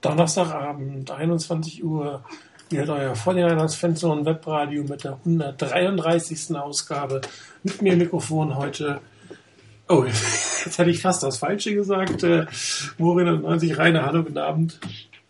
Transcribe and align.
Donnerstagabend, 0.00 1.10
21 1.10 1.84
Uhr. 1.84 2.22
Ihr 2.70 2.80
hört 2.80 2.90
euer 2.90 3.12
49ers 3.14 3.76
Fanzone 3.76 4.24
Webradio 4.24 4.84
mit 4.84 5.04
der 5.04 5.18
133. 5.24 6.56
Ausgabe. 6.56 7.20
Mit 7.62 7.82
mir 7.82 7.92
im 7.94 7.98
Mikrofon 7.98 8.56
heute. 8.56 9.00
Oh, 9.88 10.04
jetzt 10.64 10.78
hätte 10.78 10.90
ich 10.90 11.02
fast 11.02 11.22
das 11.22 11.38
Falsche 11.38 11.74
gesagt. 11.74 12.22
Äh, 12.22 12.46
Morin 12.96 13.42
90 13.42 13.76
Rainer, 13.76 14.06
hallo, 14.06 14.22
guten 14.22 14.38
Abend. 14.38 14.78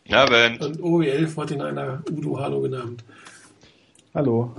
Ja, 0.05 0.25
Abend. 0.25 0.61
Und 0.61 0.83
OEL 0.83 1.27
49er 1.27 2.11
Udo, 2.11 2.39
hallo, 2.39 2.61
guten 2.61 2.75
Abend. 2.75 3.05
Hallo. 4.15 4.55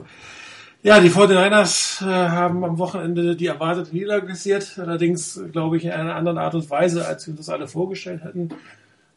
Ja, 0.84 1.00
die 1.00 1.12
49ers 1.12 2.04
äh, 2.04 2.30
haben 2.30 2.64
am 2.64 2.80
Wochenende 2.80 3.36
die 3.36 3.46
erwartete 3.46 3.94
Niederlage 3.94 4.28
kassiert. 4.28 4.80
Allerdings, 4.80 5.40
glaube 5.52 5.78
ich, 5.78 5.86
in 5.86 5.92
einer 5.92 6.16
anderen 6.16 6.40
Art 6.40 6.56
und 6.56 6.68
Weise, 6.72 7.06
als 7.06 7.28
wir 7.28 7.34
uns 7.34 7.46
das 7.46 7.54
alle 7.54 7.68
vorgestellt 7.68 8.24
hätten. 8.24 8.50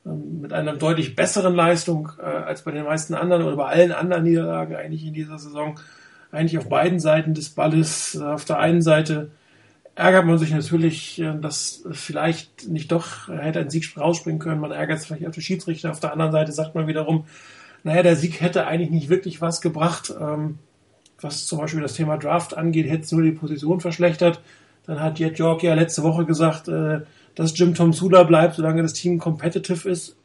Ähm, 0.07 0.41
mit 0.41 0.53
einer 0.53 0.75
deutlich 0.75 1.17
besseren 1.17 1.55
Leistung 1.55 2.11
äh, 2.19 2.25
als 2.25 2.63
bei 2.63 2.71
den 2.71 2.85
meisten 2.85 3.15
anderen 3.15 3.43
oder 3.43 3.57
bei 3.57 3.67
allen 3.67 3.93
anderen 3.93 4.25
Niederlagen 4.25 4.77
eigentlich 4.77 5.05
in 5.05 5.15
dieser 5.15 5.39
Saison. 5.39 5.81
Eigentlich 6.31 6.59
auf 6.59 6.69
beiden 6.69 7.01
Seiten 7.01 7.35
des 7.35 7.51
Balles. 7.51 8.15
Äh, 8.15 8.25
auf 8.25 8.45
der 8.45 8.59
einen 8.59 8.83
Seite 8.83 9.31
ärgert 9.95 10.27
man 10.27 10.39
sich 10.39 10.51
natürlich, 10.51 11.21
äh, 11.21 11.35
dass 11.41 11.85
vielleicht 11.93 12.69
nicht 12.69 12.93
doch 12.93 13.29
hätte 13.29 13.61
ein 13.61 13.71
Sieg 13.71 13.97
rausspringen 13.97 14.41
können. 14.41 14.61
Man 14.61 14.73
ärgert 14.73 14.99
sich 14.99 15.09
vielleicht 15.09 15.27
auf 15.27 15.35
die 15.35 15.43
Schiedsrichter. 15.43 15.91
Auf 15.91 16.01
der 16.01 16.13
anderen 16.13 16.33
Seite 16.33 16.53
sagt 16.53 16.75
man 16.75 16.87
wiederum, 16.87 17.25
naja, 17.83 18.03
der 18.03 18.17
Sieg 18.17 18.41
hätte 18.41 18.67
eigentlich 18.67 18.91
nicht 18.91 19.09
wirklich 19.09 19.41
was 19.41 19.61
gebracht. 19.61 20.13
Ähm, 20.21 20.59
was 21.21 21.47
zum 21.47 21.59
Beispiel 21.59 21.81
das 21.81 21.95
Thema 21.95 22.19
Draft 22.19 22.57
angeht, 22.57 22.91
hätte 22.91 23.05
es 23.05 23.13
nur 23.13 23.23
die 23.23 23.33
Position 23.33 23.81
verschlechtert. 23.81 24.41
Dann 24.87 25.01
hat 25.01 25.19
Jet 25.19 25.39
York 25.39 25.63
ja 25.63 25.75
letzte 25.75 26.03
Woche 26.03 26.27
gesagt, 26.27 26.69
äh, 26.69 27.01
dass 27.35 27.59
Jim 27.59 27.75
Tom 27.75 27.93
Sula 27.93 28.23
bleibt, 28.23 28.55
solange 28.57 28.83
das 28.83 28.93
Team 28.93 29.19
competitive 29.19 29.89
ist. 29.89 30.17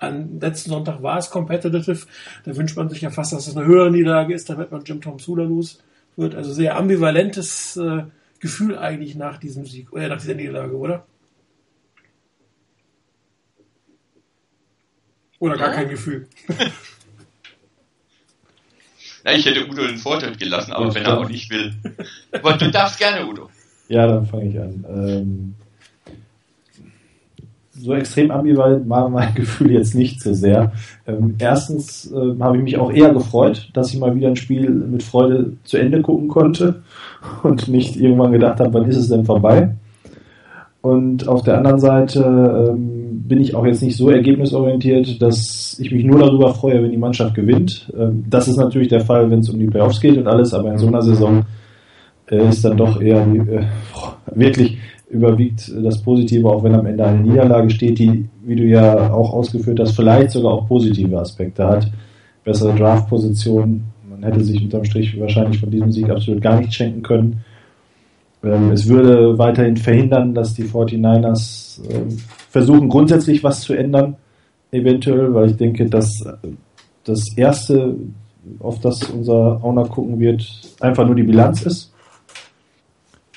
Am 0.00 0.40
letzten 0.40 0.70
Sonntag 0.70 1.02
war 1.02 1.18
es 1.18 1.30
competitive. 1.30 2.06
Da 2.44 2.56
wünscht 2.56 2.76
man 2.76 2.88
sich 2.88 3.02
ja 3.02 3.10
fast, 3.10 3.32
dass 3.32 3.46
es 3.46 3.56
eine 3.56 3.66
höhere 3.66 3.90
Niederlage 3.90 4.34
ist, 4.34 4.48
damit 4.50 4.72
man 4.72 4.84
Jim 4.84 5.00
Tom 5.00 5.18
Sula 5.18 5.44
los 5.44 5.78
wird. 6.16 6.34
Also 6.34 6.52
sehr 6.52 6.76
ambivalentes 6.76 7.76
äh, 7.76 8.04
Gefühl 8.40 8.76
eigentlich 8.78 9.14
nach 9.14 9.38
diesem 9.38 9.66
Sieg, 9.66 9.88
äh, 9.94 10.08
nach 10.08 10.20
dieser 10.20 10.34
Niederlage, 10.34 10.76
oder? 10.76 11.06
Oder 15.38 15.56
gar 15.56 15.68
Ja. 15.68 15.74
kein 15.74 15.88
Gefühl. 15.90 16.26
Ja, 19.24 19.30
ich 19.34 19.46
hätte 19.46 19.64
Udo 19.68 19.86
den 19.86 19.98
Vortritt 19.98 20.36
gelassen, 20.36 20.72
aber 20.72 20.86
Ja, 20.88 20.94
wenn 20.96 21.04
er 21.04 21.18
auch 21.20 21.28
nicht 21.28 21.48
will. 21.48 21.72
Aber 22.32 22.54
du 22.54 22.68
darfst 22.72 22.98
gerne, 22.98 23.24
Udo. 23.24 23.50
Ja, 23.86 24.04
dann 24.08 24.26
fange 24.26 24.48
ich 24.48 24.58
an. 24.58 24.84
Ähm, 24.88 25.54
so 27.74 27.94
extrem 27.94 28.30
ambivalent 28.30 28.88
war 28.88 29.08
mein 29.08 29.34
Gefühl 29.34 29.72
jetzt 29.72 29.94
nicht 29.94 30.22
so 30.22 30.32
sehr. 30.32 30.72
Ähm, 31.06 31.36
erstens 31.38 32.10
äh, 32.12 32.40
habe 32.40 32.58
ich 32.58 32.62
mich 32.62 32.78
auch 32.78 32.92
eher 32.92 33.12
gefreut, 33.12 33.70
dass 33.72 33.92
ich 33.92 33.98
mal 33.98 34.14
wieder 34.14 34.28
ein 34.28 34.36
Spiel 34.36 34.68
mit 34.70 35.02
Freude 35.02 35.54
zu 35.64 35.78
Ende 35.78 36.02
gucken 36.02 36.28
konnte 36.28 36.82
und 37.42 37.68
nicht 37.68 37.96
irgendwann 37.96 38.32
gedacht 38.32 38.60
habe, 38.60 38.74
wann 38.74 38.88
ist 38.88 38.96
es 38.96 39.08
denn 39.08 39.24
vorbei. 39.24 39.74
Und 40.82 41.28
auf 41.28 41.42
der 41.44 41.58
anderen 41.58 41.78
Seite 41.78 42.70
ähm, 42.70 43.22
bin 43.28 43.40
ich 43.40 43.54
auch 43.54 43.64
jetzt 43.64 43.82
nicht 43.82 43.96
so 43.96 44.10
ergebnisorientiert, 44.10 45.22
dass 45.22 45.78
ich 45.78 45.92
mich 45.92 46.04
nur 46.04 46.18
darüber 46.18 46.52
freue, 46.52 46.82
wenn 46.82 46.90
die 46.90 46.96
Mannschaft 46.96 47.36
gewinnt. 47.36 47.90
Ähm, 47.96 48.24
das 48.28 48.48
ist 48.48 48.56
natürlich 48.56 48.88
der 48.88 49.00
Fall, 49.00 49.30
wenn 49.30 49.38
es 49.38 49.48
um 49.48 49.60
die 49.60 49.68
Playoffs 49.68 50.00
geht 50.00 50.18
und 50.18 50.26
alles, 50.26 50.52
aber 50.52 50.72
in 50.72 50.78
so 50.78 50.88
einer 50.88 51.02
Saison 51.02 51.44
äh, 52.28 52.48
ist 52.48 52.64
dann 52.64 52.76
doch 52.76 53.00
eher 53.00 53.22
äh, 53.22 53.64
wirklich 54.34 54.78
überwiegt 55.12 55.70
das 55.84 56.02
Positive, 56.02 56.48
auch 56.48 56.64
wenn 56.64 56.74
am 56.74 56.86
Ende 56.86 57.04
eine 57.04 57.20
Niederlage 57.20 57.68
steht, 57.70 57.98
die, 57.98 58.28
wie 58.44 58.56
du 58.56 58.64
ja 58.64 59.12
auch 59.12 59.32
ausgeführt 59.34 59.78
hast, 59.78 59.92
vielleicht 59.92 60.30
sogar 60.30 60.52
auch 60.52 60.66
positive 60.66 61.18
Aspekte 61.18 61.66
hat. 61.66 61.90
Bessere 62.44 62.74
Draftposition. 62.74 63.84
Man 64.08 64.22
hätte 64.22 64.42
sich 64.42 64.62
unterm 64.62 64.84
Strich 64.84 65.20
wahrscheinlich 65.20 65.60
von 65.60 65.70
diesem 65.70 65.92
Sieg 65.92 66.08
absolut 66.08 66.40
gar 66.40 66.58
nichts 66.58 66.74
schenken 66.74 67.02
können. 67.02 67.44
Ähm, 68.42 68.70
es 68.70 68.88
würde 68.88 69.38
weiterhin 69.38 69.76
verhindern, 69.76 70.34
dass 70.34 70.54
die 70.54 70.64
49ers 70.64 71.80
ähm, 71.90 72.16
versuchen, 72.48 72.88
grundsätzlich 72.88 73.44
was 73.44 73.60
zu 73.60 73.74
ändern, 73.74 74.16
eventuell, 74.70 75.34
weil 75.34 75.50
ich 75.50 75.56
denke, 75.56 75.86
dass 75.90 76.24
äh, 76.24 76.48
das 77.04 77.36
Erste, 77.36 77.96
auf 78.60 78.80
das 78.80 79.02
unser 79.04 79.62
Owner 79.62 79.84
gucken 79.84 80.18
wird, 80.18 80.42
einfach 80.80 81.04
nur 81.04 81.14
die 81.14 81.22
Bilanz 81.22 81.62
ist. 81.62 81.91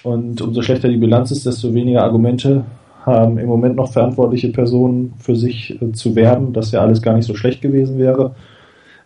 Und 0.05 0.39
umso 0.39 0.61
schlechter 0.61 0.87
die 0.87 0.97
Bilanz 0.97 1.31
ist, 1.31 1.47
desto 1.47 1.73
weniger 1.73 2.03
Argumente 2.03 2.63
haben 3.07 3.39
im 3.39 3.47
Moment 3.47 3.75
noch 3.75 3.91
verantwortliche 3.91 4.49
Personen 4.49 5.15
für 5.17 5.35
sich 5.35 5.81
äh, 5.81 5.91
zu 5.93 6.15
werben, 6.15 6.53
dass 6.53 6.71
ja 6.71 6.81
alles 6.81 7.01
gar 7.01 7.15
nicht 7.15 7.25
so 7.25 7.33
schlecht 7.33 7.59
gewesen 7.59 7.97
wäre. 7.97 8.35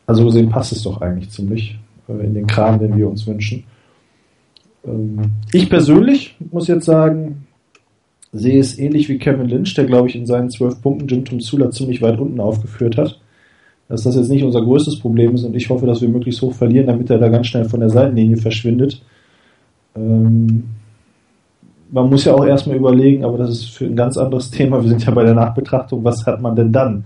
Also 0.06 0.26
gesehen 0.26 0.50
passt 0.50 0.74
es 0.74 0.84
doch 0.84 1.00
eigentlich 1.00 1.30
ziemlich 1.30 1.80
äh, 2.10 2.26
in 2.26 2.34
den 2.34 2.48
Kram, 2.48 2.80
den 2.80 2.98
wir 2.98 3.08
uns 3.08 3.26
wünschen. 3.26 3.64
Ähm, 4.86 5.20
ich 5.54 5.70
persönlich 5.70 6.36
muss 6.52 6.68
jetzt 6.68 6.86
sagen, 6.86 7.48
sehe 8.34 8.60
es 8.60 8.78
ähnlich 8.78 9.08
wie 9.08 9.20
Kevin 9.20 9.48
Lynch, 9.48 9.74
der 9.76 9.86
glaube 9.86 10.10
ich 10.10 10.18
in 10.18 10.26
seinen 10.26 10.50
zwölf 10.50 10.81
Punkten 10.81 11.08
Jim 11.08 11.24
Tom 11.24 11.40
Sula 11.40 11.72
ziemlich 11.72 12.02
weit 12.02 12.20
unten 12.20 12.42
aufgeführt 12.42 12.98
hat. 12.98 13.22
Dass 13.88 14.04
das 14.04 14.18
jetzt 14.18 14.30
nicht 14.30 14.44
unser 14.44 14.62
größtes 14.62 15.00
Problem 15.00 15.34
ist 15.34 15.46
und 15.46 15.56
ich 15.56 15.70
hoffe, 15.70 15.86
dass 15.86 16.02
wir 16.02 16.10
möglichst 16.10 16.42
hoch 16.42 16.54
verlieren, 16.54 16.88
damit 16.88 17.10
er 17.10 17.20
da 17.20 17.30
ganz 17.30 17.48
schnell 17.48 17.70
von 17.70 17.80
der 17.80 17.90
Seitenlinie 17.90 18.36
verschwindet. 18.36 19.02
Ähm, 19.96 20.66
man 21.92 22.10
muss 22.10 22.26
ja 22.26 22.34
auch 22.34 22.46
erstmal 22.46 22.78
überlegen, 22.78 23.24
aber 23.24 23.38
das 23.38 23.50
ist 23.50 23.70
für 23.72 23.86
ein 23.86 23.96
ganz 23.96 24.18
anderes 24.18 24.52
Thema. 24.52 24.82
Wir 24.82 24.90
sind 24.90 25.06
ja 25.06 25.12
bei 25.12 25.24
der 25.24 25.34
Nachbetrachtung, 25.34 26.04
was 26.04 26.26
hat 26.26 26.42
man 26.42 26.56
denn 26.56 26.72
dann 26.72 27.06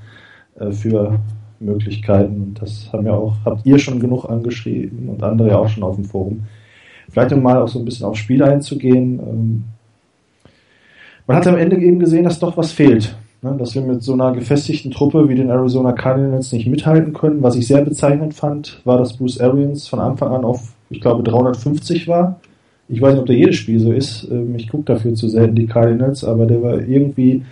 äh, 0.60 0.72
für 0.72 1.20
Möglichkeiten? 1.60 2.56
Das 2.60 2.90
haben 2.92 3.06
ja 3.06 3.14
auch, 3.14 3.36
habt 3.46 3.66
ihr 3.66 3.80
schon 3.80 4.00
genug 4.00 4.26
angeschrieben 4.26 5.10
und 5.10 5.24
andere 5.24 5.50
ja 5.50 5.58
auch 5.58 5.70
schon 5.70 5.84
auf 5.84 5.96
dem 5.96 6.06
Forum. 6.06 6.44
Vielleicht 7.10 7.34
um 7.34 7.42
mal 7.42 7.62
auch 7.62 7.68
so 7.68 7.80
ein 7.80 7.86
bisschen 7.86 8.06
aufs 8.06 8.20
Spiel 8.20 8.44
einzugehen. 8.44 9.20
Ähm, 9.20 9.64
man 11.28 11.38
hat 11.38 11.48
am 11.48 11.58
Ende 11.58 11.78
eben 11.78 12.00
gesehen, 12.00 12.24
dass 12.24 12.40
doch 12.40 12.58
was 12.58 12.72
fehlt. 12.72 13.16
Ne? 13.42 13.56
Dass 13.58 13.76
wir 13.76 13.82
mit 13.82 14.04
so 14.04 14.14
einer 14.14 14.32
gefestigten 14.34 14.92
Truppe 14.92 15.30
wie 15.30 15.36
den 15.36 15.50
Arizona 15.50 15.94
Cardinals 15.94 16.52
nicht 16.52 16.68
mithalten 16.68 17.14
können. 17.14 17.44
Was 17.44 17.56
ich 17.56 17.68
sehr 17.68 17.84
bezeichnend 17.84 18.34
fand, 18.34 18.82
war, 18.84 18.98
dass 18.98 19.18
Bruce 19.18 19.40
Arians 19.40 19.88
von 19.88 20.00
Anfang 20.00 20.34
an 20.34 20.44
auf, 20.44 20.74
ich 20.90 21.00
glaube, 21.00 21.24
350 21.24 22.08
war. 22.08 22.40
Ich 22.90 23.02
weiß 23.02 23.14
nicht, 23.14 23.22
ob 23.22 23.28
der 23.28 23.38
jedes 23.38 23.56
Spiel 23.56 23.80
so 23.80 23.92
ist. 23.92 24.28
Ähm, 24.30 24.56
Ich 24.56 24.70
gucke 24.70 24.84
dafür 24.86 25.14
zu 25.14 25.28
selten 25.30 25.56
die 25.56 25.68
Cardinals, 25.68 26.24
aber 26.24 26.46
der 26.46 26.62
war 26.62 26.80
irgendwie, 26.82 27.44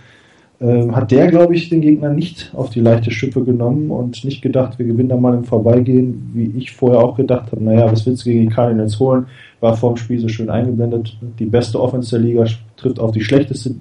ähm, 0.60 0.94
hat 0.94 1.10
der, 1.10 1.28
glaube 1.28 1.54
ich, 1.54 1.68
den 1.68 1.80
Gegner 1.80 2.10
nicht 2.10 2.52
auf 2.54 2.70
die 2.70 2.80
leichte 2.80 3.10
Schippe 3.10 3.42
genommen 3.42 3.90
und 3.90 4.24
nicht 4.24 4.42
gedacht, 4.42 4.78
wir 4.78 4.86
gewinnen 4.86 5.08
da 5.08 5.16
mal 5.16 5.34
im 5.34 5.44
Vorbeigehen, 5.44 6.30
wie 6.34 6.52
ich 6.56 6.72
vorher 6.72 7.00
auch 7.00 7.16
gedacht 7.16 7.50
habe, 7.52 7.64
naja, 7.64 7.90
was 7.90 8.06
willst 8.06 8.24
du 8.24 8.30
gegen 8.30 8.42
die 8.48 8.54
Cardinals 8.54 9.00
holen? 9.00 9.26
War 9.60 9.76
vor 9.76 9.94
dem 9.94 9.96
Spiel 9.96 10.20
so 10.20 10.28
schön 10.28 10.50
eingeblendet. 10.50 11.16
Die 11.38 11.46
beste 11.46 11.80
Offense 11.80 12.10
der 12.10 12.20
Liga 12.20 12.44
trifft 12.76 13.00
auf 13.00 13.12
die 13.12 13.22
schlechteste 13.22 13.74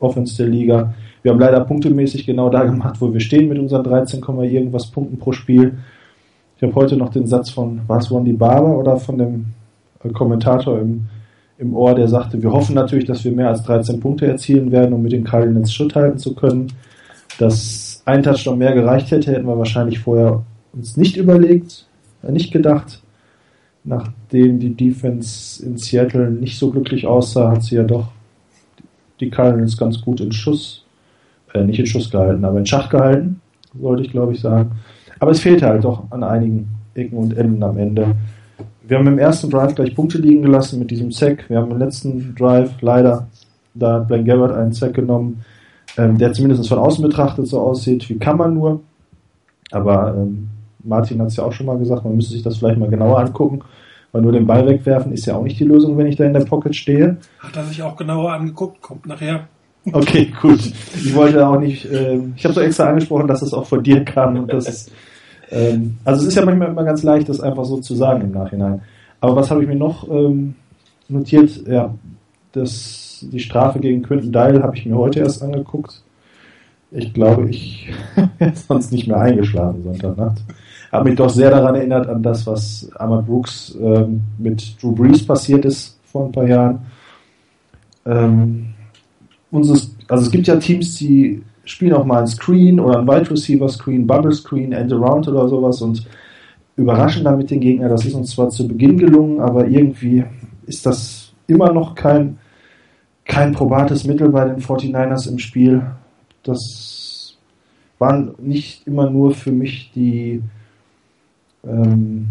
Offense 0.00 0.36
der 0.36 0.48
Liga. 0.48 0.94
Wir 1.22 1.32
haben 1.32 1.40
leider 1.40 1.60
punktemäßig 1.60 2.26
genau 2.26 2.48
da 2.50 2.64
gemacht, 2.64 3.00
wo 3.00 3.12
wir 3.12 3.20
stehen 3.20 3.48
mit 3.48 3.58
unseren 3.58 3.84
13, 3.84 4.22
irgendwas 4.42 4.90
Punkten 4.90 5.18
pro 5.18 5.32
Spiel. 5.32 5.74
Ich 6.56 6.62
habe 6.62 6.74
heute 6.74 6.96
noch 6.96 7.10
den 7.10 7.26
Satz 7.26 7.50
von, 7.50 7.80
war 7.86 7.98
es 7.98 8.10
Wandy 8.10 8.32
Barber 8.32 8.78
oder 8.78 8.96
von 8.96 9.18
dem 9.18 9.46
Kommentator 10.12 10.78
im, 10.80 11.06
im 11.58 11.74
Ohr, 11.74 11.94
der 11.94 12.08
sagte, 12.08 12.42
wir 12.42 12.52
hoffen 12.52 12.74
natürlich, 12.74 13.06
dass 13.06 13.24
wir 13.24 13.32
mehr 13.32 13.48
als 13.48 13.62
13 13.62 14.00
Punkte 14.00 14.26
erzielen 14.26 14.72
werden, 14.72 14.92
um 14.92 15.02
mit 15.02 15.12
den 15.12 15.24
Cardinals 15.24 15.72
Schritt 15.72 15.94
halten 15.94 16.18
zu 16.18 16.34
können. 16.34 16.72
Dass 17.38 18.02
ein 18.04 18.22
Touchdown 18.22 18.58
mehr 18.58 18.72
gereicht 18.72 19.10
hätte, 19.10 19.32
hätten 19.32 19.46
wir 19.46 19.58
wahrscheinlich 19.58 19.98
vorher 19.98 20.42
uns 20.72 20.96
nicht 20.96 21.16
überlegt, 21.16 21.86
äh, 22.22 22.32
nicht 22.32 22.52
gedacht. 22.52 23.02
Nachdem 23.84 24.58
die 24.58 24.74
Defense 24.74 25.64
in 25.64 25.76
Seattle 25.76 26.30
nicht 26.30 26.58
so 26.58 26.70
glücklich 26.70 27.06
aussah, 27.06 27.52
hat 27.52 27.62
sie 27.62 27.76
ja 27.76 27.84
doch 27.84 28.08
die 29.20 29.30
Cardinals 29.30 29.76
ganz 29.76 30.00
gut 30.00 30.20
in 30.20 30.32
Schuss, 30.32 30.84
äh, 31.54 31.64
nicht 31.64 31.78
in 31.78 31.86
Schuss 31.86 32.10
gehalten, 32.10 32.44
aber 32.44 32.58
in 32.58 32.66
Schach 32.66 32.88
gehalten, 32.88 33.40
sollte 33.80 34.02
ich 34.02 34.10
glaube 34.10 34.32
ich 34.32 34.40
sagen. 34.40 34.72
Aber 35.18 35.30
es 35.30 35.40
fehlte 35.40 35.66
halt 35.66 35.84
doch 35.84 36.10
an 36.10 36.22
einigen 36.22 36.68
Ecken 36.94 37.16
und 37.16 37.36
Enden 37.36 37.62
am 37.62 37.78
Ende. 37.78 38.16
Wir 38.88 38.98
haben 38.98 39.08
im 39.08 39.18
ersten 39.18 39.50
Drive 39.50 39.74
gleich 39.74 39.96
Punkte 39.96 40.18
liegen 40.18 40.42
gelassen 40.42 40.78
mit 40.78 40.92
diesem 40.92 41.10
Sack. 41.10 41.50
Wir 41.50 41.58
haben 41.58 41.72
im 41.72 41.78
letzten 41.78 42.36
Drive 42.36 42.70
leider, 42.80 43.26
da 43.74 43.94
hat 43.94 44.08
Blaine 44.08 44.24
Gabbard 44.24 44.52
einen 44.52 44.72
Sack 44.72 44.94
genommen, 44.94 45.44
ähm, 45.98 46.18
der 46.18 46.32
zumindest 46.32 46.68
von 46.68 46.78
außen 46.78 47.02
betrachtet 47.02 47.48
so 47.48 47.60
aussieht, 47.60 48.08
wie 48.08 48.18
kann 48.18 48.36
man 48.36 48.54
nur. 48.54 48.80
Aber 49.72 50.14
ähm, 50.16 50.48
Martin 50.84 51.20
hat 51.20 51.28
es 51.28 51.36
ja 51.36 51.42
auch 51.42 51.52
schon 51.52 51.66
mal 51.66 51.78
gesagt, 51.78 52.04
man 52.04 52.14
müsste 52.14 52.34
sich 52.34 52.44
das 52.44 52.58
vielleicht 52.58 52.78
mal 52.78 52.88
genauer 52.88 53.18
angucken, 53.18 53.60
weil 54.12 54.22
nur 54.22 54.30
den 54.30 54.46
Ball 54.46 54.64
wegwerfen 54.64 55.12
ist 55.12 55.26
ja 55.26 55.34
auch 55.34 55.42
nicht 55.42 55.58
die 55.58 55.64
Lösung, 55.64 55.98
wenn 55.98 56.06
ich 56.06 56.14
da 56.14 56.24
in 56.24 56.32
der 56.34 56.44
Pocket 56.44 56.74
stehe. 56.76 57.16
Hat 57.40 57.56
er 57.56 57.64
sich 57.64 57.82
auch 57.82 57.96
genauer 57.96 58.34
angeguckt, 58.34 58.80
kommt 58.80 59.06
nachher. 59.06 59.48
Okay, 59.92 60.32
gut. 60.40 60.60
Ich 60.60 61.14
wollte 61.14 61.44
auch 61.46 61.58
nicht, 61.58 61.88
ähm, 61.92 62.34
ich 62.36 62.44
habe 62.44 62.54
so 62.54 62.60
extra 62.60 62.84
angesprochen, 62.84 63.26
dass 63.26 63.42
es 63.42 63.52
auch 63.52 63.66
von 63.66 63.82
dir 63.82 64.04
kam 64.04 64.36
und 64.36 64.52
das 64.52 64.68
ist, 64.68 64.92
ähm, 65.50 65.98
also 66.04 66.22
es 66.22 66.28
ist 66.28 66.34
ja 66.34 66.44
manchmal 66.44 66.68
immer 66.68 66.84
ganz 66.84 67.02
leicht, 67.02 67.28
das 67.28 67.40
einfach 67.40 67.64
so 67.64 67.78
zu 67.78 67.94
sagen 67.94 68.22
im 68.22 68.32
Nachhinein. 68.32 68.82
Aber 69.20 69.36
was 69.36 69.50
habe 69.50 69.62
ich 69.62 69.68
mir 69.68 69.76
noch 69.76 70.08
ähm, 70.10 70.54
notiert? 71.08 71.66
Ja, 71.66 71.94
das, 72.52 73.24
die 73.30 73.40
Strafe 73.40 73.80
gegen 73.80 74.02
Quentin 74.02 74.32
Dial 74.32 74.62
habe 74.62 74.76
ich 74.76 74.86
mir 74.86 74.96
heute 74.96 75.20
erst 75.20 75.42
angeguckt. 75.42 76.02
Ich 76.90 77.12
glaube, 77.12 77.48
ich 77.50 77.90
wäre 78.38 78.52
sonst 78.54 78.92
nicht 78.92 79.06
mehr 79.06 79.18
eingeschlafen 79.18 79.82
Sonntagnacht. 79.84 80.38
Habe 80.92 81.08
mich 81.08 81.18
doch 81.18 81.28
sehr 81.28 81.50
daran 81.50 81.74
erinnert 81.74 82.08
an 82.08 82.22
das, 82.22 82.46
was 82.46 82.88
Ahmad 82.96 83.26
Brooks 83.26 83.76
ähm, 83.80 84.22
mit 84.38 84.80
Drew 84.80 84.92
Brees 84.92 85.24
passiert 85.26 85.64
ist 85.64 85.98
vor 86.04 86.26
ein 86.26 86.32
paar 86.32 86.46
Jahren. 86.46 86.78
Ähm, 88.04 88.66
unseres, 89.50 89.94
also 90.08 90.24
es 90.24 90.30
gibt 90.30 90.46
ja 90.46 90.56
Teams, 90.56 90.94
die 90.96 91.42
spielen 91.66 91.92
auch 91.92 92.04
mal 92.04 92.20
ein 92.20 92.26
Screen 92.26 92.80
oder 92.80 92.98
ein 92.98 93.06
Wide 93.06 93.30
Receiver 93.30 93.68
Screen, 93.68 94.06
Bubble 94.06 94.32
Screen, 94.32 94.72
End 94.72 94.92
Around 94.92 95.28
oder 95.28 95.48
sowas 95.48 95.82
und 95.82 96.06
überraschen 96.76 97.24
damit 97.24 97.50
den 97.50 97.60
Gegner. 97.60 97.88
Das 97.88 98.04
ist 98.04 98.14
uns 98.14 98.30
zwar 98.30 98.50
zu 98.50 98.66
Beginn 98.66 98.98
gelungen, 98.98 99.40
aber 99.40 99.66
irgendwie 99.66 100.24
ist 100.66 100.86
das 100.86 101.32
immer 101.46 101.72
noch 101.72 101.94
kein, 101.94 102.38
kein 103.24 103.52
probates 103.52 104.04
Mittel 104.04 104.28
bei 104.30 104.44
den 104.44 104.60
49ers 104.60 105.28
im 105.28 105.38
Spiel. 105.38 105.82
Das 106.42 107.36
waren 107.98 108.34
nicht 108.38 108.86
immer 108.86 109.10
nur 109.10 109.32
für 109.32 109.52
mich 109.52 109.90
die 109.94 110.42
ähm, 111.64 112.28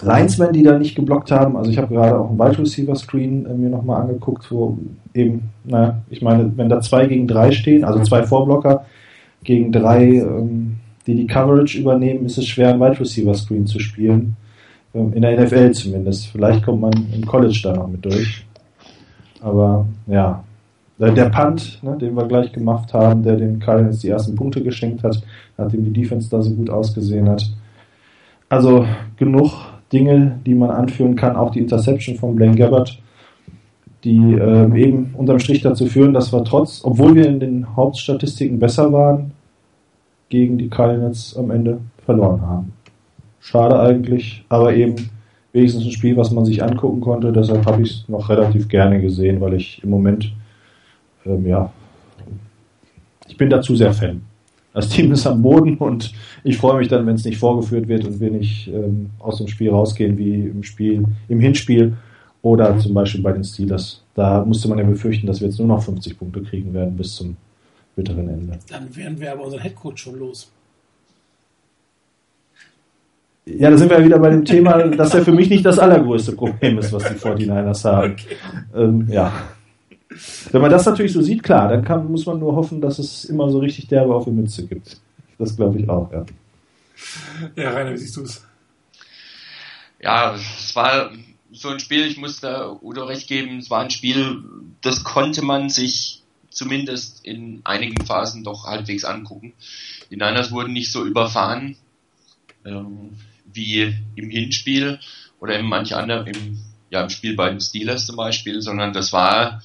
Linesmen, 0.00 0.52
die 0.52 0.62
da 0.62 0.78
nicht 0.78 0.94
geblockt 0.94 1.30
haben. 1.30 1.56
Also 1.56 1.70
ich 1.70 1.78
habe 1.78 1.94
gerade 1.94 2.18
auch 2.18 2.30
ein 2.30 2.38
Wide 2.38 2.58
Receiver 2.58 2.94
Screen 2.94 3.46
äh, 3.46 3.54
mir 3.54 3.68
nochmal 3.68 4.02
angeguckt, 4.02 4.50
wo 4.50 4.78
eben, 5.12 5.50
naja, 5.64 5.98
ich 6.08 6.22
meine, 6.22 6.50
wenn 6.56 6.68
da 6.68 6.80
zwei 6.80 7.06
gegen 7.06 7.28
drei 7.28 7.52
stehen, 7.52 7.84
also 7.84 8.02
zwei 8.02 8.22
Vorblocker 8.22 8.86
gegen 9.44 9.70
drei, 9.70 10.04
ähm, 10.04 10.76
die 11.06 11.14
die 11.14 11.26
Coverage 11.26 11.78
übernehmen, 11.78 12.24
ist 12.24 12.38
es 12.38 12.46
schwer, 12.46 12.70
ein 12.70 12.80
Wide 12.80 13.00
Receiver 13.00 13.34
Screen 13.34 13.66
zu 13.66 13.80
spielen. 13.80 14.36
Ähm, 14.94 15.12
in 15.12 15.22
der 15.22 15.40
NFL 15.40 15.72
zumindest. 15.72 16.28
Vielleicht 16.28 16.64
kommt 16.64 16.80
man 16.80 16.92
im 17.14 17.26
College 17.26 17.60
da 17.62 17.74
noch 17.74 17.88
mit 17.88 18.04
durch. 18.04 18.46
Aber 19.40 19.86
ja, 20.06 20.42
der 20.98 21.30
Punt, 21.30 21.82
ne, 21.82 21.98
den 21.98 22.14
wir 22.14 22.26
gleich 22.28 22.52
gemacht 22.52 22.94
haben, 22.94 23.22
der 23.22 23.36
den 23.36 23.58
Cardinals 23.58 23.98
die 23.98 24.08
ersten 24.08 24.36
Punkte 24.36 24.62
geschenkt 24.62 25.02
hat, 25.02 25.20
nachdem 25.58 25.84
die 25.84 26.00
Defense 26.00 26.30
da 26.30 26.40
so 26.40 26.50
gut 26.54 26.70
ausgesehen 26.70 27.28
hat. 27.28 27.44
Also 28.48 28.86
genug 29.16 29.71
Dinge, 29.92 30.40
die 30.46 30.54
man 30.54 30.70
anführen 30.70 31.16
kann, 31.16 31.36
auch 31.36 31.50
die 31.50 31.60
Interception 31.60 32.16
von 32.16 32.34
Blaine 32.34 32.56
Gabbard, 32.56 32.98
die 34.04 34.34
äh, 34.34 34.80
eben 34.80 35.14
unterm 35.16 35.38
Strich 35.38 35.62
dazu 35.62 35.86
führen, 35.86 36.12
dass 36.12 36.32
wir 36.32 36.44
trotz, 36.44 36.82
obwohl 36.84 37.14
wir 37.14 37.26
in 37.26 37.40
den 37.40 37.76
Hauptstatistiken 37.76 38.58
besser 38.58 38.92
waren, 38.92 39.32
gegen 40.28 40.58
die 40.58 40.68
Cardinals 40.68 41.36
am 41.36 41.50
Ende 41.50 41.78
verloren 42.04 42.40
haben. 42.40 42.72
Schade 43.40 43.78
eigentlich, 43.78 44.44
aber 44.48 44.74
eben 44.74 44.96
wenigstens 45.52 45.84
ein 45.84 45.92
Spiel, 45.92 46.16
was 46.16 46.30
man 46.30 46.44
sich 46.44 46.62
angucken 46.62 47.00
konnte. 47.00 47.32
Deshalb 47.32 47.66
habe 47.66 47.82
ich 47.82 47.90
es 47.90 48.08
noch 48.08 48.28
relativ 48.28 48.68
gerne 48.68 49.00
gesehen, 49.00 49.40
weil 49.40 49.54
ich 49.54 49.82
im 49.84 49.90
Moment, 49.90 50.32
ähm, 51.26 51.46
ja, 51.46 51.70
ich 53.28 53.36
bin 53.36 53.50
dazu 53.50 53.76
sehr 53.76 53.92
Fan. 53.92 54.22
Das 54.74 54.88
Team 54.88 55.12
ist 55.12 55.26
am 55.26 55.42
Boden 55.42 55.76
und 55.76 56.12
ich 56.44 56.56
freue 56.56 56.78
mich 56.78 56.88
dann, 56.88 57.06
wenn 57.06 57.16
es 57.16 57.24
nicht 57.24 57.38
vorgeführt 57.38 57.88
wird 57.88 58.06
und 58.06 58.20
wir 58.20 58.30
nicht 58.30 58.68
ähm, 58.68 59.10
aus 59.18 59.38
dem 59.38 59.48
Spiel 59.48 59.70
rausgehen 59.70 60.16
wie 60.16 60.46
im 60.46 60.62
Spiel, 60.62 61.04
im 61.28 61.40
Hinspiel 61.40 61.94
oder 62.40 62.78
zum 62.78 62.94
Beispiel 62.94 63.22
bei 63.22 63.32
den 63.32 63.44
Steelers. 63.44 64.02
Da 64.14 64.44
musste 64.44 64.68
man 64.68 64.78
ja 64.78 64.84
befürchten, 64.84 65.26
dass 65.26 65.40
wir 65.40 65.48
jetzt 65.48 65.58
nur 65.58 65.68
noch 65.68 65.82
50 65.82 66.18
Punkte 66.18 66.42
kriegen 66.42 66.72
werden 66.72 66.96
bis 66.96 67.16
zum 67.16 67.36
bitteren 67.94 68.28
Ende. 68.28 68.58
Dann 68.68 68.94
wären 68.96 69.20
wir 69.20 69.32
aber 69.32 69.44
unseren 69.44 69.60
Headcoach 69.60 69.98
schon 69.98 70.18
los. 70.18 70.50
Ja, 73.44 73.70
da 73.70 73.76
sind 73.76 73.90
wir 73.90 73.98
ja 73.98 74.04
wieder 74.04 74.18
bei 74.18 74.30
dem 74.30 74.44
Thema, 74.44 74.78
dass 74.88 75.14
er 75.14 75.22
für 75.22 75.32
mich 75.32 75.50
nicht 75.50 75.66
das 75.66 75.78
allergrößte 75.78 76.32
Problem 76.32 76.78
ist, 76.78 76.92
was 76.92 77.02
die 77.04 77.14
49ers 77.14 77.84
haben. 77.84 78.12
Okay. 78.12 78.36
Ähm, 78.74 79.08
ja. 79.10 79.32
Wenn 80.50 80.60
man 80.60 80.70
das 80.70 80.86
natürlich 80.86 81.12
so 81.12 81.22
sieht, 81.22 81.42
klar, 81.42 81.68
dann 81.68 81.84
kann, 81.84 82.10
muss 82.10 82.26
man 82.26 82.38
nur 82.38 82.54
hoffen, 82.54 82.80
dass 82.80 82.98
es 82.98 83.24
immer 83.24 83.50
so 83.50 83.58
richtig 83.58 83.88
derbe 83.88 84.14
auf 84.14 84.24
die 84.24 84.30
Mütze 84.30 84.66
gibt. 84.66 84.98
Das 85.38 85.56
glaube 85.56 85.78
ich 85.80 85.88
auch, 85.88 86.10
ja. 86.12 86.24
Ja, 87.56 87.70
Rainer, 87.70 87.92
wie 87.92 87.98
siehst 87.98 88.16
du 88.16 88.22
es? 88.22 88.44
Ja, 90.00 90.34
es 90.34 90.74
war 90.74 91.10
so 91.52 91.68
ein 91.68 91.80
Spiel, 91.80 92.06
ich 92.06 92.16
muss 92.16 92.40
da 92.40 92.76
Udo 92.80 93.04
recht 93.04 93.28
geben, 93.28 93.58
es 93.58 93.70
war 93.70 93.80
ein 93.80 93.90
Spiel, 93.90 94.42
das 94.80 95.04
konnte 95.04 95.42
man 95.42 95.68
sich 95.68 96.22
zumindest 96.50 97.24
in 97.24 97.60
einigen 97.64 98.04
Phasen 98.04 98.44
doch 98.44 98.66
halbwegs 98.66 99.04
angucken. 99.04 99.52
Die 100.10 100.16
Niners 100.16 100.52
wurden 100.52 100.72
nicht 100.72 100.92
so 100.92 101.04
überfahren 101.04 101.76
ähm, 102.64 103.16
wie 103.52 103.94
im 104.16 104.30
Hinspiel 104.30 104.98
oder 105.40 105.58
in 105.58 105.66
manch 105.66 105.94
anderem, 105.94 106.26
im, 106.26 106.58
ja, 106.90 107.02
im 107.02 107.10
Spiel 107.10 107.34
bei 107.34 107.50
den 107.50 107.60
Steelers 107.60 108.06
zum 108.06 108.16
Beispiel, 108.16 108.60
sondern 108.60 108.92
das 108.92 109.12
war 109.12 109.62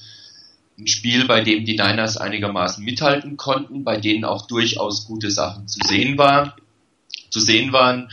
ein 0.78 0.86
Spiel, 0.86 1.26
bei 1.26 1.40
dem 1.40 1.64
die 1.64 1.76
Niners 1.76 2.16
einigermaßen 2.16 2.84
mithalten 2.84 3.36
konnten, 3.36 3.84
bei 3.84 3.96
denen 3.98 4.24
auch 4.24 4.46
durchaus 4.46 5.06
gute 5.06 5.30
Sachen 5.30 5.66
zu 5.66 5.80
sehen 5.84 6.18
war, 6.18 6.56
zu 7.30 7.40
sehen 7.40 7.72
waren. 7.72 8.10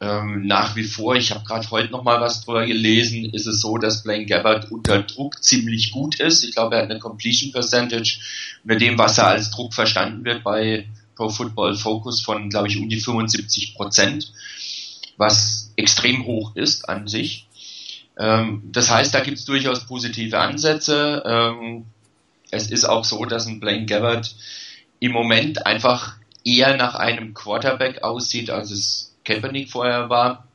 Ähm, 0.00 0.46
nach 0.46 0.76
wie 0.76 0.84
vor, 0.84 1.16
ich 1.16 1.32
habe 1.32 1.44
gerade 1.44 1.68
heute 1.70 1.90
noch 1.90 2.04
mal 2.04 2.20
was 2.20 2.44
drüber 2.44 2.64
gelesen, 2.64 3.24
ist 3.34 3.46
es 3.46 3.60
so, 3.60 3.78
dass 3.78 4.04
Blaine 4.04 4.26
Gabbard 4.26 4.70
unter 4.70 5.02
Druck 5.02 5.42
ziemlich 5.42 5.90
gut 5.90 6.20
ist. 6.20 6.44
Ich 6.44 6.52
glaube, 6.52 6.76
er 6.76 6.82
hat 6.82 6.90
eine 6.90 7.00
Completion 7.00 7.52
Percentage 7.52 8.20
unter 8.62 8.76
dem, 8.76 8.96
was 8.96 9.18
er 9.18 9.26
als 9.26 9.50
Druck 9.50 9.74
verstanden 9.74 10.24
wird 10.24 10.44
bei 10.44 10.88
Pro 11.16 11.28
Football 11.28 11.74
Focus 11.74 12.20
von, 12.20 12.48
glaube 12.48 12.68
ich, 12.68 12.78
um 12.78 12.88
die 12.88 13.00
75 13.00 13.74
Prozent, 13.74 14.32
was 15.16 15.72
extrem 15.74 16.24
hoch 16.24 16.54
ist 16.54 16.88
an 16.88 17.08
sich. 17.08 17.48
Ähm, 18.16 18.62
das 18.70 18.90
heißt, 18.90 19.12
da 19.12 19.20
gibt 19.20 19.38
es 19.38 19.44
durchaus 19.44 19.84
positive 19.86 20.38
Ansätze. 20.38 21.24
Ähm, 21.26 21.86
es 22.50 22.70
ist 22.70 22.84
auch 22.84 23.04
so, 23.04 23.24
dass 23.24 23.46
ein 23.46 23.60
Blaine 23.60 23.86
Gabbard 23.86 24.34
im 25.00 25.12
Moment 25.12 25.66
einfach 25.66 26.16
eher 26.44 26.76
nach 26.76 26.94
einem 26.94 27.34
Quarterback 27.34 28.02
aussieht, 28.02 28.50
als 28.50 28.70
es 28.70 29.16
Kaepernick 29.24 29.70
vorher 29.70 30.08
war. 30.08 30.48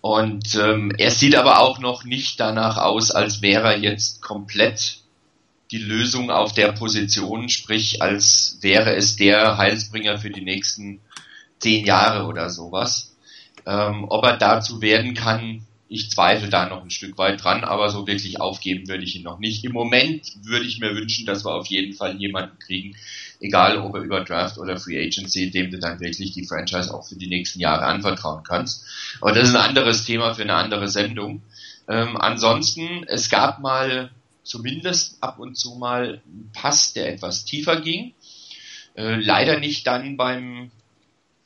Und 0.00 0.54
ähm, 0.56 0.92
er 0.98 1.10
sieht 1.10 1.34
aber 1.34 1.60
auch 1.60 1.78
noch 1.78 2.04
nicht 2.04 2.38
danach 2.38 2.76
aus, 2.76 3.10
als 3.10 3.40
wäre 3.40 3.72
er 3.72 3.78
jetzt 3.78 4.20
komplett 4.20 4.98
die 5.70 5.78
Lösung 5.78 6.30
auf 6.30 6.52
der 6.52 6.72
Position, 6.72 7.48
sprich 7.48 8.02
als 8.02 8.58
wäre 8.60 8.94
es 8.94 9.16
der 9.16 9.56
Heilsbringer 9.56 10.18
für 10.18 10.30
die 10.30 10.44
nächsten 10.44 11.00
zehn 11.58 11.86
Jahre 11.86 12.26
oder 12.26 12.50
sowas. 12.50 13.16
Ähm, 13.66 14.04
ob 14.08 14.24
er 14.24 14.36
dazu 14.36 14.82
werden 14.82 15.14
kann, 15.14 15.66
ich 15.88 16.10
zweifle 16.10 16.48
da 16.48 16.68
noch 16.68 16.82
ein 16.82 16.90
Stück 16.90 17.18
weit 17.18 17.42
dran, 17.42 17.62
aber 17.62 17.90
so 17.90 18.06
wirklich 18.06 18.40
aufgeben 18.40 18.88
würde 18.88 19.04
ich 19.04 19.16
ihn 19.16 19.22
noch 19.22 19.38
nicht. 19.38 19.64
Im 19.64 19.72
Moment 19.72 20.32
würde 20.42 20.66
ich 20.66 20.80
mir 20.80 20.94
wünschen, 20.94 21.26
dass 21.26 21.44
wir 21.44 21.52
auf 21.52 21.66
jeden 21.66 21.92
Fall 21.92 22.16
jemanden 22.16 22.58
kriegen, 22.58 22.96
egal 23.40 23.78
ob 23.78 23.94
er 23.94 24.00
über 24.00 24.24
Draft 24.24 24.58
oder 24.58 24.78
Free 24.78 24.98
Agency, 24.98 25.50
dem 25.50 25.70
du 25.70 25.78
dann 25.78 26.00
wirklich 26.00 26.32
die 26.32 26.46
Franchise 26.46 26.92
auch 26.92 27.06
für 27.06 27.16
die 27.16 27.26
nächsten 27.26 27.60
Jahre 27.60 27.84
anvertrauen 27.84 28.42
kannst. 28.42 28.86
Aber 29.20 29.32
das 29.32 29.48
ist 29.48 29.54
ein 29.54 29.68
anderes 29.68 30.04
Thema 30.04 30.34
für 30.34 30.42
eine 30.42 30.54
andere 30.54 30.88
Sendung. 30.88 31.42
Ähm, 31.86 32.16
ansonsten, 32.16 33.04
es 33.06 33.28
gab 33.28 33.60
mal 33.60 34.10
zumindest 34.42 35.22
ab 35.22 35.38
und 35.38 35.56
zu 35.56 35.74
mal 35.74 36.22
einen 36.26 36.50
Pass, 36.54 36.94
der 36.94 37.12
etwas 37.12 37.44
tiefer 37.44 37.80
ging. 37.80 38.14
Äh, 38.94 39.16
leider 39.16 39.58
nicht 39.58 39.86
dann 39.86 40.16
beim 40.16 40.70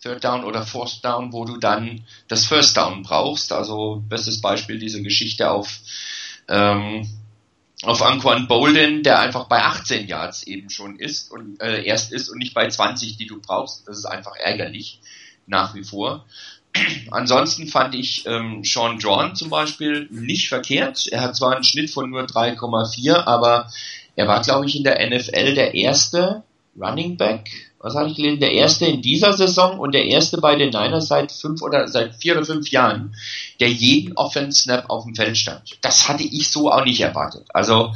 Third 0.02 0.22
Down 0.22 0.44
oder 0.44 0.62
Fourth 0.62 1.04
Down, 1.04 1.32
wo 1.32 1.44
du 1.44 1.56
dann 1.56 2.04
das 2.28 2.44
First 2.44 2.76
Down 2.76 3.02
brauchst. 3.02 3.52
Also 3.52 4.02
bestes 4.08 4.40
Beispiel 4.40 4.78
diese 4.78 5.02
Geschichte 5.02 5.50
auf 5.50 5.80
ähm, 6.48 7.06
auf 7.82 8.02
Anquan 8.02 8.48
Bolden, 8.48 9.02
der 9.02 9.20
einfach 9.20 9.44
bei 9.44 9.62
18 9.62 10.08
Yards 10.08 10.42
eben 10.42 10.68
schon 10.68 10.98
ist 10.98 11.30
und 11.30 11.60
äh, 11.62 11.84
erst 11.84 12.12
ist 12.12 12.28
und 12.28 12.38
nicht 12.38 12.54
bei 12.54 12.68
20, 12.68 13.16
die 13.16 13.26
du 13.26 13.40
brauchst. 13.40 13.86
Das 13.86 13.98
ist 13.98 14.04
einfach 14.04 14.34
ärgerlich 14.36 15.00
nach 15.46 15.74
wie 15.74 15.84
vor. 15.84 16.24
Ansonsten 17.10 17.68
fand 17.68 17.94
ich 17.94 18.26
ähm, 18.26 18.62
Sean 18.64 18.98
John 18.98 19.36
zum 19.36 19.50
Beispiel 19.50 20.08
nicht 20.10 20.48
verkehrt. 20.48 21.06
Er 21.10 21.20
hat 21.20 21.36
zwar 21.36 21.54
einen 21.54 21.64
Schnitt 21.64 21.90
von 21.90 22.10
nur 22.10 22.22
3,4, 22.22 23.14
aber 23.14 23.70
er 24.16 24.26
war, 24.26 24.42
glaube 24.42 24.66
ich, 24.66 24.76
in 24.76 24.84
der 24.84 24.98
NFL 25.08 25.54
der 25.54 25.74
erste 25.74 26.42
Running 26.76 27.16
Back, 27.16 27.67
was 27.80 27.94
habe 27.94 28.08
ich 28.08 28.16
gelesen, 28.16 28.40
der 28.40 28.52
erste 28.52 28.86
in 28.86 29.02
dieser 29.02 29.32
Saison 29.32 29.78
und 29.78 29.92
der 29.92 30.06
erste 30.06 30.38
bei 30.38 30.56
den 30.56 30.70
Niners 30.70 31.08
seit 31.08 31.30
fünf 31.30 31.62
oder 31.62 31.86
seit 31.88 32.14
vier 32.14 32.36
oder 32.36 32.44
fünf 32.44 32.70
Jahren, 32.70 33.14
der 33.60 33.70
jeden 33.70 34.16
Offense 34.16 34.62
Snap 34.62 34.90
auf 34.90 35.04
dem 35.04 35.14
Feld 35.14 35.38
stand. 35.38 35.78
Das 35.80 36.08
hatte 36.08 36.24
ich 36.24 36.48
so 36.48 36.70
auch 36.70 36.84
nicht 36.84 37.00
erwartet. 37.00 37.46
Also, 37.54 37.94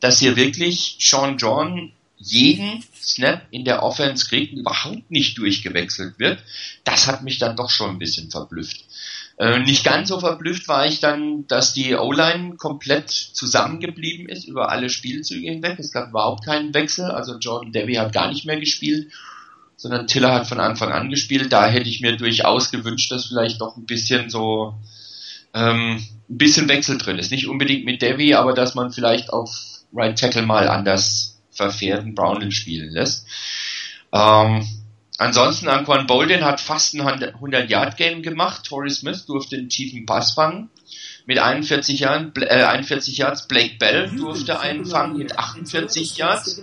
dass 0.00 0.18
hier 0.18 0.36
wirklich 0.36 0.96
Sean 0.98 1.36
John 1.36 1.92
jeden 2.16 2.84
Snap 3.02 3.42
in 3.50 3.64
der 3.64 3.82
Offense 3.82 4.28
kriegt 4.28 4.52
überhaupt 4.52 5.10
nicht 5.10 5.38
durchgewechselt 5.38 6.18
wird, 6.18 6.42
das 6.84 7.06
hat 7.06 7.22
mich 7.22 7.38
dann 7.38 7.56
doch 7.56 7.70
schon 7.70 7.90
ein 7.90 7.98
bisschen 7.98 8.30
verblüfft. 8.30 8.84
Äh, 9.38 9.60
nicht 9.60 9.84
ganz 9.84 10.08
so 10.08 10.20
verblüfft 10.20 10.68
war 10.68 10.86
ich 10.86 11.00
dann, 11.00 11.46
dass 11.46 11.72
die 11.72 11.94
O-Line 11.94 12.56
komplett 12.56 13.10
zusammengeblieben 13.10 14.28
ist 14.28 14.44
über 14.44 14.70
alle 14.70 14.90
Spielzüge 14.90 15.48
hinweg. 15.48 15.78
Es 15.78 15.92
gab 15.92 16.10
überhaupt 16.10 16.44
keinen 16.44 16.74
Wechsel, 16.74 17.06
also 17.06 17.38
Jordan 17.38 17.72
Debbie 17.72 17.98
hat 17.98 18.12
gar 18.12 18.28
nicht 18.28 18.44
mehr 18.44 18.60
gespielt, 18.60 19.10
sondern 19.76 20.06
Tiller 20.06 20.34
hat 20.34 20.46
von 20.46 20.60
Anfang 20.60 20.92
an 20.92 21.08
gespielt. 21.08 21.52
Da 21.52 21.66
hätte 21.66 21.88
ich 21.88 22.02
mir 22.02 22.16
durchaus 22.18 22.70
gewünscht, 22.70 23.10
dass 23.10 23.26
vielleicht 23.26 23.62
doch 23.62 23.78
ein 23.78 23.86
bisschen 23.86 24.28
so 24.28 24.74
ähm, 25.54 26.04
ein 26.28 26.36
bisschen 26.36 26.68
Wechsel 26.68 26.98
drin 26.98 27.18
ist. 27.18 27.30
Nicht 27.30 27.48
unbedingt 27.48 27.86
mit 27.86 28.02
Debbie, 28.02 28.34
aber 28.34 28.52
dass 28.52 28.74
man 28.74 28.92
vielleicht 28.92 29.32
auf 29.32 29.50
Right 29.92 30.18
Tackle 30.18 30.42
mal 30.42 30.68
anders 30.68 31.29
verfährten 31.50 32.14
Brownhill 32.14 32.52
spielen 32.52 32.90
lässt. 32.90 33.26
Ähm, 34.12 34.66
ansonsten 35.18 35.68
Anquan 35.68 36.06
Bolden 36.06 36.44
hat 36.44 36.60
fast 36.60 36.94
ein 36.94 37.02
100-Yard-Game 37.02 38.22
gemacht. 38.22 38.66
Torrey 38.66 38.90
Smith 38.90 39.26
durfte 39.26 39.56
einen 39.56 39.68
tiefen 39.68 40.06
Pass 40.06 40.32
fangen 40.32 40.70
mit 41.26 41.38
41 41.38 42.00
Jahren, 42.00 42.32
äh, 42.36 42.64
41 42.64 43.16
Yards. 43.18 43.46
Blake 43.46 43.76
Bell 43.78 44.10
durfte 44.10 44.60
einen 44.60 44.84
fangen 44.84 45.16
mit 45.16 45.38
48 45.38 46.16
Yards. 46.16 46.60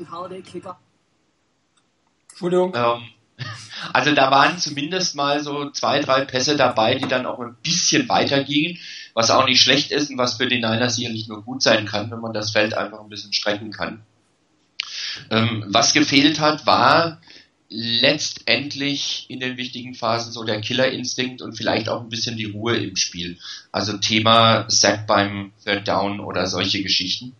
Entschuldigung. 2.29 2.73
Ähm, 2.75 3.01
also 3.93 4.13
da 4.13 4.31
waren 4.31 4.57
zumindest 4.57 5.15
mal 5.15 5.41
so 5.41 5.69
zwei, 5.71 6.01
drei 6.01 6.25
Pässe 6.25 6.57
dabei, 6.57 6.95
die 6.95 7.07
dann 7.07 7.25
auch 7.25 7.39
ein 7.39 7.55
bisschen 7.63 8.09
weiter 8.09 8.43
gingen, 8.43 8.77
was 9.13 9.31
auch 9.31 9.45
nicht 9.45 9.61
schlecht 9.61 9.91
ist 9.91 10.09
und 10.09 10.17
was 10.17 10.35
für 10.35 10.47
die 10.47 10.57
Niners 10.57 10.95
sicherlich 10.95 11.27
nur 11.27 11.43
gut 11.43 11.61
sein 11.61 11.85
kann, 11.85 12.11
wenn 12.11 12.19
man 12.19 12.33
das 12.33 12.51
Feld 12.51 12.73
einfach 12.73 12.99
ein 12.99 13.09
bisschen 13.09 13.33
strecken 13.33 13.71
kann. 13.71 14.03
Ähm, 15.29 15.65
was 15.67 15.93
gefehlt 15.93 16.39
hat, 16.39 16.65
war 16.65 17.19
letztendlich 17.69 19.25
in 19.29 19.39
den 19.39 19.57
wichtigen 19.57 19.93
Phasen 19.93 20.31
so 20.31 20.43
der 20.43 20.61
Killerinstinkt 20.61 21.41
und 21.41 21.53
vielleicht 21.53 21.89
auch 21.89 22.01
ein 22.01 22.09
bisschen 22.09 22.37
die 22.37 22.45
Ruhe 22.45 22.77
im 22.77 22.95
Spiel. 22.95 23.37
Also 23.71 23.97
Thema 23.97 24.65
Sack 24.69 25.05
beim 25.05 25.51
Third 25.65 25.87
Down 25.87 26.19
oder 26.19 26.47
solche 26.47 26.81
Geschichten. 26.81 27.35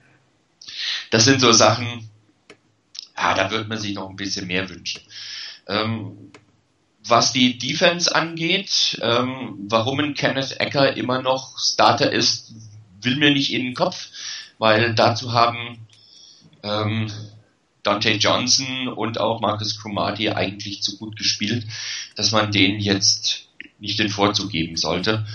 Das 1.12 1.24
sind 1.24 1.40
so 1.40 1.54
Sachen, 1.54 2.10
ja, 3.18 3.34
da 3.36 3.52
würde 3.52 3.70
man 3.70 3.80
sich 3.80 3.94
noch 3.94 4.10
ein 4.10 4.18
bisschen 4.18 4.48
mehr 4.48 4.70
wünschen. 4.70 5.02
Ähm, 5.68 6.32
was 7.06 7.32
die 7.32 7.58
Defense 7.58 8.14
angeht, 8.14 9.00
ähm, 9.02 9.56
warum 9.70 10.00
ein 10.00 10.14
Kenneth 10.14 10.60
Ecker 10.60 10.98
immer 10.98 11.22
noch 11.22 11.58
Starter 11.58 12.12
ist, 12.12 12.54
will 13.02 13.16
mir 13.16 13.32
nicht 13.32 13.54
in 13.54 13.64
den 13.64 13.74
Kopf, 13.74 14.10
weil 14.58 14.94
dazu 14.94 15.32
haben 15.32 15.88
ähm, 16.64 17.10
Dante 17.88 18.12
Johnson 18.12 18.90
und 18.90 19.18
auch 19.18 19.40
Marcus 19.40 19.80
Cromartie 19.80 20.32
eigentlich 20.32 20.82
zu 20.82 20.98
gut 20.98 21.16
gespielt, 21.16 21.66
dass 22.16 22.34
man 22.34 22.52
denen 22.52 22.82
jetzt 22.82 23.48
nicht 23.80 23.98
den 23.98 24.10
Vorzug 24.10 24.52
geben 24.52 24.76
sollte. 24.76 25.26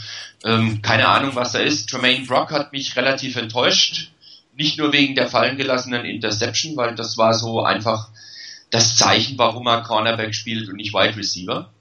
Ähm, 0.44 0.82
keine 0.82 1.08
Ahnung, 1.08 1.34
was 1.34 1.52
da 1.52 1.60
ist. 1.60 1.88
Tremaine 1.88 2.26
Brock 2.26 2.50
hat 2.50 2.72
mich 2.72 2.94
relativ 2.94 3.36
enttäuscht. 3.36 4.10
Nicht 4.54 4.76
nur 4.76 4.92
wegen 4.92 5.14
der 5.14 5.28
fallen 5.28 5.56
gelassenen 5.56 6.04
Interception, 6.04 6.76
weil 6.76 6.94
das 6.94 7.16
war 7.16 7.32
so 7.32 7.62
einfach 7.62 8.10
das 8.70 8.96
Zeichen, 8.96 9.38
warum 9.38 9.66
er 9.66 9.82
Cornerback 9.82 10.34
spielt 10.34 10.68
und 10.68 10.76
nicht 10.76 10.92
Wide 10.92 11.16
Receiver. 11.16 11.72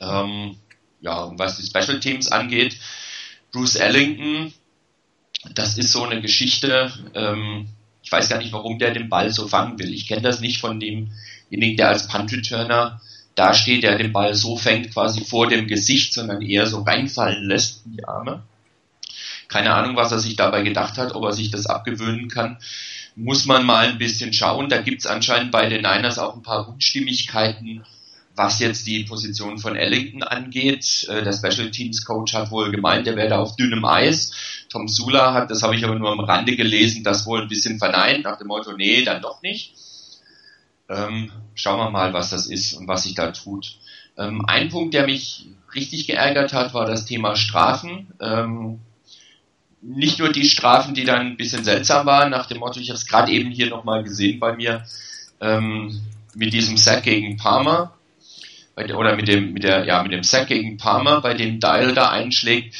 Ähm, 0.00 0.58
ja, 1.00 1.24
und 1.24 1.40
was 1.40 1.56
die 1.56 1.66
Special 1.66 1.98
Teams 1.98 2.30
angeht, 2.30 2.76
Bruce 3.50 3.74
Ellington, 3.74 4.52
das 5.54 5.76
ist 5.76 5.90
so 5.90 6.04
eine 6.04 6.20
Geschichte, 6.20 6.92
ähm, 7.14 7.66
ich 8.02 8.10
weiß 8.10 8.28
gar 8.28 8.38
nicht, 8.38 8.52
warum 8.52 8.78
der 8.78 8.92
den 8.92 9.08
Ball 9.08 9.30
so 9.30 9.48
fangen 9.48 9.78
will. 9.78 9.92
Ich 9.92 10.06
kenne 10.06 10.22
das 10.22 10.40
nicht 10.40 10.60
von 10.60 10.80
demjenigen, 10.80 11.76
der 11.76 11.88
als 11.88 12.08
Punt-Returner 12.08 13.00
dasteht, 13.34 13.82
der 13.82 13.96
den 13.96 14.12
Ball 14.12 14.34
so 14.34 14.56
fängt, 14.56 14.92
quasi 14.92 15.24
vor 15.24 15.48
dem 15.48 15.66
Gesicht, 15.66 16.12
sondern 16.12 16.42
eher 16.42 16.66
so 16.66 16.82
reinfallen 16.82 17.44
lässt 17.44 17.86
in 17.86 17.96
die 17.96 18.04
Arme. 18.04 18.42
Keine 19.48 19.72
Ahnung, 19.74 19.96
was 19.96 20.12
er 20.12 20.18
sich 20.18 20.36
dabei 20.36 20.62
gedacht 20.62 20.98
hat, 20.98 21.14
ob 21.14 21.24
er 21.24 21.32
sich 21.32 21.50
das 21.50 21.66
abgewöhnen 21.66 22.28
kann. 22.28 22.58
Muss 23.14 23.44
man 23.44 23.64
mal 23.66 23.88
ein 23.88 23.98
bisschen 23.98 24.32
schauen. 24.32 24.68
Da 24.68 24.80
gibt 24.80 25.00
es 25.00 25.06
anscheinend 25.06 25.52
bei 25.52 25.68
den 25.68 25.82
Niners 25.82 26.18
auch 26.18 26.34
ein 26.34 26.42
paar 26.42 26.68
Unstimmigkeiten, 26.68 27.84
was 28.34 28.60
jetzt 28.60 28.86
die 28.86 29.04
Position 29.04 29.58
von 29.58 29.76
Ellington 29.76 30.22
angeht. 30.22 31.06
Äh, 31.08 31.22
der 31.22 31.32
Special 31.32 31.70
Teams 31.70 32.04
Coach 32.04 32.34
hat 32.34 32.50
wohl 32.50 32.70
gemeint, 32.70 33.06
er 33.06 33.16
wäre 33.16 33.28
da 33.28 33.38
auf 33.38 33.56
dünnem 33.56 33.84
Eis. 33.84 34.32
Tom 34.68 34.88
Sula 34.88 35.34
hat, 35.34 35.50
das 35.50 35.62
habe 35.62 35.76
ich 35.76 35.84
aber 35.84 35.98
nur 35.98 36.10
am 36.10 36.20
Rande 36.20 36.56
gelesen, 36.56 37.04
das 37.04 37.26
wohl 37.26 37.42
ein 37.42 37.48
bisschen 37.48 37.78
verneint, 37.78 38.24
nach 38.24 38.38
dem 38.38 38.48
Motto, 38.48 38.72
nee, 38.72 39.02
dann 39.02 39.20
doch 39.20 39.42
nicht. 39.42 39.74
Ähm, 40.88 41.30
schauen 41.54 41.78
wir 41.78 41.90
mal, 41.90 42.12
was 42.12 42.30
das 42.30 42.46
ist 42.46 42.74
und 42.74 42.88
was 42.88 43.04
sich 43.04 43.14
da 43.14 43.32
tut. 43.32 43.76
Ähm, 44.16 44.44
ein 44.46 44.68
Punkt, 44.68 44.94
der 44.94 45.06
mich 45.06 45.46
richtig 45.74 46.06
geärgert 46.06 46.52
hat, 46.52 46.74
war 46.74 46.86
das 46.86 47.04
Thema 47.04 47.36
Strafen. 47.36 48.08
Ähm, 48.20 48.80
nicht 49.80 50.18
nur 50.18 50.32
die 50.32 50.48
Strafen, 50.48 50.94
die 50.94 51.04
dann 51.04 51.20
ein 51.20 51.36
bisschen 51.36 51.64
seltsam 51.64 52.06
waren, 52.06 52.30
nach 52.30 52.46
dem 52.46 52.58
Motto, 52.58 52.78
ich 52.78 52.88
habe 52.90 52.98
es 52.98 53.06
gerade 53.06 53.32
eben 53.32 53.50
hier 53.50 53.68
nochmal 53.68 54.04
gesehen 54.04 54.38
bei 54.38 54.54
mir, 54.54 54.84
ähm, 55.40 56.00
mit 56.34 56.52
diesem 56.52 56.76
Sack 56.76 57.02
gegen 57.02 57.36
Palmer, 57.36 57.94
oder 58.76 59.16
mit 59.16 59.28
dem, 59.28 59.52
mit 59.52 59.64
der, 59.64 59.84
ja, 59.84 60.02
mit 60.02 60.12
dem 60.12 60.22
Sack 60.22 60.48
gegen 60.48 60.76
Palmer, 60.76 61.20
bei 61.20 61.34
dem 61.34 61.60
Dial 61.60 61.94
da 61.94 62.10
einschlägt 62.10 62.74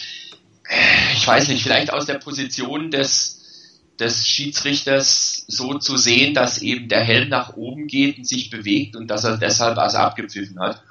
ich 1.15 1.27
weiß 1.27 1.49
nicht, 1.49 1.63
vielleicht 1.63 1.93
aus 1.93 2.07
der 2.07 2.19
Position 2.19 2.91
des, 2.91 3.89
des 3.99 4.27
Schiedsrichters 4.27 5.45
so 5.49 5.79
zu 5.79 5.97
sehen, 5.97 6.35
dass 6.35 6.63
eben 6.63 6.89
der 6.89 7.01
Helm 7.01 7.29
nach 7.29 7.57
oben 7.57 7.87
geht 7.87 8.19
und 8.19 8.27
sich 8.27 8.51
bewegt 8.51 8.97
und 8.97 9.09
dass 9.09 9.25
er 9.25 9.37
deshalb 9.37 9.79
also 9.79 9.99
abgepfiffen 9.99 10.59
hat. 10.61 10.83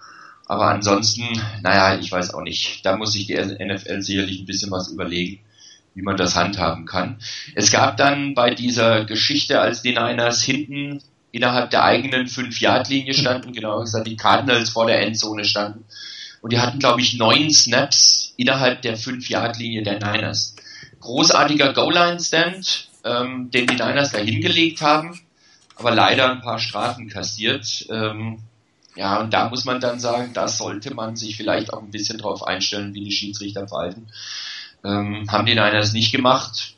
Aber 0.46 0.68
ansonsten, 0.68 1.24
naja, 1.62 2.00
ich 2.00 2.12
weiß 2.12 2.34
auch 2.34 2.42
nicht. 2.42 2.86
Da 2.86 2.98
muss 2.98 3.14
sich 3.14 3.28
die 3.28 3.36
NFL 3.36 4.02
sicherlich 4.02 4.42
ein 4.42 4.46
bisschen 4.46 4.72
was 4.72 4.90
überlegen, 4.90 5.40
wie 5.96 6.02
man 6.02 6.18
das 6.18 6.36
handhaben 6.36 6.86
kann. 6.86 7.20
Es 7.56 7.72
gab 7.72 7.98
dann 7.98 8.34
bei 8.34 8.54
dieser 8.54 9.06
Geschichte, 9.06 9.62
als 9.62 9.82
die 9.82 9.94
Niners 9.94 10.42
hinten 10.42 11.02
innerhalb 11.32 11.70
der 11.70 11.84
eigenen 11.84 12.28
5-Yard-Linie 12.28 13.14
standen, 13.14 13.54
genau 13.54 13.80
gesagt 13.80 14.08
die 14.08 14.16
Cardinals 14.16 14.70
vor 14.70 14.86
der 14.86 15.02
Endzone 15.02 15.46
standen, 15.46 15.86
und 16.42 16.52
die 16.52 16.60
hatten, 16.60 16.80
glaube 16.80 17.02
ich, 17.02 17.14
neun 17.14 17.52
Snaps 17.52 18.34
innerhalb 18.36 18.82
der 18.82 18.98
5-Yard-Linie 18.98 19.84
der 19.84 20.00
Niners. 20.00 20.56
Großartiger 21.00 21.74
Goal-Line-Stand, 21.74 22.88
ähm, 23.04 23.52
den 23.52 23.68
die 23.68 23.76
Niners 23.76 24.12
da 24.12 24.18
hingelegt 24.18 24.82
haben, 24.82 25.20
aber 25.76 25.92
leider 25.92 26.32
ein 26.32 26.42
paar 26.42 26.60
Strafen 26.60 27.10
kassiert. 27.10 27.86
Ähm, 27.90 28.40
ja, 28.96 29.20
und 29.20 29.34
da 29.34 29.50
muss 29.50 29.66
man 29.66 29.80
dann 29.80 30.00
sagen, 30.00 30.32
da 30.34 30.48
sollte 30.48 30.94
man 30.94 31.16
sich 31.16 31.38
vielleicht 31.38 31.74
auch 31.74 31.82
ein 31.82 31.92
bisschen 31.92 32.18
drauf 32.18 32.44
einstellen, 32.44 32.94
wie 32.94 33.06
die 33.06 33.12
Schiedsrichter 33.12 33.68
pfeifen. 33.68 34.12
Ähm, 34.84 35.32
haben 35.32 35.46
die 35.46 35.54
Niners 35.54 35.94
nicht 35.94 36.12
gemacht. 36.12 36.76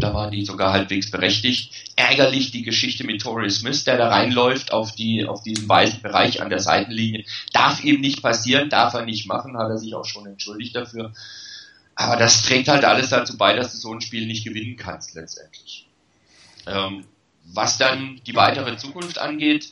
Da 0.00 0.14
waren 0.14 0.30
die 0.30 0.44
sogar 0.44 0.72
halbwegs 0.72 1.10
berechtigt. 1.10 1.72
Ärgerlich 1.96 2.50
die 2.50 2.62
Geschichte 2.62 3.04
mit 3.04 3.22
Torrey 3.22 3.50
Smith, 3.50 3.84
der 3.84 3.98
da 3.98 4.08
reinläuft 4.08 4.72
auf 4.72 4.92
die, 4.92 5.26
auf 5.26 5.42
diesen 5.42 5.68
weißen 5.68 6.02
Bereich 6.02 6.42
an 6.42 6.50
der 6.50 6.60
Seitenlinie. 6.60 7.24
Darf 7.52 7.84
eben 7.84 8.00
nicht 8.00 8.22
passieren, 8.22 8.70
darf 8.70 8.94
er 8.94 9.04
nicht 9.04 9.26
machen, 9.26 9.56
hat 9.56 9.68
er 9.68 9.78
sich 9.78 9.94
auch 9.94 10.04
schon 10.04 10.26
entschuldigt 10.26 10.74
dafür. 10.74 11.12
Aber 11.94 12.16
das 12.16 12.42
trägt 12.42 12.68
halt 12.68 12.84
alles 12.84 13.10
dazu 13.10 13.36
bei, 13.36 13.54
dass 13.54 13.72
du 13.72 13.78
so 13.78 13.92
ein 13.92 14.00
Spiel 14.00 14.26
nicht 14.26 14.44
gewinnen 14.44 14.76
kannst 14.76 15.14
letztendlich. 15.14 15.86
Ähm, 16.66 17.04
was 17.44 17.78
dann 17.78 18.20
die 18.26 18.34
weitere 18.34 18.76
Zukunft 18.76 19.18
angeht, 19.18 19.70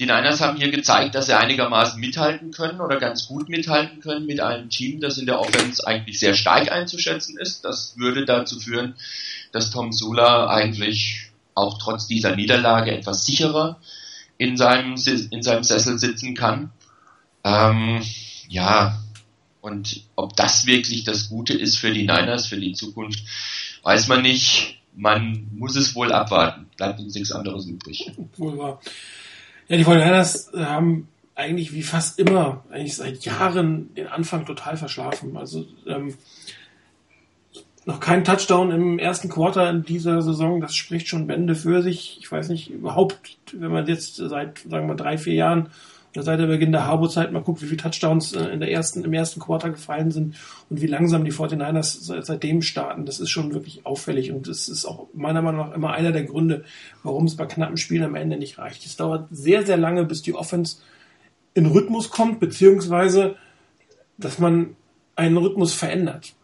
die 0.00 0.06
Niners 0.06 0.40
haben 0.40 0.56
hier 0.56 0.72
gezeigt, 0.72 1.14
dass 1.14 1.26
sie 1.26 1.38
einigermaßen 1.38 2.00
mithalten 2.00 2.50
können 2.50 2.80
oder 2.80 2.98
ganz 2.98 3.28
gut 3.28 3.48
mithalten 3.48 4.00
können 4.00 4.26
mit 4.26 4.40
einem 4.40 4.68
Team, 4.68 5.00
das 5.00 5.18
in 5.18 5.26
der 5.26 5.38
Offense 5.38 5.86
eigentlich 5.86 6.18
sehr 6.18 6.34
stark 6.34 6.70
einzuschätzen 6.72 7.38
ist. 7.38 7.64
Das 7.64 7.96
würde 7.96 8.24
dazu 8.24 8.58
führen, 8.58 8.96
dass 9.54 9.70
Tom 9.70 9.92
Sula 9.92 10.48
eigentlich 10.48 11.30
auch 11.54 11.78
trotz 11.78 12.08
dieser 12.08 12.34
Niederlage 12.34 12.90
etwas 12.90 13.24
sicherer 13.24 13.78
in 14.36 14.56
seinem, 14.56 14.96
in 15.30 15.42
seinem 15.42 15.62
Sessel 15.62 15.96
sitzen 15.98 16.34
kann. 16.34 16.72
Ähm, 17.44 18.02
ja, 18.48 18.98
und 19.60 20.02
ob 20.16 20.34
das 20.34 20.66
wirklich 20.66 21.04
das 21.04 21.28
Gute 21.28 21.54
ist 21.54 21.76
für 21.76 21.92
die 21.92 22.02
Niners, 22.02 22.48
für 22.48 22.58
die 22.58 22.72
Zukunft, 22.72 23.20
weiß 23.84 24.08
man 24.08 24.22
nicht. 24.22 24.80
Man 24.96 25.48
muss 25.54 25.76
es 25.76 25.94
wohl 25.94 26.12
abwarten. 26.12 26.66
Bleibt 26.76 26.98
uns 26.98 27.14
nichts 27.14 27.30
anderes 27.30 27.66
übrig. 27.66 28.10
Wohl 28.36 28.58
wahr. 28.58 28.80
Ja, 29.68 29.76
die 29.76 29.84
49ers 29.84 30.56
haben 30.64 31.08
eigentlich 31.36 31.72
wie 31.72 31.82
fast 31.82 32.18
immer, 32.18 32.64
eigentlich 32.70 32.96
seit 32.96 33.24
Jahren 33.24 33.94
den 33.94 34.08
Anfang 34.08 34.46
total 34.46 34.76
verschlafen. 34.76 35.36
Also 35.36 35.64
ähm, 35.86 36.14
noch 37.86 38.00
kein 38.00 38.24
Touchdown 38.24 38.70
im 38.70 38.98
ersten 38.98 39.28
Quarter 39.28 39.68
in 39.68 39.82
dieser 39.82 40.22
Saison, 40.22 40.60
das 40.60 40.74
spricht 40.74 41.08
schon 41.08 41.26
Bände 41.26 41.54
für 41.54 41.82
sich. 41.82 42.18
Ich 42.18 42.30
weiß 42.30 42.48
nicht, 42.48 42.70
überhaupt, 42.70 43.38
wenn 43.52 43.70
man 43.70 43.86
jetzt 43.86 44.16
seit, 44.16 44.60
sagen 44.60 44.88
wir, 44.88 44.94
drei, 44.94 45.18
vier 45.18 45.34
Jahren 45.34 45.68
oder 46.14 46.22
seit 46.22 46.38
der 46.38 46.46
Beginn 46.46 46.72
der 46.72 46.86
Harbo-Zeit 46.86 47.32
mal 47.32 47.42
guckt, 47.42 47.60
wie 47.60 47.66
viele 47.66 47.82
Touchdowns 47.82 48.32
äh, 48.34 48.44
in 48.46 48.60
der 48.60 48.70
ersten, 48.70 49.04
im 49.04 49.12
ersten 49.12 49.40
Quarter 49.40 49.70
gefallen 49.70 50.12
sind 50.12 50.36
und 50.70 50.80
wie 50.80 50.86
langsam 50.86 51.24
die 51.24 51.32
49ers 51.32 52.22
seitdem 52.22 52.62
starten, 52.62 53.04
das 53.04 53.20
ist 53.20 53.30
schon 53.30 53.52
wirklich 53.52 53.84
auffällig 53.84 54.30
und 54.30 54.48
das 54.48 54.68
ist 54.68 54.86
auch 54.86 55.08
meiner 55.12 55.42
Meinung 55.42 55.66
nach 55.66 55.74
immer 55.74 55.92
einer 55.92 56.12
der 56.12 56.24
Gründe, 56.24 56.64
warum 57.02 57.24
es 57.24 57.36
bei 57.36 57.46
knappen 57.46 57.76
Spielen 57.76 58.04
am 58.04 58.14
Ende 58.14 58.36
nicht 58.36 58.58
reicht. 58.58 58.86
Es 58.86 58.96
dauert 58.96 59.28
sehr, 59.30 59.66
sehr 59.66 59.76
lange, 59.76 60.04
bis 60.04 60.22
die 60.22 60.34
Offense 60.34 60.78
in 61.52 61.66
Rhythmus 61.66 62.10
kommt, 62.10 62.40
beziehungsweise, 62.40 63.36
dass 64.16 64.38
man 64.38 64.76
einen 65.16 65.36
Rhythmus 65.36 65.74
verändert. 65.74 66.34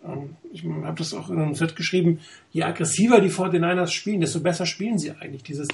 Ich 0.52 0.64
habe 0.64 0.98
das 0.98 1.14
auch 1.14 1.30
in 1.30 1.40
einem 1.40 1.54
Set 1.54 1.76
geschrieben, 1.76 2.20
je 2.52 2.62
aggressiver 2.62 3.20
die 3.20 3.30
49ers 3.30 3.88
spielen, 3.88 4.20
desto 4.20 4.40
besser 4.40 4.66
spielen 4.66 4.98
sie 4.98 5.12
eigentlich. 5.12 5.42
Dieses 5.42 5.68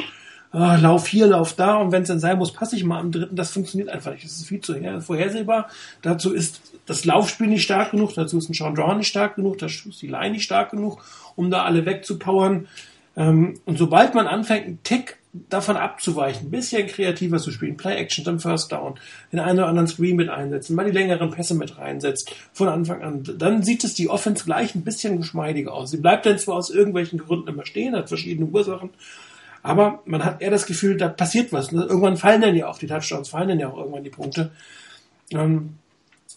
oh, 0.53 0.59
Lauf 0.59 1.07
hier, 1.07 1.27
Lauf 1.27 1.55
da 1.55 1.77
und 1.77 1.93
wenn 1.93 2.03
es 2.03 2.09
dann 2.09 2.21
sein 2.21 2.39
muss, 2.39 2.53
passe 2.53 2.77
ich 2.77 2.85
mal 2.85 3.01
am 3.01 3.13
dritten, 3.13 3.37
das 3.37 3.53
funktioniert 3.53 3.89
einfach 3.91 4.13
nicht. 4.13 4.25
Das 4.25 4.33
ist 4.33 4.49
viel 4.49 4.61
zu 4.61 4.75
vorhersehbar. 5.01 5.69
Dazu 6.03 6.33
ist 6.33 6.61
das 6.87 7.05
Laufspiel 7.05 7.49
nicht 7.49 7.63
stark 7.63 7.91
genug, 7.91 8.15
dazu 8.15 8.39
ist 8.39 8.49
ein 8.49 8.55
Sean 8.55 8.75
Drawn 8.75 8.99
nicht 8.99 9.09
stark 9.09 9.37
genug, 9.37 9.59
dazu 9.59 9.91
ist 9.91 10.03
die 10.03 10.09
Line 10.09 10.31
nicht 10.31 10.45
stark 10.45 10.71
genug, 10.71 11.05
um 11.35 11.51
da 11.51 11.65
alle 11.65 11.85
wegzupowern. 11.85 12.69
Ähm, 13.17 13.55
und 13.65 13.79
sobald 13.79 14.15
man 14.15 14.27
anfängt, 14.27 14.67
einen 14.67 14.83
Tick 14.83 15.19
davon 15.49 15.77
abzuweichen, 15.77 16.49
ein 16.49 16.51
bisschen 16.51 16.87
kreativer 16.87 17.39
zu 17.39 17.51
spielen, 17.51 17.77
Play-Action 17.77 18.27
im 18.27 18.41
First 18.41 18.73
Down, 18.73 18.95
den 19.33 19.41
einen 19.41 19.59
oder 19.59 19.69
anderen 19.69 19.89
Screen 19.89 20.17
mit 20.17 20.29
einsetzen, 20.29 20.77
mal 20.77 20.85
die 20.85 20.93
längeren 20.93 21.31
Pässe 21.31 21.55
mit 21.55 21.79
reinsetzt, 21.79 22.35
von 22.53 22.69
Anfang 22.69 23.03
an, 23.03 23.23
dann 23.39 23.63
sieht 23.63 23.85
es 23.85 23.95
die 23.95 24.09
Offense 24.09 24.45
gleich 24.45 24.75
ein 24.75 24.83
bisschen 24.83 25.19
geschmeidiger 25.19 25.73
aus. 25.73 25.91
Sie 25.91 25.99
bleibt 25.99 26.27
dann 26.27 26.39
zwar 26.39 26.57
aus 26.57 26.71
irgendwelchen 26.71 27.19
Gründen 27.19 27.49
immer 27.49 27.67
stehen, 27.67 27.95
hat 27.95 28.09
verschiedene 28.09 28.49
Ursachen, 28.49 28.91
aber 29.63 30.03
man 30.05 30.25
hat 30.25 30.41
eher 30.41 30.51
das 30.51 30.67
Gefühl, 30.67 30.97
da 30.97 31.09
passiert 31.09 31.53
was. 31.53 31.73
Irgendwann 31.73 32.17
fallen 32.17 32.41
dann 32.41 32.55
ja 32.55 32.69
auch 32.69 32.79
die 32.79 32.87
Touchdowns, 32.87 33.31
fallen 33.31 33.49
dann 33.49 33.61
ja 33.61 33.69
auch 33.69 33.77
irgendwann 33.77 34.05
die 34.05 34.11
Punkte. 34.11 34.53
Ähm, 35.33 35.79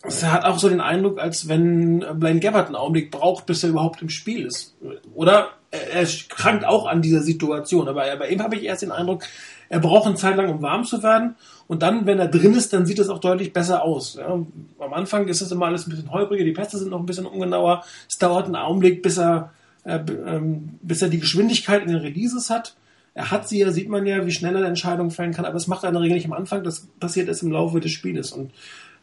es 0.03 0.23
hat 0.23 0.45
auch 0.45 0.57
so 0.57 0.69
den 0.69 0.81
Eindruck, 0.81 1.19
als 1.19 1.47
wenn 1.47 2.05
Blaine 2.15 2.39
Gabbard 2.39 2.67
einen 2.67 2.75
Augenblick 2.75 3.11
braucht, 3.11 3.45
bis 3.45 3.63
er 3.63 3.69
überhaupt 3.69 4.01
im 4.01 4.09
Spiel 4.09 4.45
ist. 4.45 4.75
Oder 5.13 5.49
er 5.71 6.07
krankt 6.29 6.65
auch 6.65 6.87
an 6.87 7.01
dieser 7.01 7.21
Situation. 7.21 7.87
Aber 7.87 8.03
bei 8.17 8.29
ihm 8.29 8.41
habe 8.41 8.55
ich 8.55 8.63
erst 8.63 8.81
den 8.81 8.91
Eindruck, 8.91 9.23
er 9.69 9.79
braucht 9.79 10.07
eine 10.07 10.15
Zeit 10.15 10.35
lang, 10.35 10.49
um 10.49 10.61
warm 10.61 10.83
zu 10.83 11.03
werden. 11.03 11.35
Und 11.67 11.83
dann, 11.83 12.07
wenn 12.07 12.19
er 12.19 12.27
drin 12.27 12.55
ist, 12.55 12.73
dann 12.73 12.87
sieht 12.87 12.97
es 12.97 13.09
auch 13.09 13.19
deutlich 13.19 13.53
besser 13.53 13.83
aus. 13.83 14.15
Ja, 14.15 14.27
am 14.27 14.93
Anfang 14.93 15.27
ist 15.27 15.41
es 15.41 15.51
immer 15.51 15.67
alles 15.67 15.85
ein 15.85 15.91
bisschen 15.91 16.11
holpriger, 16.11 16.43
die 16.43 16.51
Pässe 16.51 16.79
sind 16.79 16.89
noch 16.89 16.99
ein 16.99 17.05
bisschen 17.05 17.27
ungenauer. 17.27 17.83
Es 18.07 18.17
dauert 18.17 18.45
einen 18.45 18.55
Augenblick, 18.55 19.03
bis 19.03 19.19
er, 19.19 19.51
äh, 19.83 19.99
ähm, 20.25 20.79
bis 20.81 21.03
er 21.03 21.09
die 21.09 21.19
Geschwindigkeit 21.19 21.83
in 21.83 21.89
den 21.89 21.97
Releases 21.97 22.49
hat. 22.49 22.75
Er 23.13 23.29
hat 23.29 23.47
sie 23.47 23.59
ja, 23.59 23.71
sieht 23.71 23.89
man 23.89 24.05
ja, 24.05 24.25
wie 24.25 24.31
schnell 24.31 24.55
er 24.55 24.65
Entscheidungen 24.65 25.11
fällen 25.11 25.33
kann, 25.33 25.45
aber 25.45 25.53
das 25.53 25.67
macht 25.67 25.83
er 25.83 25.89
in 25.89 25.93
der 25.93 26.01
Regel 26.01 26.15
nicht 26.15 26.25
am 26.25 26.33
Anfang, 26.33 26.63
das 26.63 26.87
passiert 26.99 27.27
erst 27.27 27.43
im 27.43 27.51
Laufe 27.51 27.79
des 27.79 27.91
Spieles. 27.91 28.31
Und 28.31 28.51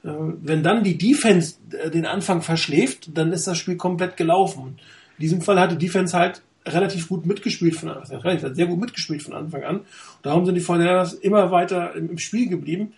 äh, 0.02 0.10
wenn 0.42 0.64
dann 0.64 0.82
die 0.82 0.98
Defense 0.98 1.56
äh, 1.70 1.90
den 1.90 2.06
Anfang 2.06 2.42
verschläft, 2.42 3.10
dann 3.16 3.32
ist 3.32 3.46
das 3.46 3.58
Spiel 3.58 3.76
komplett 3.76 4.16
gelaufen. 4.16 4.78
In 5.18 5.22
diesem 5.22 5.40
Fall 5.40 5.60
hat 5.60 5.70
die 5.70 5.78
Defense 5.78 6.16
halt 6.16 6.42
relativ 6.66 7.08
gut 7.08 7.26
mitgespielt 7.26 7.76
von 7.76 7.90
Anfang 7.90 8.22
an, 8.22 8.42
hat 8.42 8.56
sehr 8.56 8.66
gut 8.66 8.80
mitgespielt 8.80 9.22
von 9.22 9.34
Anfang 9.34 9.64
an. 9.64 9.80
Darum 10.22 10.44
sind 10.44 10.54
die 10.54 10.60
Fortinanders 10.60 11.14
immer 11.14 11.50
weiter 11.50 11.94
im, 11.94 12.18
Spiel 12.18 12.48
geblieben. 12.48 12.92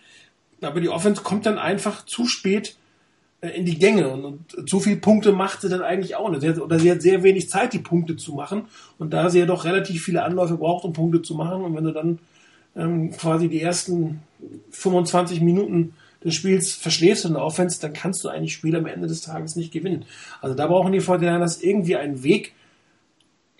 Aber 0.61 0.81
die 0.81 0.89
Offense 0.89 1.21
kommt 1.21 1.45
dann 1.45 1.57
einfach 1.57 2.05
zu 2.05 2.25
spät 2.25 2.75
äh, 3.41 3.49
in 3.49 3.65
die 3.65 3.77
Gänge 3.77 4.09
und, 4.09 4.55
und 4.55 4.69
so 4.69 4.79
viele 4.79 4.97
Punkte 4.97 5.31
macht 5.31 5.61
sie 5.61 5.69
dann 5.69 5.81
eigentlich 5.81 6.15
auch 6.15 6.29
nicht. 6.29 6.41
Sie 6.41 6.49
hat, 6.49 6.59
oder 6.59 6.79
sie 6.79 6.91
hat 6.91 7.01
sehr 7.01 7.23
wenig 7.23 7.49
Zeit, 7.49 7.73
die 7.73 7.79
Punkte 7.79 8.17
zu 8.17 8.33
machen. 8.33 8.63
Und 8.97 9.13
da 9.13 9.29
sie 9.29 9.39
ja 9.39 9.45
doch 9.45 9.63
relativ 9.65 10.03
viele 10.03 10.23
Anläufe 10.23 10.57
braucht, 10.57 10.83
um 10.83 10.93
Punkte 10.93 11.21
zu 11.21 11.35
machen, 11.35 11.63
und 11.63 11.75
wenn 11.75 11.85
du 11.85 11.93
dann 11.93 12.19
ähm, 12.75 13.11
quasi 13.11 13.47
die 13.47 13.61
ersten 13.61 14.21
25 14.71 15.41
Minuten 15.41 15.93
des 16.23 16.35
Spiels 16.35 16.73
verschläfst 16.73 17.25
in 17.25 17.33
der 17.33 17.43
Offense, 17.43 17.79
dann 17.81 17.93
kannst 17.93 18.23
du 18.23 18.29
eigentlich 18.29 18.53
Spiel 18.53 18.75
am 18.75 18.85
Ende 18.85 19.07
des 19.07 19.21
Tages 19.21 19.55
nicht 19.55 19.71
gewinnen. 19.71 20.05
Also 20.41 20.55
da 20.55 20.67
brauchen 20.67 20.91
die 20.91 20.99
Fortinanders 20.99 21.61
irgendwie 21.61 21.95
einen 21.95 22.23
Weg. 22.23 22.53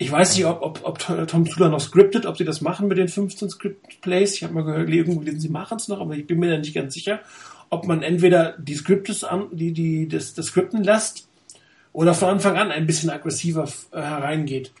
Ich 0.02 0.10
weiß 0.10 0.34
nicht, 0.34 0.46
ob, 0.46 0.62
ob, 0.62 0.80
ob 0.82 0.98
Tom 1.28 1.44
Tula 1.44 1.68
noch 1.68 1.78
scriptet, 1.78 2.24
ob 2.24 2.38
sie 2.38 2.44
das 2.46 2.62
machen 2.62 2.88
mit 2.88 2.96
den 2.96 3.08
15 3.08 3.50
Script 3.50 4.00
Plays. 4.00 4.34
Ich 4.34 4.42
habe 4.42 4.54
mal 4.54 4.64
gehört, 4.64 4.88
irgendwie 4.88 5.38
sie 5.38 5.50
machen 5.50 5.76
es 5.76 5.88
noch, 5.88 6.00
aber 6.00 6.14
ich 6.14 6.26
bin 6.26 6.38
mir 6.38 6.50
da 6.50 6.56
nicht 6.56 6.74
ganz 6.74 6.94
sicher, 6.94 7.20
ob 7.68 7.86
man 7.86 8.02
entweder 8.02 8.54
die 8.56 8.76
Scriptes 8.76 9.24
an, 9.24 9.48
die, 9.52 9.72
die, 9.72 10.08
das, 10.08 10.32
das 10.32 10.46
Skripten 10.46 10.82
lässt 10.82 11.28
oder 11.92 12.14
von 12.14 12.30
Anfang 12.30 12.56
an 12.56 12.70
ein 12.70 12.86
bisschen 12.86 13.10
aggressiver 13.10 13.68
äh, 13.92 14.00
hereingeht. 14.00 14.72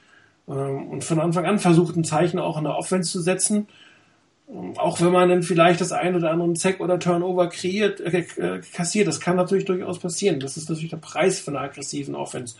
Ähm, 0.48 0.88
und 0.88 1.04
von 1.04 1.20
Anfang 1.20 1.44
an 1.44 1.58
versucht, 1.58 1.96
ein 1.96 2.04
Zeichen 2.04 2.38
auch 2.38 2.56
in 2.56 2.64
der 2.64 2.78
Offense 2.78 3.12
zu 3.12 3.20
setzen 3.20 3.66
auch 4.76 5.00
wenn 5.00 5.12
man 5.12 5.28
dann 5.28 5.42
vielleicht 5.42 5.80
das 5.80 5.92
ein 5.92 6.16
oder 6.16 6.30
andere 6.30 6.54
Zack 6.54 6.80
oder 6.80 6.98
Turnover 6.98 7.48
kreiert, 7.48 8.00
äh, 8.00 8.24
äh, 8.36 8.60
kassiert, 8.72 9.06
das 9.06 9.20
kann 9.20 9.36
natürlich 9.36 9.64
durchaus 9.64 9.98
passieren. 9.98 10.40
Das 10.40 10.56
ist 10.56 10.68
natürlich 10.68 10.90
der 10.90 10.96
Preis 10.96 11.40
von 11.40 11.56
einer 11.56 11.66
aggressiven 11.66 12.14
Offense. 12.14 12.56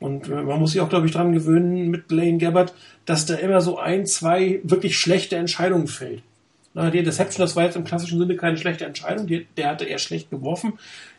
Und 0.00 0.28
äh, 0.28 0.42
man 0.42 0.58
muss 0.58 0.72
sich 0.72 0.80
auch, 0.80 0.88
glaube 0.88 1.06
ich, 1.06 1.12
dran 1.12 1.32
gewöhnen 1.32 1.90
mit 1.90 2.10
Lane 2.10 2.38
Gabbard, 2.38 2.74
dass 3.06 3.26
da 3.26 3.34
immer 3.34 3.60
so 3.60 3.78
ein, 3.78 4.06
zwei 4.06 4.60
wirklich 4.62 4.98
schlechte 4.98 5.36
Entscheidungen 5.36 5.86
fällt. 5.86 6.22
Na, 6.74 6.90
die 6.90 6.98
Interception, 6.98 7.44
das 7.44 7.54
war 7.54 7.64
jetzt 7.64 7.76
im 7.76 7.84
klassischen 7.84 8.18
Sinne 8.18 8.34
keine 8.34 8.56
schlechte 8.56 8.84
Entscheidung, 8.84 9.28
die, 9.28 9.46
der 9.56 9.70
hatte 9.70 9.84
eher 9.84 9.98
schlecht 9.98 10.30
geworfen. 10.30 10.72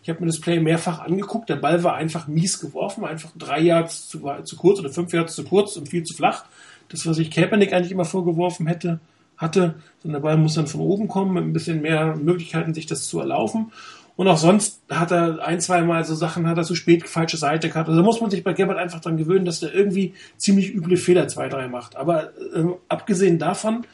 Ich 0.03 0.10
habe 0.10 0.20
mir 0.20 0.27
das 0.27 0.41
Play 0.41 0.60
mehrfach 0.60 1.00
angeguckt, 1.00 1.48
der 1.48 1.55
Ball 1.55 1.82
war 1.82 1.96
einfach 1.96 2.27
mies 2.27 2.60
geworfen, 2.60 3.06
einfach 3.06 3.32
drei 3.38 3.62
Yards 3.62 4.10
zu, 4.10 4.30
zu 4.43 4.58
kurz 4.58 4.80
oder 4.80 4.89
fünf 4.89 5.13
Yards 5.13 5.34
zu 5.34 5.45
kurz 5.45 5.78
und 5.78 5.88
viel 5.88 6.04
zu 6.04 6.13
flach. 6.13 6.43
Das, 6.89 7.08
was 7.08 7.17
ich 7.19 7.32
Kaepernick 7.32 7.71
eigentlich 7.71 7.93
immer 7.93 8.06
vorgeworfen 8.06 8.67
hätte, 8.67 8.99
hatte. 9.38 9.76
sondern 10.02 10.21
der 10.21 10.28
Ball 10.28 10.38
muss 10.38 10.56
dann 10.56 10.67
von 10.67 10.82
oben 10.82 11.08
kommen, 11.08 11.34
mit 11.34 11.43
ein 11.43 11.54
bisschen 11.54 11.82
mehr 11.82 12.15
Möglichkeiten, 12.15 12.73
sich 12.73 12.86
das 12.86 13.08
zu 13.08 13.19
erlaufen. 13.19 13.71
Und 14.15 14.28
auch 14.30 14.38
sonst 14.38 14.82
hat 14.89 15.12
er 15.12 15.45
ein, 15.45 15.60
zwei 15.60 15.82
Mal 15.82 16.06
so 16.06 16.15
Sachen, 16.15 16.47
hat 16.47 16.58
er 16.58 16.63
zu 16.63 16.75
spät 16.75 17.08
falsche 17.08 17.38
Seite 17.38 17.67
gehabt. 17.67 17.89
Also 17.89 17.99
da 17.99 18.06
muss 18.06 18.21
man 18.21 18.32
sich 18.32 18.43
bei 18.43 18.54
Gebhardt 18.54 18.80
einfach 18.80 19.01
dran 19.01 19.17
gewöhnen, 19.17 19.45
dass 19.45 19.60
der 19.60 19.73
irgendwie 19.73 20.13
ziemlich 20.38 20.73
üble 20.73 20.95
Fehler 20.95 21.28
zwei, 21.28 21.49
drei 21.49 21.67
macht. 21.67 21.97
Aber 21.97 22.32
ähm, 22.56 22.75
abgesehen 22.88 23.39
davon 23.39 23.86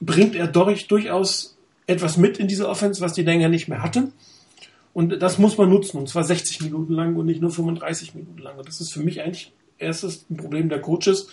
bringt 0.00 0.34
er 0.34 0.46
durch, 0.46 0.88
durchaus 0.88 1.56
etwas 1.86 2.18
mit 2.18 2.38
in 2.38 2.48
diese 2.48 2.68
Offense, 2.68 3.00
was 3.00 3.14
die 3.14 3.22
Länger 3.22 3.48
nicht 3.48 3.68
mehr 3.68 3.82
hatte. 3.82 4.08
Und 4.92 5.20
das 5.22 5.38
muss 5.38 5.56
man 5.56 5.70
nutzen. 5.70 5.98
Und 5.98 6.08
zwar 6.08 6.24
60 6.24 6.60
Minuten 6.62 6.92
lang 6.92 7.16
und 7.16 7.26
nicht 7.26 7.40
nur 7.40 7.50
35 7.50 8.14
Minuten 8.14 8.38
lang. 8.38 8.58
Und 8.58 8.68
das 8.68 8.80
ist 8.80 8.92
für 8.92 9.00
mich 9.00 9.22
eigentlich 9.22 9.52
erstes 9.78 10.26
Problem 10.36 10.68
der 10.68 10.80
Coaches, 10.80 11.28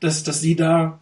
dass, 0.00 0.24
dass 0.24 0.40
sie 0.40 0.56
da 0.56 0.98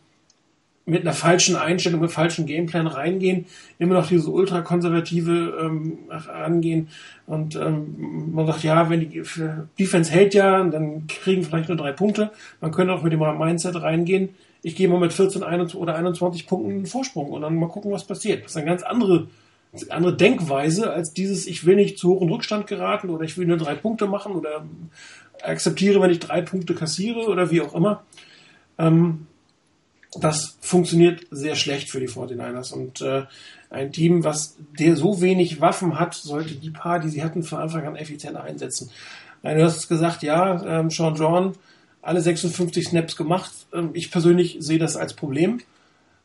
mit 0.87 1.03
einer 1.03 1.13
falschen 1.13 1.57
Einstellung, 1.57 2.01
mit 2.01 2.13
falschen 2.13 2.47
Gameplan 2.47 2.87
reingehen, 2.87 3.47
immer 3.79 3.95
noch 3.95 4.07
diese 4.07 4.31
ultrakonservative 4.31 5.59
ähm, 5.61 5.99
angehen 6.33 6.89
und 7.27 7.57
ähm, 7.57 8.31
man 8.33 8.47
sagt, 8.47 8.63
ja, 8.63 8.89
wenn 8.89 9.01
die 9.01 9.23
Defense 9.79 10.13
hält 10.13 10.33
ja, 10.33 10.63
dann 10.63 11.09
kriegen 11.09 11.43
vielleicht 11.43 11.69
nur 11.69 11.77
drei 11.77 11.91
Punkte. 11.91 12.31
Man 12.61 12.71
könnte 12.71 12.95
auch 12.95 13.03
mit 13.03 13.13
dem 13.13 13.19
Mindset 13.19 13.83
reingehen, 13.83 14.31
ich 14.63 14.77
gehe 14.77 14.89
mal 14.89 15.01
mit 15.01 15.13
14 15.13 15.43
21, 15.43 15.79
oder 15.79 15.97
21 15.97 16.47
Punkten 16.47 16.71
einen 16.71 16.87
Vorsprung 16.87 17.31
und 17.31 17.43
dann 17.43 17.57
mal 17.57 17.69
gucken, 17.69 17.93
was 17.93 18.05
passiert. 18.05 18.45
Das 18.45 18.53
ist 18.53 18.57
eine 18.57 18.67
ganz 18.67 18.83
andere, 18.83 19.29
andere 19.91 20.17
Denkweise 20.17 20.93
als 20.93 21.13
dieses, 21.13 21.47
ich 21.47 21.67
will 21.67 21.77
nicht 21.77 21.99
zu 21.99 22.11
hohen 22.11 22.31
Rückstand 22.31 22.67
geraten 22.67 23.11
oder 23.11 23.25
ich 23.25 23.37
will 23.37 23.47
nur 23.47 23.59
drei 23.59 23.75
Punkte 23.75 24.07
machen 24.07 24.33
oder 24.33 24.65
akzeptiere, 25.43 26.01
wenn 26.01 26.11
ich 26.11 26.21
drei 26.21 26.43
Punkte 26.43 26.75
kassiere 26.75 27.27
oder 27.29 27.51
wie 27.51 27.61
auch 27.61 27.75
immer. 27.75 28.05
Ähm, 28.79 29.27
das 30.21 30.57
funktioniert 30.61 31.27
sehr 31.31 31.57
schlecht 31.57 31.91
für 31.91 32.01
die 32.01 32.09
49ers. 32.09 32.73
Und 32.73 33.01
äh, 33.01 33.25
ein 33.71 33.93
Team, 33.93 34.25
was 34.25 34.57
der 34.79 34.97
so 34.97 35.21
wenig 35.21 35.61
Waffen 35.61 35.99
hat, 35.99 36.15
sollte 36.15 36.55
die 36.55 36.71
paar, 36.71 37.01
die 37.01 37.09
sie 37.09 37.23
hatten, 37.23 37.43
von 37.43 37.59
Anfang 37.59 37.87
an 37.87 37.97
effizienter 37.97 38.43
einsetzen. 38.43 38.91
Du 39.43 39.63
hast 39.63 39.89
gesagt, 39.89 40.23
ja, 40.23 40.81
ähm, 40.81 40.91
Sean 40.91 41.15
John, 41.15 41.53
alle 42.03 42.21
56 42.21 42.89
Snaps 42.89 43.17
gemacht. 43.17 43.53
Ähm, 43.73 43.91
ich 43.93 44.11
persönlich 44.11 44.57
sehe 44.61 44.79
das 44.79 44.97
als 44.97 45.15
Problem, 45.15 45.61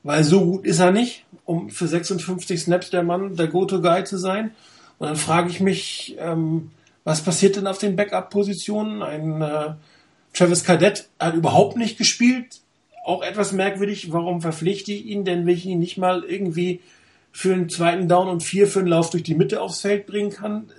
weil 0.04 0.23
so 0.23 0.43
gut 0.43 0.65
ist 0.65 0.80
er 0.80 0.91
nicht, 0.91 1.25
um 1.45 1.69
für 1.69 1.88
56 1.88 2.62
Snaps 2.62 2.89
der 2.89 3.04
Mann, 3.04 3.36
der 3.36 3.47
Go-To-Guy 3.47 4.04
zu 4.06 4.17
sein. 4.17 4.51
Und 4.97 5.08
dann 5.08 5.17
frage 5.17 5.49
ich 5.49 5.60
mich, 5.60 6.15
ähm, 6.19 6.71
was 7.04 7.21
passiert 7.21 7.56
denn 7.56 7.67
auf 7.67 7.80
den 7.80 7.95
Backup-Positionen? 7.95 9.01
Ein 9.01 9.41
äh, 9.41 9.73
Travis 10.34 10.63
Cadet 10.63 11.10
hat 11.19 11.34
überhaupt 11.34 11.77
nicht 11.77 11.97
gespielt 11.97 12.62
auch 13.04 13.24
etwas 13.24 13.52
merkwürdig, 13.52 14.12
warum 14.12 14.42
verpflichte 14.42 14.92
ich 14.92 15.06
ihn, 15.06 15.26
denn 15.26 15.46
wenn 15.46 15.56
ich 15.56 15.66
ihn 15.66 15.80
nicht 15.80 15.98
mal 15.98 16.24
irgendwie 16.24 16.82
für 17.32 17.54
einen 17.54 17.70
zweiten 17.70 18.08
Down 18.08 18.28
und 18.28 18.44
vier 18.44 18.68
für 18.68 18.80
einen 18.80 18.90
Lauf 18.90 19.10
durch 19.10 19.24
die 19.24 19.36
Mitte 19.36 19.62
aufs 19.62 19.82
Feld 19.82 20.06
bringen 20.06 20.32
kann, 20.32 20.70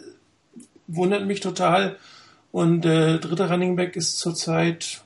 wundert 0.86 1.26
mich 1.26 1.40
total. 1.40 1.96
Und 2.52 2.84
äh, 2.84 3.18
dritter 3.18 3.50
Running 3.50 3.76
Back 3.76 3.96
ist 3.96 4.18
zurzeit 4.18 5.02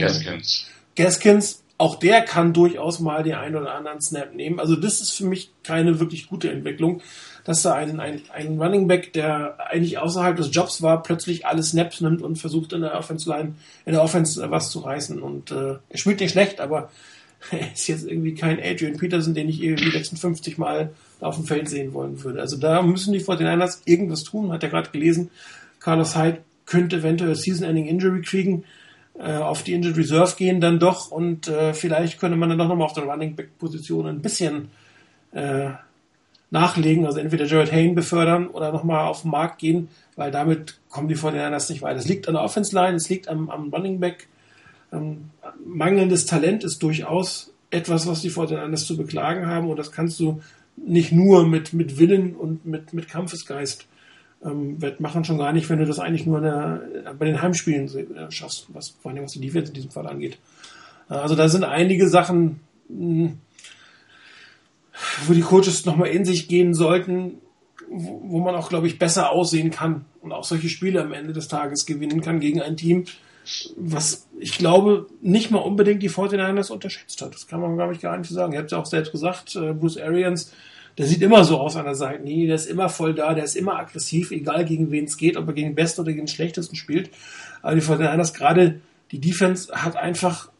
Gaskins. 0.00 0.66
Gaskins, 0.96 1.62
auch 1.78 1.94
der 1.94 2.22
kann 2.22 2.52
durchaus 2.52 2.98
mal 2.98 3.22
den 3.22 3.34
einen 3.34 3.54
oder 3.54 3.74
anderen 3.74 4.00
Snap 4.00 4.34
nehmen. 4.34 4.58
Also 4.58 4.74
das 4.74 5.00
ist 5.00 5.12
für 5.12 5.24
mich 5.24 5.52
keine 5.62 6.00
wirklich 6.00 6.26
gute 6.26 6.50
Entwicklung 6.50 7.00
dass 7.48 7.62
da 7.62 7.72
ein, 7.72 7.98
ein, 7.98 8.20
ein 8.30 8.60
Running 8.60 8.88
Back, 8.88 9.14
der 9.14 9.56
eigentlich 9.70 9.96
außerhalb 9.96 10.36
des 10.36 10.50
Jobs 10.52 10.82
war, 10.82 11.02
plötzlich 11.02 11.46
alle 11.46 11.62
Snaps 11.62 12.02
nimmt 12.02 12.20
und 12.20 12.36
versucht 12.36 12.74
in 12.74 12.82
der 12.82 12.94
Offense 12.94 13.26
Line, 13.26 13.54
in 13.86 13.92
der 13.92 14.02
Offense 14.02 14.50
was 14.50 14.70
zu 14.70 14.80
reißen. 14.80 15.22
Und 15.22 15.50
äh, 15.50 15.76
er 15.88 15.98
spielt 15.98 16.20
nicht 16.20 16.32
schlecht, 16.32 16.60
aber 16.60 16.90
er 17.50 17.72
ist 17.72 17.88
jetzt 17.88 18.06
irgendwie 18.06 18.34
kein 18.34 18.60
Adrian 18.62 18.98
Peterson, 18.98 19.32
den 19.32 19.48
ich 19.48 19.62
irgendwie 19.62 19.90
56 19.90 20.58
Mal 20.58 20.90
auf 21.20 21.36
dem 21.36 21.46
Feld 21.46 21.70
sehen 21.70 21.94
wollen 21.94 22.22
würde. 22.22 22.38
Also 22.42 22.58
da 22.58 22.82
müssen 22.82 23.14
die 23.14 23.24
49ers 23.24 23.78
irgendwas 23.86 24.24
tun, 24.24 24.52
hat 24.52 24.62
er 24.62 24.68
gerade 24.68 24.90
gelesen. 24.90 25.30
Carlos 25.80 26.18
Hyde 26.18 26.42
könnte 26.66 26.96
eventuell 26.96 27.34
Season-Ending 27.34 27.86
Injury 27.86 28.20
kriegen, 28.20 28.64
äh, 29.18 29.36
auf 29.36 29.62
die 29.62 29.72
Injured 29.72 29.96
Reserve 29.96 30.34
gehen 30.36 30.60
dann 30.60 30.78
doch 30.78 31.10
und 31.10 31.48
äh, 31.48 31.72
vielleicht 31.72 32.20
könnte 32.20 32.36
man 32.36 32.50
dann 32.50 32.58
doch 32.58 32.68
nochmal 32.68 32.88
auf 32.88 32.92
der 32.92 33.04
Running 33.04 33.36
Back 33.36 33.56
Position 33.56 34.06
ein 34.06 34.20
bisschen 34.20 34.68
äh, 35.32 35.70
nachlegen, 36.50 37.06
also 37.06 37.18
entweder 37.18 37.44
Jared 37.44 37.72
Hayne 37.72 37.94
befördern 37.94 38.48
oder 38.48 38.72
nochmal 38.72 39.06
auf 39.06 39.22
den 39.22 39.30
Markt 39.30 39.58
gehen, 39.58 39.88
weil 40.16 40.30
damit 40.30 40.78
kommen 40.88 41.08
die 41.08 41.14
Fortinanders 41.14 41.68
nicht 41.68 41.82
weiter. 41.82 41.98
Es 41.98 42.08
liegt 42.08 42.28
an 42.28 42.34
der 42.34 42.42
Offense 42.42 42.74
Line, 42.74 42.96
es 42.96 43.08
liegt 43.08 43.28
am, 43.28 43.50
am 43.50 43.70
Running 43.70 44.00
Back. 44.00 44.28
Ähm, 44.92 45.30
mangelndes 45.64 46.24
Talent 46.24 46.64
ist 46.64 46.82
durchaus 46.82 47.52
etwas, 47.70 48.06
was 48.06 48.22
die 48.22 48.30
Fortinanders 48.30 48.86
zu 48.86 48.96
beklagen 48.96 49.46
haben 49.46 49.68
und 49.68 49.78
das 49.78 49.92
kannst 49.92 50.18
du 50.20 50.40
nicht 50.76 51.12
nur 51.12 51.46
mit, 51.46 51.72
mit 51.72 51.98
Willen 51.98 52.34
und 52.34 52.64
mit, 52.64 52.94
mit 52.94 53.08
Kampfesgeist 53.08 53.86
ähm, 54.44 54.80
wettmachen, 54.80 55.24
schon 55.24 55.38
gar 55.38 55.52
nicht, 55.52 55.68
wenn 55.68 55.78
du 55.78 55.84
das 55.84 55.98
eigentlich 55.98 56.24
nur 56.24 56.40
der, 56.40 56.82
bei 57.18 57.26
den 57.26 57.42
Heimspielen 57.42 57.88
äh, 58.16 58.30
schaffst, 58.30 58.68
was, 58.72 58.90
vor 58.90 59.10
allem 59.10 59.24
was 59.24 59.32
die 59.32 59.40
Defense 59.40 59.68
in 59.68 59.74
diesem 59.74 59.90
Fall 59.90 60.06
angeht. 60.06 60.38
Äh, 61.10 61.14
also 61.14 61.34
da 61.34 61.48
sind 61.48 61.64
einige 61.64 62.08
Sachen 62.08 62.60
wo 65.26 65.32
die 65.32 65.40
Coaches 65.40 65.84
nochmal 65.84 66.08
in 66.08 66.24
sich 66.24 66.48
gehen 66.48 66.74
sollten, 66.74 67.38
wo, 67.90 68.20
wo 68.24 68.40
man 68.40 68.54
auch, 68.54 68.68
glaube 68.68 68.86
ich, 68.86 68.98
besser 68.98 69.30
aussehen 69.30 69.70
kann 69.70 70.04
und 70.20 70.32
auch 70.32 70.44
solche 70.44 70.68
Spiele 70.68 71.02
am 71.02 71.12
Ende 71.12 71.32
des 71.32 71.48
Tages 71.48 71.86
gewinnen 71.86 72.20
kann 72.20 72.40
gegen 72.40 72.60
ein 72.60 72.76
Team, 72.76 73.04
was 73.76 74.28
ich 74.38 74.58
glaube 74.58 75.06
nicht 75.22 75.50
mal 75.50 75.58
unbedingt 75.58 76.02
die 76.02 76.10
49ers 76.10 76.70
unterschätzt 76.70 77.22
hat. 77.22 77.34
Das 77.34 77.46
kann 77.46 77.60
man, 77.60 77.76
glaube 77.76 77.94
ich, 77.94 78.00
gar 78.00 78.16
nicht 78.16 78.30
sagen. 78.30 78.52
Ihr 78.52 78.58
habt 78.58 78.72
ja 78.72 78.78
auch 78.78 78.86
selbst 78.86 79.12
gesagt, 79.12 79.56
äh, 79.56 79.72
Bruce 79.72 79.96
Arians, 79.96 80.52
der 80.98 81.06
sieht 81.06 81.22
immer 81.22 81.44
so 81.44 81.58
aus 81.58 81.76
an 81.76 81.84
der 81.84 81.94
Seitenlinie, 81.94 82.48
der 82.48 82.56
ist 82.56 82.66
immer 82.66 82.88
voll 82.88 83.14
da, 83.14 83.32
der 83.32 83.44
ist 83.44 83.56
immer 83.56 83.78
aggressiv, 83.78 84.32
egal 84.32 84.64
gegen 84.64 84.90
wen 84.90 85.04
es 85.04 85.16
geht, 85.16 85.36
ob 85.36 85.46
er 85.46 85.54
gegen 85.54 85.70
den 85.70 85.74
Besten 85.76 86.00
oder 86.00 86.12
gegen 86.12 86.26
den 86.26 86.32
Schlechtesten 86.32 86.76
spielt. 86.76 87.10
Aber 87.62 87.74
die 87.74 87.82
49ers, 87.82 88.34
gerade 88.34 88.80
die 89.12 89.20
Defense, 89.20 89.72
hat 89.72 89.96
einfach 89.96 90.50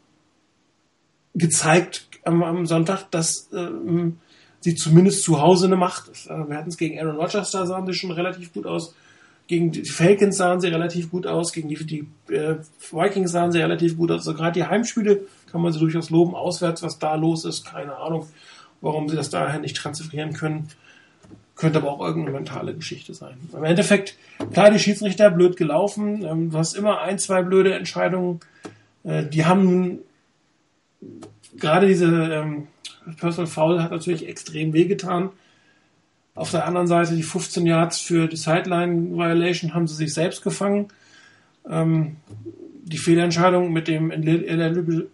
gezeigt 1.35 2.07
am, 2.23 2.41
am 2.41 2.65
Sonntag, 2.65 3.11
dass 3.11 3.49
ähm, 3.53 4.17
sie 4.61 4.75
zumindest 4.75 5.23
zu 5.23 5.41
Hause 5.41 5.67
eine 5.67 5.75
Macht 5.75 6.09
ist. 6.09 6.27
Wir 6.27 6.57
hatten 6.57 6.69
es 6.69 6.77
gegen 6.77 6.99
Aaron 6.99 7.17
Rodgers, 7.17 7.51
da 7.51 7.65
sahen 7.65 7.85
sie 7.85 7.93
schon 7.93 8.11
relativ 8.11 8.53
gut 8.53 8.65
aus. 8.65 8.93
Gegen 9.47 9.71
die 9.71 9.83
Falcons 9.83 10.37
sahen 10.37 10.61
sie 10.61 10.67
relativ 10.67 11.09
gut 11.09 11.25
aus, 11.25 11.53
gegen 11.53 11.69
die, 11.69 11.83
die 11.83 12.07
äh, 12.31 12.57
Vikings 12.91 13.31
sahen 13.31 13.51
sie 13.51 13.59
relativ 13.59 13.97
gut 13.97 14.11
aus. 14.11 14.27
Also 14.27 14.35
gerade 14.35 14.59
die 14.59 14.65
Heimspiele 14.65 15.21
kann 15.51 15.61
man 15.61 15.73
sie 15.73 15.79
durchaus 15.79 16.11
loben. 16.11 16.35
Auswärts, 16.35 16.83
was 16.83 16.99
da 16.99 17.15
los 17.15 17.45
ist, 17.45 17.65
keine 17.65 17.95
Ahnung, 17.95 18.27
warum 18.81 19.09
sie 19.09 19.15
das 19.15 19.31
daher 19.31 19.59
nicht 19.59 19.75
transferieren 19.75 20.33
können. 20.33 20.69
Könnte 21.55 21.79
aber 21.79 21.91
auch 21.91 21.99
irgendeine 21.99 22.37
mentale 22.37 22.75
Geschichte 22.75 23.15
sein. 23.15 23.37
Im 23.51 23.63
Endeffekt, 23.63 24.15
klar, 24.53 24.69
die 24.69 24.77
Schiedsrichter 24.77 25.31
blöd 25.31 25.57
gelaufen. 25.57 26.23
Ähm, 26.23 26.51
du 26.51 26.57
hast 26.57 26.75
immer 26.75 27.01
ein, 27.01 27.17
zwei 27.17 27.41
blöde 27.41 27.73
Entscheidungen. 27.73 28.41
Äh, 29.03 29.25
die 29.25 29.45
haben 29.45 29.99
gerade 31.57 31.87
diese 31.87 32.05
ähm, 32.05 32.67
Personal 33.17 33.47
Foul 33.47 33.81
hat 33.81 33.91
natürlich 33.91 34.27
extrem 34.27 34.73
wehgetan. 34.73 35.29
Auf 36.35 36.51
der 36.51 36.65
anderen 36.65 36.87
Seite 36.87 37.15
die 37.15 37.23
15 37.23 37.65
Yards 37.65 37.99
für 37.99 38.27
die 38.27 38.37
Sideline 38.37 39.17
Violation 39.17 39.73
haben 39.73 39.87
sie 39.87 39.95
sich 39.95 40.13
selbst 40.13 40.41
gefangen. 40.41 40.87
Ähm, 41.69 42.17
die 42.83 42.97
Fehlentscheidung 42.97 43.71
mit 43.71 43.87
dem 43.87 44.09
ineligible, 44.09 45.09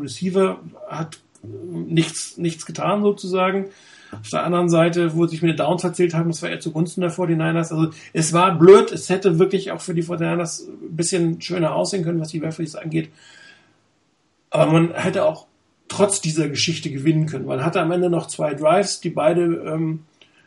Receiver 0.00 0.60
hat 0.88 1.18
nichts, 1.42 2.36
nichts 2.38 2.66
getan 2.66 3.02
sozusagen. 3.02 3.70
Auf 4.12 4.28
der 4.28 4.44
anderen 4.44 4.68
Seite, 4.68 5.16
wo 5.16 5.26
sich 5.26 5.42
mir 5.42 5.56
Downs 5.56 5.82
erzählt 5.82 6.14
haben, 6.14 6.28
das 6.28 6.42
war 6.42 6.50
eher 6.50 6.60
zugunsten 6.60 7.00
der 7.00 7.10
49ers. 7.10 7.72
Also 7.72 7.90
es 8.12 8.32
war 8.32 8.58
blöd, 8.58 8.92
es 8.92 9.08
hätte 9.08 9.38
wirklich 9.38 9.72
auch 9.72 9.80
für 9.80 9.94
die 9.94 10.04
49ers 10.04 10.68
ein 10.68 10.94
bisschen 10.94 11.40
schöner 11.40 11.74
aussehen 11.74 12.04
können, 12.04 12.20
was 12.20 12.28
die 12.28 12.38
Referees 12.38 12.76
angeht. 12.76 13.08
Aber 14.52 14.70
man 14.70 14.94
hätte 14.94 15.24
auch 15.24 15.46
trotz 15.88 16.20
dieser 16.20 16.48
Geschichte 16.48 16.90
gewinnen 16.90 17.26
können. 17.26 17.46
Man 17.46 17.64
hatte 17.64 17.80
am 17.80 17.90
Ende 17.90 18.10
noch 18.10 18.26
zwei 18.26 18.54
Drives, 18.54 19.00
die 19.00 19.10
beide 19.10 19.42
ähm, 19.42 20.04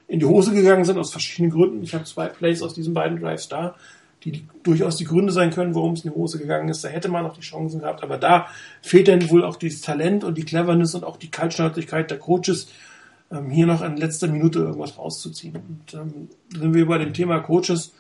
in 0.08 0.20
die 0.20 0.26
Hose 0.26 0.54
gegangen 0.54 0.86
sind 0.86 1.00
aus 1.00 1.12
verschiedenen 1.12 1.52
Gründen. 1.52 1.84
Ich 1.84 1.94
habe 1.96 2.04
zwei 2.04 2.28
Plays 2.28 2.62
aus 2.62 2.76
diesen 2.76 2.94
beiden 2.94 3.20
Drives 3.20 3.50
da, 3.50 3.76
die, 4.24 4.46
durchaus 4.64 4.98
die 4.98 5.06
Gründe 5.06 5.34
sein 5.34 5.50
können, 5.50 5.74
warum 5.74 5.94
es 5.94 6.06
in 6.06 6.12
die 6.12 6.16
Hose 6.16 6.38
gegangen 6.38 6.70
ist. 6.70 6.84
Da 6.84 6.90
hätte 6.90 7.10
man 7.10 7.24
noch 7.24 7.36
die 7.36 7.42
Chancen 7.42 7.82
gehabt, 7.82 8.04
aber 8.04 8.18
da 8.18 8.48
fehlt 8.84 9.08
dann 9.08 9.28
wohl 9.32 9.44
auch 9.44 9.56
dieses 9.56 9.82
Talent 9.82 10.24
und 10.24 10.38
die 10.38 10.46
Cleverness 10.46 10.94
und 10.94 11.04
auch 11.04 11.18
die 11.18 11.32
Kaltschnäuzigkeit 11.32 12.12
der 12.12 12.20
Coaches, 12.20 12.68
ähm, 13.32 13.50
hier 13.50 13.66
noch 13.66 13.82
in 13.82 13.98
letzter 13.98 14.28
Minute 14.28 14.60
irgendwas 14.60 15.00
rauszuziehen. 15.00 15.56
Und 15.56 15.94
ähm, 15.96 16.30
sind 16.56 16.76
wir 16.76 16.86
bei 16.86 17.00
dem 17.00 17.14
Thema 17.14 17.40
Coaches 17.40 17.92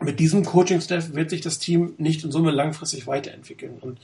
mit 0.00 0.20
diesem 0.20 0.44
Coaching-Staff 0.44 1.14
wird 1.14 1.30
sich 1.30 1.40
das 1.40 1.58
Team 1.58 1.94
nicht 1.98 2.24
in 2.24 2.32
Summe 2.32 2.50
langfristig 2.50 3.06
weiterentwickeln. 3.06 3.78
Und 3.80 3.98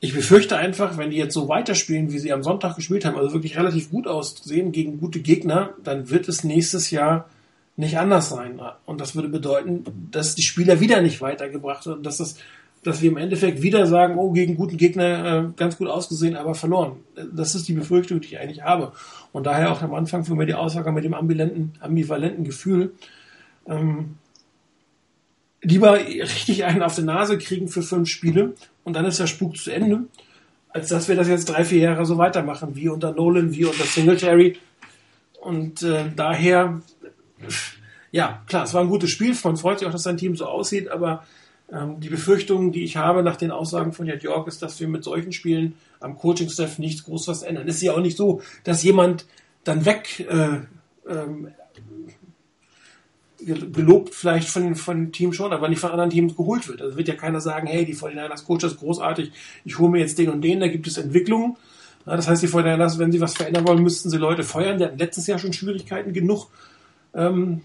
ich 0.00 0.14
befürchte 0.14 0.56
einfach, 0.56 0.98
wenn 0.98 1.10
die 1.10 1.16
jetzt 1.16 1.34
so 1.34 1.48
weiterspielen, 1.48 2.12
wie 2.12 2.18
sie 2.18 2.32
am 2.32 2.42
Sonntag 2.42 2.76
gespielt 2.76 3.04
haben, 3.04 3.16
also 3.16 3.32
wirklich 3.32 3.56
relativ 3.56 3.90
gut 3.90 4.06
aussehen 4.06 4.72
gegen 4.72 4.98
gute 4.98 5.20
Gegner, 5.20 5.70
dann 5.82 6.10
wird 6.10 6.28
es 6.28 6.44
nächstes 6.44 6.90
Jahr 6.90 7.28
nicht 7.76 7.98
anders 7.98 8.28
sein. 8.28 8.60
Und 8.84 9.00
das 9.00 9.14
würde 9.14 9.28
bedeuten, 9.28 9.84
dass 10.10 10.34
die 10.34 10.42
Spieler 10.42 10.80
wieder 10.80 11.00
nicht 11.00 11.20
weitergebracht 11.20 11.86
werden, 11.86 12.02
dass 12.02 12.18
das 12.18 12.36
dass 12.84 13.00
wir 13.00 13.10
im 13.10 13.16
Endeffekt 13.16 13.62
wieder 13.62 13.86
sagen, 13.86 14.18
oh, 14.18 14.32
gegen 14.32 14.56
guten 14.56 14.76
Gegner 14.76 15.24
äh, 15.24 15.52
ganz 15.56 15.78
gut 15.78 15.88
ausgesehen, 15.88 16.36
aber 16.36 16.54
verloren. 16.54 16.96
Das 17.32 17.54
ist 17.54 17.68
die 17.68 17.74
Befürchtung, 17.74 18.20
die 18.20 18.28
ich 18.28 18.40
eigentlich 18.40 18.62
habe. 18.62 18.92
Und 19.30 19.46
daher 19.46 19.70
auch 19.70 19.82
am 19.82 19.94
Anfang 19.94 20.24
für 20.24 20.34
mich 20.34 20.48
die 20.48 20.54
Aussage 20.54 20.90
mit 20.90 21.04
dem 21.04 21.14
ambivalenten, 21.14 21.74
ambivalenten 21.80 22.44
Gefühl. 22.44 22.94
Ähm, 23.68 24.16
lieber 25.62 25.94
richtig 25.94 26.64
einen 26.64 26.82
auf 26.82 26.96
die 26.96 27.02
Nase 27.02 27.38
kriegen 27.38 27.68
für 27.68 27.82
fünf 27.82 28.08
Spiele 28.08 28.54
und 28.84 28.94
dann 28.94 29.04
ist 29.06 29.20
der 29.20 29.26
Spuk 29.26 29.56
zu 29.56 29.70
Ende, 29.70 30.04
als 30.70 30.88
dass 30.88 31.08
wir 31.08 31.14
das 31.14 31.28
jetzt 31.28 31.48
drei, 31.48 31.64
vier 31.64 31.78
Jahre 31.80 32.04
so 32.04 32.18
weitermachen, 32.18 32.74
wie 32.74 32.88
unter 32.88 33.12
Nolan, 33.12 33.52
wie 33.54 33.64
unter 33.64 33.84
Singletary. 33.84 34.58
Und 35.40 35.82
äh, 35.82 36.04
daher, 36.14 36.80
ja, 38.10 38.42
klar, 38.46 38.64
es 38.64 38.74
war 38.74 38.82
ein 38.82 38.88
gutes 38.88 39.10
Spiel. 39.10 39.36
Man 39.44 39.56
freut 39.56 39.78
sich 39.78 39.88
auch, 39.88 39.92
dass 39.92 40.02
sein 40.02 40.16
Team 40.16 40.36
so 40.36 40.46
aussieht, 40.46 40.88
aber 40.88 41.24
ähm, 41.72 42.00
die 42.00 42.08
Befürchtung, 42.08 42.72
die 42.72 42.84
ich 42.84 42.96
habe 42.96 43.22
nach 43.22 43.36
den 43.36 43.50
Aussagen 43.50 43.92
von 43.92 44.06
Jet 44.06 44.22
York, 44.22 44.48
ist, 44.48 44.62
dass 44.62 44.78
wir 44.80 44.88
mit 44.88 45.04
solchen 45.04 45.32
Spielen 45.32 45.74
am 46.00 46.16
Coaching-Staff 46.16 46.78
nichts 46.78 47.04
groß 47.04 47.28
was 47.28 47.42
ändern. 47.42 47.68
Es 47.68 47.76
ist 47.76 47.82
ja 47.82 47.92
auch 47.92 48.00
nicht 48.00 48.16
so, 48.16 48.40
dass 48.64 48.82
jemand 48.82 49.26
dann 49.64 49.84
weg 49.84 50.26
äh, 50.28 50.60
ähm, 51.08 51.48
gelobt 53.44 54.14
vielleicht 54.14 54.48
von, 54.48 54.74
von 54.74 55.12
Team 55.12 55.32
schon, 55.32 55.52
aber 55.52 55.68
nicht 55.68 55.80
von 55.80 55.90
anderen 55.90 56.10
Teams 56.10 56.36
geholt 56.36 56.68
wird. 56.68 56.82
Also 56.82 56.96
wird 56.96 57.08
ja 57.08 57.14
keiner 57.14 57.40
sagen, 57.40 57.66
hey, 57.66 57.84
die 57.84 57.94
49ers 57.94 58.44
Coach 58.44 58.64
ist 58.64 58.78
großartig, 58.78 59.32
ich 59.64 59.78
hole 59.78 59.90
mir 59.90 60.00
jetzt 60.00 60.18
den 60.18 60.30
und 60.30 60.42
den, 60.42 60.60
da 60.60 60.68
gibt 60.68 60.86
es 60.86 60.96
Entwicklungen. 60.96 61.56
Ja, 62.06 62.16
das 62.16 62.28
heißt, 62.28 62.42
die 62.42 62.48
49ers, 62.48 62.98
wenn 62.98 63.12
sie 63.12 63.20
was 63.20 63.34
verändern 63.34 63.66
wollen, 63.66 63.82
müssten 63.82 64.10
sie 64.10 64.18
Leute 64.18 64.42
feuern. 64.42 64.78
Die 64.78 64.84
hatten 64.84 64.98
letztes 64.98 65.26
Jahr 65.26 65.38
schon 65.38 65.52
Schwierigkeiten 65.52 66.12
genug, 66.12 66.48
ähm, 67.14 67.62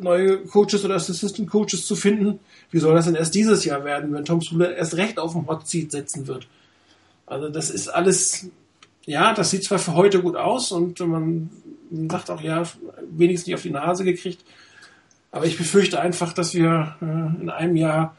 neue 0.00 0.38
Coaches 0.38 0.84
oder 0.84 0.96
Assistant 0.96 1.48
Coaches 1.48 1.86
zu 1.86 1.96
finden. 1.96 2.40
Wie 2.70 2.78
soll 2.78 2.94
das 2.94 3.06
denn 3.06 3.14
erst 3.14 3.34
dieses 3.34 3.64
Jahr 3.64 3.84
werden, 3.84 4.12
wenn 4.12 4.24
Tom 4.24 4.40
Sula 4.40 4.70
erst 4.70 4.96
recht 4.96 5.18
auf 5.18 5.32
dem 5.32 5.46
Hot 5.46 5.68
Seat 5.68 5.92
setzen 5.92 6.26
wird? 6.26 6.46
Also 7.26 7.48
das 7.48 7.70
ist 7.70 7.88
alles, 7.88 8.48
ja, 9.04 9.34
das 9.34 9.50
sieht 9.50 9.64
zwar 9.64 9.78
für 9.78 9.94
heute 9.94 10.20
gut 10.20 10.36
aus 10.36 10.72
und 10.72 10.98
man 11.00 11.50
sagt 12.08 12.30
auch, 12.30 12.40
ja, 12.40 12.64
wenigstens 13.10 13.46
nicht 13.46 13.54
auf 13.56 13.62
die 13.62 13.70
Nase 13.70 14.04
gekriegt. 14.04 14.44
Aber 15.30 15.46
ich 15.46 15.58
befürchte 15.58 16.00
einfach, 16.00 16.32
dass 16.32 16.54
wir 16.54 16.96
äh, 17.02 17.42
in 17.42 17.50
einem 17.50 17.76
Jahr 17.76 18.16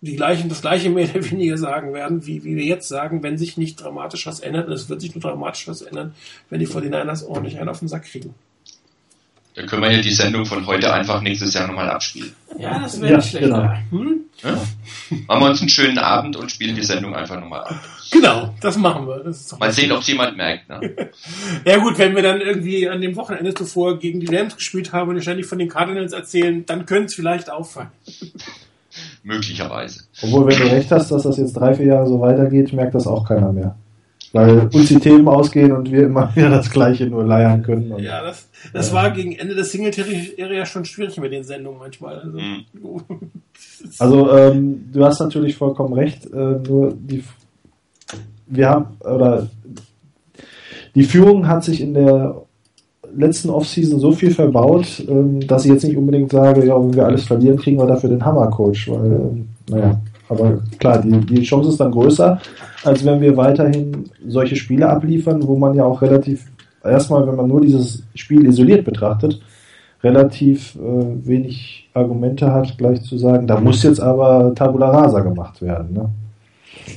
die 0.00 0.16
gleichen, 0.16 0.48
das 0.48 0.62
gleiche 0.62 0.90
mehr 0.90 1.08
oder 1.10 1.30
weniger 1.30 1.56
sagen 1.56 1.94
werden, 1.94 2.26
wie, 2.26 2.42
wie 2.44 2.56
wir 2.56 2.64
jetzt 2.64 2.88
sagen, 2.88 3.22
wenn 3.22 3.38
sich 3.38 3.56
nicht 3.56 3.76
dramatisch 3.76 4.26
was 4.26 4.40
ändert. 4.40 4.66
Und 4.66 4.72
es 4.72 4.88
wird 4.88 5.00
sich 5.00 5.14
nur 5.14 5.22
dramatisch 5.22 5.68
was 5.68 5.82
ändern, 5.82 6.14
wenn 6.50 6.58
die 6.58 6.66
49ers 6.66 7.24
ordentlich 7.24 7.58
einen 7.58 7.68
auf 7.68 7.78
den 7.78 7.88
Sack 7.88 8.04
kriegen. 8.04 8.34
Dann 9.54 9.66
können 9.66 9.82
wir 9.82 9.92
ja 9.92 10.00
die 10.00 10.12
Sendung 10.12 10.46
von 10.46 10.66
heute 10.66 10.92
einfach 10.92 11.20
nächstes 11.20 11.52
Jahr 11.52 11.66
nochmal 11.66 11.90
abspielen. 11.90 12.32
Ja, 12.58 12.78
das 12.78 12.98
wäre 13.00 13.12
ja, 13.12 13.16
nicht 13.18 13.28
schlecht. 13.28 13.44
Genau. 13.44 13.70
Hm? 13.90 14.20
Ja? 14.42 14.50
Machen 15.26 15.42
wir 15.42 15.50
uns 15.50 15.60
einen 15.60 15.68
schönen 15.68 15.98
Abend 15.98 16.36
und 16.36 16.50
spielen 16.50 16.74
die 16.74 16.82
Sendung 16.82 17.14
einfach 17.14 17.38
nochmal 17.38 17.64
ab. 17.64 17.80
Genau, 18.10 18.54
das 18.60 18.78
machen 18.78 19.06
wir. 19.06 19.18
Das 19.18 19.58
mal 19.58 19.70
sehen, 19.70 19.92
ob 19.92 20.00
es 20.00 20.06
jemand 20.06 20.38
merkt. 20.38 20.70
Ne? 20.70 21.10
ja 21.66 21.76
gut, 21.78 21.98
wenn 21.98 22.14
wir 22.16 22.22
dann 22.22 22.40
irgendwie 22.40 22.88
an 22.88 23.02
dem 23.02 23.14
Wochenende 23.16 23.52
zuvor 23.52 23.98
gegen 23.98 24.20
die 24.20 24.34
Rams 24.34 24.56
gespielt 24.56 24.92
haben 24.92 25.10
und 25.10 25.20
ständig 25.20 25.46
von 25.46 25.58
den 25.58 25.68
Cardinals 25.68 26.12
erzählen, 26.12 26.64
dann 26.64 26.86
könnte 26.86 27.06
es 27.06 27.14
vielleicht 27.14 27.50
auffallen. 27.50 27.90
Möglicherweise. 29.22 30.04
Obwohl, 30.22 30.46
wenn 30.46 30.58
du 30.58 30.70
recht 30.70 30.90
hast, 30.90 31.10
dass 31.10 31.24
das 31.24 31.36
jetzt 31.36 31.52
drei, 31.52 31.74
vier 31.74 31.86
Jahre 31.86 32.06
so 32.06 32.20
weitergeht, 32.20 32.72
merkt 32.72 32.94
das 32.94 33.06
auch 33.06 33.28
keiner 33.28 33.52
mehr 33.52 33.76
weil 34.32 34.68
uns 34.72 34.88
die 34.88 34.98
Themen 34.98 35.28
ausgehen 35.28 35.72
und 35.72 35.90
wir 35.90 36.04
immer 36.04 36.30
wieder 36.36 36.50
das 36.50 36.70
Gleiche 36.70 37.06
nur 37.06 37.24
leiern 37.24 37.62
können. 37.62 37.94
ja, 37.98 38.22
das, 38.22 38.48
das 38.72 38.88
ja. 38.88 38.94
war 38.94 39.10
gegen 39.10 39.32
Ende 39.32 39.54
des 39.54 39.72
Singletary-Area 39.72 40.66
schon 40.66 40.84
schwierig 40.84 41.18
mit 41.18 41.32
den 41.32 41.44
Sendungen 41.44 41.78
manchmal. 41.78 42.18
Also, 42.18 42.38
mhm. 42.38 42.64
also 43.98 44.36
ähm, 44.36 44.84
du 44.92 45.04
hast 45.04 45.20
natürlich 45.20 45.56
vollkommen 45.56 45.94
recht, 45.94 46.26
äh, 46.26 46.36
nur 46.36 46.94
die 46.94 47.22
wir 48.46 48.68
haben, 48.68 48.86
oder 49.00 49.48
die 50.94 51.04
Führung 51.04 51.48
hat 51.48 51.64
sich 51.64 51.80
in 51.80 51.94
der 51.94 52.42
letzten 53.14 53.50
Offseason 53.50 53.98
so 53.98 54.12
viel 54.12 54.30
verbaut, 54.30 55.02
ähm, 55.08 55.46
dass 55.46 55.64
ich 55.64 55.72
jetzt 55.72 55.84
nicht 55.84 55.96
unbedingt 55.96 56.30
sage, 56.30 56.66
ja, 56.66 56.78
wenn 56.78 56.94
wir 56.94 57.06
alles 57.06 57.24
verlieren, 57.24 57.58
kriegen 57.58 57.78
wir 57.78 57.86
dafür 57.86 58.10
den 58.10 58.24
Hammer-Coach, 58.24 58.90
weil, 58.90 59.12
ähm, 59.12 59.48
naja, 59.68 60.00
aber 60.32 60.62
klar, 60.78 61.00
die, 61.00 61.20
die 61.20 61.42
Chance 61.42 61.70
ist 61.70 61.80
dann 61.80 61.92
größer, 61.92 62.40
als 62.84 63.04
wenn 63.04 63.20
wir 63.20 63.36
weiterhin 63.36 64.10
solche 64.26 64.56
Spiele 64.56 64.88
abliefern, 64.88 65.46
wo 65.46 65.56
man 65.56 65.74
ja 65.74 65.84
auch 65.84 66.02
relativ, 66.02 66.46
erstmal, 66.84 67.26
wenn 67.26 67.36
man 67.36 67.48
nur 67.48 67.60
dieses 67.60 68.02
Spiel 68.14 68.46
isoliert 68.46 68.84
betrachtet, 68.84 69.40
relativ 70.02 70.74
äh, 70.76 71.26
wenig 71.26 71.88
Argumente 71.94 72.52
hat, 72.52 72.76
gleich 72.78 73.02
zu 73.02 73.18
sagen, 73.18 73.46
da 73.46 73.60
muss 73.60 73.82
jetzt 73.82 74.00
aber 74.00 74.52
Tabula 74.54 74.90
Rasa 74.90 75.20
gemacht 75.20 75.62
werden. 75.62 75.92
Ne? 75.92 76.10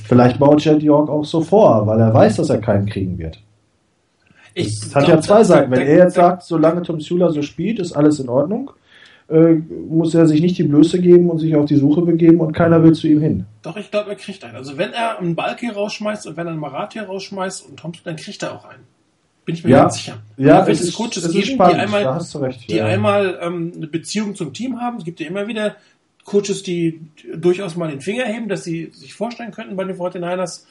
Vielleicht 0.04 0.38
baut 0.38 0.64
Jet 0.64 0.82
York 0.82 1.08
auch 1.08 1.24
so 1.24 1.40
vor, 1.40 1.86
weil 1.86 2.00
er 2.00 2.12
weiß, 2.12 2.36
dass 2.36 2.50
er 2.50 2.58
keinen 2.58 2.86
kriegen 2.86 3.18
wird. 3.18 3.38
Es 4.54 4.94
hat 4.94 5.06
ja 5.06 5.20
zwei 5.20 5.44
Seiten. 5.44 5.70
Wenn 5.70 5.82
er 5.82 5.98
jetzt 5.98 6.14
sagt, 6.14 6.42
solange 6.42 6.82
Tom 6.82 7.00
Sula 7.00 7.30
so 7.30 7.42
spielt, 7.42 7.78
ist 7.78 7.92
alles 7.92 8.18
in 8.20 8.28
Ordnung, 8.30 8.70
äh, 9.28 9.54
muss 9.54 10.14
er 10.14 10.26
sich 10.26 10.40
nicht 10.40 10.56
die 10.58 10.62
Blöße 10.62 11.00
geben 11.00 11.30
und 11.30 11.38
sich 11.38 11.56
auf 11.56 11.66
die 11.66 11.76
Suche 11.76 12.02
begeben 12.02 12.40
und 12.40 12.52
keiner 12.52 12.82
will 12.82 12.92
zu 12.92 13.08
ihm 13.08 13.20
hin. 13.20 13.46
Doch, 13.62 13.76
ich 13.76 13.90
glaube, 13.90 14.10
er 14.10 14.16
kriegt 14.16 14.44
einen. 14.44 14.56
Also 14.56 14.78
wenn 14.78 14.92
er 14.92 15.18
einen 15.18 15.34
Balki 15.34 15.68
rausschmeißt 15.68 16.26
und 16.28 16.36
wenn 16.36 16.46
er 16.46 16.52
einen 16.52 16.60
Marathi 16.60 17.00
rausschmeißt 17.00 17.68
und 17.68 17.76
Thompson, 17.78 18.02
dann 18.04 18.16
kriegt 18.16 18.42
er 18.42 18.54
auch 18.54 18.64
einen. 18.64 18.84
Bin 19.44 19.54
ich 19.54 19.64
mir 19.64 19.70
Ja. 19.70 19.82
ganz 19.82 19.94
sicher. 19.96 20.18
Ja, 20.36 20.66
es 20.66 20.80
ist, 20.80 20.94
Coaches 20.94 21.24
es 21.24 21.32
geben, 21.32 21.46
spannend, 21.46 21.76
die 21.76 21.80
einmal, 21.80 22.18
recht. 22.36 22.70
die 22.70 22.76
ja. 22.76 22.84
einmal 22.86 23.38
ähm, 23.40 23.72
eine 23.76 23.86
Beziehung 23.86 24.34
zum 24.34 24.52
Team 24.52 24.80
haben. 24.80 24.98
Es 24.98 25.04
gibt 25.04 25.20
ja 25.20 25.26
immer 25.26 25.46
wieder 25.46 25.76
Coaches, 26.24 26.62
die 26.62 27.00
durchaus 27.34 27.76
mal 27.76 27.88
den 27.88 28.00
Finger 28.00 28.24
heben, 28.24 28.48
dass 28.48 28.64
sie 28.64 28.90
sich 28.92 29.14
vorstellen 29.14 29.52
könnten, 29.52 29.76
bei 29.76 29.84
den 29.84 29.96
49ers 29.96 30.64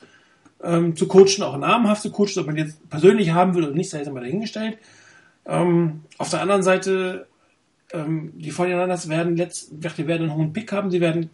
ähm, 0.63 0.95
zu 0.95 1.07
coachen, 1.07 1.43
auch 1.43 1.57
namhafte 1.57 2.09
Coaches, 2.09 2.37
ob 2.37 2.47
man 2.47 2.57
jetzt 2.57 2.89
persönlich 2.89 3.31
haben 3.31 3.55
will 3.55 3.63
oder 3.63 3.73
nicht, 3.73 3.89
sei 3.89 3.99
jetzt 3.99 4.11
mal 4.11 4.19
dahingestellt. 4.21 4.77
Ähm, 5.45 6.01
auf 6.17 6.29
der 6.29 6.41
anderen 6.41 6.63
Seite, 6.63 7.27
ähm, 7.95 8.33
die 8.35 8.51
49ers 8.51 9.09
werden 9.09 9.37
letzt, 9.37 9.71
die 9.71 10.07
werden 10.07 10.29
einen 10.29 10.35
hohen 10.35 10.53
Pick 10.53 10.71
haben, 10.71 10.91
sie 10.91 11.01
werden 11.01 11.29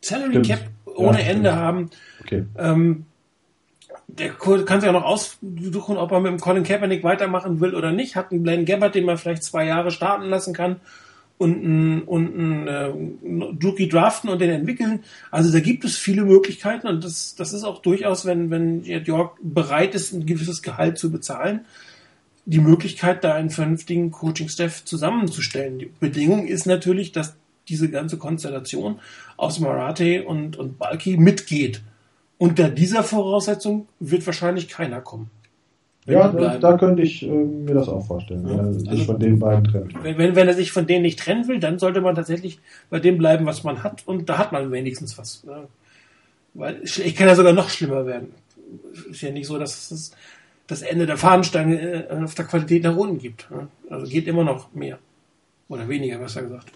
Salary. 0.00 0.42
Cap 0.42 0.60
ohne 0.84 1.20
Ja, 1.20 1.28
Ende 1.28 1.50
stimmt. 1.50 1.62
haben. 1.62 1.90
Okay. 2.20 2.44
Ähm, 2.56 3.04
der 4.08 4.30
kann 4.30 4.80
sich 4.80 4.88
auch 4.88 4.94
noch 4.94 5.04
aussuchen, 5.04 5.96
ob 5.96 6.12
er 6.12 6.20
mit 6.20 6.32
dem 6.32 6.40
Colin 6.40 6.64
Kaepernick 6.64 7.04
weitermachen 7.04 7.60
will 7.60 7.74
oder 7.74 7.92
nicht. 7.92 8.16
Hat 8.16 8.32
einen 8.32 8.42
Blaine 8.42 8.64
Gabbard, 8.64 8.94
den 8.94 9.04
man 9.04 9.18
vielleicht 9.18 9.44
zwei 9.44 9.66
Jahre 9.66 9.90
starten 9.90 10.28
lassen 10.28 10.54
kann 10.54 10.76
und 11.36 11.64
einen, 11.64 12.02
und 12.02 12.34
einen 12.34 12.66
äh, 12.66 13.64
Rookie 13.64 13.88
draften 13.88 14.28
und 14.30 14.40
den 14.40 14.50
entwickeln. 14.50 15.04
Also 15.30 15.52
da 15.52 15.60
gibt 15.60 15.84
es 15.84 15.96
viele 15.96 16.24
Möglichkeiten 16.24 16.88
und 16.88 17.04
das, 17.04 17.34
das 17.36 17.52
ist 17.52 17.64
auch 17.64 17.80
durchaus, 17.80 18.24
wenn, 18.26 18.50
wenn 18.50 18.82
York 18.82 19.38
bereit 19.40 19.94
ist, 19.94 20.12
ein 20.12 20.26
gewisses 20.26 20.62
Gehalt 20.62 20.98
zu 20.98 21.12
bezahlen, 21.12 21.60
die 22.48 22.60
Möglichkeit, 22.60 23.24
da 23.24 23.34
einen 23.34 23.50
vernünftigen 23.50 24.10
Coaching-Staff 24.10 24.84
zusammenzustellen. 24.86 25.78
Die 25.78 25.90
Bedingung 26.00 26.46
ist 26.46 26.66
natürlich, 26.66 27.12
dass 27.12 27.36
diese 27.68 27.90
ganze 27.90 28.16
Konstellation 28.16 29.00
aus 29.36 29.60
Marathi 29.60 30.20
und, 30.20 30.56
und 30.56 30.78
Balki 30.78 31.18
mitgeht. 31.18 31.82
Unter 32.38 32.70
dieser 32.70 33.02
Voraussetzung 33.02 33.86
wird 34.00 34.24
wahrscheinlich 34.26 34.68
keiner 34.68 35.02
kommen. 35.02 35.30
Ja, 36.06 36.28
da, 36.28 36.78
könnte 36.78 37.02
ich 37.02 37.22
äh, 37.22 37.26
mir 37.28 37.74
das 37.74 37.86
auch 37.86 38.06
vorstellen, 38.06 38.48
Ja. 38.48 38.56
wenn 38.56 38.66
er 38.66 38.74
sich 38.80 38.88
Also- 38.88 39.04
von 39.04 39.20
den 39.20 39.38
beiden 39.38 39.64
trennt. 39.64 40.02
Wenn, 40.02 40.16
wenn, 40.16 40.34
wenn 40.34 40.48
er 40.48 40.54
sich 40.54 40.72
von 40.72 40.86
denen 40.86 41.02
nicht 41.02 41.18
trennen 41.18 41.46
will, 41.48 41.60
dann 41.60 41.78
sollte 41.78 42.00
man 42.00 42.14
tatsächlich 42.14 42.60
bei 42.88 42.98
dem 42.98 43.18
bleiben, 43.18 43.44
was 43.44 43.62
man 43.62 43.82
hat. 43.82 44.04
Und 44.06 44.30
da 44.30 44.38
hat 44.38 44.52
man 44.52 44.72
wenigstens 44.72 45.18
was. 45.18 45.44
Ne? 45.44 45.64
Weil 46.54 46.80
ich 46.82 47.14
kann 47.14 47.28
ja 47.28 47.34
sogar 47.34 47.52
noch 47.52 47.68
schlimmer 47.68 48.06
werden. 48.06 48.32
Ist 49.10 49.20
ja 49.20 49.30
nicht 49.32 49.46
so, 49.46 49.58
dass 49.58 49.90
es 49.90 50.12
das 50.68 50.82
Ende 50.82 51.06
der 51.06 51.16
Fahnenstange 51.16 52.08
äh, 52.08 52.24
auf 52.24 52.34
der 52.36 52.44
Qualität 52.44 52.84
nach 52.84 52.94
unten 52.94 53.18
gibt. 53.18 53.48
Also 53.90 54.06
geht 54.06 54.28
immer 54.28 54.44
noch 54.44 54.72
mehr. 54.74 54.98
Oder 55.68 55.88
weniger, 55.88 56.18
besser 56.18 56.42
gesagt. 56.42 56.70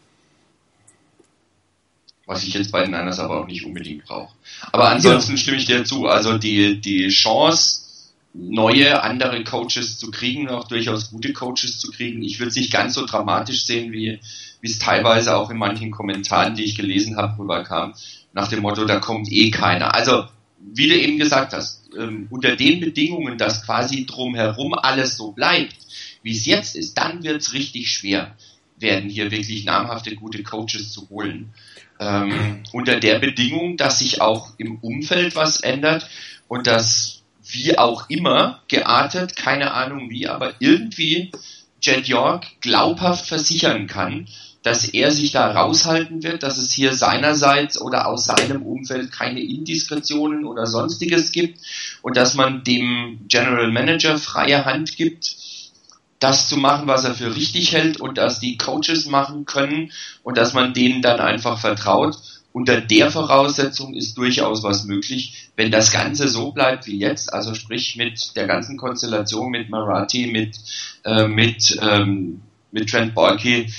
was 2.26 2.44
ich 2.44 2.55
jetzt 2.55 2.72
bei 2.72 2.83
den 2.83 2.90
Niners 2.90 3.18
aber 3.18 3.40
auch 3.40 3.46
nicht 3.46 3.64
unbedingt 3.64 4.05
brauche. 4.05 4.35
Aber 4.72 4.88
ansonsten 4.88 5.37
stimme 5.37 5.59
ich 5.59 5.66
dir 5.66 5.85
zu. 5.85 6.07
Also 6.07 6.38
die, 6.38 6.81
die 6.81 7.09
Chance, 7.09 7.83
neue, 8.35 9.02
andere 9.02 9.44
Coaches 9.44 9.98
zu 9.98 10.11
kriegen, 10.11 10.48
auch 10.48 10.66
durchaus 10.68 11.11
gute 11.11 11.33
Coaches 11.33 11.78
zu 11.78 11.90
kriegen, 11.90 12.22
ich 12.22 12.38
würde 12.38 12.48
es 12.48 12.57
nicht 12.57 12.72
ganz 12.72 12.94
so 12.94 13.05
dramatisch 13.05 13.64
sehen, 13.64 13.92
wie 13.92 14.20
es 14.62 14.78
teilweise 14.78 15.37
auch 15.37 15.50
in 15.50 15.59
manchen 15.59 15.90
Kommentaren, 15.90 16.55
die 16.55 16.64
ich 16.64 16.76
gelesen 16.76 17.16
habe, 17.16 17.38
rüberkam, 17.38 17.94
nach 18.33 18.48
dem 18.48 18.62
Motto, 18.62 18.87
da 18.87 19.00
kommt 19.00 19.31
eh 19.31 19.50
keiner. 19.50 19.94
Also, 19.94 20.24
wie 20.72 20.88
du 20.88 20.94
eben 20.94 21.18
gesagt 21.18 21.53
hast, 21.53 21.90
ähm, 21.98 22.27
unter 22.31 22.57
den 22.57 22.81
Bedingungen, 22.81 23.38
dass 23.38 23.64
quasi 23.64 24.07
drumherum 24.07 24.75
alles 24.75 25.16
so 25.16 25.33
bleibt, 25.33 25.77
wie 26.22 26.33
es 26.37 26.46
jetzt 26.46 26.77
ist, 26.77 26.96
dann 26.98 27.22
wird 27.22 27.40
es 27.40 27.53
richtig 27.53 27.90
schwer, 27.90 28.37
werden 28.79 29.11
hier 29.11 29.31
wirklich 29.31 29.64
namhafte 29.64 30.14
gute 30.14 30.42
Coaches 30.42 30.92
zu 30.92 31.09
holen. 31.11 31.53
Ähm, 32.01 32.62
unter 32.72 32.98
der 32.98 33.18
Bedingung, 33.18 33.77
dass 33.77 33.98
sich 33.98 34.20
auch 34.20 34.53
im 34.59 34.79
Umfeld 34.79 35.37
was 35.37 35.61
ändert 35.61 36.09
und 36.48 36.66
dass 36.66 37.22
wie 37.44 37.77
auch 37.79 38.09
immer 38.09 38.62
geartet, 38.68 39.37
keine 39.37 39.72
Ahnung 39.72 40.11
wie, 40.11 40.27
aber 40.27 40.55
irgendwie 40.61 41.33
Jed 41.81 42.07
York 42.07 42.46
glaubhaft 42.61 43.27
versichern 43.27 43.87
kann, 43.87 44.29
dass 44.62 44.87
er 44.87 45.11
sich 45.11 45.33
da 45.33 45.51
raushalten 45.51 46.22
wird, 46.22 46.42
dass 46.42 46.57
es 46.57 46.72
hier 46.72 46.94
seinerseits 46.94 47.81
oder 47.81 48.07
aus 48.07 48.25
seinem 48.25 48.62
Umfeld 48.62 49.11
keine 49.11 49.40
Indiskretionen 49.40 50.44
oder 50.44 50.66
sonstiges 50.66 51.33
gibt 51.33 51.61
und 52.03 52.16
dass 52.16 52.35
man 52.35 52.62
dem 52.64 53.20
General 53.29 53.70
Manager 53.70 54.18
freie 54.18 54.64
Hand 54.64 54.96
gibt, 54.96 55.37
das 56.20 56.48
zu 56.48 56.57
machen, 56.57 56.87
was 56.87 57.05
er 57.05 57.14
für 57.14 57.35
richtig 57.35 57.72
hält 57.72 58.01
und 58.01 58.16
dass 58.16 58.38
die 58.38 58.57
Coaches 58.57 59.07
machen 59.07 59.44
können 59.44 59.90
und 60.22 60.38
dass 60.38 60.53
man 60.53 60.72
denen 60.72 61.03
dann 61.03 61.18
einfach 61.18 61.59
vertraut. 61.59 62.16
Unter 62.53 62.81
der 62.81 63.11
Voraussetzung 63.11 63.94
ist 63.94 64.16
durchaus 64.18 64.62
was 64.62 64.85
möglich, 64.85 65.48
wenn 65.57 65.72
das 65.72 65.90
Ganze 65.90 66.29
so 66.29 66.53
bleibt 66.53 66.87
wie 66.87 66.98
jetzt, 66.98 67.33
also 67.33 67.55
sprich 67.55 67.96
mit 67.96 68.37
der 68.37 68.46
ganzen 68.46 68.77
Konstellation 68.77 69.51
mit 69.51 69.70
Marathi, 69.70 70.27
mit, 70.27 70.57
äh, 71.05 71.27
mit, 71.27 71.79
ähm, 71.83 72.42
mit 72.70 72.90
Trent 72.90 73.14
Borky, 73.14 73.72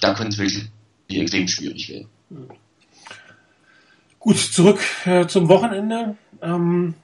da 0.00 0.14
könnte 0.14 0.30
es 0.30 0.38
wirklich 0.38 0.70
extrem 1.08 1.48
schwierig 1.48 1.88
werden. 1.88 2.08
Gut, 4.18 4.36
zurück 4.36 4.80
äh, 5.06 5.26
zum 5.26 5.48
Wochenende. 5.48 6.16
Ähm, 6.42 6.94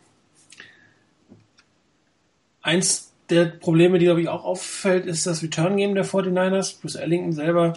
eins 2.63 3.13
der 3.31 3.47
Probleme, 3.47 3.99
die 3.99 4.05
glaube 4.05 4.21
ich 4.21 4.29
auch 4.29 4.45
auffällt, 4.45 5.07
ist 5.07 5.27
das 5.27 5.43
Return 5.43 5.77
Game 5.77 5.95
der 5.95 6.05
49ers. 6.05 6.81
Bruce 6.81 6.97
Ellington 6.97 7.33
selber 7.33 7.75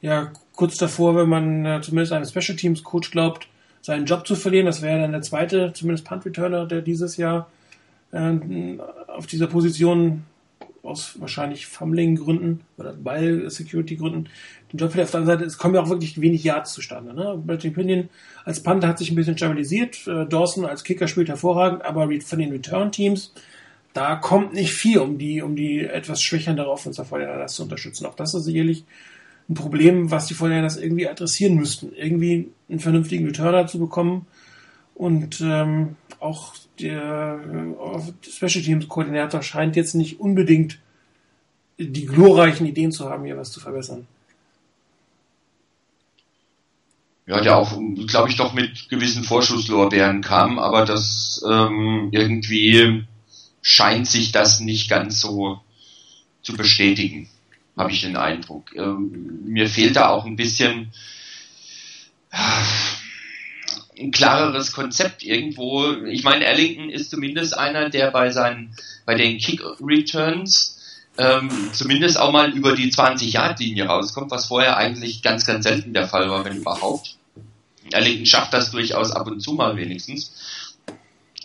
ja 0.00 0.32
kurz 0.54 0.76
davor, 0.76 1.16
wenn 1.16 1.28
man 1.28 1.66
äh, 1.66 1.80
zumindest 1.82 2.12
einem 2.12 2.26
Special 2.26 2.56
Teams 2.56 2.82
Coach 2.82 3.10
glaubt, 3.10 3.48
seinen 3.82 4.06
Job 4.06 4.26
zu 4.26 4.36
verlieren. 4.36 4.66
Das 4.66 4.82
wäre 4.82 5.00
dann 5.00 5.12
der 5.12 5.22
zweite, 5.22 5.72
zumindest 5.72 6.06
Punt 6.06 6.24
Returner, 6.24 6.66
der 6.66 6.80
dieses 6.80 7.16
Jahr 7.16 7.50
äh, 8.12 8.34
auf 9.08 9.26
dieser 9.26 9.48
Position 9.48 10.24
aus 10.86 11.20
wahrscheinlich 11.20 11.66
Fumbling-Gründen 11.66 12.60
oder 12.78 12.92
Ball-Security-Gründen 12.92 14.28
den 14.72 14.78
Job 14.78 14.90
verliert. 14.90 15.06
Auf 15.06 15.10
der 15.12 15.20
anderen 15.20 15.38
Seite, 15.38 15.46
es 15.46 15.58
kommen 15.58 15.74
ja 15.74 15.82
auch 15.82 15.88
wirklich 15.88 16.20
wenig 16.20 16.44
Yards 16.44 16.72
zustande. 16.72 17.14
Ne? 17.14 17.40
Bradley 17.44 17.70
Pinion 17.70 18.08
als 18.44 18.62
Panther 18.62 18.88
hat 18.88 18.98
sich 18.98 19.10
ein 19.10 19.16
bisschen 19.16 19.36
stabilisiert. 19.36 20.06
Äh, 20.06 20.26
Dawson 20.26 20.64
als 20.64 20.84
Kicker 20.84 21.08
spielt 21.08 21.28
hervorragend, 21.28 21.84
aber 21.84 22.08
von 22.20 22.38
den 22.38 22.52
Return-Teams, 22.52 23.32
da 23.92 24.16
kommt 24.16 24.52
nicht 24.52 24.72
viel, 24.72 24.98
um 24.98 25.18
die, 25.18 25.42
um 25.42 25.56
die 25.56 25.80
etwas 25.80 26.22
schwächere 26.22 26.68
Offense 26.68 27.02
der 27.02 27.10
49ers 27.10 27.54
zu 27.54 27.62
unterstützen. 27.62 28.06
Auch 28.06 28.14
das 28.14 28.34
ist 28.34 28.44
sicherlich 28.44 28.84
ein 29.48 29.54
Problem, 29.54 30.10
was 30.10 30.26
die 30.26 30.34
49ers 30.34 30.80
irgendwie 30.80 31.08
adressieren 31.08 31.54
müssten. 31.54 31.92
Irgendwie 31.94 32.48
einen 32.68 32.80
vernünftigen 32.80 33.26
Returner 33.26 33.66
zu 33.66 33.78
bekommen 33.78 34.26
und 34.94 35.40
ähm, 35.40 35.96
auch 36.20 36.54
der 36.80 37.40
äh, 37.42 38.28
Special 38.28 38.64
Teams 38.64 38.88
Koordinator 38.88 39.42
scheint 39.42 39.76
jetzt 39.76 39.94
nicht 39.94 40.20
unbedingt 40.20 40.78
die 41.78 42.06
glorreichen 42.06 42.66
Ideen 42.66 42.92
zu 42.92 43.08
haben, 43.08 43.24
hier 43.24 43.36
was 43.36 43.52
zu 43.52 43.60
verbessern. 43.60 44.06
Ja, 47.26 47.40
der 47.40 47.56
auch, 47.56 47.76
glaube 48.06 48.30
ich, 48.30 48.36
doch 48.36 48.52
mit 48.52 48.88
gewissen 48.88 49.24
Vorschusslorbeeren 49.24 50.22
kam, 50.22 50.60
aber 50.60 50.84
das 50.84 51.44
ähm, 51.48 52.10
irgendwie 52.12 53.04
scheint 53.62 54.06
sich 54.06 54.30
das 54.30 54.60
nicht 54.60 54.88
ganz 54.88 55.20
so 55.20 55.60
zu 56.42 56.56
bestätigen, 56.56 57.28
habe 57.76 57.90
ich 57.90 58.00
den 58.00 58.16
Eindruck. 58.16 58.72
Ähm, 58.76 59.42
mir 59.44 59.68
fehlt 59.68 59.96
da 59.96 60.10
auch 60.10 60.24
ein 60.24 60.36
bisschen 60.36 60.92
ein 63.98 64.10
klareres 64.10 64.72
Konzept 64.72 65.22
irgendwo. 65.22 65.92
Ich 66.04 66.22
meine, 66.22 66.44
Ellington 66.44 66.90
ist 66.90 67.10
zumindest 67.10 67.56
einer, 67.56 67.88
der 67.88 68.10
bei 68.10 68.30
seinen, 68.30 68.74
bei 69.04 69.14
den 69.14 69.38
Kick-Returns 69.38 70.76
ähm, 71.18 71.50
zumindest 71.72 72.18
auch 72.18 72.30
mal 72.30 72.50
über 72.52 72.74
die 72.74 72.92
20-Yard-Linie 72.92 73.86
rauskommt, 73.86 74.30
was 74.30 74.46
vorher 74.46 74.76
eigentlich 74.76 75.22
ganz, 75.22 75.46
ganz 75.46 75.64
selten 75.64 75.94
der 75.94 76.08
Fall 76.08 76.28
war, 76.28 76.44
wenn 76.44 76.58
überhaupt. 76.58 77.16
Ellington 77.92 78.26
schafft 78.26 78.52
das 78.52 78.70
durchaus 78.70 79.12
ab 79.12 79.26
und 79.26 79.40
zu 79.40 79.52
mal 79.52 79.76
wenigstens. 79.76 80.32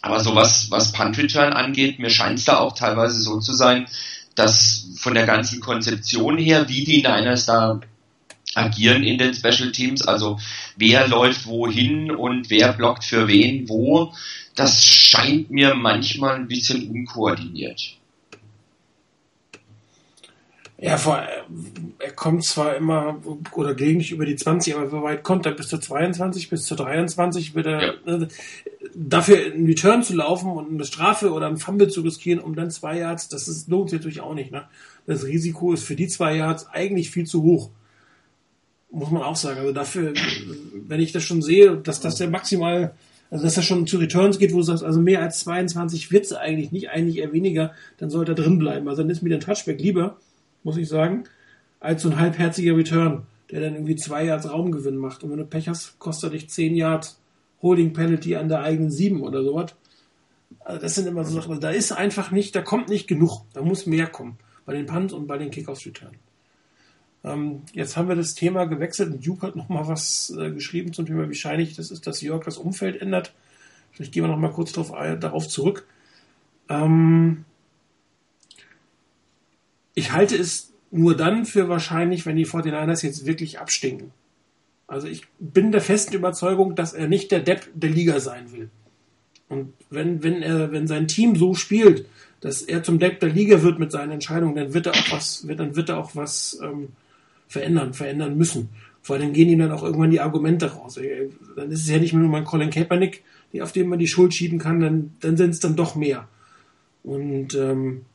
Aber 0.02 0.20
so 0.20 0.36
was, 0.36 0.72
was 0.72 0.92
Punt-Return 0.92 1.54
angeht, 1.54 2.00
mir 2.00 2.10
scheint 2.10 2.40
es 2.40 2.46
da 2.46 2.58
auch 2.58 2.74
teilweise 2.74 3.22
so 3.22 3.40
zu 3.40 3.54
sein, 3.54 3.88
dass 4.36 4.88
von 4.98 5.14
der 5.14 5.26
ganzen 5.26 5.62
Konzeption 5.62 6.38
her, 6.38 6.68
wie 6.68 6.84
die 6.84 7.04
Niners 7.04 7.46
da 7.46 7.80
agieren 8.56 9.04
in 9.04 9.18
den 9.18 9.34
Special 9.34 9.72
Teams, 9.72 10.02
also 10.02 10.40
wer 10.78 11.08
läuft 11.08 11.46
wohin 11.48 12.12
und 12.12 12.50
wer 12.50 12.74
blockt 12.74 13.04
für 13.04 13.28
wen 13.28 13.70
wo, 13.70 14.14
das 14.56 14.84
scheint 14.84 15.50
mir 15.50 15.74
manchmal 15.76 16.36
ein 16.36 16.48
bisschen 16.48 16.90
unkoordiniert. 16.90 17.98
Ja, 20.78 20.98
vor, 20.98 21.24
er 22.00 22.12
kommt 22.14 22.44
zwar 22.44 22.76
immer 22.76 23.22
oder 23.52 23.76
gelegentlich 23.76 24.12
über 24.12 24.26
die 24.26 24.36
20, 24.36 24.76
aber 24.76 24.90
so 24.90 25.04
weit 25.04 25.22
kommt 25.22 25.46
er 25.46 25.52
bis 25.52 25.68
zur 25.68 25.80
22, 25.80 26.50
bis 26.50 26.66
zur 26.66 26.76
23 26.76 27.54
wird 27.54 27.68
er 27.68 27.82
Ja. 27.82 27.94
äh, 28.08 28.28
dafür 28.96 29.38
einen 29.46 29.68
Return 29.68 30.02
zu 30.02 30.16
laufen 30.16 30.50
und 30.50 30.72
eine 30.72 30.84
Strafe 30.86 31.32
oder 31.34 31.46
einen 31.46 31.58
Fumble 31.58 31.88
zu 31.90 32.02
riskieren, 32.02 32.40
um 32.40 32.56
dann 32.56 32.72
zwei 32.72 32.98
Yards, 32.98 33.30
das 33.30 33.48
ist, 33.48 33.70
lohnt 33.70 33.92
sich 33.92 34.00
natürlich 34.00 34.22
auch 34.22 34.34
nicht. 34.34 34.52
Ne? 34.52 34.64
Das 35.06 35.24
Risiko 35.24 35.72
ist 35.72 35.84
für 35.84 35.96
die 35.96 36.08
zwei 36.08 36.36
Yards 36.38 36.66
eigentlich 36.72 37.12
viel 37.12 37.28
zu 37.28 37.44
hoch. 37.44 37.70
Muss 38.92 39.12
man 39.12 39.24
auch 39.24 39.36
sagen. 39.36 39.60
Also 39.60 39.72
dafür, 39.72 40.14
wenn 40.88 41.00
ich 41.00 41.12
das 41.12 41.24
schon 41.24 41.42
sehe, 41.42 41.78
dass 41.78 42.00
das 42.02 42.16
der 42.16 42.30
maximal, 42.30 42.94
also 43.30 43.44
dass 43.44 43.56
das 43.56 43.66
schon 43.66 43.88
zu 43.88 43.98
Returns 43.98 44.38
geht, 44.38 44.54
wo 44.54 44.58
du 44.58 44.64
sagst, 44.64 44.84
also 44.84 45.00
mehr 45.00 45.22
als 45.22 45.40
22 45.40 46.12
wird's 46.12 46.34
eigentlich 46.34 46.72
nicht, 46.72 46.90
eigentlich 46.90 47.18
eher 47.18 47.34
weniger, 47.34 47.74
dann 47.98 48.10
sollte 48.10 48.34
er 48.34 48.36
drin 48.36 48.60
bleiben. 48.60 48.88
Also 48.88 49.02
dann 49.02 49.10
ist 49.10 49.24
mir 49.24 49.30
der 49.30 49.40
Touchback 49.40 49.80
lieber, 49.80 50.18
muss 50.64 50.78
ich 50.78 50.88
sagen, 50.88 51.24
als 51.80 52.04
so 52.04 52.10
ein 52.10 52.20
halbherziger 52.20 52.76
Return, 52.76 53.24
der 53.50 53.62
dann 53.62 53.74
irgendwie 53.74 53.96
zwei 53.96 54.26
Yards 54.26 54.50
Raumgewinn 54.50 54.98
macht. 54.98 55.24
Und 55.24 55.32
wenn 55.32 55.38
du 55.38 55.46
Pech 55.46 55.68
hast, 55.68 55.98
kostet 56.00 56.30
er 56.30 56.34
dich 56.34 56.50
10 56.50 56.76
Yards 56.76 57.20
Holding 57.62 57.94
Penalty 57.94 58.36
an 58.36 58.50
der 58.50 58.62
eigenen 58.62 58.92
7 58.92 59.22
oder 59.22 59.44
sowas. 59.44 59.74
Also 60.60 60.82
das 60.82 60.96
sind 60.96 61.08
immer 61.08 61.24
so 61.24 61.34
Sachen, 61.34 61.60
da 61.60 61.70
ist 61.70 61.92
einfach 61.92 62.32
nicht, 62.32 62.56
da 62.56 62.62
kommt 62.62 62.90
nicht 62.90 63.08
genug, 63.08 63.44
da 63.54 63.62
muss 63.62 63.86
mehr 63.86 64.08
kommen. 64.08 64.38
Bei 64.66 64.74
den 64.74 64.86
Punts 64.86 65.14
und 65.14 65.28
bei 65.28 65.38
den 65.38 65.50
Kickoffs 65.50 65.86
Return. 65.86 66.12
Ähm, 67.24 67.62
jetzt 67.74 67.98
haben 67.98 68.08
wir 68.08 68.16
das 68.16 68.34
Thema 68.34 68.66
gewechselt 68.66 69.14
und 69.14 69.26
Duke 69.26 69.48
hat 69.48 69.56
nochmal 69.56 69.88
was 69.88 70.36
äh, 70.38 70.52
geschrieben 70.52 70.94
zum 70.94 71.06
Thema, 71.06 71.30
wie 71.30 71.36
scheinlich 71.36 71.76
das 71.76 71.92
ist, 71.92 72.08
dass 72.08 72.22
York 72.22 72.46
das 72.46 72.58
Umfeld 72.58 73.02
ändert. 73.02 73.34
Vielleicht 73.92 74.14
gehen 74.14 74.24
wir 74.24 74.30
nochmal 74.30 74.52
kurz 74.52 74.72
drauf, 74.72 74.92
darauf 75.20 75.48
zurück. 75.48 75.86
Ähm, 76.70 77.46
ich 79.94 80.12
halte 80.12 80.36
es 80.36 80.72
nur 80.90 81.16
dann 81.16 81.46
für 81.46 81.70
wahrscheinlich, 81.70 82.26
wenn 82.26 82.38
die 82.38 82.48
49ers 82.48 83.06
jetzt 83.06 83.26
wirklich 83.26 83.60
abstinken. 83.60 84.12
Also 84.88 85.08
ich 85.08 85.24
bin 85.40 85.72
der 85.72 85.82
festen 85.82 86.16
Überzeugung, 86.16 86.76
dass 86.76 86.94
er 86.94 87.08
nicht 87.08 87.32
der 87.32 87.40
Depp 87.40 87.70
der 87.74 87.90
Liga 87.90 88.20
sein 88.20 88.52
will. 88.52 88.70
Und 89.48 89.74
wenn, 89.90 90.24
wenn 90.24 90.42
er, 90.42 90.72
wenn 90.72 90.88
sein 90.88 91.08
Team 91.08 91.36
so 91.36 91.54
spielt, 91.54 92.08
dass 92.42 92.62
er 92.62 92.84
zum 92.84 93.00
Depp 93.00 93.20
der 93.20 93.30
Liga 93.30 93.62
wird 93.64 93.80
mit 93.80 93.92
seinen 93.92 94.12
Entscheidungen, 94.12 94.56
dann 94.56 94.74
wird 94.74 94.88
er 94.88 94.94
auch 94.94 95.12
was, 95.12 95.46
dann 95.48 95.76
wird 95.76 95.90
er 95.90 95.98
auch 95.98 96.16
was 96.16 96.60
ähm, 96.62 96.90
verändern, 97.52 97.94
verändern 97.94 98.38
müssen. 98.38 98.70
Vor 99.02 99.18
allem 99.18 99.34
gehen 99.34 99.50
ihm 99.50 99.60
dann 99.60 99.72
auch 99.72 99.84
irgendwann 99.84 100.12
die 100.12 100.22
Argumente 100.22 100.74
raus. 100.74 100.98
Dann 101.56 101.72
ist 101.72 101.82
es 101.82 101.90
ja 101.90 101.98
nicht 101.98 102.14
mehr 102.14 102.22
nur 102.22 102.32
mein 102.32 102.46
Colin 102.46 102.70
Kaepernick, 102.70 103.24
auf 103.60 103.74
den 103.74 103.90
man 103.90 104.00
die 104.00 104.08
Schuld 104.08 104.34
schieben 104.34 104.58
kann, 104.58 104.80
dann, 104.80 105.14
dann 105.20 105.36
sind 105.36 105.50
es 105.50 105.60
dann 105.60 105.76
doch 105.76 105.96
mehr. 105.96 106.30
Und 107.04 107.56
ähm, 107.56 108.06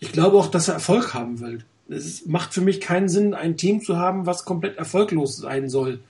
ich 0.00 0.12
glaube 0.12 0.36
auch, 0.36 0.48
dass 0.48 0.68
er 0.68 0.74
Erfolg 0.74 1.14
haben 1.14 1.40
will. 1.40 1.64
Es 1.88 2.26
macht 2.26 2.52
für 2.52 2.60
mich 2.60 2.80
keinen 2.80 3.08
Sinn, 3.08 3.32
ein 3.32 3.56
Team 3.56 3.80
zu 3.80 3.96
haben, 3.96 4.26
was 4.26 4.44
komplett 4.44 4.76
erfolglos 4.76 5.38
sein 5.38 5.70
soll. 5.70 6.00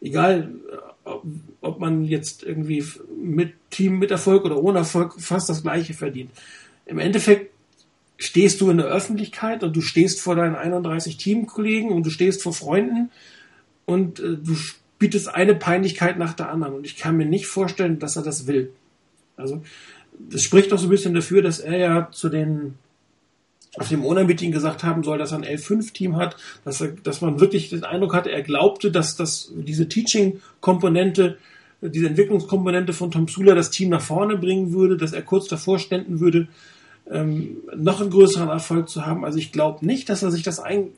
Egal, 0.00 0.50
ob 1.62 1.80
man 1.80 2.04
jetzt 2.04 2.42
irgendwie 2.42 2.84
mit 3.16 3.54
Team 3.70 3.98
mit 3.98 4.10
Erfolg 4.10 4.44
oder 4.44 4.62
ohne 4.62 4.80
Erfolg 4.80 5.14
fast 5.18 5.48
das 5.48 5.62
gleiche 5.62 5.94
verdient. 5.94 6.30
Im 6.84 6.98
Endeffekt 6.98 7.52
stehst 8.18 8.60
du 8.60 8.68
in 8.68 8.76
der 8.78 8.86
Öffentlichkeit 8.86 9.62
und 9.62 9.74
du 9.74 9.80
stehst 9.80 10.20
vor 10.20 10.34
deinen 10.34 10.56
31 10.56 11.16
Teamkollegen 11.16 11.90
und 11.90 12.04
du 12.04 12.10
stehst 12.10 12.42
vor 12.42 12.52
Freunden 12.52 13.10
und 13.86 14.18
äh, 14.18 14.36
du 14.36 14.56
bietest 14.98 15.28
eine 15.28 15.54
Peinlichkeit 15.54 16.18
nach 16.18 16.34
der 16.34 16.50
anderen. 16.50 16.74
Und 16.74 16.84
ich 16.84 16.96
kann 16.96 17.16
mir 17.16 17.26
nicht 17.26 17.46
vorstellen, 17.46 18.00
dass 18.00 18.16
er 18.16 18.22
das 18.22 18.46
will. 18.48 18.72
Also, 19.36 19.62
das 20.18 20.42
spricht 20.42 20.72
doch 20.72 20.78
so 20.78 20.88
ein 20.88 20.90
bisschen 20.90 21.14
dafür, 21.14 21.42
dass 21.42 21.60
er 21.60 21.78
ja 21.78 22.08
zu 22.10 22.28
den 22.28 22.74
auf 23.76 23.88
dem 23.88 24.04
Ona-Meeting 24.04 24.50
gesagt 24.50 24.82
haben 24.82 25.04
soll, 25.04 25.18
dass 25.18 25.30
er 25.30 25.38
ein 25.38 25.44
L5-Team 25.44 26.16
hat, 26.16 26.36
dass, 26.64 26.80
er, 26.80 26.88
dass 26.88 27.20
man 27.20 27.38
wirklich 27.38 27.70
den 27.70 27.84
Eindruck 27.84 28.14
hatte, 28.14 28.32
er 28.32 28.42
glaubte, 28.42 28.90
dass, 28.90 29.14
dass 29.14 29.52
diese 29.54 29.88
Teaching-Komponente, 29.88 31.38
diese 31.80 32.08
Entwicklungskomponente 32.08 32.92
von 32.92 33.12
Tom 33.12 33.28
Sula 33.28 33.54
das 33.54 33.70
Team 33.70 33.90
nach 33.90 34.00
vorne 34.00 34.36
bringen 34.36 34.72
würde, 34.72 34.96
dass 34.96 35.12
er 35.12 35.22
kurz 35.22 35.46
davor 35.46 35.78
ständen 35.78 36.18
würde, 36.18 36.48
ähm, 37.10 37.58
noch 37.76 38.00
einen 38.00 38.10
größeren 38.10 38.48
Erfolg 38.48 38.88
zu 38.88 39.06
haben. 39.06 39.24
Also 39.24 39.38
ich 39.38 39.52
glaube 39.52 39.84
nicht, 39.84 40.08
dass 40.08 40.22
er 40.22 40.30
sich 40.30 40.42
das 40.42 40.60
ein, 40.60 40.88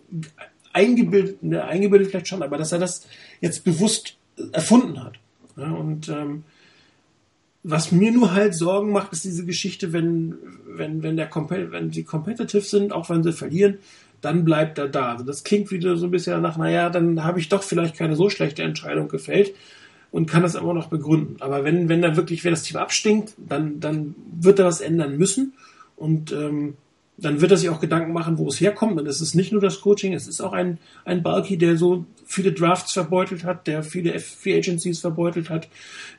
eingebildet, 0.73 1.43
ne, 1.43 1.65
eingebildet 1.65 2.11
vielleicht 2.11 2.29
schon, 2.29 2.43
aber 2.43 2.59
dass 2.59 2.73
er 2.73 2.79
das 2.79 3.07
jetzt 3.41 3.65
bewusst 3.65 4.17
erfunden 4.53 5.03
hat. 5.03 5.15
Ja, 5.57 5.71
und 5.71 6.09
ähm, 6.09 6.45
was 7.63 7.93
mir 7.93 8.11
nur 8.13 8.33
halt 8.33 8.55
Sorgen 8.55 8.93
macht, 8.93 9.13
ist 9.13 9.25
diese 9.25 9.45
Geschichte, 9.45 9.93
wenn, 9.93 10.35
wenn, 10.67 11.03
wenn, 11.03 11.17
der 11.17 11.31
wenn 11.35 11.93
sie 11.93 12.05
competitive 12.05 12.63
sind, 12.63 12.93
auch 12.93 13.11
wenn 13.11 13.23
sie 13.23 13.33
verlieren, 13.33 13.79
dann 14.21 14.45
bleibt 14.45 14.79
er 14.79 14.89
da. 14.89 15.13
Also 15.13 15.25
das 15.25 15.45
klingt 15.45 15.71
wieder 15.71 15.97
so 15.97 16.07
ein 16.07 16.11
bisschen 16.11 16.41
nach, 16.41 16.57
naja, 16.57 16.91
dann 16.91 17.25
habe 17.25 17.41
ich 17.41 17.49
doch 17.49 17.63
vielleicht 17.63 17.97
keine 17.97 18.17
so 18.17 18.31
schlechte 18.31 18.63
Entscheidung 18.63 19.09
gefällt 19.09 19.53
und 20.11 20.27
kann 20.27 20.43
das 20.43 20.55
immer 20.55 20.75
noch 20.75 20.89
begründen. 20.89 21.37
Aber 21.41 21.65
wenn, 21.65 21.89
wenn 21.89 22.03
da 22.03 22.17
wirklich, 22.17 22.45
wenn 22.45 22.53
das 22.53 22.63
Team 22.63 22.79
abstinkt, 22.79 23.35
dann, 23.37 23.81
dann 23.81 24.15
wird 24.41 24.59
er 24.59 24.65
das 24.65 24.81
ändern 24.81 25.17
müssen. 25.17 25.55
Und 26.01 26.33
ähm, 26.33 26.75
dann 27.19 27.43
wird 27.43 27.51
er 27.51 27.59
sich 27.59 27.69
auch 27.69 27.81
Gedanken 27.81 28.15
machen, 28.15 28.39
wo 28.39 28.49
es 28.49 28.59
herkommt. 28.59 28.99
Und 28.99 29.07
es 29.07 29.21
ist 29.21 29.35
nicht 29.35 29.53
nur 29.53 29.61
das 29.61 29.83
Coaching, 29.83 30.15
es 30.15 30.27
ist 30.27 30.41
auch 30.41 30.55
ein, 30.55 30.79
ein 31.05 31.23
Balky, 31.23 31.59
der 31.59 31.77
so 31.77 32.07
viele 32.25 32.53
Drafts 32.53 32.93
verbeutelt 32.95 33.45
hat, 33.45 33.67
der 33.67 33.83
viele 33.83 34.19
Free 34.19 34.57
Agencies 34.57 35.01
verbeutelt 35.01 35.51
hat, 35.51 35.69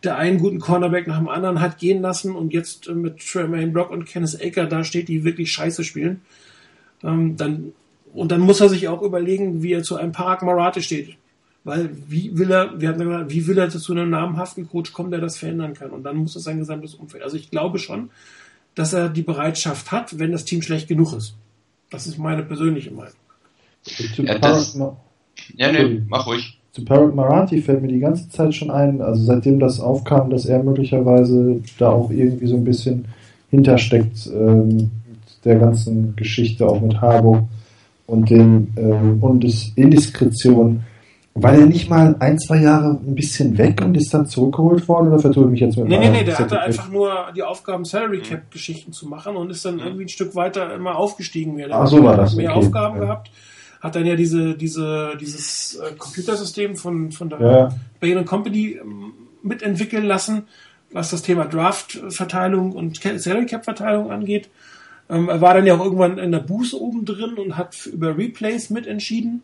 der 0.04 0.18
einen 0.18 0.38
guten 0.38 0.60
Cornerback 0.60 1.08
nach 1.08 1.18
dem 1.18 1.30
anderen 1.30 1.62
hat 1.62 1.80
gehen 1.80 2.04
lassen 2.04 2.36
und 2.36 2.54
jetzt 2.54 2.88
äh, 2.88 2.94
mit 2.94 3.18
Tremaine 3.20 3.72
Brock 3.72 3.90
und 3.90 4.06
Kenneth 4.06 4.40
Aker 4.40 4.68
da 4.68 4.84
steht, 4.84 5.08
die 5.08 5.24
wirklich 5.24 5.52
scheiße 5.52 5.84
spielen. 5.84 6.22
Ähm, 7.04 7.36
dann, 7.38 7.74
und 8.14 8.32
dann 8.32 8.42
muss 8.42 8.62
er 8.62 8.70
sich 8.70 8.88
auch 8.88 9.02
überlegen, 9.02 9.64
wie 9.64 9.74
er 9.74 9.82
zu 9.82 9.96
einem 9.96 10.12
Parag 10.12 10.44
Marate 10.44 10.84
steht. 10.84 11.16
Weil 11.64 11.90
wie 12.08 12.38
will 12.38 12.52
er, 12.52 12.80
wir 12.80 12.90
hatten 12.90 13.00
gesagt, 13.00 13.32
wie 13.32 13.48
will 13.48 13.58
er 13.58 13.70
zu 13.70 13.92
einem 13.92 14.12
namhaften 14.12 14.68
Coach 14.70 14.94
kommen, 14.94 15.12
der 15.12 15.22
das 15.22 15.38
verändern 15.38 15.74
kann? 15.74 15.92
Und 15.92 16.04
dann 16.04 16.18
muss 16.18 16.36
es 16.36 16.44
sein 16.44 16.60
gesamtes 16.60 16.96
Umfeld. 16.96 17.24
Also 17.24 17.38
ich 17.38 17.50
glaube 17.50 17.80
schon, 17.80 18.10
dass 18.76 18.94
er 18.94 19.10
die 19.10 19.22
Bereitschaft 19.22 19.92
hat, 19.92 20.18
wenn 20.20 20.32
das 20.32 20.46
Team 20.46 20.62
schlecht 20.62 20.88
genug 20.88 21.14
ist. 21.14 21.36
Das 21.90 22.08
ist 22.08 22.18
meine 22.18 22.44
persönliche 22.44 22.92
Meinung. 22.92 23.14
Ja, 24.18 24.38
das, 24.40 24.78
ja 25.56 25.72
nee, 25.72 26.02
mach 26.08 26.28
ruhig. 26.28 26.58
Zu 26.72 26.86
Parag 26.86 27.14
Marathi 27.14 27.62
fällt 27.62 27.82
mir 27.82 27.90
die 27.90 28.00
ganze 28.00 28.30
Zeit 28.30 28.56
schon 28.56 28.72
ein, 28.72 29.02
also 29.02 29.24
seitdem 29.24 29.60
das 29.60 29.82
aufkam, 29.82 30.30
dass 30.30 30.46
er 30.46 30.64
möglicherweise 30.64 31.62
da 31.78 31.90
auch 31.90 32.10
irgendwie 32.12 32.48
so 32.48 32.56
ein 32.56 32.64
bisschen 32.64 33.06
hintersteckt 33.50 34.28
ähm, 34.34 34.78
mit 34.78 35.44
der 35.44 35.58
ganzen 35.58 36.16
Geschichte 36.16 36.66
auch 36.66 36.80
mit 36.80 37.02
Harburg 37.02 37.44
und 38.08 38.30
den 38.30 38.74
ähm, 38.78 39.22
und 39.22 39.44
Indiskretionen 39.76 40.84
weil 41.34 41.62
er 41.62 41.66
nicht 41.66 41.90
mal 41.90 42.16
ein, 42.20 42.38
zwei 42.40 42.58
Jahre 42.58 42.90
ein 42.90 43.16
bisschen 43.16 43.58
weg 43.58 43.82
und 43.82 43.96
ist 43.96 44.14
dann 44.14 44.26
zurückgeholt 44.26 44.88
worden 44.88 45.08
oder 45.08 45.20
vertue 45.20 45.46
ich 45.46 45.52
mich 45.52 45.60
jetzt 45.62 45.78
mit 45.78 45.88
Nee, 45.88 46.00
nee, 46.00 46.10
nee, 46.10 46.24
der 46.26 46.38
hatte 46.38 46.60
einfach 46.60 46.90
nur 46.90 47.32
die 47.34 47.44
Aufgaben 47.44 47.86
Salary 47.86 48.20
Cap 48.20 48.52
Geschichten 48.52 48.92
zu 48.92 49.08
machen 49.08 49.38
und 49.38 49.50
ist 49.50 49.64
dann 49.64 49.80
irgendwie 49.80 50.06
ein 50.06 50.10
Stück 50.10 50.36
weiter 50.36 50.74
immer 50.76 50.98
aufgestiegen. 50.98 51.56
Mehr, 51.56 51.70
Ach, 51.72 51.88
so 51.88 52.04
war 52.04 52.18
das. 52.18 52.36
Mehr 52.36 52.56
okay. 52.56 52.66
Aufgaben 52.66 52.96
ja. 52.98 53.06
gehabt. 53.06 53.32
Hat 53.80 53.96
dann 53.96 54.06
ja 54.06 54.16
diese, 54.16 54.56
diese, 54.56 55.14
dieses 55.20 55.76
äh, 55.76 55.94
Computersystem 55.98 56.76
von, 56.76 57.12
von 57.12 57.30
der 57.30 57.40
ja. 57.40 57.70
Bain 58.00 58.26
Company 58.26 58.78
ähm, 58.82 59.14
mitentwickeln 59.42 60.04
lassen, 60.04 60.44
was 60.92 61.12
das 61.12 61.22
Thema 61.22 61.46
Draft-Verteilung 61.46 62.74
und 62.74 63.00
Salary 63.02 63.46
Cap-Verteilung 63.46 64.12
angeht. 64.12 64.50
Ähm, 65.10 65.30
er 65.30 65.40
war 65.40 65.54
dann 65.54 65.66
ja 65.66 65.76
auch 65.76 65.84
irgendwann 65.84 66.18
in 66.18 66.32
der 66.32 66.40
Buße 66.40 66.80
oben 66.80 67.06
drin 67.06 67.36
und 67.36 67.58
hat 67.58 67.86
über 67.86 68.18
Replays 68.18 68.70
mitentschieden. 68.70 69.42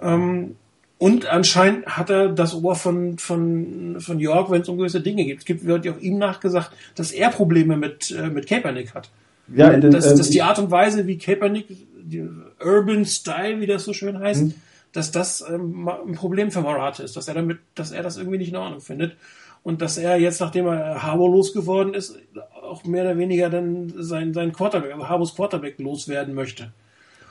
Ähm, 0.00 0.56
und 1.04 1.26
anscheinend 1.26 1.86
hat 1.86 2.08
er 2.08 2.30
das 2.30 2.54
Ohr 2.54 2.74
von, 2.74 3.18
von, 3.18 4.00
von 4.00 4.18
York, 4.18 4.50
wenn 4.50 4.62
es 4.62 4.68
um 4.70 4.78
gewisse 4.78 5.02
Dinge 5.02 5.26
geht. 5.26 5.40
Es 5.40 5.44
gibt, 5.44 5.66
wird 5.66 5.84
ja 5.84 5.92
auch 5.92 6.00
ihm 6.00 6.16
nachgesagt, 6.16 6.70
dass 6.94 7.12
er 7.12 7.28
Probleme 7.28 7.76
mit, 7.76 8.10
äh, 8.10 8.28
mit 8.28 8.46
Kaepernick 8.46 8.94
hat. 8.94 9.10
Ja, 9.54 9.68
in 9.68 9.82
den, 9.82 9.90
dass, 9.90 10.06
äh, 10.06 10.16
dass 10.16 10.30
die 10.30 10.40
Art 10.40 10.58
und 10.58 10.70
Weise, 10.70 11.06
wie 11.06 11.18
Kaepernick, 11.18 11.66
die 12.02 12.26
Urban 12.58 13.04
Style, 13.04 13.60
wie 13.60 13.66
das 13.66 13.84
so 13.84 13.92
schön 13.92 14.18
heißt, 14.18 14.40
hm. 14.40 14.54
dass 14.92 15.10
das 15.10 15.44
ähm, 15.46 15.86
ein 15.88 16.14
Problem 16.14 16.50
für 16.50 16.62
Marat 16.62 17.00
ist, 17.00 17.18
dass 17.18 17.28
er 17.28 17.34
damit, 17.34 17.58
dass 17.74 17.92
er 17.92 18.02
das 18.02 18.16
irgendwie 18.16 18.38
nicht 18.38 18.48
in 18.48 18.56
Ordnung 18.56 18.80
findet. 18.80 19.14
Und 19.62 19.82
dass 19.82 19.98
er 19.98 20.16
jetzt, 20.16 20.40
nachdem 20.40 20.68
er 20.68 21.02
Harbour 21.02 21.28
losgeworden 21.28 21.92
ist, 21.92 22.18
auch 22.62 22.84
mehr 22.84 23.04
oder 23.04 23.18
weniger 23.18 23.50
dann 23.50 23.92
sein, 23.98 24.32
sein 24.32 24.54
Quarterback, 24.54 24.94
also 24.94 25.06
Harbors 25.06 25.34
Quarterback 25.34 25.78
loswerden 25.78 26.34
möchte. 26.34 26.72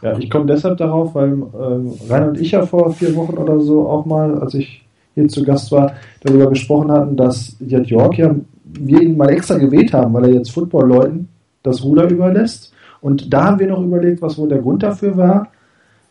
Ja, 0.03 0.17
ich 0.17 0.29
komme 0.29 0.45
deshalb 0.45 0.77
darauf, 0.77 1.15
weil 1.15 1.31
äh, 1.31 2.11
Rainer 2.11 2.29
und 2.29 2.39
ich 2.39 2.51
ja 2.51 2.65
vor 2.65 2.91
vier 2.91 3.15
Wochen 3.15 3.37
oder 3.37 3.59
so 3.59 3.87
auch 3.87 4.05
mal, 4.05 4.37
als 4.39 4.53
ich 4.53 4.83
hier 5.15 5.27
zu 5.27 5.43
Gast 5.43 5.71
war, 5.71 5.93
darüber 6.21 6.49
gesprochen 6.49 6.91
hatten, 6.91 7.15
dass 7.15 7.55
Jet 7.59 7.88
York 7.88 8.17
ja 8.17 8.36
wir 8.65 9.01
ihn 9.01 9.17
mal 9.17 9.30
extra 9.30 9.57
gewählt 9.57 9.93
haben, 9.93 10.13
weil 10.13 10.25
er 10.25 10.34
jetzt 10.34 10.51
Football-Leuten 10.51 11.30
das 11.61 11.84
Ruder 11.84 12.09
überlässt. 12.09 12.73
Und 13.01 13.34
da 13.34 13.45
haben 13.45 13.59
wir 13.59 13.67
noch 13.67 13.82
überlegt, 13.82 14.21
was 14.21 14.38
wohl 14.38 14.49
der 14.49 14.59
Grund 14.59 14.84
dafür 14.84 15.17
war, 15.17 15.49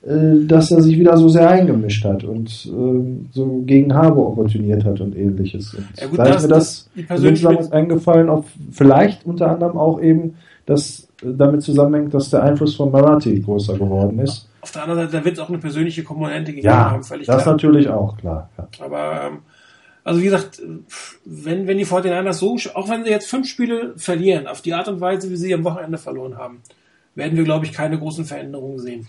äh, 0.03 0.47
dass 0.47 0.71
er 0.71 0.83
sich 0.83 0.99
wieder 0.99 1.17
so 1.17 1.29
sehr 1.29 1.49
eingemischt 1.49 2.05
hat 2.05 2.25
und 2.25 2.49
äh, 2.67 3.33
so 3.33 3.63
gegen 3.65 3.95
Habe 3.95 4.25
opportuniert 4.25 4.85
hat 4.85 5.01
und 5.01 5.17
ähnliches. 5.17 5.75
Und 5.75 5.87
ja 5.99 6.07
gut, 6.07 6.19
da 6.19 6.25
ist 6.25 6.43
mir 6.43 6.49
das, 6.49 6.91
das 7.09 7.73
eingefallen, 7.73 8.29
ob 8.29 8.47
vielleicht 8.71 9.25
unter 9.25 9.51
anderem 9.51 9.79
auch 9.79 10.01
eben, 10.01 10.35
dass 10.67 11.09
damit 11.23 11.63
zusammenhängt, 11.63 12.15
dass 12.15 12.31
der 12.31 12.43
Einfluss 12.43 12.75
von 12.75 12.91
Marathi 12.91 13.41
größer 13.41 13.79
geworden 13.79 14.19
ist. 14.19 14.49
Auf 14.61 14.73
der 14.73 14.83
anderen 14.83 15.03
Seite, 15.03 15.19
da 15.19 15.25
wird 15.25 15.35
es 15.35 15.41
auch 15.41 15.49
eine 15.49 15.59
persönliche 15.59 16.05
Komponente 16.05 16.53
gegeben 16.53 16.67
ja, 16.67 16.91
haben, 16.91 17.03
völlig 17.03 17.27
das 17.27 17.43
klar. 17.43 17.55
natürlich 17.55 17.89
auch, 17.89 18.17
klar. 18.17 18.51
Ja. 18.59 18.69
Aber, 18.85 19.23
ähm, 19.25 19.39
also 20.05 20.21
wie 20.21 20.25
gesagt, 20.25 20.61
wenn, 21.25 21.67
wenn 21.67 21.79
die 21.79 21.87
49ers 21.87 22.33
so, 22.33 22.57
auch 22.75 22.89
wenn 22.89 23.05
sie 23.05 23.11
jetzt 23.11 23.29
fünf 23.29 23.49
Spiele 23.49 23.95
verlieren, 23.97 24.47
auf 24.47 24.61
die 24.63 24.75
Art 24.75 24.89
und 24.89 25.01
Weise, 25.01 25.31
wie 25.31 25.37
sie 25.37 25.55
am 25.55 25.65
Wochenende 25.65 25.99
verloren 25.99 26.37
haben, 26.37 26.61
werden 27.15 27.37
wir, 27.37 27.45
glaube 27.45 27.67
ich, 27.67 27.73
keine 27.73 27.99
großen 27.99 28.25
Veränderungen 28.25 28.79
sehen. 28.79 29.09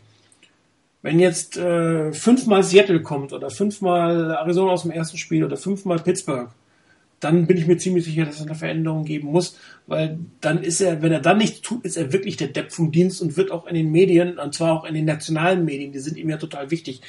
Wenn 1.01 1.19
jetzt 1.19 1.57
äh, 1.57 2.13
fünfmal 2.13 2.63
Seattle 2.63 3.01
kommt 3.01 3.33
oder 3.33 3.49
fünfmal 3.49 4.31
Arizona 4.31 4.71
aus 4.71 4.83
dem 4.83 4.91
ersten 4.91 5.17
Spiel 5.17 5.43
oder 5.43 5.57
fünfmal 5.57 5.99
Pittsburgh, 5.99 6.49
dann 7.23 7.47
bin 7.47 7.57
ich 7.57 7.67
mir 7.67 7.77
ziemlich 7.77 8.05
sicher, 8.05 8.25
dass 8.25 8.39
es 8.39 8.45
eine 8.45 8.55
Veränderung 8.55 9.05
geben 9.05 9.29
muss, 9.29 9.57
weil 9.87 10.19
dann 10.41 10.61
ist 10.61 10.81
er, 10.81 11.01
wenn 11.01 11.11
er 11.11 11.19
dann 11.19 11.37
nichts 11.37 11.61
tut, 11.61 11.85
ist 11.85 11.97
er 11.97 12.11
wirklich 12.11 12.37
der 12.37 12.47
Depp 12.47 12.71
vom 12.71 12.91
Dienst 12.91 13.21
und 13.21 13.37
wird 13.37 13.51
auch 13.51 13.67
in 13.67 13.75
den 13.75 13.91
Medien, 13.91 14.37
und 14.37 14.53
zwar 14.53 14.73
auch 14.73 14.85
in 14.85 14.93
den 14.93 15.05
nationalen 15.05 15.65
Medien, 15.65 15.91
die 15.91 15.99
sind 15.99 16.17
ihm 16.17 16.29
ja 16.29 16.37
total 16.37 16.71
wichtig. 16.71 17.01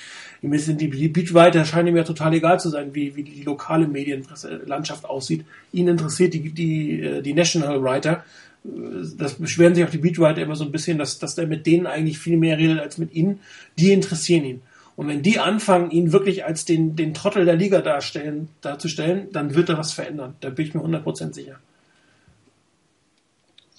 Ihm 0.43 0.57
sind 0.59 0.81
die, 0.81 0.91
die 0.91 1.09
Beachwriter 1.09 1.65
scheinen 1.65 1.89
ihm 1.89 1.97
ja 1.97 2.05
total 2.05 2.35
egal 2.35 2.61
zu 2.61 2.69
sein, 2.69 2.95
wie, 2.95 3.17
wie 3.17 3.23
die 3.23 3.43
lokale 3.43 3.89
Medienlandschaft 3.89 5.05
aussieht. 5.05 5.45
Ihn 5.73 5.89
interessiert 5.89 6.35
die, 6.35 6.51
die, 6.51 7.01
äh, 7.01 7.23
die 7.23 7.35
National 7.35 7.83
Writer. 7.83 8.25
Das 8.65 9.35
beschweren 9.35 9.75
sich 9.75 9.85
auch 9.85 9.91
die 9.91 9.99
Beachwriter 9.99 10.43
immer 10.43 10.57
so 10.57 10.65
ein 10.65 10.73
bisschen, 10.73 10.99
dass, 10.99 11.19
dass 11.19 11.37
er 11.37 11.47
mit 11.47 11.67
denen 11.67 11.87
eigentlich 11.87 12.19
viel 12.19 12.37
mehr 12.37 12.59
redet 12.59 12.79
als 12.79 12.99
mit 12.99 13.15
ihnen. 13.15 13.41
Die 13.79 13.93
interessieren 13.93 14.45
ihn. 14.45 14.63
Und 14.97 15.09
wenn 15.09 15.23
die 15.23 15.41
anfangen, 15.41 15.91
ihn 15.91 16.13
wirklich 16.13 16.45
als 16.45 16.65
den, 16.65 16.95
den 16.95 17.15
Trottel 17.15 17.45
der 17.45 17.57
Liga 17.57 17.81
darstellen, 17.81 18.49
darzustellen, 18.61 19.29
dann 19.33 19.55
wird 19.55 19.69
er 19.69 19.79
was 19.79 19.93
verändern. 19.93 20.37
Da 20.41 20.51
bin 20.51 20.67
ich 20.67 20.75
mir 20.75 20.83
100% 20.83 21.33
sicher. 21.35 21.59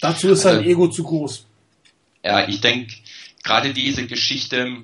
Dazu 0.02 0.30
ist 0.30 0.42
sein 0.42 0.58
also, 0.58 0.70
Ego 0.70 0.88
zu 0.90 1.04
groß. 1.04 1.46
Ja, 2.24 2.48
ich 2.48 2.60
denke, 2.60 2.94
gerade 3.44 3.74
diese 3.74 4.08
Geschichte 4.08 4.78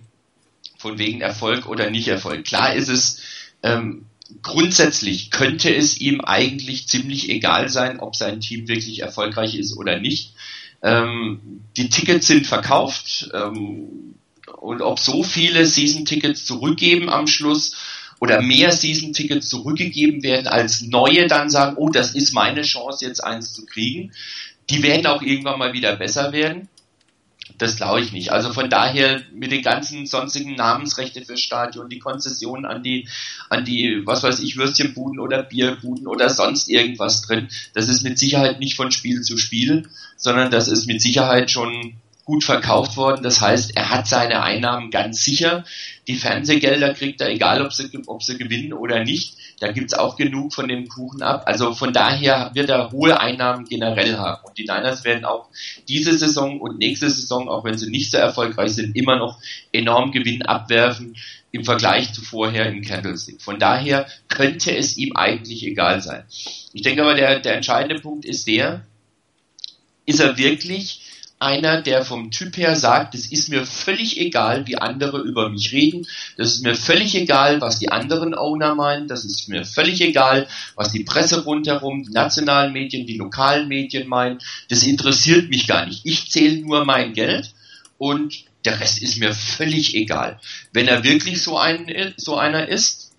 von 0.77 0.97
wegen 0.97 1.21
Erfolg 1.21 1.67
oder 1.67 1.89
nicht 1.89 2.07
Erfolg. 2.07 2.45
Klar 2.45 2.73
ist 2.75 2.87
es, 2.87 3.21
ähm, 3.61 4.05
grundsätzlich 4.41 5.31
könnte 5.31 5.73
es 5.75 5.99
ihm 5.99 6.21
eigentlich 6.21 6.87
ziemlich 6.87 7.29
egal 7.29 7.67
sein, 7.67 7.99
ob 7.99 8.15
sein 8.15 8.39
Team 8.39 8.67
wirklich 8.67 9.01
erfolgreich 9.01 9.55
ist 9.55 9.75
oder 9.75 9.99
nicht. 9.99 10.33
Ähm, 10.81 11.61
die 11.77 11.89
Tickets 11.89 12.27
sind 12.27 12.47
verkauft. 12.47 13.29
Ähm, 13.33 14.15
und 14.59 14.81
ob 14.81 14.99
so 14.99 15.23
viele 15.23 15.65
Season-Tickets 15.65 16.45
zurückgeben 16.45 17.09
am 17.09 17.27
Schluss 17.27 17.75
oder 18.19 18.41
mehr 18.41 18.71
Season-Tickets 18.71 19.49
zurückgegeben 19.49 20.23
werden, 20.23 20.47
als 20.47 20.81
neue 20.81 21.27
dann 21.27 21.49
sagen, 21.49 21.77
oh, 21.77 21.89
das 21.89 22.13
ist 22.13 22.33
meine 22.33 22.61
Chance, 22.61 23.05
jetzt 23.05 23.23
eins 23.23 23.53
zu 23.53 23.65
kriegen. 23.65 24.11
Die 24.69 24.83
werden 24.83 25.07
auch 25.07 25.21
irgendwann 25.21 25.59
mal 25.59 25.73
wieder 25.73 25.95
besser 25.95 26.31
werden. 26.31 26.69
Das 27.57 27.75
glaube 27.75 28.01
ich 28.01 28.11
nicht. 28.11 28.31
Also 28.31 28.53
von 28.53 28.69
daher 28.69 29.21
mit 29.33 29.51
den 29.51 29.61
ganzen 29.61 30.05
sonstigen 30.05 30.55
Namensrechte 30.55 31.23
fürs 31.25 31.41
Stadion, 31.41 31.89
die 31.89 31.99
Konzessionen 31.99 32.65
an 32.65 32.83
die, 32.83 33.07
an 33.49 33.65
die, 33.65 34.01
was 34.05 34.23
weiß 34.23 34.39
ich, 34.39 34.57
Würstchenbuden 34.57 35.19
oder 35.19 35.43
Bierbuden 35.43 36.07
oder 36.07 36.29
sonst 36.29 36.69
irgendwas 36.69 37.21
drin. 37.23 37.49
Das 37.73 37.89
ist 37.89 38.03
mit 38.03 38.17
Sicherheit 38.17 38.59
nicht 38.59 38.75
von 38.75 38.91
Spiel 38.91 39.21
zu 39.21 39.37
Spiel, 39.37 39.89
sondern 40.15 40.51
das 40.51 40.67
ist 40.67 40.85
mit 40.85 41.01
Sicherheit 41.01 41.51
schon 41.51 41.95
gut 42.25 42.43
verkauft 42.43 42.97
worden. 42.97 43.23
Das 43.23 43.41
heißt, 43.41 43.75
er 43.75 43.89
hat 43.89 44.07
seine 44.07 44.43
Einnahmen 44.43 44.91
ganz 44.91 45.23
sicher. 45.23 45.65
Die 46.07 46.15
Fernsehgelder 46.15 46.93
kriegt 46.93 47.21
er, 47.21 47.29
egal 47.29 47.65
ob 47.65 47.73
sie, 47.73 47.89
ob 48.07 48.23
sie 48.23 48.37
gewinnen 48.37 48.73
oder 48.73 49.03
nicht. 49.03 49.37
Da 49.59 49.71
gibt's 49.71 49.93
auch 49.93 50.17
genug 50.17 50.53
von 50.53 50.67
dem 50.67 50.87
Kuchen 50.87 51.21
ab. 51.21 51.43
Also 51.45 51.73
von 51.73 51.93
daher 51.93 52.51
wird 52.53 52.69
er 52.69 52.91
hohe 52.91 53.19
Einnahmen 53.19 53.65
generell 53.65 54.17
haben. 54.17 54.43
Und 54.45 54.57
die 54.57 54.63
Niners 54.63 55.03
werden 55.03 55.25
auch 55.25 55.47
diese 55.87 56.17
Saison 56.17 56.59
und 56.59 56.79
nächste 56.79 57.09
Saison, 57.09 57.49
auch 57.49 57.63
wenn 57.63 57.77
sie 57.77 57.89
nicht 57.89 58.11
so 58.11 58.17
erfolgreich 58.17 58.71
sind, 58.71 58.95
immer 58.95 59.17
noch 59.17 59.39
enorm 59.71 60.11
Gewinn 60.11 60.41
abwerfen 60.41 61.15
im 61.51 61.65
Vergleich 61.65 62.13
zu 62.13 62.21
vorher 62.21 62.67
im 62.67 62.81
Candlestick. 62.81 63.41
Von 63.41 63.59
daher 63.59 64.07
könnte 64.29 64.75
es 64.75 64.97
ihm 64.97 65.15
eigentlich 65.15 65.63
egal 65.63 66.01
sein. 66.01 66.23
Ich 66.73 66.81
denke 66.81 67.03
aber, 67.03 67.13
der, 67.13 67.39
der 67.39 67.55
entscheidende 67.55 68.01
Punkt 68.01 68.25
ist 68.25 68.47
der, 68.47 68.85
ist 70.05 70.19
er 70.19 70.37
wirklich 70.37 71.10
einer, 71.41 71.81
der 71.81 72.05
vom 72.05 72.29
Typ 72.29 72.55
her 72.57 72.75
sagt, 72.75 73.15
es 73.15 73.31
ist 73.31 73.49
mir 73.49 73.65
völlig 73.65 74.19
egal, 74.19 74.67
wie 74.67 74.77
andere 74.77 75.19
über 75.19 75.49
mich 75.49 75.71
reden, 75.71 76.07
das 76.37 76.53
ist 76.53 76.63
mir 76.63 76.75
völlig 76.75 77.15
egal, 77.15 77.61
was 77.61 77.79
die 77.79 77.89
anderen 77.89 78.35
Owner 78.35 78.75
meinen, 78.75 79.07
das 79.07 79.25
ist 79.25 79.49
mir 79.49 79.65
völlig 79.65 80.01
egal, 80.01 80.47
was 80.75 80.91
die 80.91 81.03
Presse 81.03 81.43
rundherum, 81.43 82.03
die 82.03 82.11
nationalen 82.11 82.73
Medien, 82.73 83.07
die 83.07 83.17
lokalen 83.17 83.67
Medien 83.67 84.07
meinen, 84.07 84.39
das 84.69 84.83
interessiert 84.83 85.49
mich 85.49 85.67
gar 85.67 85.85
nicht. 85.85 86.05
Ich 86.05 86.29
zähle 86.29 86.61
nur 86.61 86.85
mein 86.85 87.13
Geld 87.13 87.53
und 87.97 88.45
der 88.65 88.79
Rest 88.79 89.01
ist 89.01 89.17
mir 89.17 89.33
völlig 89.33 89.95
egal. 89.95 90.39
Wenn 90.71 90.87
er 90.87 91.03
wirklich 91.03 91.41
so, 91.41 91.57
ein, 91.57 92.13
so 92.17 92.37
einer 92.37 92.67
ist, 92.67 93.11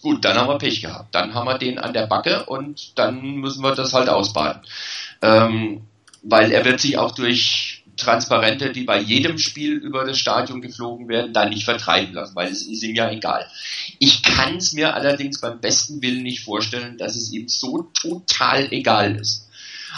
gut, 0.00 0.24
dann 0.24 0.36
haben 0.36 0.48
wir 0.48 0.58
Pech 0.58 0.80
gehabt. 0.80 1.14
Dann 1.14 1.34
haben 1.34 1.46
wir 1.46 1.58
den 1.58 1.78
an 1.78 1.92
der 1.92 2.06
Backe 2.06 2.44
und 2.46 2.98
dann 2.98 3.36
müssen 3.36 3.62
wir 3.62 3.74
das 3.74 3.92
halt 3.92 4.08
ausbaden. 4.08 4.62
Ähm, 5.20 5.82
weil 6.24 6.50
er 6.52 6.64
wird 6.64 6.80
sich 6.80 6.98
auch 6.98 7.12
durch 7.12 7.84
Transparente, 7.96 8.72
die 8.72 8.82
bei 8.82 8.98
jedem 8.98 9.38
Spiel 9.38 9.74
über 9.74 10.04
das 10.04 10.18
Stadion 10.18 10.60
geflogen 10.60 11.08
werden, 11.08 11.32
da 11.32 11.48
nicht 11.48 11.64
vertreiben 11.64 12.12
lassen, 12.14 12.34
weil 12.34 12.50
es 12.50 12.66
ist 12.66 12.82
ihm 12.82 12.94
ja 12.94 13.10
egal. 13.10 13.48
Ich 13.98 14.22
kann 14.22 14.56
es 14.56 14.72
mir 14.72 14.94
allerdings 14.94 15.40
beim 15.40 15.60
besten 15.60 16.02
Willen 16.02 16.22
nicht 16.22 16.42
vorstellen, 16.42 16.98
dass 16.98 17.14
es 17.14 17.32
ihm 17.32 17.48
so 17.48 17.90
total 18.00 18.72
egal 18.72 19.16
ist. 19.16 19.48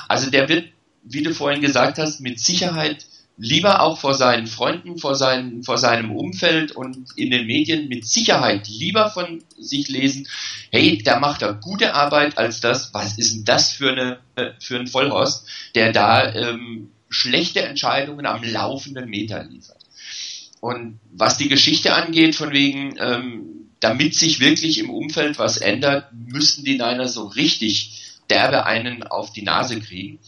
Also 0.09 0.31
der 0.31 0.49
wird, 0.49 0.68
wie 1.05 1.22
du 1.22 1.33
vorhin 1.33 1.62
gesagt 1.62 1.99
hast, 1.99 2.20
mit 2.20 2.39
Sicherheit 2.39 3.07
lieber 3.39 3.82
auch 3.82 3.99
vor 3.99 4.14
seinen 4.14 4.47
Freunden, 4.47 4.99
vor, 4.99 5.14
seinen, 5.14 5.62
vor 5.62 5.78
seinem 5.78 6.11
Umfeld 6.11 6.72
und 6.72 7.09
in 7.16 7.30
den 7.30 7.47
Medien 7.47 7.89
mit 7.89 8.07
Sicherheit 8.07 8.66
lieber 8.68 9.11
von 9.11 9.43
sich 9.59 9.89
lesen, 9.89 10.26
hey, 10.70 10.99
der 10.99 11.20
macht 11.20 11.43
da 11.43 11.53
gute 11.53 11.95
Arbeit 11.95 12.39
als 12.39 12.61
das, 12.61 12.95
was 12.95 13.18
ist 13.18 13.34
denn 13.34 13.45
das 13.45 13.72
für, 13.72 13.91
eine, 13.91 14.18
für 14.59 14.78
ein 14.78 14.87
Vollhorst, 14.87 15.47
der 15.74 15.93
da 15.93 16.34
ähm, 16.34 16.91
schlechte 17.11 17.62
Entscheidungen 17.62 18.26
am 18.26 18.43
laufenden 18.43 19.09
Meter 19.09 19.45
liefert. 19.45 19.84
Und 20.61 20.99
was 21.12 21.37
die 21.37 21.49
Geschichte 21.49 21.95
angeht, 21.95 22.34
von 22.34 22.53
wegen, 22.53 22.97
ähm, 22.99 23.68
damit 23.80 24.14
sich 24.14 24.41
wirklich 24.41 24.78
im 24.78 24.89
Umfeld 24.89 25.39
was 25.39 25.59
ändert, 25.59 26.11
müssten 26.12 26.64
die 26.64 26.78
Niners 26.78 27.12
so 27.14 27.26
richtig 27.26 28.03
derbe 28.30 28.64
einen 28.64 29.03
auf 29.03 29.32
die 29.32 29.43
Nase 29.43 29.78
kriegen 29.78 30.18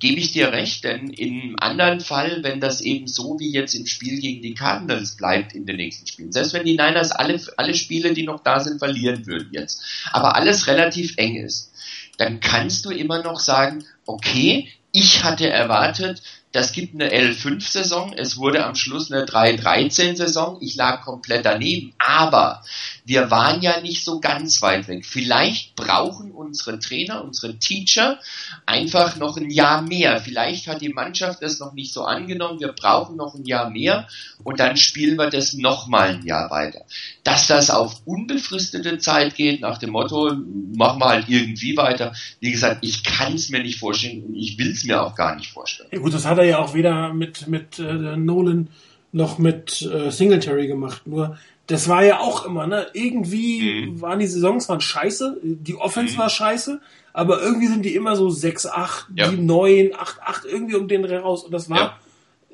gebe 0.00 0.18
ich 0.18 0.32
dir 0.32 0.50
recht, 0.50 0.84
denn 0.84 1.10
im 1.10 1.56
anderen 1.60 2.00
Fall, 2.00 2.42
wenn 2.42 2.60
das 2.60 2.80
eben 2.80 3.06
so 3.06 3.38
wie 3.38 3.52
jetzt 3.52 3.74
im 3.74 3.86
Spiel 3.86 4.18
gegen 4.18 4.42
die 4.42 4.54
Cardinals 4.54 5.16
bleibt 5.16 5.54
in 5.54 5.66
den 5.66 5.76
nächsten 5.76 6.06
Spielen, 6.06 6.32
selbst 6.32 6.54
wenn 6.54 6.64
die 6.64 6.72
Niners 6.72 7.12
alle, 7.12 7.38
alle 7.56 7.74
Spiele, 7.74 8.14
die 8.14 8.24
noch 8.24 8.42
da 8.42 8.60
sind, 8.60 8.78
verlieren 8.78 9.26
würden 9.26 9.50
jetzt, 9.52 9.82
aber 10.10 10.36
alles 10.36 10.66
relativ 10.66 11.14
eng 11.18 11.36
ist, 11.36 11.72
dann 12.16 12.40
kannst 12.40 12.84
du 12.84 12.90
immer 12.90 13.22
noch 13.22 13.38
sagen, 13.38 13.84
okay, 14.06 14.68
ich 14.92 15.22
hatte 15.22 15.48
erwartet, 15.48 16.22
das 16.52 16.72
gibt 16.72 16.94
eine 16.94 17.12
L5-Saison, 17.12 18.12
es 18.12 18.36
wurde 18.36 18.64
am 18.64 18.74
Schluss 18.74 19.12
eine 19.12 19.24
3-13-Saison, 19.24 20.58
ich 20.60 20.74
lag 20.74 21.02
komplett 21.02 21.44
daneben, 21.44 21.92
aber 21.98 22.62
wir 23.04 23.30
waren 23.30 23.62
ja 23.62 23.80
nicht 23.80 24.04
so 24.04 24.20
ganz 24.20 24.60
weit 24.62 24.88
weg. 24.88 25.06
Vielleicht 25.06 25.74
brauchen 25.76 26.32
unsere 26.32 26.78
Trainer, 26.78 27.24
unsere 27.24 27.56
Teacher 27.56 28.18
einfach 28.66 29.16
noch 29.16 29.36
ein 29.36 29.50
Jahr 29.50 29.82
mehr. 29.82 30.20
Vielleicht 30.20 30.66
hat 30.66 30.80
die 30.80 30.90
Mannschaft 30.90 31.42
das 31.42 31.60
noch 31.60 31.72
nicht 31.72 31.92
so 31.92 32.04
angenommen, 32.04 32.60
wir 32.60 32.72
brauchen 32.72 33.16
noch 33.16 33.34
ein 33.34 33.44
Jahr 33.44 33.70
mehr 33.70 34.08
und 34.42 34.58
dann 34.58 34.76
spielen 34.76 35.16
wir 35.16 35.30
das 35.30 35.54
nochmal 35.54 36.16
ein 36.16 36.26
Jahr 36.26 36.50
weiter. 36.50 36.82
Dass 37.22 37.46
das 37.46 37.70
auf 37.70 38.02
unbefristete 38.06 38.98
Zeit 38.98 39.36
geht, 39.36 39.60
nach 39.60 39.78
dem 39.78 39.90
Motto, 39.90 40.32
machen 40.74 41.00
wir 41.00 41.08
halt 41.08 41.28
irgendwie 41.28 41.76
weiter. 41.76 42.12
Wie 42.40 42.50
gesagt, 42.50 42.78
ich 42.82 43.04
kann 43.04 43.34
es 43.34 43.50
mir 43.50 43.62
nicht 43.62 43.78
vorstellen 43.78 44.24
und 44.24 44.34
ich 44.34 44.58
will 44.58 44.70
es 44.70 44.84
mir 44.84 45.02
auch 45.02 45.14
gar 45.14 45.36
nicht 45.36 45.50
vorstellen. 45.50 45.88
Ja 45.92 45.98
gut, 45.98 46.14
das 46.14 46.26
hat 46.26 46.39
er 46.40 46.46
ja 46.46 46.58
auch 46.58 46.74
weder 46.74 47.12
mit, 47.12 47.48
mit 47.48 47.78
äh, 47.78 48.16
Nolan 48.16 48.68
noch 49.12 49.38
mit 49.38 49.82
äh, 49.82 50.10
Singletary 50.10 50.66
gemacht. 50.66 51.06
Nur 51.06 51.38
das 51.66 51.88
war 51.88 52.04
ja 52.04 52.18
auch 52.18 52.46
immer, 52.46 52.66
ne? 52.66 52.88
Irgendwie 52.94 53.86
mhm. 53.86 54.00
waren 54.00 54.18
die 54.18 54.26
Saisons 54.26 54.68
waren 54.68 54.80
scheiße, 54.80 55.38
die 55.42 55.76
Offense 55.76 56.14
mhm. 56.14 56.18
war 56.18 56.28
scheiße, 56.28 56.80
aber 57.12 57.40
irgendwie 57.40 57.68
sind 57.68 57.84
die 57.84 57.94
immer 57.94 58.16
so 58.16 58.28
6, 58.28 58.66
8, 58.66 59.06
ja. 59.14 59.30
7, 59.30 59.46
9, 59.46 59.90
8, 59.96 60.22
8, 60.22 60.44
irgendwie 60.46 60.74
um 60.74 60.88
den 60.88 61.02
Dreh 61.02 61.18
raus. 61.18 61.44
Und 61.44 61.52
das 61.52 61.70
war 61.70 61.78
ja. 61.78 61.96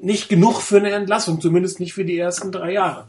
nicht 0.00 0.28
genug 0.28 0.60
für 0.60 0.76
eine 0.76 0.90
Entlassung, 0.90 1.40
zumindest 1.40 1.80
nicht 1.80 1.94
für 1.94 2.04
die 2.04 2.18
ersten 2.18 2.52
drei 2.52 2.72
Jahre. 2.72 3.06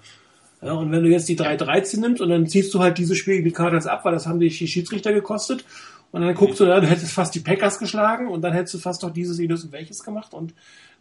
Ja, 0.61 0.73
und 0.73 0.91
wenn 0.91 1.03
du 1.03 1.09
jetzt 1.09 1.29
die 1.29 1.37
3-13 1.37 1.99
nimmst 1.99 2.21
und 2.21 2.29
dann 2.29 2.47
ziehst 2.47 2.73
du 2.73 2.79
halt 2.79 2.97
diese 2.97 3.15
Spiele 3.15 3.43
die 3.43 3.51
Cardinals 3.51 3.85
ab, 3.85 4.05
weil 4.05 4.13
das 4.13 4.25
haben 4.25 4.39
die 4.39 4.49
Schiedsrichter 4.49 5.13
gekostet. 5.13 5.65
Und 6.11 6.21
dann 6.21 6.33
guckst 6.35 6.59
du, 6.59 6.65
ja, 6.65 6.79
du 6.79 6.87
hättest 6.87 7.11
fast 7.11 7.35
die 7.35 7.41
Packers 7.41 7.79
geschlagen 7.79 8.27
und 8.27 8.41
dann 8.41 8.53
hättest 8.53 8.75
du 8.75 8.79
fast 8.79 9.03
noch 9.03 9.11
dieses, 9.11 9.39
jenes 9.39 9.63
und 9.63 9.71
welches 9.71 10.03
gemacht. 10.03 10.33
Und 10.33 10.53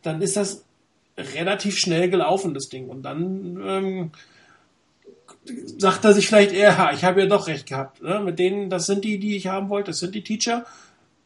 dann 0.02 0.20
ist 0.20 0.36
das 0.36 0.64
relativ 1.16 1.78
schnell 1.78 2.10
gelaufen, 2.10 2.54
das 2.54 2.68
Ding. 2.68 2.88
Und 2.88 3.02
dann 3.02 3.60
ähm, 3.64 4.10
sagt 5.78 6.04
er 6.04 6.12
sich 6.12 6.26
vielleicht 6.26 6.52
eher, 6.52 6.90
ich 6.92 7.04
habe 7.04 7.20
ja 7.20 7.26
doch 7.26 7.46
recht 7.46 7.66
gehabt. 7.66 8.02
Ne? 8.02 8.20
Mit 8.20 8.38
denen, 8.38 8.70
das 8.70 8.86
sind 8.86 9.04
die, 9.04 9.18
die 9.18 9.36
ich 9.36 9.46
haben 9.46 9.68
wollte, 9.68 9.90
das 9.90 10.00
sind 10.00 10.14
die 10.14 10.22
Teacher. 10.22 10.64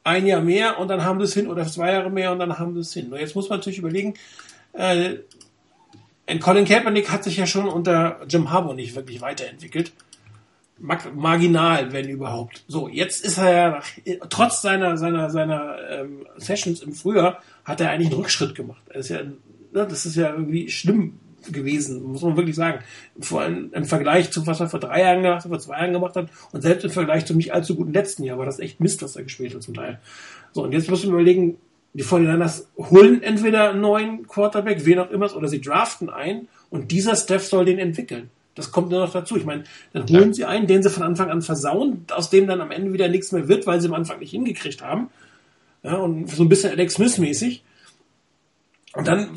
Ein 0.03 0.27
Jahr 0.27 0.41
mehr 0.41 0.79
und 0.79 0.89
dann 0.89 1.05
haben 1.05 1.19
sie 1.19 1.25
es 1.25 1.35
hin 1.35 1.47
oder 1.47 1.67
zwei 1.67 1.93
Jahre 1.93 2.11
mehr 2.11 2.33
und 2.33 2.39
dann 2.39 2.59
haben 2.59 2.75
sie 2.75 2.81
es 2.81 2.93
hin. 2.93 3.11
Nur 3.11 3.21
jetzt 3.21 3.35
muss 3.35 3.51
man 3.51 3.59
natürlich 3.59 3.79
überlegen, 3.79 4.15
äh, 4.73 5.17
Colin 6.39 6.65
Kaepernick 6.65 7.11
hat 7.11 7.25
sich 7.25 7.37
ja 7.37 7.47
schon 7.47 7.69
unter 7.69 8.21
Jim 8.29 8.51
Harbour 8.51 8.75
nicht 8.75 8.95
wirklich 8.95 9.21
weiterentwickelt. 9.21 9.93
Marginal, 10.81 11.93
wenn 11.93 12.09
überhaupt. 12.09 12.65
So, 12.67 12.89
jetzt 12.89 13.25
ist 13.25 13.39
er 13.39 13.53
ja, 14.05 14.17
trotz 14.29 14.63
seiner, 14.63 14.97
seiner, 14.97 15.31
seiner 15.31 15.77
ähm, 15.91 16.27
Sessions 16.37 16.83
im 16.83 16.93
Frühjahr, 16.93 17.43
hat 17.65 17.81
er 17.81 17.91
eigentlich 17.91 18.09
einen 18.09 18.21
Rückschritt 18.21 18.55
gemacht. 18.55 18.83
Das 18.89 19.07
ist 19.07 19.09
ja, 19.11 19.23
ne, 19.23 19.37
das 19.73 20.07
ist 20.07 20.17
ja 20.17 20.31
irgendwie 20.33 20.71
schlimm, 20.71 21.19
gewesen, 21.53 22.03
muss 22.03 22.23
man 22.23 22.37
wirklich 22.37 22.57
sagen. 22.57 22.81
Vor 23.19 23.43
allem 23.43 23.71
im 23.73 23.85
Vergleich 23.85 24.31
zu 24.31 24.47
was 24.47 24.61
er 24.61 24.69
vor 24.69 24.81
drei 24.81 25.03
Jahren 25.03 25.23
gemacht 25.23 25.45
hat, 25.45 25.51
vor 25.51 25.59
zwei 25.59 25.79
Jahren 25.79 25.93
gemacht 25.93 26.17
hat 26.17 26.29
und 26.53 26.63
selbst 26.63 26.85
im 26.85 26.91
Vergleich 26.91 27.27
zum 27.27 27.37
nicht 27.37 27.53
allzu 27.53 27.75
guten 27.77 27.93
letzten 27.93 28.25
Jahr 28.25 28.39
war 28.39 28.47
das 28.47 28.59
echt 28.59 28.81
Mist, 28.81 29.03
was 29.03 29.17
er 29.17 29.23
gespielt 29.23 29.55
hat 29.55 29.63
zum 29.63 29.75
Teil. 29.75 30.01
So, 30.53 30.63
und 30.63 30.73
jetzt 30.73 30.91
müssen 30.91 31.09
wir 31.09 31.15
überlegen, 31.15 31.57
die 31.93 32.05
49ers 32.05 32.65
holen 32.77 33.23
entweder 33.23 33.71
einen 33.71 33.81
neuen 33.81 34.27
Quarterback, 34.27 34.85
wen 34.85 34.99
auch 34.99 35.11
immer, 35.11 35.35
oder 35.35 35.49
sie 35.49 35.61
draften 35.61 36.09
einen 36.09 36.49
und 36.69 36.93
dieser 36.93 37.17
Steph 37.17 37.45
soll 37.45 37.65
den 37.65 37.79
entwickeln. 37.79 38.31
Das 38.55 38.73
kommt 38.73 38.91
nur 38.91 39.01
noch 39.01 39.13
dazu. 39.13 39.37
Ich 39.37 39.45
meine, 39.45 39.65
dann 39.93 40.09
holen 40.09 40.29
ja. 40.29 40.33
sie 40.33 40.45
einen, 40.45 40.67
den 40.67 40.83
sie 40.83 40.91
von 40.91 41.03
Anfang 41.03 41.31
an 41.31 41.43
versauen, 41.43 42.05
aus 42.11 42.31
dem 42.31 42.47
dann 42.47 42.61
am 42.61 42.71
Ende 42.71 42.93
wieder 42.93 43.09
nichts 43.09 43.33
mehr 43.33 43.49
wird, 43.49 43.67
weil 43.67 43.81
sie 43.81 43.89
am 43.89 43.95
Anfang 43.95 44.19
nicht 44.19 44.31
hingekriegt 44.31 44.83
haben. 44.83 45.09
Ja, 45.83 45.97
und 45.97 46.29
so 46.29 46.43
ein 46.43 46.49
bisschen 46.49 46.71
Alex 46.71 46.95
Smith 46.95 47.19
mäßig. 47.19 47.63
Und 48.93 49.07
dann 49.07 49.29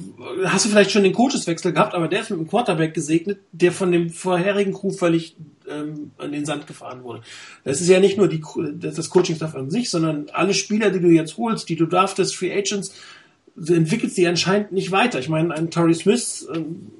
hast 0.45 0.65
du 0.65 0.69
vielleicht 0.69 0.89
schon 0.89 1.03
den 1.03 1.13
Coacheswechsel 1.13 1.73
gehabt, 1.73 1.93
aber 1.93 2.07
der 2.07 2.21
ist 2.21 2.31
mit 2.31 2.39
dem 2.39 2.47
Quarterback 2.47 2.95
gesegnet, 2.95 3.39
der 3.51 3.71
von 3.71 3.91
dem 3.91 4.09
vorherigen 4.09 4.73
Crew 4.73 4.89
völlig 4.89 5.35
ähm, 5.69 6.11
an 6.17 6.31
den 6.31 6.43
Sand 6.45 6.65
gefahren 6.65 7.03
wurde. 7.03 7.21
Das 7.63 7.79
ist 7.79 7.87
ja 7.87 7.99
nicht 7.99 8.17
nur 8.17 8.27
die, 8.27 8.41
das 8.79 9.09
Coaching-Staff 9.11 9.53
an 9.53 9.69
sich, 9.69 9.91
sondern 9.91 10.25
alle 10.33 10.55
Spieler, 10.55 10.89
die 10.89 10.99
du 10.99 11.09
jetzt 11.09 11.37
holst, 11.37 11.69
die 11.69 11.75
du 11.75 11.85
draftest, 11.85 12.35
Free 12.35 12.51
Agents, 12.51 12.95
du 13.55 13.75
entwickelst 13.75 14.17
die 14.17 14.25
anscheinend 14.25 14.71
nicht 14.71 14.91
weiter. 14.91 15.19
Ich 15.19 15.29
meine, 15.29 15.53
ein 15.53 15.69
Torrey 15.69 15.93
Smith, 15.93 16.47
ähm, 16.53 16.91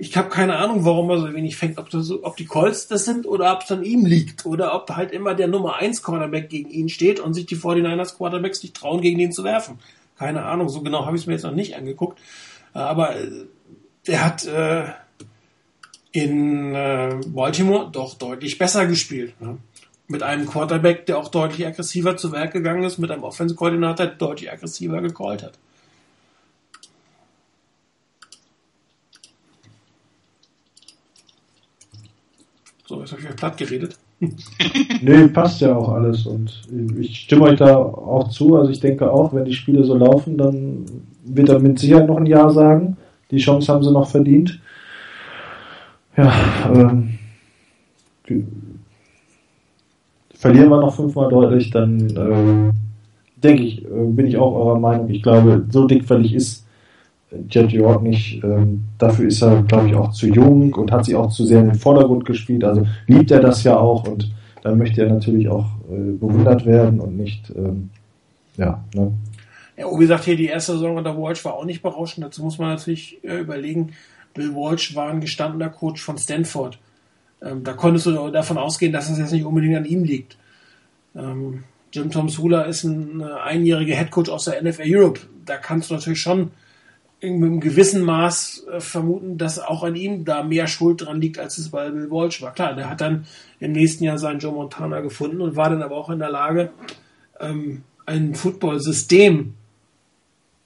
ich 0.00 0.16
habe 0.16 0.28
keine 0.28 0.56
Ahnung, 0.56 0.84
warum 0.84 1.10
er 1.10 1.18
so 1.18 1.34
wenig 1.34 1.56
fängt, 1.56 1.76
ob, 1.76 1.90
das, 1.90 2.10
ob 2.10 2.36
die 2.36 2.44
Colts 2.44 2.86
das 2.86 3.04
sind 3.04 3.26
oder 3.26 3.52
ob 3.52 3.62
es 3.62 3.72
an 3.72 3.82
ihm 3.82 4.06
liegt 4.06 4.46
oder 4.46 4.72
ob 4.74 4.88
halt 4.90 5.10
immer 5.10 5.34
der 5.34 5.48
Nummer 5.48 5.76
1 5.76 6.04
Quarterback 6.04 6.48
gegen 6.48 6.70
ihn 6.70 6.88
steht 6.88 7.18
und 7.18 7.34
sich 7.34 7.46
die 7.46 7.56
49ers 7.56 8.16
Quarterbacks 8.16 8.62
nicht 8.62 8.76
trauen, 8.76 9.00
gegen 9.00 9.18
ihn 9.18 9.32
zu 9.32 9.42
werfen. 9.42 9.80
Keine 10.16 10.44
Ahnung, 10.44 10.68
so 10.68 10.82
genau 10.82 11.04
habe 11.04 11.16
ich 11.16 11.22
es 11.22 11.26
mir 11.26 11.32
jetzt 11.32 11.42
noch 11.42 11.52
nicht 11.52 11.74
angeguckt. 11.74 12.20
Aber 12.72 13.16
äh, 13.16 13.28
der 14.06 14.24
hat 14.24 14.46
äh, 14.46 14.84
in 16.12 16.76
äh, 16.76 17.16
Baltimore 17.26 17.90
doch 17.90 18.14
deutlich 18.14 18.56
besser 18.56 18.86
gespielt. 18.86 19.40
Ne? 19.40 19.58
Mit 20.06 20.22
einem 20.22 20.46
Quarterback, 20.46 21.06
der 21.06 21.18
auch 21.18 21.28
deutlich 21.28 21.66
aggressiver 21.66 22.16
zu 22.16 22.30
Werk 22.30 22.52
gegangen 22.52 22.84
ist, 22.84 22.98
mit 22.98 23.10
einem 23.10 23.24
Offense-Koordinator, 23.24 24.06
der 24.06 24.14
deutlich 24.14 24.50
aggressiver 24.50 25.02
gecallt 25.02 25.42
hat. 25.42 25.58
So, 32.88 33.00
jetzt 33.00 33.12
habe 33.12 33.20
ich 33.20 33.28
euch 33.28 33.36
platt 33.36 33.58
geredet. 33.58 33.98
nee, 35.02 35.28
passt 35.28 35.60
ja 35.60 35.76
auch 35.76 35.90
alles 35.90 36.24
und 36.24 36.62
ich 36.98 37.20
stimme 37.20 37.42
euch 37.42 37.58
da 37.58 37.76
auch 37.76 38.28
zu. 38.30 38.56
Also 38.56 38.70
ich 38.70 38.80
denke 38.80 39.12
auch, 39.12 39.34
wenn 39.34 39.44
die 39.44 39.52
Spiele 39.52 39.84
so 39.84 39.94
laufen, 39.94 40.38
dann 40.38 40.86
wird 41.22 41.50
er 41.50 41.58
mit 41.58 41.78
Sicherheit 41.78 42.06
noch 42.06 42.16
ein 42.16 42.24
Jahr 42.24 42.50
sagen. 42.50 42.96
Die 43.30 43.36
Chance 43.36 43.70
haben 43.70 43.84
sie 43.84 43.92
noch 43.92 44.08
verdient. 44.08 44.58
Ja, 46.16 46.32
ähm, 46.74 47.18
verlieren 50.34 50.70
wir 50.70 50.80
noch 50.80 50.96
fünfmal 50.96 51.28
deutlich, 51.28 51.70
dann 51.70 52.08
äh, 52.16 52.72
denke 53.42 53.64
ich, 53.64 53.84
äh, 53.84 54.06
bin 54.06 54.26
ich 54.26 54.38
auch 54.38 54.54
eurer 54.54 54.78
Meinung. 54.78 55.10
Ich 55.10 55.22
glaube, 55.22 55.66
so 55.70 55.86
dickfällig 55.86 56.32
ist 56.32 56.66
Jet 57.48 57.70
York 57.72 58.02
nicht. 58.02 58.42
Ähm, 58.42 58.84
dafür 58.98 59.28
ist 59.28 59.42
er, 59.42 59.62
glaube 59.62 59.88
ich, 59.88 59.94
auch 59.94 60.12
zu 60.12 60.26
jung 60.26 60.72
und 60.74 60.90
hat 60.90 61.04
sich 61.04 61.14
auch 61.14 61.30
zu 61.30 61.44
sehr 61.44 61.60
in 61.60 61.68
den 61.68 61.78
Vordergrund 61.78 62.24
gespielt. 62.24 62.64
Also 62.64 62.86
liebt 63.06 63.30
er 63.30 63.40
das 63.40 63.64
ja 63.64 63.76
auch 63.76 64.06
und 64.08 64.30
dann 64.62 64.78
möchte 64.78 65.02
er 65.02 65.12
natürlich 65.12 65.48
auch 65.48 65.66
äh, 65.90 66.12
bewundert 66.12 66.66
werden 66.66 67.00
und 67.00 67.16
nicht, 67.16 67.50
ähm, 67.56 67.90
ja. 68.56 68.82
Ne? 68.94 69.12
Ja, 69.76 69.86
wie 69.92 70.00
gesagt, 70.00 70.24
hier 70.24 70.36
die 70.36 70.46
erste 70.46 70.72
Saison 70.72 70.96
unter 70.96 71.16
Walsh 71.16 71.44
war 71.44 71.54
auch 71.54 71.64
nicht 71.64 71.82
berauschend. 71.82 72.26
Dazu 72.26 72.42
muss 72.42 72.58
man 72.58 72.70
natürlich 72.70 73.22
äh, 73.22 73.38
überlegen, 73.38 73.92
Bill 74.34 74.54
Walsh 74.54 74.96
war 74.96 75.10
ein 75.10 75.20
gestandener 75.20 75.68
Coach 75.68 76.02
von 76.02 76.18
Stanford. 76.18 76.78
Ähm, 77.42 77.62
da 77.62 77.74
konntest 77.74 78.06
du 78.06 78.30
davon 78.30 78.58
ausgehen, 78.58 78.92
dass 78.92 79.08
es 79.08 79.18
jetzt 79.18 79.32
nicht 79.32 79.44
unbedingt 79.44 79.76
an 79.76 79.84
ihm 79.84 80.02
liegt. 80.02 80.36
Ähm, 81.14 81.64
Jim 81.92 82.10
Tom 82.10 82.28
Sula 82.28 82.62
ist 82.62 82.84
ein 82.84 83.20
äh, 83.20 83.24
einjähriger 83.24 83.94
Headcoach 83.94 84.28
aus 84.28 84.46
der 84.46 84.62
NFL 84.62 84.82
Europe. 84.84 85.20
Da 85.44 85.56
kannst 85.56 85.90
du 85.90 85.94
natürlich 85.94 86.20
schon 86.20 86.50
mit 87.20 87.32
einem 87.32 87.60
gewissen 87.60 88.02
Maß 88.02 88.66
äh, 88.70 88.80
vermuten, 88.80 89.38
dass 89.38 89.58
auch 89.58 89.82
an 89.82 89.96
ihm 89.96 90.24
da 90.24 90.42
mehr 90.42 90.68
Schuld 90.68 91.00
dran 91.02 91.20
liegt, 91.20 91.38
als 91.38 91.58
es 91.58 91.70
bei 91.70 91.90
Bill 91.90 92.10
Walsh 92.10 92.40
war. 92.42 92.52
Klar, 92.52 92.74
der 92.74 92.88
hat 92.88 93.00
dann 93.00 93.26
im 93.58 93.72
nächsten 93.72 94.04
Jahr 94.04 94.18
seinen 94.18 94.38
Joe 94.38 94.52
Montana 94.52 95.00
gefunden 95.00 95.40
und 95.40 95.56
war 95.56 95.70
dann 95.70 95.82
aber 95.82 95.96
auch 95.96 96.10
in 96.10 96.20
der 96.20 96.30
Lage, 96.30 96.70
ähm, 97.40 97.82
ein 98.06 98.34
Football-System 98.34 99.54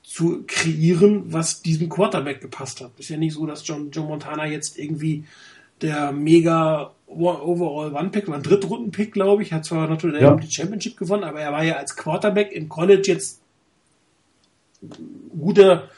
zu 0.03 0.45
kreieren, 0.47 1.33
was 1.33 1.63
diesem 1.63 1.89
Quarterback 1.89 2.43
gepasst 2.43 2.83
hat. 2.83 2.91
Ist 2.99 3.09
ja 3.09 3.17
nicht 3.17 3.33
so, 3.33 3.47
dass 3.47 3.67
John, 3.67 3.91
Joe 3.91 4.07
Montana 4.07 4.47
jetzt 4.47 4.79
irgendwie 4.79 5.25
der 5.81 6.13
mega 6.13 6.93
Overall 7.07 7.95
One-Pick, 7.95 8.29
war 8.29 8.37
ein 8.37 8.43
Drittrunden-Pick, 8.43 9.13
glaube 9.13 9.43
ich, 9.43 9.53
hat 9.53 9.65
zwar 9.65 9.89
natürlich 9.89 10.21
ja. 10.21 10.35
die 10.35 10.51
Championship 10.51 10.97
gewonnen, 10.97 11.25
aber 11.25 11.41
er 11.41 11.53
war 11.53 11.65
ja 11.65 11.77
als 11.77 11.97
Quarterback 11.97 12.53
im 12.53 12.69
College 12.69 13.03
jetzt 13.07 13.41
guter 15.39 15.89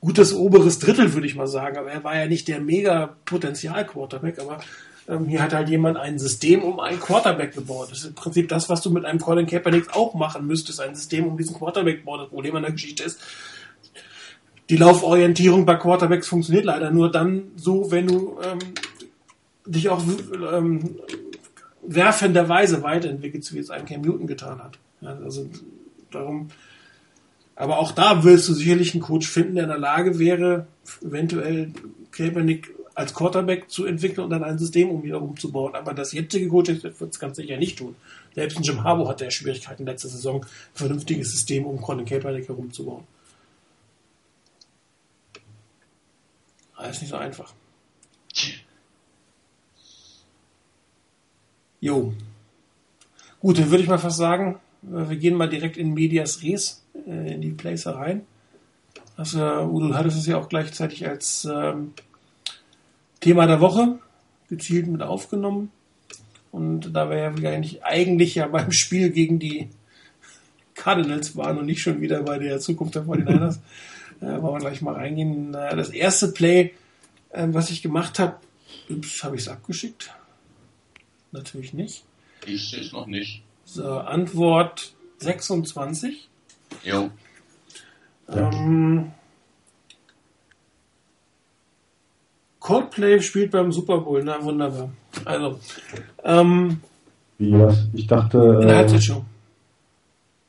gutes 0.00 0.34
oberes 0.34 0.78
Drittel, 0.78 1.14
würde 1.14 1.26
ich 1.26 1.34
mal 1.34 1.46
sagen. 1.46 1.76
Aber 1.78 1.90
er 1.90 2.04
war 2.04 2.16
ja 2.16 2.26
nicht 2.26 2.48
der 2.48 2.60
mega 2.60 3.16
Potenzial-Quarterback, 3.24 4.38
aber 4.38 4.60
ähm, 5.08 5.26
hier 5.26 5.42
hat 5.42 5.52
halt 5.52 5.68
jemand 5.68 5.96
ein 5.96 6.18
System 6.18 6.62
um 6.62 6.80
einen 6.80 7.00
Quarterback 7.00 7.54
gebaut. 7.54 7.90
Das 7.90 7.98
ist 7.98 8.06
im 8.06 8.14
Prinzip 8.14 8.48
das, 8.48 8.68
was 8.68 8.80
du 8.80 8.90
mit 8.90 9.04
einem 9.04 9.18
Colin 9.18 9.46
Kaepernick 9.46 9.94
auch 9.94 10.14
machen 10.14 10.46
müsstest, 10.46 10.80
ein 10.80 10.94
System 10.94 11.26
um 11.26 11.36
diesen 11.36 11.56
Quarterback 11.56 11.98
gebaut. 11.98 12.20
Das 12.20 12.28
Problem 12.28 12.56
an 12.56 12.62
der 12.62 12.72
Geschichte 12.72 13.02
ist, 13.02 13.20
die 14.70 14.76
Lauforientierung 14.76 15.66
bei 15.66 15.74
Quarterbacks 15.74 16.28
funktioniert 16.28 16.64
leider 16.64 16.92
nur 16.92 17.10
dann 17.10 17.50
so, 17.56 17.90
wenn 17.90 18.06
du 18.06 18.38
ähm, 18.42 18.58
dich 19.66 19.88
auch 19.88 20.02
ähm, 20.52 20.96
werfenderweise 21.82 22.82
weiterentwickelst, 22.82 23.52
wie 23.52 23.58
es 23.58 23.70
ein 23.70 23.84
Cam 23.84 24.02
Newton 24.02 24.28
getan 24.28 24.62
hat. 24.62 24.78
Ja, 25.00 25.18
also 25.24 25.50
darum 26.12 26.50
aber 27.60 27.78
auch 27.78 27.92
da 27.92 28.24
wirst 28.24 28.48
du 28.48 28.54
sicherlich 28.54 28.94
einen 28.94 29.02
Coach 29.02 29.28
finden, 29.28 29.56
der 29.56 29.64
in 29.64 29.70
der 29.70 29.78
Lage 29.78 30.18
wäre, 30.18 30.66
eventuell 31.02 31.72
Kaepernick 32.10 32.74
als 32.94 33.12
Quarterback 33.12 33.70
zu 33.70 33.84
entwickeln 33.84 34.24
und 34.24 34.30
dann 34.30 34.42
ein 34.42 34.58
System 34.58 34.88
um 34.88 35.02
wieder 35.02 35.20
umzubauen. 35.20 35.74
Aber 35.74 35.92
das 35.92 36.12
jetzige 36.12 36.48
Coaching 36.48 36.82
wird 36.82 37.02
es 37.02 37.18
ganz 37.18 37.36
sicher 37.36 37.58
nicht 37.58 37.76
tun. 37.76 37.96
Selbst 38.34 38.56
ein 38.56 38.62
Jim 38.62 38.82
Harbour 38.82 39.10
hatte 39.10 39.24
ja 39.24 39.30
Schwierigkeiten 39.30 39.84
letzte 39.84 40.08
Saison, 40.08 40.42
ein 40.42 40.48
vernünftiges 40.72 41.32
System 41.32 41.66
um 41.66 41.82
Colin 41.82 42.06
Kaepernick 42.06 42.48
herumzubauen. 42.48 43.04
Alles 46.76 47.02
nicht 47.02 47.10
so 47.10 47.16
einfach. 47.16 47.52
Jo. 51.80 52.14
Gut, 53.38 53.58
dann 53.58 53.70
würde 53.70 53.82
ich 53.82 53.88
mal 53.88 53.98
fast 53.98 54.16
sagen, 54.16 54.58
wir 54.80 55.16
gehen 55.16 55.36
mal 55.36 55.50
direkt 55.50 55.76
in 55.76 55.92
Medias 55.92 56.42
Res 56.42 56.80
äh, 57.06 57.34
in 57.34 57.40
die 57.40 57.50
Placer 57.50 57.96
rein. 57.96 58.22
Also, 59.16 59.38
du 59.38 59.94
hattest 59.94 60.18
es 60.18 60.26
ja 60.26 60.38
auch 60.38 60.48
gleichzeitig 60.48 61.06
als 61.06 61.44
ähm, 61.44 61.92
Thema 63.20 63.46
der 63.46 63.60
Woche 63.60 63.98
gezielt 64.48 64.86
mit 64.86 65.02
aufgenommen. 65.02 65.70
Und 66.52 66.94
da 66.94 67.10
wir 67.10 67.18
ja 67.18 67.50
eigentlich, 67.50 67.84
eigentlich 67.84 68.34
ja 68.34 68.48
beim 68.48 68.72
Spiel 68.72 69.10
gegen 69.10 69.38
die 69.38 69.68
Cardinals 70.74 71.36
waren 71.36 71.58
und 71.58 71.66
nicht 71.66 71.82
schon 71.82 72.00
wieder 72.00 72.22
bei 72.22 72.38
der 72.38 72.58
Zukunft 72.60 72.94
der 72.94 73.02
49ers, 73.06 73.58
äh, 74.20 74.42
wollen 74.42 74.54
wir 74.54 74.58
gleich 74.60 74.82
mal 74.82 74.94
reingehen. 74.94 75.54
Äh, 75.54 75.76
das 75.76 75.90
erste 75.90 76.28
Play, 76.28 76.72
äh, 77.30 77.46
was 77.50 77.70
ich 77.70 77.82
gemacht 77.82 78.18
habe, 78.18 78.36
habe 79.22 79.36
ich 79.36 79.42
es 79.42 79.48
abgeschickt? 79.48 80.12
Natürlich 81.32 81.74
nicht. 81.74 82.04
Ich 82.46 82.70
sehe 82.70 82.80
es 82.80 82.92
noch 82.92 83.06
nicht. 83.06 83.42
So, 83.64 83.98
Antwort 83.98 84.94
26. 85.18 86.29
Jo. 86.84 87.10
Ähm, 88.28 89.12
Coldplay 92.60 93.20
spielt 93.20 93.50
beim 93.50 93.72
Super 93.72 93.98
Bowl, 93.98 94.22
na 94.22 94.42
wunderbar. 94.42 94.90
Also, 95.24 95.58
ähm, 96.24 96.80
Wie 97.38 97.52
was? 97.52 97.88
Ich 97.94 98.06
dachte. 98.06 98.58
In 98.60 98.68
der 98.68 98.76
Halbzeitshow. 98.76 99.24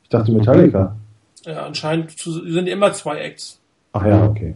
Ich 0.04 0.08
dachte 0.08 0.32
Metallica. 0.32 0.96
Ja, 1.44 1.66
anscheinend 1.66 2.12
sind 2.16 2.68
immer 2.68 2.92
zwei 2.92 3.18
Acts. 3.18 3.58
Ach 3.92 4.04
ja, 4.04 4.24
okay. 4.24 4.54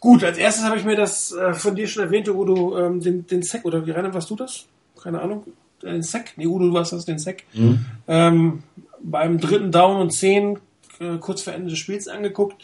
Gut, 0.00 0.24
als 0.24 0.38
erstes 0.38 0.64
habe 0.64 0.76
ich 0.76 0.84
mir 0.84 0.96
das 0.96 1.32
äh, 1.32 1.54
von 1.54 1.74
dir 1.74 1.86
schon 1.86 2.04
erwähnte, 2.04 2.34
Udo, 2.34 2.78
ähm, 2.78 3.00
den, 3.00 3.26
den 3.26 3.42
Sack, 3.42 3.64
oder 3.64 3.86
wie 3.86 3.90
rein 3.90 4.12
warst 4.14 4.30
du 4.30 4.36
das? 4.36 4.66
Keine 5.02 5.20
Ahnung. 5.20 5.44
Den 5.82 6.02
Sack? 6.02 6.32
Nee, 6.36 6.46
Udo, 6.46 6.66
du 6.68 6.74
warst 6.74 6.92
das, 6.92 7.04
den 7.04 7.18
Sack. 7.18 7.42
Mhm. 7.52 7.84
Ähm, 8.06 8.62
beim 9.04 9.38
dritten 9.38 9.70
Down 9.70 10.00
und 10.00 10.10
zehn 10.10 10.58
äh, 10.98 11.18
kurz 11.18 11.42
vor 11.42 11.52
Ende 11.52 11.70
des 11.70 11.78
Spiels 11.78 12.08
angeguckt. 12.08 12.62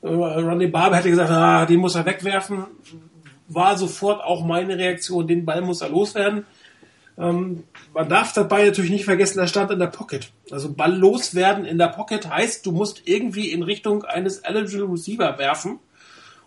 Äh, 0.00 0.08
Ronnie 0.08 0.68
Barber 0.68 0.96
hätte 0.96 1.10
gesagt, 1.10 1.30
ah, 1.30 1.66
den 1.66 1.80
muss 1.80 1.94
er 1.94 2.06
wegwerfen. 2.06 2.64
War 3.48 3.76
sofort 3.76 4.22
auch 4.22 4.44
meine 4.44 4.78
Reaktion, 4.78 5.26
den 5.26 5.44
Ball 5.44 5.60
muss 5.60 5.82
er 5.82 5.90
loswerden. 5.90 6.46
Ähm, 7.18 7.64
man 7.92 8.08
darf 8.08 8.32
dabei 8.32 8.64
natürlich 8.64 8.90
nicht 8.90 9.04
vergessen, 9.04 9.38
er 9.38 9.48
stand 9.48 9.70
in 9.70 9.78
der 9.78 9.88
Pocket. 9.88 10.30
Also 10.50 10.72
Ball 10.72 10.96
loswerden 10.96 11.64
in 11.64 11.78
der 11.78 11.88
Pocket 11.88 12.28
heißt, 12.28 12.64
du 12.64 12.72
musst 12.72 13.02
irgendwie 13.04 13.50
in 13.50 13.62
Richtung 13.62 14.04
eines 14.04 14.38
eligible 14.38 14.90
Receiver 14.90 15.36
werfen. 15.38 15.78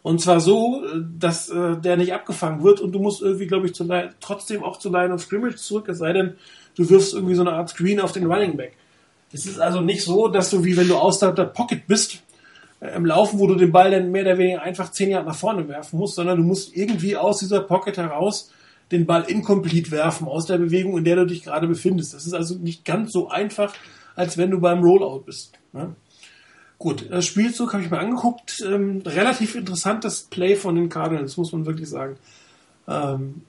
Und 0.02 0.22
zwar 0.22 0.40
so, 0.40 0.84
dass 1.18 1.50
äh, 1.50 1.78
der 1.78 1.98
nicht 1.98 2.14
abgefangen 2.14 2.64
wird 2.64 2.80
und 2.80 2.92
du 2.92 3.00
musst 3.00 3.22
irgendwie, 3.22 3.48
glaube 3.48 3.66
ich, 3.66 3.74
zu, 3.74 3.88
trotzdem 4.20 4.64
auch 4.64 4.78
zu 4.78 4.92
Line 4.92 5.14
of 5.14 5.22
Scrimmage 5.22 5.56
zurück, 5.56 5.90
es 5.90 5.98
sei 5.98 6.14
denn, 6.14 6.36
du 6.76 6.88
wirfst 6.90 7.14
irgendwie 7.14 7.34
so 7.34 7.42
eine 7.42 7.54
Art 7.54 7.70
Screen 7.70 8.00
auf 8.00 8.12
den 8.12 8.32
Running 8.32 8.56
Back. 8.56 8.78
Es 9.36 9.46
ist 9.46 9.60
also 9.60 9.82
nicht 9.82 10.02
so, 10.02 10.30
dass 10.30 10.50
du, 10.50 10.64
wie 10.64 10.78
wenn 10.78 10.88
du 10.88 10.96
außerhalb 10.96 11.36
der 11.36 11.44
Pocket 11.44 11.86
bist, 11.88 12.24
äh, 12.80 12.96
im 12.96 13.06
Laufen, 13.06 13.38
wo 13.38 13.48
du 13.48 13.56
den 13.56 13.72
Ball 13.72 13.92
dann 13.92 14.10
mehr 14.10 14.22
oder 14.22 14.38
weniger 14.38 14.62
einfach 14.62 14.92
zehn 14.92 15.10
Jahre 15.10 15.26
nach 15.26 15.36
vorne 15.36 15.68
werfen 15.68 16.00
musst, 16.00 16.16
sondern 16.16 16.38
du 16.38 16.44
musst 16.44 16.76
irgendwie 16.76 17.18
aus 17.18 17.40
dieser 17.40 17.60
Pocket 17.60 17.98
heraus 17.98 18.52
den 18.92 19.06
Ball 19.06 19.24
incomplete 19.24 19.92
werfen, 19.92 20.28
aus 20.28 20.46
der 20.46 20.58
Bewegung, 20.58 20.98
in 20.98 21.04
der 21.04 21.18
du 21.18 21.26
dich 21.26 21.44
gerade 21.44 21.68
befindest. 21.68 22.14
Das 22.14 22.26
ist 22.26 22.34
also 22.34 22.56
nicht 22.56 22.86
ganz 22.86 23.12
so 23.12 23.28
einfach, 23.28 23.74
als 24.16 24.38
wenn 24.38 24.52
du 24.52 24.62
beim 24.62 24.80
Rollout 24.80 25.24
bist. 25.26 25.52
Ne? 25.74 25.96
Gut, 26.78 27.08
das 27.10 27.26
Spielzug 27.26 27.74
habe 27.74 27.84
ich 27.84 27.92
mir 27.92 28.00
angeguckt. 28.00 28.64
Ähm, 28.66 29.02
relativ 29.06 29.56
interessantes 29.56 30.28
Play 30.30 30.56
von 30.56 30.76
den 30.76 30.88
Cardinals, 30.88 31.36
muss 31.36 31.52
man 31.52 31.66
wirklich 31.66 31.90
sagen. 31.90 32.16
Ähm, 32.88 33.42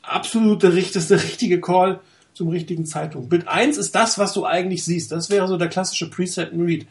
absolut 0.00 0.62
der 0.62 0.72
richtige 0.74 1.60
Call 1.60 2.00
zum 2.36 2.48
richtigen 2.48 2.84
Zeitpunkt. 2.84 3.30
Bild 3.30 3.48
1 3.48 3.78
ist 3.78 3.94
das, 3.94 4.18
was 4.18 4.34
du 4.34 4.44
eigentlich 4.44 4.84
siehst. 4.84 5.10
Das 5.10 5.30
wäre 5.30 5.48
so 5.48 5.56
der 5.56 5.68
klassische 5.68 6.10
Preset 6.10 6.52
and 6.52 6.66
Read. 6.66 6.86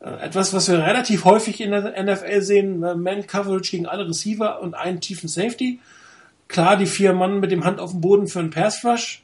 Äh, 0.00 0.26
etwas, 0.26 0.52
was 0.52 0.68
wir 0.68 0.78
relativ 0.78 1.24
häufig 1.24 1.60
in 1.60 1.70
der 1.70 2.02
NFL 2.02 2.42
sehen, 2.42 2.82
äh, 2.82 2.94
Man-Coverage 2.94 3.70
gegen 3.70 3.86
alle 3.86 4.06
Receiver 4.06 4.60
und 4.60 4.74
einen 4.74 5.00
tiefen 5.00 5.28
Safety. 5.28 5.80
Klar, 6.48 6.76
die 6.76 6.86
vier 6.86 7.14
Mann 7.14 7.40
mit 7.40 7.50
dem 7.50 7.64
Hand 7.64 7.80
auf 7.80 7.92
dem 7.92 8.02
Boden 8.02 8.26
für 8.28 8.40
einen 8.40 8.50
Pass-Rush. 8.50 9.22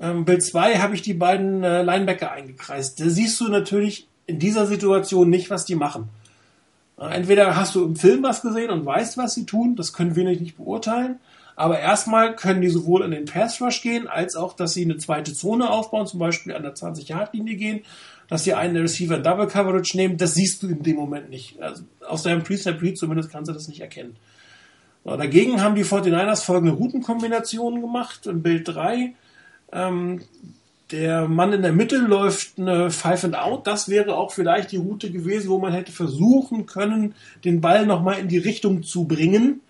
Ähm, 0.00 0.24
Bild 0.24 0.42
2 0.42 0.78
habe 0.78 0.94
ich 0.94 1.02
die 1.02 1.14
beiden 1.14 1.62
äh, 1.62 1.82
Linebacker 1.82 2.32
eingekreist. 2.32 2.98
Da 2.98 3.10
siehst 3.10 3.38
du 3.40 3.48
natürlich 3.48 4.08
in 4.26 4.38
dieser 4.38 4.66
Situation 4.66 5.28
nicht, 5.28 5.50
was 5.50 5.66
die 5.66 5.74
machen. 5.74 6.08
Entweder 6.98 7.54
hast 7.54 7.76
du 7.76 7.84
im 7.84 7.94
Film 7.94 8.24
was 8.24 8.42
gesehen 8.42 8.70
und 8.70 8.84
weißt, 8.84 9.16
was 9.18 9.32
sie 9.32 9.46
tun, 9.46 9.76
das 9.76 9.92
können 9.92 10.16
wir 10.16 10.24
nicht 10.24 10.56
beurteilen. 10.56 11.20
Aber 11.58 11.80
erstmal 11.80 12.36
können 12.36 12.60
die 12.60 12.68
sowohl 12.68 13.02
in 13.02 13.10
den 13.10 13.24
Pass 13.24 13.60
Rush 13.60 13.82
gehen, 13.82 14.06
als 14.06 14.36
auch, 14.36 14.54
dass 14.54 14.74
sie 14.74 14.84
eine 14.84 14.96
zweite 14.98 15.34
Zone 15.34 15.68
aufbauen, 15.68 16.06
zum 16.06 16.20
Beispiel 16.20 16.54
an 16.54 16.62
der 16.62 16.76
20-Yard-Linie 16.76 17.56
gehen, 17.56 17.80
dass 18.28 18.44
sie 18.44 18.54
einen 18.54 18.76
Receiver 18.76 19.18
Double 19.18 19.48
Coverage 19.48 19.96
nehmen. 19.96 20.18
Das 20.18 20.34
siehst 20.34 20.62
du 20.62 20.68
in 20.68 20.84
dem 20.84 20.94
Moment 20.94 21.30
nicht. 21.30 21.60
Also 21.60 21.82
aus 22.06 22.22
deinem 22.22 22.44
Preset 22.44 22.80
Read 22.80 22.96
zumindest 22.96 23.32
kannst 23.32 23.48
du 23.48 23.52
das 23.52 23.66
nicht 23.66 23.80
erkennen. 23.80 24.14
So, 25.04 25.16
dagegen 25.16 25.60
haben 25.60 25.74
die 25.74 25.84
49ers 25.84 26.44
folgende 26.44 26.74
Routenkombinationen 26.74 27.80
gemacht. 27.80 28.28
In 28.28 28.40
Bild 28.40 28.68
3 28.68 29.14
ähm, 29.72 30.20
der 30.92 31.26
Mann 31.26 31.52
in 31.52 31.62
der 31.62 31.72
Mitte 31.72 31.96
läuft 31.98 32.56
eine 32.56 32.92
Five 32.92 33.24
and 33.24 33.36
Out. 33.36 33.66
Das 33.66 33.88
wäre 33.88 34.16
auch 34.16 34.30
vielleicht 34.30 34.70
die 34.70 34.76
Route 34.76 35.10
gewesen, 35.10 35.50
wo 35.50 35.58
man 35.58 35.72
hätte 35.72 35.90
versuchen 35.90 36.66
können, 36.66 37.16
den 37.44 37.60
Ball 37.60 37.84
nochmal 37.84 38.20
in 38.20 38.28
die 38.28 38.38
Richtung 38.38 38.84
zu 38.84 39.08
bringen. 39.08 39.60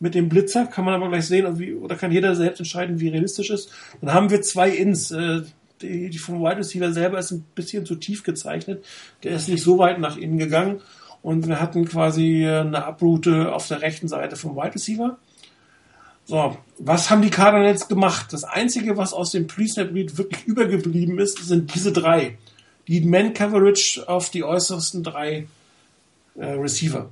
Mit 0.00 0.14
dem 0.14 0.28
Blitzer 0.28 0.66
kann 0.66 0.84
man 0.84 0.94
aber 0.94 1.08
gleich 1.08 1.26
sehen, 1.26 1.58
wie, 1.58 1.74
oder 1.74 1.96
kann 1.96 2.12
jeder 2.12 2.34
selbst 2.36 2.60
entscheiden, 2.60 3.00
wie 3.00 3.08
realistisch 3.08 3.50
ist. 3.50 3.70
Dann 4.00 4.12
haben 4.12 4.30
wir 4.30 4.42
zwei 4.42 4.70
Ins. 4.70 5.10
Äh, 5.10 5.42
die, 5.82 6.10
die 6.10 6.18
vom 6.18 6.40
Wide 6.40 6.58
Receiver 6.58 6.92
selber 6.92 7.18
ist 7.18 7.30
ein 7.30 7.44
bisschen 7.54 7.86
zu 7.86 7.94
tief 7.94 8.24
gezeichnet. 8.24 8.84
Der 9.22 9.36
ist 9.36 9.48
nicht 9.48 9.62
so 9.62 9.78
weit 9.78 10.00
nach 10.00 10.16
innen 10.16 10.38
gegangen. 10.38 10.80
Und 11.22 11.46
wir 11.46 11.60
hatten 11.60 11.84
quasi 11.84 12.46
eine 12.46 12.84
Abroute 12.84 13.52
auf 13.52 13.68
der 13.68 13.82
rechten 13.82 14.08
Seite 14.08 14.36
vom 14.36 14.56
Wide 14.56 14.74
Receiver. 14.74 15.18
So, 16.24 16.56
was 16.78 17.10
haben 17.10 17.22
die 17.22 17.30
Cardinals 17.30 17.88
gemacht? 17.88 18.32
Das 18.32 18.44
Einzige, 18.44 18.96
was 18.96 19.12
aus 19.12 19.30
dem 19.30 19.46
Pre-Snap-Read 19.46 20.18
wirklich 20.18 20.46
übergeblieben 20.46 21.18
ist, 21.18 21.38
sind 21.38 21.74
diese 21.74 21.92
drei. 21.92 22.36
Die 22.86 23.00
Man-Coverage 23.00 24.08
auf 24.08 24.30
die 24.30 24.44
äußersten 24.44 25.02
drei 25.02 25.48
äh, 26.36 26.44
Receiver. 26.44 27.10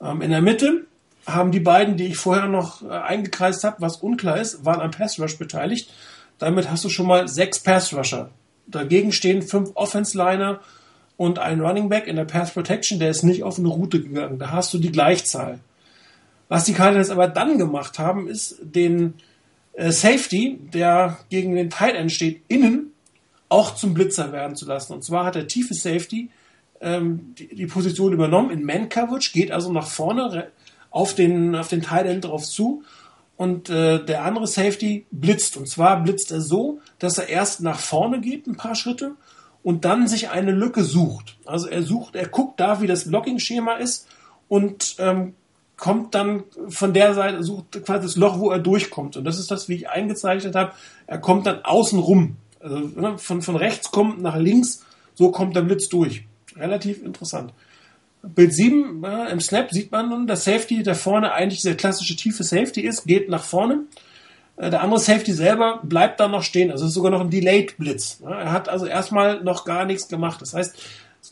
Ähm, 0.00 0.22
in 0.22 0.30
der 0.30 0.40
Mitte 0.40 0.86
haben 1.26 1.52
die 1.52 1.60
beiden, 1.60 1.96
die 1.96 2.06
ich 2.06 2.16
vorher 2.16 2.48
noch 2.48 2.82
äh, 2.82 2.88
eingekreist 2.88 3.64
habe, 3.64 3.80
was 3.80 3.96
unklar 3.96 4.40
ist, 4.40 4.64
waren 4.64 4.80
am 4.80 4.90
Pass-Rush 4.90 5.38
beteiligt. 5.38 5.90
Damit 6.38 6.70
hast 6.70 6.84
du 6.84 6.88
schon 6.88 7.06
mal 7.06 7.28
sechs 7.28 7.60
Pass-Rusher. 7.60 8.30
Dagegen 8.66 9.12
stehen 9.12 9.42
fünf 9.42 9.70
Offense-Liner 9.74 10.60
und 11.16 11.38
ein 11.38 11.60
Running 11.60 11.88
Back 11.88 12.06
in 12.06 12.16
der 12.16 12.24
Pass 12.24 12.52
Protection, 12.52 12.98
der 12.98 13.10
ist 13.10 13.22
nicht 13.22 13.42
auf 13.42 13.58
eine 13.58 13.68
Route 13.68 14.02
gegangen. 14.02 14.38
Da 14.38 14.50
hast 14.50 14.72
du 14.74 14.78
die 14.78 14.92
Gleichzahl. 14.92 15.60
Was 16.48 16.64
die 16.64 16.72
Cardinals 16.72 17.10
aber 17.10 17.28
dann 17.28 17.58
gemacht 17.58 17.98
haben, 17.98 18.28
ist 18.28 18.56
den 18.60 19.14
äh, 19.74 19.92
Safety, 19.92 20.58
der 20.72 21.18
gegen 21.30 21.54
den 21.54 21.70
Tight 21.70 21.94
End 21.94 22.12
steht, 22.12 22.42
innen 22.48 22.92
auch 23.48 23.74
zum 23.74 23.94
Blitzer 23.94 24.32
werden 24.32 24.56
zu 24.56 24.66
lassen. 24.66 24.94
Und 24.94 25.04
zwar 25.04 25.26
hat 25.26 25.34
der 25.34 25.46
tiefe 25.46 25.74
Safety 25.74 26.30
ähm, 26.80 27.34
die, 27.38 27.54
die, 27.54 27.66
Position 27.66 28.12
übernommen 28.12 28.50
in 28.50 28.64
Man 28.64 28.88
Coverage, 28.88 29.30
geht 29.32 29.52
also 29.52 29.72
nach 29.72 29.86
vorne 29.86 30.50
auf 30.92 31.14
den, 31.14 31.56
auf 31.56 31.68
den 31.68 31.82
Tight 31.82 32.06
End 32.06 32.24
drauf 32.24 32.44
zu. 32.44 32.84
Und 33.36 33.70
äh, 33.70 34.04
der 34.04 34.24
andere 34.24 34.46
Safety 34.46 35.06
blitzt. 35.10 35.56
Und 35.56 35.68
zwar 35.68 36.00
blitzt 36.02 36.30
er 36.30 36.40
so, 36.40 36.78
dass 37.00 37.18
er 37.18 37.28
erst 37.28 37.60
nach 37.60 37.80
vorne 37.80 38.20
geht, 38.20 38.46
ein 38.46 38.56
paar 38.56 38.76
Schritte, 38.76 39.16
und 39.64 39.84
dann 39.84 40.06
sich 40.06 40.30
eine 40.30 40.52
Lücke 40.52 40.84
sucht. 40.84 41.36
Also 41.44 41.68
er 41.68 41.82
sucht, 41.82 42.14
er 42.14 42.28
guckt 42.28 42.60
da, 42.60 42.80
wie 42.80 42.86
das 42.86 43.08
Blocking-Schema 43.08 43.74
ist 43.74 44.06
und 44.48 44.96
ähm, 44.98 45.34
kommt 45.76 46.14
dann 46.14 46.44
von 46.68 46.92
der 46.92 47.14
Seite, 47.14 47.42
sucht 47.42 47.84
quasi 47.84 48.06
das 48.06 48.16
Loch, 48.16 48.38
wo 48.38 48.50
er 48.50 48.58
durchkommt. 48.58 49.16
Und 49.16 49.24
das 49.24 49.38
ist 49.38 49.50
das, 49.50 49.68
wie 49.68 49.74
ich 49.74 49.88
eingezeichnet 49.88 50.54
habe. 50.54 50.72
Er 51.06 51.18
kommt 51.18 51.46
dann 51.46 51.64
außen 51.64 51.98
rum. 51.98 52.36
Also 52.60 52.78
ne, 52.78 53.18
von, 53.18 53.42
von 53.42 53.56
rechts 53.56 53.90
kommt 53.90 54.20
nach 54.22 54.36
links, 54.36 54.84
so 55.14 55.30
kommt 55.30 55.56
der 55.56 55.62
Blitz 55.62 55.88
durch. 55.88 56.24
Relativ 56.56 57.02
interessant. 57.02 57.52
Bild 58.22 58.54
7, 58.54 59.02
äh, 59.04 59.30
im 59.30 59.40
Snap 59.40 59.70
sieht 59.72 59.90
man 59.90 60.08
nun, 60.08 60.26
dass 60.26 60.44
Safety, 60.44 60.82
der 60.82 60.94
vorne 60.94 61.32
eigentlich 61.32 61.62
der 61.62 61.76
klassische 61.76 62.16
tiefe 62.16 62.44
Safety 62.44 62.82
ist, 62.82 63.04
geht 63.04 63.28
nach 63.28 63.42
vorne. 63.42 63.84
Äh, 64.56 64.70
der 64.70 64.82
andere 64.82 65.00
Safety 65.00 65.32
selber 65.32 65.80
bleibt 65.82 66.20
dann 66.20 66.30
noch 66.30 66.44
stehen. 66.44 66.70
Also 66.70 66.86
ist 66.86 66.94
sogar 66.94 67.10
noch 67.10 67.20
ein 67.20 67.30
Delayed 67.30 67.76
Blitz. 67.78 68.20
Ja, 68.22 68.30
er 68.30 68.52
hat 68.52 68.68
also 68.68 68.86
erstmal 68.86 69.42
noch 69.42 69.64
gar 69.64 69.84
nichts 69.84 70.08
gemacht. 70.08 70.40
Das 70.40 70.54
heißt, 70.54 70.76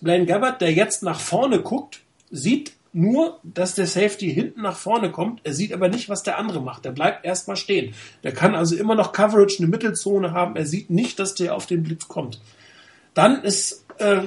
Blaine 0.00 0.26
Gabbard, 0.26 0.60
der 0.60 0.72
jetzt 0.72 1.02
nach 1.02 1.20
vorne 1.20 1.60
guckt, 1.60 2.00
sieht 2.30 2.72
nur, 2.92 3.38
dass 3.44 3.76
der 3.76 3.86
Safety 3.86 4.32
hinten 4.32 4.62
nach 4.62 4.76
vorne 4.76 5.12
kommt. 5.12 5.40
Er 5.44 5.52
sieht 5.52 5.72
aber 5.72 5.88
nicht, 5.88 6.08
was 6.08 6.24
der 6.24 6.38
andere 6.38 6.60
macht. 6.60 6.84
Der 6.84 6.90
bleibt 6.90 7.24
erstmal 7.24 7.56
stehen. 7.56 7.94
Der 8.24 8.32
kann 8.32 8.54
also 8.54 8.74
immer 8.76 8.96
noch 8.96 9.12
Coverage, 9.12 9.58
eine 9.58 9.68
Mittelzone 9.68 10.32
haben. 10.32 10.56
Er 10.56 10.66
sieht 10.66 10.90
nicht, 10.90 11.18
dass 11.18 11.34
der 11.34 11.54
auf 11.54 11.66
den 11.66 11.84
Blitz 11.84 12.08
kommt. 12.08 12.40
Dann 13.14 13.42
ist, 13.42 13.84
äh, 13.98 14.22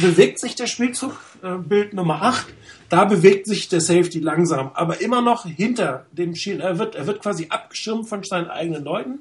bewegt 0.00 0.40
sich 0.40 0.54
der 0.56 0.66
Spielzug, 0.66 1.20
Bild 1.58 1.94
Nummer 1.94 2.22
8. 2.22 2.46
Da 2.88 3.04
bewegt 3.04 3.46
sich 3.46 3.68
der 3.68 3.80
Safety 3.80 4.20
langsam, 4.20 4.70
aber 4.74 5.00
immer 5.00 5.22
noch 5.22 5.46
hinter 5.46 6.06
dem 6.12 6.34
Schild. 6.34 6.60
Er 6.60 6.78
wird, 6.78 6.94
er 6.94 7.06
wird 7.06 7.22
quasi 7.22 7.46
abgeschirmt 7.48 8.08
von 8.08 8.22
seinen 8.22 8.48
eigenen 8.48 8.84
Leuten. 8.84 9.20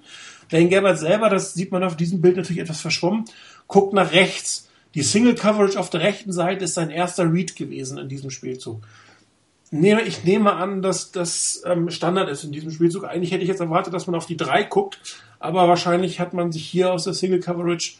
Dane 0.49 0.69
Gabbard 0.69 0.99
selber, 0.99 1.29
das 1.29 1.53
sieht 1.53 1.71
man 1.71 1.83
auf 1.83 1.95
diesem 1.95 2.21
Bild 2.21 2.35
natürlich 2.35 2.61
etwas 2.61 2.81
verschwommen, 2.81 3.25
guckt 3.67 3.93
nach 3.93 4.11
rechts 4.11 4.67
die 4.93 5.03
Single 5.03 5.35
Coverage 5.35 5.79
auf 5.79 5.89
der 5.89 6.01
rechten 6.01 6.33
Seite 6.33 6.65
ist 6.65 6.73
sein 6.73 6.89
erster 6.89 7.31
Read 7.31 7.55
gewesen 7.55 7.97
in 7.97 8.09
diesem 8.09 8.29
Spielzug. 8.29 8.81
Ich 9.71 10.25
nehme 10.25 10.53
an, 10.53 10.81
dass 10.81 11.11
das 11.11 11.63
ähm, 11.65 11.89
Standard 11.89 12.27
ist 12.27 12.43
in 12.43 12.51
diesem 12.51 12.71
Spielzug. 12.71 13.05
Eigentlich 13.05 13.31
hätte 13.31 13.43
ich 13.43 13.47
jetzt 13.47 13.61
erwartet, 13.61 13.93
dass 13.93 14.05
man 14.05 14.15
auf 14.15 14.25
die 14.25 14.35
drei 14.35 14.63
guckt, 14.63 14.99
aber 15.39 15.69
wahrscheinlich 15.69 16.19
hat 16.19 16.33
man 16.33 16.51
sich 16.51 16.65
hier 16.65 16.91
aus 16.91 17.05
der 17.05 17.13
Single 17.13 17.39
Coverage 17.39 17.93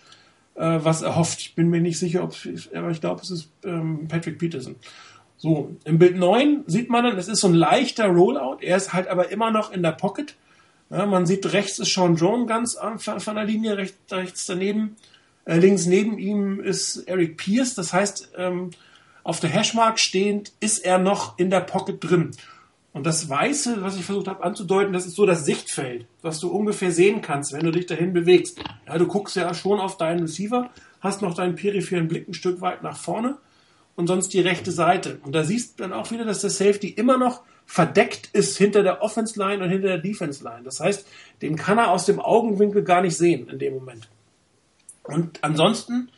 äh, 0.61 0.85
was 0.85 1.01
erhofft. 1.01 1.39
Ich 1.39 1.55
bin 1.55 1.69
mir 1.69 1.81
nicht 1.81 1.97
sicher, 1.97 2.23
ob 2.23 2.35
aber 2.73 2.91
ich 2.91 3.01
glaube, 3.01 3.21
es 3.21 3.31
ist 3.31 3.49
ähm, 3.65 4.07
Patrick 4.07 4.37
Peterson. 4.37 4.75
So, 5.35 5.75
im 5.85 5.97
Bild 5.97 6.17
9 6.17 6.65
sieht 6.67 6.89
man 6.89 7.03
dann, 7.03 7.17
es 7.17 7.27
ist 7.27 7.41
so 7.41 7.47
ein 7.47 7.55
leichter 7.55 8.05
Rollout. 8.05 8.59
Er 8.61 8.77
ist 8.77 8.93
halt 8.93 9.07
aber 9.07 9.31
immer 9.31 9.49
noch 9.49 9.71
in 9.71 9.81
der 9.81 9.93
Pocket. 9.93 10.35
Ja, 10.91 11.07
man 11.07 11.25
sieht, 11.25 11.51
rechts 11.51 11.79
ist 11.79 11.91
Sean 11.91 12.15
Drone 12.15 12.45
ganz 12.45 12.77
von 12.97 13.35
der 13.35 13.45
Linie, 13.45 13.77
rechts, 13.77 13.97
rechts 14.11 14.45
daneben. 14.45 14.97
Äh, 15.45 15.57
links 15.57 15.87
neben 15.87 16.19
ihm 16.19 16.59
ist 16.59 16.97
Eric 17.07 17.37
Pierce, 17.37 17.73
das 17.73 17.91
heißt, 17.91 18.33
ähm, 18.37 18.69
auf 19.23 19.39
der 19.39 19.49
Hashmark 19.49 19.99
stehend 19.99 20.51
ist 20.59 20.79
er 20.79 20.99
noch 20.99 21.39
in 21.39 21.49
der 21.49 21.61
Pocket 21.61 21.97
drin. 21.99 22.31
Und 22.93 23.05
das 23.05 23.29
Weiße, 23.29 23.81
was 23.81 23.95
ich 23.95 24.03
versucht 24.03 24.27
habe 24.27 24.43
anzudeuten, 24.43 24.91
das 24.91 25.05
ist 25.05 25.15
so 25.15 25.25
das 25.25 25.45
Sichtfeld, 25.45 26.07
was 26.21 26.39
du 26.39 26.49
ungefähr 26.49 26.91
sehen 26.91 27.21
kannst, 27.21 27.53
wenn 27.53 27.63
du 27.63 27.71
dich 27.71 27.85
dahin 27.85 28.11
bewegst. 28.11 28.61
Ja, 28.85 28.97
du 28.97 29.07
guckst 29.07 29.35
ja 29.37 29.53
schon 29.53 29.79
auf 29.79 29.97
deinen 29.97 30.21
Receiver, 30.21 30.69
hast 30.99 31.21
noch 31.21 31.33
deinen 31.33 31.55
peripheren 31.55 32.09
Blick 32.09 32.27
ein 32.27 32.33
Stück 32.33 32.59
weit 32.59 32.83
nach 32.83 32.97
vorne 32.97 33.37
und 33.95 34.07
sonst 34.07 34.33
die 34.33 34.41
rechte 34.41 34.71
Seite. 34.71 35.19
Und 35.23 35.33
da 35.33 35.43
siehst 35.43 35.79
du 35.79 35.83
dann 35.83 35.93
auch 35.93 36.11
wieder, 36.11 36.25
dass 36.25 36.41
der 36.41 36.49
Safety 36.49 36.89
immer 36.89 37.17
noch 37.17 37.43
verdeckt 37.65 38.29
ist 38.33 38.57
hinter 38.57 38.83
der 38.83 39.01
Offense 39.01 39.39
Line 39.39 39.63
und 39.63 39.69
hinter 39.69 39.87
der 39.87 39.97
Defense 39.99 40.43
Line. 40.43 40.63
Das 40.63 40.81
heißt, 40.81 41.07
den 41.41 41.55
kann 41.55 41.77
er 41.77 41.91
aus 41.91 42.05
dem 42.05 42.19
Augenwinkel 42.19 42.83
gar 42.83 43.01
nicht 43.01 43.15
sehen 43.15 43.47
in 43.47 43.59
dem 43.59 43.73
Moment. 43.73 44.09
Und 45.03 45.41
ansonsten, 45.41 46.09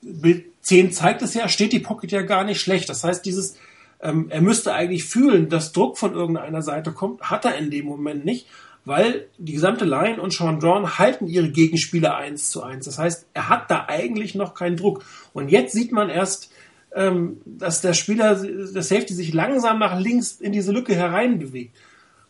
Bild 0.00 0.44
10 0.62 0.92
zeigt 0.92 1.22
es 1.22 1.34
ja, 1.34 1.48
steht 1.48 1.72
die 1.72 1.80
Pocket 1.80 2.12
ja 2.12 2.22
gar 2.22 2.44
nicht 2.44 2.60
schlecht. 2.60 2.88
Das 2.88 3.02
heißt, 3.02 3.24
dieses, 3.26 3.56
ähm, 4.04 4.26
er 4.28 4.42
müsste 4.42 4.74
eigentlich 4.74 5.04
fühlen, 5.04 5.48
dass 5.48 5.72
Druck 5.72 5.98
von 5.98 6.14
irgendeiner 6.14 6.62
Seite 6.62 6.92
kommt, 6.92 7.22
hat 7.22 7.46
er 7.46 7.56
in 7.56 7.70
dem 7.70 7.86
Moment 7.86 8.24
nicht, 8.24 8.46
weil 8.84 9.28
die 9.38 9.54
gesamte 9.54 9.86
Line 9.86 10.20
und 10.20 10.32
Sean 10.32 10.60
Drawn 10.60 10.98
halten 10.98 11.26
ihre 11.26 11.50
Gegenspieler 11.50 12.14
eins 12.14 12.50
zu 12.50 12.62
eins. 12.62 12.84
Das 12.84 12.98
heißt, 12.98 13.26
er 13.32 13.48
hat 13.48 13.70
da 13.70 13.86
eigentlich 13.88 14.34
noch 14.34 14.54
keinen 14.54 14.76
Druck. 14.76 15.04
Und 15.32 15.48
jetzt 15.48 15.72
sieht 15.72 15.90
man 15.90 16.10
erst, 16.10 16.52
ähm, 16.94 17.40
dass 17.46 17.80
der 17.80 17.94
Spieler, 17.94 18.36
der 18.36 18.82
Safety 18.82 19.14
sich 19.14 19.32
langsam 19.32 19.78
nach 19.78 19.98
links 19.98 20.32
in 20.32 20.52
diese 20.52 20.70
Lücke 20.70 20.94
hereinbewegt. 20.94 21.74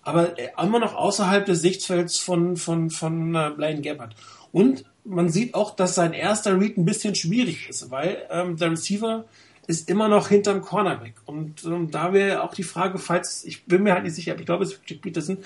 Aber 0.02 0.34
immer 0.62 0.78
noch 0.78 0.94
außerhalb 0.94 1.44
des 1.44 1.60
Sichtfelds 1.60 2.18
von, 2.18 2.56
von, 2.56 2.90
von 2.90 3.34
äh, 3.34 3.50
Blaine 3.56 3.80
Gabbard. 3.80 4.14
Und 4.52 4.84
man 5.04 5.28
sieht 5.28 5.54
auch, 5.54 5.74
dass 5.74 5.96
sein 5.96 6.12
erster 6.12 6.60
Read 6.60 6.78
ein 6.78 6.84
bisschen 6.84 7.16
schwierig 7.16 7.68
ist, 7.68 7.90
weil 7.90 8.18
ähm, 8.30 8.56
der 8.56 8.70
Receiver 8.70 9.24
ist 9.66 9.88
immer 9.88 10.08
noch 10.08 10.28
hinterm 10.28 10.62
Cornerback. 10.62 11.14
Und 11.26 11.64
ähm, 11.64 11.90
da 11.90 12.12
wäre 12.12 12.42
auch 12.42 12.54
die 12.54 12.62
Frage, 12.62 12.98
falls, 12.98 13.44
ich 13.44 13.64
bin 13.64 13.82
mir 13.82 13.94
halt 13.94 14.04
nicht 14.04 14.14
sicher, 14.14 14.32
aber 14.32 14.40
ich 14.40 14.46
glaube, 14.46 14.64
es 14.64 14.72
ist 14.72 14.80
Jack 14.86 15.00
Peterson, 15.00 15.38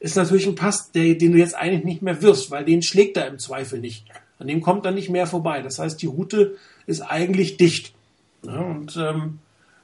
ist 0.00 0.16
natürlich 0.16 0.46
ein 0.46 0.54
Pass, 0.54 0.92
der, 0.92 1.14
den 1.14 1.32
du 1.32 1.38
jetzt 1.38 1.54
eigentlich 1.54 1.84
nicht 1.84 2.02
mehr 2.02 2.22
wirst, 2.22 2.50
weil 2.50 2.64
den 2.64 2.82
schlägt 2.82 3.16
er 3.16 3.26
im 3.26 3.38
Zweifel 3.38 3.80
nicht. 3.80 4.06
An 4.38 4.48
dem 4.48 4.60
kommt 4.60 4.84
er 4.84 4.92
nicht 4.92 5.08
mehr 5.08 5.26
vorbei. 5.26 5.62
Das 5.62 5.78
heißt, 5.78 6.00
die 6.00 6.06
Route 6.06 6.56
ist 6.86 7.00
eigentlich 7.00 7.56
dicht. 7.56 7.94
Ja, 8.44 8.60
und 8.60 8.96
ähm, 8.96 9.38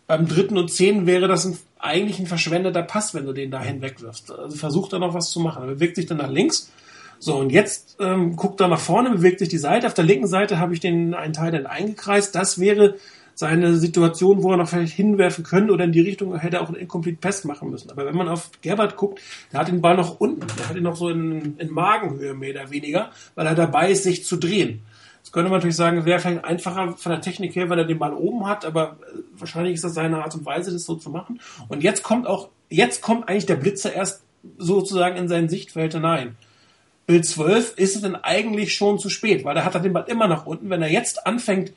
beim 0.06 0.28
dritten 0.28 0.58
und 0.58 0.70
zehn 0.70 1.06
wäre 1.06 1.28
das 1.28 1.46
ein, 1.46 1.58
eigentlich 1.78 2.18
ein 2.18 2.26
verschwendeter 2.26 2.82
Pass, 2.82 3.14
wenn 3.14 3.24
du 3.24 3.32
den 3.32 3.50
dahin 3.50 3.80
wegwirfst. 3.82 4.30
Also 4.30 4.56
versucht 4.56 4.92
er 4.92 4.98
noch 4.98 5.14
was 5.14 5.30
zu 5.30 5.40
machen. 5.40 5.62
Er 5.62 5.74
bewegt 5.74 5.96
sich 5.96 6.06
dann 6.06 6.18
nach 6.18 6.30
links. 6.30 6.70
So, 7.18 7.36
und 7.36 7.50
jetzt 7.50 7.96
ähm, 8.00 8.36
guckt 8.36 8.60
er 8.60 8.68
nach 8.68 8.80
vorne, 8.80 9.10
bewegt 9.10 9.38
sich 9.38 9.48
die 9.48 9.58
Seite. 9.58 9.86
Auf 9.86 9.94
der 9.94 10.04
linken 10.04 10.26
Seite 10.26 10.58
habe 10.58 10.74
ich 10.74 10.80
den 10.80 11.14
einen 11.14 11.32
Teil 11.32 11.52
dann 11.52 11.66
eingekreist. 11.66 12.34
Das 12.34 12.58
wäre 12.58 12.96
seine 13.34 13.76
Situation, 13.76 14.42
wo 14.42 14.50
er 14.52 14.56
noch 14.56 14.68
vielleicht 14.68 14.94
hinwerfen 14.94 15.44
könnte 15.44 15.72
oder 15.72 15.84
in 15.84 15.92
die 15.92 16.00
Richtung 16.00 16.38
hätte 16.38 16.56
er 16.56 16.62
auch 16.62 16.68
einen 16.68 16.76
Incomplete 16.76 17.18
Pass 17.18 17.44
machen 17.44 17.70
müssen. 17.70 17.90
Aber 17.90 18.06
wenn 18.06 18.16
man 18.16 18.28
auf 18.28 18.50
Gerbert 18.60 18.96
guckt, 18.96 19.20
der 19.52 19.60
hat 19.60 19.68
den 19.68 19.80
Ball 19.80 19.96
noch 19.96 20.20
unten, 20.20 20.46
der 20.58 20.68
hat 20.68 20.76
ihn 20.76 20.82
noch 20.82 20.96
so 20.96 21.08
in, 21.08 21.56
in 21.58 21.70
Magenhöhe 21.70 22.34
mehr 22.34 22.50
oder 22.50 22.70
weniger, 22.70 23.10
weil 23.34 23.46
er 23.46 23.54
dabei 23.54 23.90
ist, 23.90 24.04
sich 24.04 24.24
zu 24.24 24.36
drehen. 24.36 24.82
Das 25.22 25.30
könnte 25.30 25.50
man 25.50 25.58
natürlich 25.58 25.76
sagen, 25.76 26.04
wäre 26.04 26.18
vielleicht 26.18 26.44
einfacher 26.44 26.94
von 26.96 27.12
der 27.12 27.20
Technik 27.20 27.54
her, 27.54 27.70
weil 27.70 27.78
er 27.78 27.84
den 27.84 27.98
Ball 27.98 28.12
oben 28.12 28.46
hat, 28.46 28.64
aber 28.64 28.98
äh, 29.12 29.18
wahrscheinlich 29.34 29.74
ist 29.74 29.84
das 29.84 29.94
seine 29.94 30.22
Art 30.22 30.34
und 30.34 30.44
Weise, 30.44 30.72
das 30.72 30.84
so 30.84 30.96
zu 30.96 31.10
machen. 31.10 31.40
Und 31.68 31.82
jetzt 31.82 32.02
kommt 32.02 32.26
auch, 32.26 32.48
jetzt 32.68 33.02
kommt 33.02 33.28
eigentlich 33.28 33.46
der 33.46 33.56
Blitzer 33.56 33.92
erst 33.92 34.24
sozusagen 34.58 35.16
in 35.16 35.28
sein 35.28 35.48
Sichtfeld 35.48 35.94
hinein. 35.94 36.36
Bild 37.12 37.26
12 37.26 37.74
ist 37.76 37.96
es 37.96 38.00
denn 38.00 38.16
eigentlich 38.16 38.74
schon 38.74 38.98
zu 38.98 39.10
spät, 39.10 39.44
weil 39.44 39.54
da 39.54 39.66
hat 39.66 39.74
er 39.74 39.82
den 39.82 39.92
Ball 39.92 40.06
immer 40.08 40.28
nach 40.28 40.46
unten. 40.46 40.70
Wenn 40.70 40.80
er 40.80 40.90
jetzt 40.90 41.26
anfängt, 41.26 41.74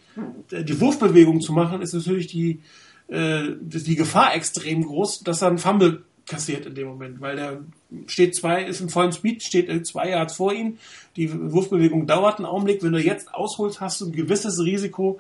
äh, 0.50 0.64
die 0.64 0.80
Wurfbewegung 0.80 1.42
zu 1.42 1.52
machen, 1.52 1.82
ist 1.82 1.94
natürlich 1.94 2.28
die, 2.28 2.62
äh, 3.10 3.50
die 3.60 3.98
Gefahr 3.98 4.34
extrem 4.34 4.86
groß, 4.86 5.24
dass 5.24 5.42
er 5.42 5.50
einen 5.50 5.58
Fumble 5.58 6.04
kassiert 6.26 6.66
in 6.66 6.76
dem 6.76 6.88
Moment, 6.88 7.20
weil 7.20 7.36
der 7.36 7.60
steht 8.08 8.34
zwei, 8.34 8.64
ist 8.64 8.80
im 8.80 8.88
vollen 8.88 9.12
Speed, 9.12 9.44
steht 9.44 9.86
zwei 9.86 10.10
Yards 10.10 10.36
vor 10.36 10.54
ihm. 10.54 10.78
Die 11.18 11.30
Wurfbewegung 11.52 12.08
dauert 12.08 12.38
einen 12.38 12.46
Augenblick. 12.46 12.82
Wenn 12.82 12.94
du 12.94 13.02
jetzt 13.02 13.34
ausholst, 13.34 13.82
hast 13.82 14.00
du 14.00 14.06
ein 14.06 14.14
gewisses 14.14 14.64
Risiko, 14.64 15.20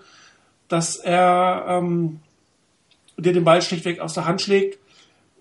dass 0.69 0.95
er 0.95 1.65
ähm, 1.67 2.21
dir 3.17 3.33
den 3.33 3.43
Ball 3.43 3.61
schlichtweg 3.61 3.99
aus 3.99 4.13
der 4.13 4.23
Hand 4.23 4.41
schlägt, 4.41 4.79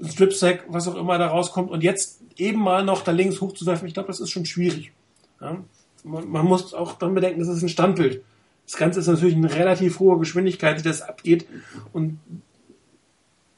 ein 0.03 0.09
Strip-Sack, 0.09 0.65
was 0.67 0.89
auch 0.89 0.97
immer 0.97 1.17
da 1.17 1.29
rauskommt 1.29 1.71
und 1.71 1.85
jetzt 1.85 2.24
eben 2.37 2.61
mal 2.61 2.85
noch 2.85 3.03
da 3.03 3.13
links 3.13 3.41
hochzuwerfen, 3.41 3.87
ich 3.89 3.95
glaube, 3.95 4.09
das 4.09 4.21
ist 4.21 4.31
schon 4.31 4.47
schwierig. 4.47 4.93
Ja? 5.41 5.59
Man, 6.03 6.29
man, 6.29 6.47
muss 6.47 6.75
auch 6.75 6.95
dann 6.99 7.15
bedenken, 7.15 7.41
das 7.41 7.49
ist 7.49 7.63
ein 7.63 7.69
Standbild. 7.69 8.23
Das 8.67 8.77
Ganze 8.77 9.01
ist 9.01 9.07
natürlich 9.07 9.37
eine 9.37 9.55
relativ 9.55 9.99
hohe 9.99 10.19
Geschwindigkeit, 10.19 10.79
die 10.79 10.83
das 10.83 11.03
abgeht 11.03 11.47
und 11.93 12.19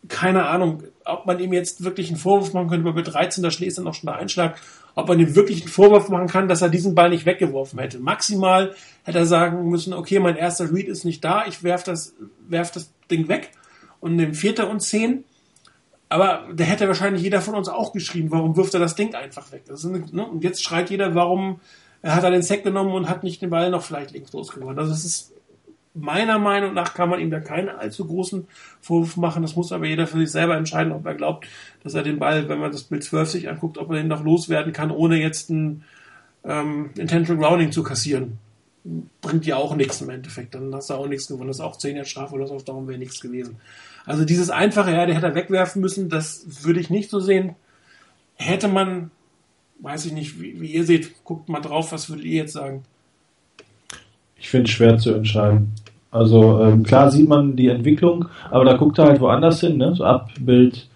keine 0.08 0.46
Ahnung, 0.46 0.82
ob 1.04 1.26
man 1.26 1.40
ihm 1.40 1.52
jetzt 1.52 1.84
wirklich 1.84 2.08
einen 2.08 2.18
Vorwurf 2.18 2.52
machen 2.52 2.68
könnte, 2.68 2.90
bei 2.92 3.02
13, 3.02 3.42
da 3.42 3.50
schließt 3.50 3.78
dann 3.78 3.88
auch 3.88 3.94
schon 3.94 4.06
der 4.06 4.16
Einschlag, 4.16 4.60
ob 4.94 5.08
man 5.08 5.20
ihm 5.20 5.34
wirklich 5.34 5.62
einen 5.62 5.70
Vorwurf 5.70 6.08
machen 6.08 6.28
kann, 6.28 6.48
dass 6.48 6.62
er 6.62 6.68
diesen 6.68 6.94
Ball 6.94 7.10
nicht 7.10 7.26
weggeworfen 7.26 7.78
hätte. 7.78 7.98
Maximal 7.98 8.74
hätte 9.04 9.18
er 9.18 9.26
sagen 9.26 9.68
müssen, 9.68 9.92
okay, 9.92 10.18
mein 10.18 10.36
erster 10.36 10.72
Read 10.72 10.88
ist 10.88 11.04
nicht 11.04 11.24
da, 11.24 11.46
ich 11.46 11.62
werf 11.62 11.82
das, 11.82 12.14
werf 12.48 12.70
das 12.70 12.90
Ding 13.10 13.28
weg 13.28 13.50
und 14.00 14.16
nehme 14.16 14.34
Vierter 14.34 14.70
und 14.70 14.80
Zehn. 14.80 15.24
Aber 16.08 16.44
da 16.54 16.64
hätte 16.64 16.86
wahrscheinlich 16.86 17.22
jeder 17.22 17.40
von 17.40 17.54
uns 17.54 17.68
auch 17.68 17.92
geschrieben, 17.92 18.30
warum 18.30 18.56
wirft 18.56 18.74
er 18.74 18.80
das 18.80 18.94
Ding 18.94 19.14
einfach 19.14 19.50
weg? 19.50 19.64
Eine, 19.68 20.04
ne? 20.12 20.26
Und 20.26 20.44
jetzt 20.44 20.62
schreit 20.62 20.90
jeder, 20.90 21.14
warum 21.14 21.60
hat 22.02 22.24
er 22.24 22.30
den 22.30 22.42
Sack 22.42 22.62
genommen 22.62 22.92
und 22.92 23.08
hat 23.08 23.24
nicht 23.24 23.42
den 23.42 23.50
Ball 23.50 23.70
noch 23.70 23.82
vielleicht 23.82 24.12
links 24.12 24.32
losgeworfen. 24.32 24.78
Also 24.78 24.92
es 24.92 25.04
ist 25.04 25.32
meiner 25.94 26.38
Meinung 26.38 26.74
nach 26.74 26.94
kann 26.94 27.08
man 27.08 27.20
ihm 27.20 27.30
da 27.30 27.40
keinen 27.40 27.70
allzu 27.70 28.06
großen 28.06 28.46
Vorwurf 28.80 29.16
machen. 29.16 29.42
Das 29.42 29.56
muss 29.56 29.72
aber 29.72 29.86
jeder 29.86 30.06
für 30.06 30.18
sich 30.18 30.30
selber 30.30 30.56
entscheiden, 30.56 30.92
ob 30.92 31.06
er 31.06 31.14
glaubt, 31.14 31.46
dass 31.82 31.94
er 31.94 32.02
den 32.02 32.18
Ball, 32.18 32.48
wenn 32.48 32.58
man 32.58 32.70
das 32.70 32.84
Bild 32.84 33.02
12 33.02 33.30
sich 33.30 33.48
anguckt, 33.48 33.78
ob 33.78 33.90
er 33.90 33.96
den 33.96 34.08
noch 34.08 34.22
loswerden 34.22 34.72
kann, 34.72 34.90
ohne 34.90 35.16
jetzt 35.16 35.50
ein 35.50 35.84
ähm, 36.44 36.90
Intentional 36.96 37.42
Grounding 37.42 37.72
zu 37.72 37.82
kassieren. 37.82 38.38
Bringt 39.20 39.46
ja 39.46 39.56
auch 39.56 39.74
nichts 39.74 40.00
im 40.00 40.10
Endeffekt. 40.10 40.54
Dann 40.54 40.72
hast 40.74 40.90
du 40.90 40.94
auch 40.94 41.08
nichts 41.08 41.26
gewonnen. 41.26 41.48
Das 41.48 41.56
ist 41.56 41.64
auch 41.64 41.76
10 41.76 41.96
Jahre 41.96 42.06
Strafe 42.06 42.34
oder 42.34 42.46
so 42.46 42.54
auf 42.54 42.64
Daumen 42.64 42.86
wäre 42.86 42.98
nichts 42.98 43.20
gewesen. 43.20 43.56
Also 44.06 44.24
dieses 44.24 44.50
einfache, 44.50 44.92
ja, 44.92 45.04
der 45.04 45.16
hätte 45.16 45.26
er 45.26 45.34
wegwerfen 45.34 45.82
müssen, 45.82 46.08
das 46.08 46.64
würde 46.64 46.80
ich 46.80 46.90
nicht 46.90 47.10
so 47.10 47.18
sehen. 47.18 47.56
Hätte 48.36 48.68
man, 48.68 49.10
weiß 49.80 50.06
ich 50.06 50.12
nicht, 50.12 50.40
wie, 50.40 50.60
wie 50.60 50.72
ihr 50.72 50.84
seht, 50.84 51.24
guckt 51.24 51.48
mal 51.48 51.60
drauf, 51.60 51.92
was 51.92 52.08
würdet 52.08 52.24
ihr 52.24 52.36
jetzt 52.36 52.52
sagen? 52.52 52.84
Ich 54.38 54.48
finde 54.48 54.66
es 54.66 54.70
schwer 54.70 54.96
zu 54.98 55.12
entscheiden. 55.12 55.72
Also 56.12 56.62
ähm, 56.62 56.84
klar 56.84 57.10
sieht 57.10 57.28
man 57.28 57.56
die 57.56 57.68
Entwicklung, 57.68 58.26
aber 58.50 58.64
da 58.64 58.76
guckt 58.76 58.98
er 58.98 59.06
halt 59.06 59.20
woanders 59.20 59.60
hin, 59.60 59.76
ne? 59.76 59.94
So 59.94 60.04
ab 60.04 60.30
Bild 60.40 60.88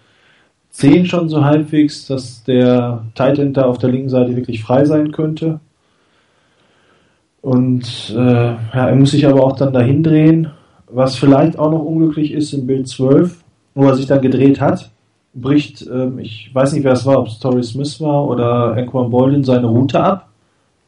10 0.71 1.05
schon 1.05 1.27
so 1.27 1.43
halbwegs, 1.43 2.07
dass 2.07 2.43
der 2.45 3.03
Tight 3.13 3.39
End 3.39 3.57
da 3.57 3.63
auf 3.63 3.77
der 3.77 3.89
linken 3.89 4.09
Seite 4.09 4.35
wirklich 4.35 4.63
frei 4.63 4.85
sein 4.85 5.11
könnte. 5.11 5.59
Und 7.41 8.13
äh, 8.15 8.15
ja, 8.53 8.87
er 8.87 8.95
muss 8.95 9.11
sich 9.11 9.27
aber 9.27 9.43
auch 9.43 9.57
dann 9.57 9.73
dahin 9.73 10.01
drehen, 10.01 10.51
was 10.93 11.17
vielleicht 11.17 11.57
auch 11.57 11.71
noch 11.71 11.83
unglücklich 11.83 12.31
ist 12.31 12.53
im 12.53 12.67
Bild 12.67 12.87
12, 12.87 13.43
wo 13.75 13.85
er 13.85 13.95
sich 13.95 14.07
dann 14.07 14.21
gedreht 14.21 14.59
hat, 14.59 14.91
bricht, 15.33 15.87
ähm, 15.87 16.19
ich 16.19 16.53
weiß 16.53 16.73
nicht 16.73 16.83
wer 16.83 16.93
es 16.93 17.05
war, 17.05 17.19
ob 17.19 17.27
es 17.27 17.39
Torrey 17.39 17.63
Smith 17.63 18.01
war 18.01 18.27
oder 18.27 18.73
Anquan 18.75 19.09
Bolden 19.09 19.43
seine 19.43 19.67
Route 19.67 19.99
ab 20.01 20.31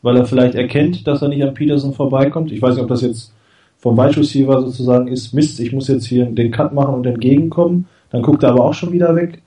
weil 0.04 0.18
er 0.18 0.26
vielleicht 0.26 0.54
erkennt, 0.54 1.08
dass 1.08 1.24
er 1.24 1.30
nicht 1.30 1.42
an 1.42 1.56
Peterson 1.56 1.94
vorbeikommt. 1.94 2.52
Ich 2.52 2.62
weiß 2.62 2.76
nicht, 2.76 2.84
ob 2.84 2.90
das 2.90 3.02
jetzt 3.02 3.34
vom 3.80 3.98
Wide 3.98 4.18
Receiver 4.18 4.62
sozusagen 4.62 5.08
ist, 5.08 5.34
Mist, 5.34 5.60
ich 5.60 5.72
muss 5.74 5.88
jetzt 5.88 6.06
hier 6.06 6.26
den 6.26 6.52
Cut 6.52 6.74
machen 6.74 6.94
und 6.94 7.06
entgegenkommen. 7.08 7.88
Dann 8.12 8.22
guckt 8.22 8.44
er 8.44 8.50
aber 8.50 8.66
auch 8.66 8.74
schon 8.74 8.92
wieder 8.92 9.16
weg. 9.16 9.42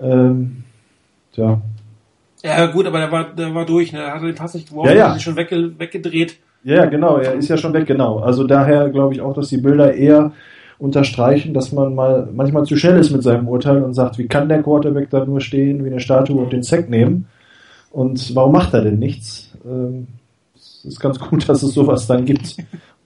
Ähm, 0.00 0.64
tja. 1.34 1.60
Ja, 2.42 2.66
gut, 2.66 2.86
aber 2.86 2.98
der 2.98 3.12
war, 3.12 3.24
der 3.34 3.54
war 3.54 3.66
durch, 3.66 3.92
ne? 3.92 3.98
Er 3.98 4.14
hat 4.14 4.22
den 4.22 4.34
Pass 4.34 4.54
nicht 4.54 4.70
geworfen, 4.70 4.90
ja, 4.90 4.96
ja. 4.96 5.08
hat 5.08 5.14
sich 5.14 5.24
schon 5.24 5.36
wegge 5.36 5.78
weggedreht. 5.78 6.38
Ja, 6.62 6.84
genau, 6.86 7.16
er 7.16 7.34
ist 7.34 7.48
ja 7.48 7.56
schon 7.56 7.72
weg, 7.72 7.86
genau. 7.86 8.18
Also 8.18 8.44
daher 8.44 8.90
glaube 8.90 9.14
ich 9.14 9.20
auch, 9.20 9.34
dass 9.34 9.48
die 9.48 9.56
Bilder 9.56 9.94
eher 9.94 10.32
unterstreichen, 10.78 11.54
dass 11.54 11.72
man 11.72 11.94
mal 11.94 12.28
manchmal 12.32 12.64
zu 12.64 12.76
schnell 12.76 12.98
ist 12.98 13.10
mit 13.10 13.22
seinem 13.22 13.48
Urteil 13.48 13.82
und 13.82 13.94
sagt, 13.94 14.18
wie 14.18 14.26
kann 14.26 14.48
der 14.48 14.62
Quarterback 14.62 15.10
da 15.10 15.24
nur 15.24 15.40
stehen 15.40 15.84
wie 15.84 15.90
eine 15.90 16.00
Statue 16.00 16.40
und 16.40 16.52
den 16.52 16.62
Sack 16.62 16.88
nehmen? 16.88 17.26
Und 17.90 18.34
warum 18.34 18.52
macht 18.52 18.74
er 18.74 18.82
denn 18.82 18.98
nichts? 18.98 19.50
Ähm, 19.64 20.06
es 20.54 20.84
ist 20.84 21.00
ganz 21.00 21.18
gut, 21.18 21.48
dass 21.48 21.62
es 21.62 21.74
sowas 21.74 22.06
dann 22.06 22.24
gibt. 22.24 22.56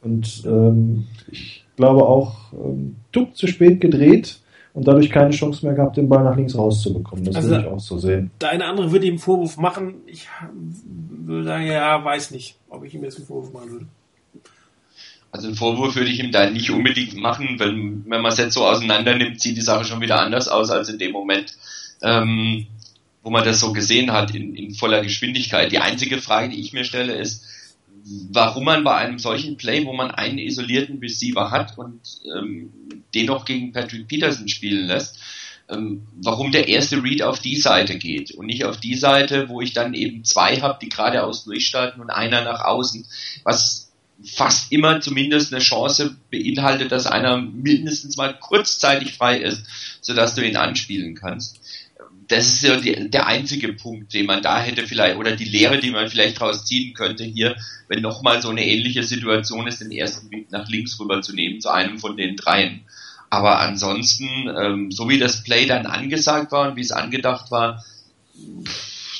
Und 0.03 0.43
ähm, 0.47 1.07
ich 1.31 1.65
glaube 1.77 2.05
auch, 2.07 2.53
ähm, 2.53 2.97
Tuck 3.13 3.37
zu 3.37 3.47
spät 3.47 3.81
gedreht 3.81 4.39
und 4.75 4.87
dadurch 4.87 5.09
keine 5.09 5.31
Chance 5.31 5.65
mehr 5.65 5.75
gehabt, 5.75 5.97
den 5.97 6.09
Ball 6.09 6.25
nach 6.25 6.37
links 6.37 6.57
rauszubekommen. 6.57 7.25
Das 7.25 7.37
also, 7.37 7.51
würde 7.51 7.63
ich 7.63 7.69
auch 7.69 7.81
so 7.81 7.99
sehen. 7.99 8.31
Der 8.41 8.51
eine 8.51 8.67
andere 8.67 8.91
würde 8.91 9.07
ihm 9.07 9.19
Vorwurf 9.19 9.57
machen. 9.57 9.95
Ich 10.07 10.27
würde 11.25 11.45
sagen, 11.45 11.67
ja, 11.67 12.05
weiß 12.05 12.33
nicht, 12.33 12.57
ob 12.69 12.85
ich 12.85 12.93
ihm 12.93 13.05
jetzt 13.05 13.17
einen 13.17 13.27
Vorwurf 13.27 13.53
machen 13.53 13.71
würde. 13.71 13.87
Also 15.31 15.47
einen 15.47 15.57
Vorwurf 15.57 15.95
würde 15.95 16.11
ich 16.11 16.21
ihm 16.21 16.33
da 16.33 16.51
nicht 16.51 16.71
unbedingt 16.71 17.17
machen, 17.17 17.57
weil 17.59 17.73
wenn 17.73 18.21
man 18.21 18.27
es 18.27 18.39
jetzt 18.39 18.55
so 18.55 18.65
auseinander 18.65 19.17
nimmt, 19.17 19.41
sieht 19.41 19.57
die 19.57 19.63
Sache 19.63 19.85
schon 19.85 20.01
wieder 20.01 20.21
anders 20.21 20.49
aus 20.49 20.71
als 20.71 20.89
in 20.89 20.99
dem 20.99 21.13
Moment. 21.13 21.57
Ähm, 22.03 22.67
wo 23.23 23.31
man 23.31 23.45
das 23.45 23.59
so 23.59 23.73
gesehen 23.73 24.13
hat 24.13 24.35
in, 24.35 24.55
in 24.55 24.75
voller 24.75 25.03
Geschwindigkeit. 25.03 25.73
Die 25.73 25.79
einzige 25.79 26.21
Frage, 26.21 26.51
die 26.51 26.61
ich 26.61 26.75
mir 26.75 26.85
stelle, 26.85 27.15
ist, 27.15 27.47
warum 28.31 28.65
man 28.65 28.85
bei 28.85 28.95
einem 28.95 29.19
solchen 29.19 29.57
Play, 29.57 29.87
wo 29.87 29.93
man 29.93 30.11
einen 30.11 30.39
isolierten 30.39 30.99
Receiver 30.99 31.51
hat 31.51 31.79
und 31.79 32.01
ähm, 32.37 32.73
den 33.15 33.27
noch 33.27 33.45
gegen 33.45 33.73
Patrick 33.73 34.09
Peterson 34.09 34.49
spielen 34.49 34.87
lässt, 34.87 35.19
ähm, 35.69 36.07
warum 36.23 36.53
der 36.53 36.69
erste 36.69 37.03
Read 37.03 37.23
auf 37.23 37.39
die 37.39 37.57
Seite 37.57 37.97
geht 37.97 38.33
und 38.33 38.47
nicht 38.47 38.65
auf 38.65 38.77
die 38.77 38.97
Seite, 38.97 39.49
wo 39.49 39.63
ich 39.63 39.73
dann 39.73 39.95
eben 39.95 40.25
zwei 40.25 40.61
habe, 40.61 40.79
die 40.83 40.91
geradeaus 40.91 41.45
durchstarten 41.45 42.03
und 42.03 42.11
einer 42.11 42.45
nach 42.45 42.61
außen, 42.61 43.07
was 43.43 43.93
fast 44.23 44.71
immer 44.71 45.01
zumindest 45.01 45.53
eine 45.53 45.63
Chance 45.63 46.17
beinhaltet, 46.31 46.93
dass 46.93 47.07
einer 47.07 47.39
mindestens 47.39 48.17
mal 48.17 48.39
kurzzeitig 48.39 49.15
frei 49.15 49.39
ist, 49.39 49.65
sodass 50.03 50.35
du 50.35 50.47
ihn 50.47 50.57
anspielen 50.57 51.15
kannst 51.15 51.61
das 52.29 52.47
ist 52.47 52.63
ja 52.63 52.77
die, 52.77 53.11
der 53.11 53.27
einzige 53.27 53.73
Punkt, 53.73 54.15
den 54.15 54.27
man 54.27 54.43
da 54.43 54.61
hätte 54.61 54.87
vielleicht, 54.87 55.17
oder 55.17 55.37
die 55.37 55.45
Lehre, 55.45 55.79
die 55.79 55.91
man 55.91 56.09
vielleicht 56.09 56.41
daraus 56.41 56.65
ziehen 56.65 56.95
könnte 56.95 57.25
hier, 57.25 57.57
wenn 57.89 58.03
nochmal 58.03 58.41
so 58.41 58.51
eine 58.51 58.65
ähnliche 58.65 59.03
Situation 59.03 59.67
ist, 59.67 59.81
den 59.81 59.93
ersten 59.93 60.31
Weg 60.31 60.51
nach 60.51 60.69
links 60.69 60.99
rüber 60.99 61.23
zu 61.23 61.35
nehmen, 61.35 61.61
zu 61.61 61.71
einem 61.71 61.99
von 61.99 62.17
den 62.17 62.37
dreien. 62.37 62.83
Aber 63.31 63.61
ansonsten, 63.61 64.49
ähm, 64.49 64.91
so 64.91 65.09
wie 65.09 65.19
das 65.19 65.43
Play 65.43 65.67
dann 65.67 65.87
angesagt 65.87 66.53
war 66.53 66.69
und 66.69 66.77
wie 66.77 66.83
es 66.83 66.93
angedacht 66.93 67.51
war, 67.51 67.85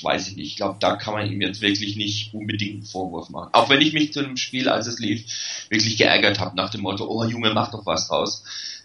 weiß 0.03 0.29
ich 0.29 0.37
nicht. 0.37 0.47
Ich 0.53 0.57
glaube, 0.57 0.77
da 0.81 0.97
kann 0.97 1.15
man 1.15 1.31
ihm 1.31 1.41
jetzt 1.41 1.61
wirklich 1.61 1.97
nicht 1.97 2.33
unbedingt 2.35 2.75
einen 2.75 2.85
Vorwurf 2.85 3.31
machen. 3.31 3.51
Auch 3.53 3.69
wenn 3.71 3.81
ich 3.81 3.93
mich 3.93 4.13
zu 4.13 4.21
einem 4.21 4.37
Spiel, 4.37 4.69
als 4.69 4.87
es 4.87 4.99
lief, 4.99 5.25
wirklich 5.69 5.97
geärgert 5.97 6.39
habe 6.39 6.57
nach 6.57 6.71
dem 6.71 6.83
Motto, 6.83 7.07
oh 7.09 7.25
Junge, 7.25 7.53
mach 7.53 7.71
doch 7.71 7.87
was 7.87 8.09
draus. 8.09 8.45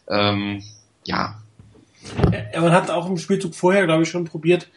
Ähm, 0.10 0.64
ja. 1.06 1.39
Ja. 2.53 2.62
Man 2.62 2.72
hat 2.72 2.89
auch 2.89 3.10
im 3.10 3.18
Spielzug 3.18 3.55
vorher, 3.55 3.86
glaube 3.86 4.03
ich, 4.03 4.10
schon 4.10 4.26
probiert, 4.26 4.70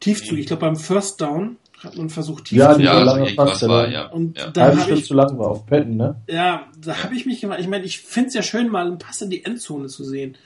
tief 0.00 0.24
zu. 0.24 0.36
Ich 0.36 0.46
glaube, 0.46 0.60
beim 0.60 0.76
First 0.76 1.20
Down 1.20 1.56
hat 1.82 1.96
man 1.96 2.10
versucht, 2.10 2.46
tief 2.46 2.58
ja, 2.58 2.74
zu 2.74 2.82
ja, 2.82 2.92
also 2.92 3.04
lange 3.04 3.34
Pass, 3.34 3.62
war, 3.68 3.88
ja. 3.88 4.06
Und 4.06 4.38
ja. 4.38 4.50
da 4.50 4.62
Halbe 4.62 4.72
habe 4.72 4.82
Stunde 4.82 5.00
ich, 5.00 5.06
zu 5.06 5.14
lang 5.14 5.38
war 5.38 5.48
auf 5.48 5.66
Petten, 5.66 5.96
ne? 5.96 6.16
ja, 6.26 6.66
da 6.84 7.04
habe 7.04 7.14
ich 7.14 7.26
mich 7.26 7.40
gemacht. 7.40 7.60
Ich 7.60 7.68
meine, 7.68 7.84
ich 7.84 8.00
finde 8.00 8.28
es 8.28 8.34
ja 8.34 8.42
schön, 8.42 8.68
mal 8.68 8.86
einen 8.86 8.98
Pass 8.98 9.22
in 9.22 9.30
die 9.30 9.44
Endzone 9.44 9.86
zu 9.86 10.04
sehen. 10.04 10.36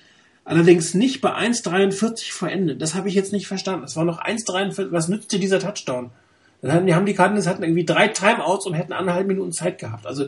Allerdings 0.44 0.94
nicht 0.94 1.20
bei 1.20 1.34
1,43 1.34 2.32
vor 2.32 2.48
Ende. 2.48 2.76
Das 2.76 2.94
habe 2.94 3.08
ich 3.08 3.14
jetzt 3.14 3.32
nicht 3.32 3.46
verstanden. 3.46 3.84
Es 3.84 3.96
war 3.96 4.04
noch 4.04 4.20
1,43. 4.20 4.90
Was 4.90 5.08
nützte 5.08 5.38
dieser 5.38 5.60
Touchdown? 5.60 6.10
Dann 6.60 6.72
haben 6.72 6.86
die, 6.86 6.94
haben 6.94 7.06
die 7.06 7.14
Cardinals 7.14 7.46
hatten 7.46 7.62
irgendwie 7.62 7.84
drei 7.84 8.08
Timeouts 8.08 8.66
und 8.66 8.74
hätten 8.74 8.92
anderthalb 8.92 9.26
Minuten 9.26 9.52
Zeit 9.52 9.78
gehabt. 9.78 10.06
Also 10.06 10.26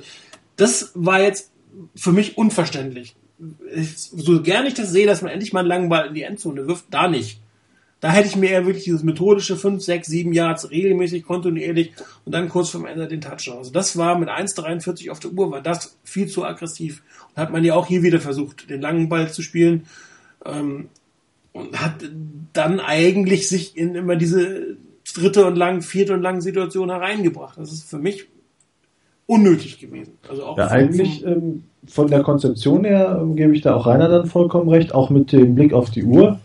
das 0.57 0.93
war 0.95 1.21
jetzt 1.21 1.51
für 1.97 2.13
mich 2.13 2.39
unverständlich. 2.39 3.17
So 3.97 4.43
gern 4.43 4.67
ich 4.67 4.75
das 4.75 4.91
sehe, 4.91 5.07
dass 5.07 5.23
man 5.23 5.33
endlich 5.33 5.53
mal 5.53 5.61
einen 5.61 5.69
langen 5.69 5.89
Ball 5.89 6.07
in 6.07 6.15
die 6.15 6.23
Endzone 6.23 6.67
wirft, 6.67 6.87
da 6.91 7.09
nicht. 7.09 7.41
Da 8.01 8.13
hätte 8.13 8.29
ich 8.29 8.37
mir 8.37 8.51
eher 8.51 8.67
wirklich 8.67 8.85
dieses 8.85 9.03
methodische 9.03 9.57
5, 9.57 9.83
6, 9.83 10.07
7 10.07 10.33
Yards 10.35 10.71
regelmäßig, 10.71 11.25
kontinuierlich 11.25 11.93
und 12.27 12.33
dann 12.33 12.51
kurz 12.51 12.69
vorm 12.69 12.85
Ende 12.85 13.09
den 13.09 13.23
Touchdown. 13.23 13.59
Also 13.59 13.73
das 13.73 13.97
war 13.97 14.19
mit 14.19 14.29
1,43 14.29 15.11
auf 15.11 15.21
der 15.21 15.33
Uhr, 15.33 15.51
war 15.51 15.63
das 15.63 15.97
viel 16.05 16.27
zu 16.27 16.45
aggressiv. 16.45 17.03
Und 17.31 17.41
hat 17.41 17.51
man 17.51 17.65
ja 17.65 17.75
auch 17.75 17.87
hier 17.87 18.03
wieder 18.03 18.21
versucht, 18.21 18.69
den 18.69 18.83
langen 18.83 19.09
Ball 19.09 19.33
zu 19.33 19.41
spielen. 19.41 19.87
Ähm, 20.45 20.89
und 21.53 21.81
hat 21.81 21.95
dann 22.53 22.79
eigentlich 22.79 23.49
sich 23.49 23.75
in 23.75 23.95
immer 23.95 24.17
diese 24.17 24.77
dritte 25.15 25.47
und 25.47 25.57
lang, 25.57 25.81
vierte 25.81 26.13
und 26.13 26.21
lange 26.21 26.43
Situation 26.43 26.91
hereingebracht. 26.91 27.57
Das 27.57 27.73
ist 27.73 27.89
für 27.89 27.99
mich 27.99 28.27
unnötig 29.27 29.79
gewesen. 29.79 30.19
Also 30.29 30.45
auch 30.45 30.59
Ja, 30.59 30.69
eigentlich 30.69 31.25
ähm, 31.25 31.65
von 31.87 32.09
der 32.09 32.23
Konzeption 32.23 32.85
her 32.85 33.19
ähm, 33.21 33.37
gebe 33.37 33.55
ich 33.55 33.63
da 33.63 33.75
auch 33.75 33.87
Rainer 33.87 34.09
dann 34.09 34.27
vollkommen 34.27 34.69
recht, 34.69 34.95
auch 34.95 35.11
mit 35.11 35.33
dem 35.33 35.55
Blick 35.55 35.73
auf 35.73 35.91
die 35.91 36.05
Uhr. 36.05 36.39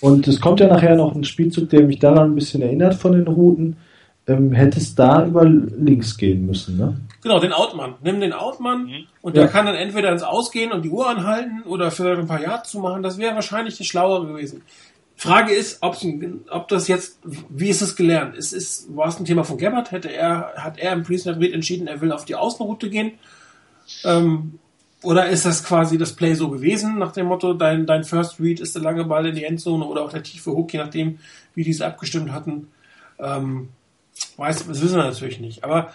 Und 0.00 0.28
es 0.28 0.40
kommt 0.40 0.60
ja 0.60 0.68
nachher 0.68 0.94
noch 0.96 1.14
ein 1.14 1.24
Spielzug, 1.24 1.70
der 1.70 1.82
mich 1.82 1.98
daran 1.98 2.30
ein 2.30 2.34
bisschen 2.34 2.62
erinnert 2.62 2.94
von 2.94 3.12
den 3.12 3.26
Routen. 3.26 3.76
Ähm, 4.28 4.52
hätte 4.52 4.78
es 4.78 4.94
da 4.94 5.24
über 5.26 5.44
links 5.44 6.16
gehen 6.18 6.44
müssen, 6.46 6.76
ne? 6.76 7.00
Genau, 7.22 7.40
den 7.40 7.52
Outmann. 7.52 7.94
Nimm 8.02 8.20
den 8.20 8.32
Outmann 8.32 8.84
Mhm. 8.84 8.90
und 9.22 9.34
Ja. 9.36 9.42
der 9.42 9.50
kann 9.50 9.66
dann 9.66 9.74
entweder 9.74 10.12
ins 10.12 10.22
Ausgehen 10.22 10.70
und 10.70 10.84
die 10.84 10.90
Uhr 10.90 11.08
anhalten 11.08 11.62
oder 11.66 11.90
vielleicht 11.90 12.20
ein 12.20 12.26
paar 12.28 12.40
Yards 12.40 12.70
zu 12.70 12.78
machen. 12.78 13.02
Das 13.02 13.18
wäre 13.18 13.34
wahrscheinlich 13.34 13.78
das 13.78 13.86
Schlauere 13.86 14.26
gewesen. 14.26 14.62
Frage 15.18 15.52
ist, 15.52 15.82
ob 15.82 16.68
das 16.68 16.86
jetzt, 16.86 17.18
wie 17.24 17.68
ist 17.68 17.82
es 17.82 17.96
gelernt? 17.96 18.36
Es 18.36 18.52
ist, 18.52 18.94
war 18.94 19.08
es 19.08 19.18
ein 19.18 19.24
Thema 19.24 19.42
von 19.42 19.58
Gebhardt? 19.58 19.90
Hätte 19.90 20.12
er, 20.12 20.52
hat 20.56 20.78
er 20.78 20.92
im 20.92 21.02
Prisoner 21.02 21.40
Read 21.40 21.52
entschieden, 21.52 21.88
er 21.88 22.00
will 22.00 22.12
auf 22.12 22.24
die 22.24 22.36
Außenroute 22.36 22.88
gehen? 22.88 23.12
Ähm, 24.04 24.60
oder 25.02 25.28
ist 25.28 25.44
das 25.44 25.64
quasi 25.64 25.98
das 25.98 26.14
Play 26.14 26.34
so 26.34 26.48
gewesen, 26.50 26.98
nach 26.98 27.10
dem 27.10 27.26
Motto, 27.26 27.52
dein, 27.52 27.84
dein 27.84 28.04
First 28.04 28.38
Read 28.38 28.60
ist 28.60 28.76
der 28.76 28.82
lange 28.82 29.04
Ball 29.04 29.26
in 29.26 29.34
die 29.34 29.42
Endzone 29.42 29.84
oder 29.84 30.02
auch 30.02 30.12
der 30.12 30.22
tiefe 30.22 30.52
Hook, 30.52 30.72
je 30.72 30.78
nachdem, 30.78 31.18
wie 31.56 31.64
die 31.64 31.72
es 31.72 31.80
abgestimmt 31.80 32.30
hatten? 32.30 32.68
Ähm, 33.18 33.70
weiß, 34.36 34.68
das 34.68 34.80
wissen 34.80 34.96
wir 34.96 35.04
natürlich 35.04 35.40
nicht. 35.40 35.64
Aber 35.64 35.92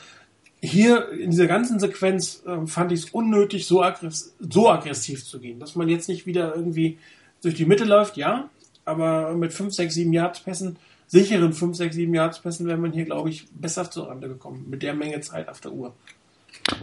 hier 0.62 1.12
in 1.12 1.32
dieser 1.32 1.48
ganzen 1.48 1.80
Sequenz 1.80 2.44
ähm, 2.46 2.68
fand 2.68 2.92
ich 2.92 3.06
es 3.06 3.10
unnötig, 3.12 3.68
so, 3.68 3.84
aggress 3.84 4.36
so 4.40 4.70
aggressiv 4.70 5.26
zu 5.26 5.40
gehen. 5.40 5.62
Dass 5.62 5.76
man 5.76 5.88
jetzt 5.88 6.10
nicht 6.10 6.26
wieder 6.26 6.54
irgendwie 6.54 6.98
durch 7.42 7.56
die 7.56 7.66
Mitte 7.66 7.86
läuft, 7.86 8.18
ja, 8.18 8.50
aber 8.86 9.34
mit 9.34 9.54
5, 9.54 9.74
6, 9.74 9.94
7 9.94 10.14
Yards 10.14 10.40
Pässen, 10.42 10.78
sicheren 11.08 11.54
5, 11.54 11.76
6, 11.78 11.96
7 11.96 12.14
Yards 12.14 12.40
Pässen, 12.40 12.68
wäre 12.68 12.78
man 12.78 12.92
hier, 12.92 13.06
glaube 13.06 13.30
ich, 13.30 13.46
besser 13.54 13.90
zurande 13.90 14.28
gekommen, 14.28 14.66
mit 14.70 14.84
der 14.84 14.94
Menge 14.94 15.20
Zeit 15.22 15.48
auf 15.50 15.60
der 15.62 15.72
Uhr. 15.74 15.94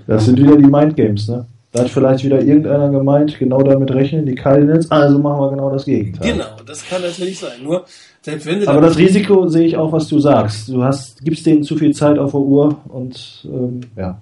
Das 0.07 0.24
sind 0.26 0.38
wieder 0.38 0.57
die 0.57 0.64
Mindgames, 0.66 1.28
ne? 1.28 1.46
Da 1.72 1.82
hat 1.82 1.90
vielleicht 1.90 2.24
wieder 2.24 2.42
irgendeiner 2.42 2.90
gemeint, 2.90 3.38
genau 3.38 3.62
damit 3.62 3.92
rechnen 3.92 4.26
die 4.26 4.34
Cardinals, 4.34 4.90
also 4.90 5.20
machen 5.20 5.40
wir 5.40 5.51
genau 5.51 5.70
das 5.70 5.84
Gegenteil. 5.84 6.32
Genau, 6.32 6.46
das 6.66 6.84
kann 6.84 7.01
natürlich 7.01 7.38
sein. 7.38 7.62
Nur, 7.62 7.84
selbst 8.22 8.44
wenn 8.46 8.61
sie 8.61 8.66
Aber 8.66 8.80
das 8.80 8.98
Risiko 8.98 9.46
sehe 9.46 9.66
ich 9.68 9.76
auch, 9.76 9.92
was 9.92 10.09
du 10.09 10.18
sagst. 10.18 10.68
Du 10.68 10.82
hast, 10.82 11.22
gibst 11.24 11.46
denen 11.46 11.62
zu 11.62 11.76
viel 11.76 11.94
Zeit 11.94 12.18
auf 12.18 12.32
der 12.32 12.40
Uhr 12.40 12.76
und 12.88 13.46
ähm, 13.48 13.82
ja, 13.96 14.20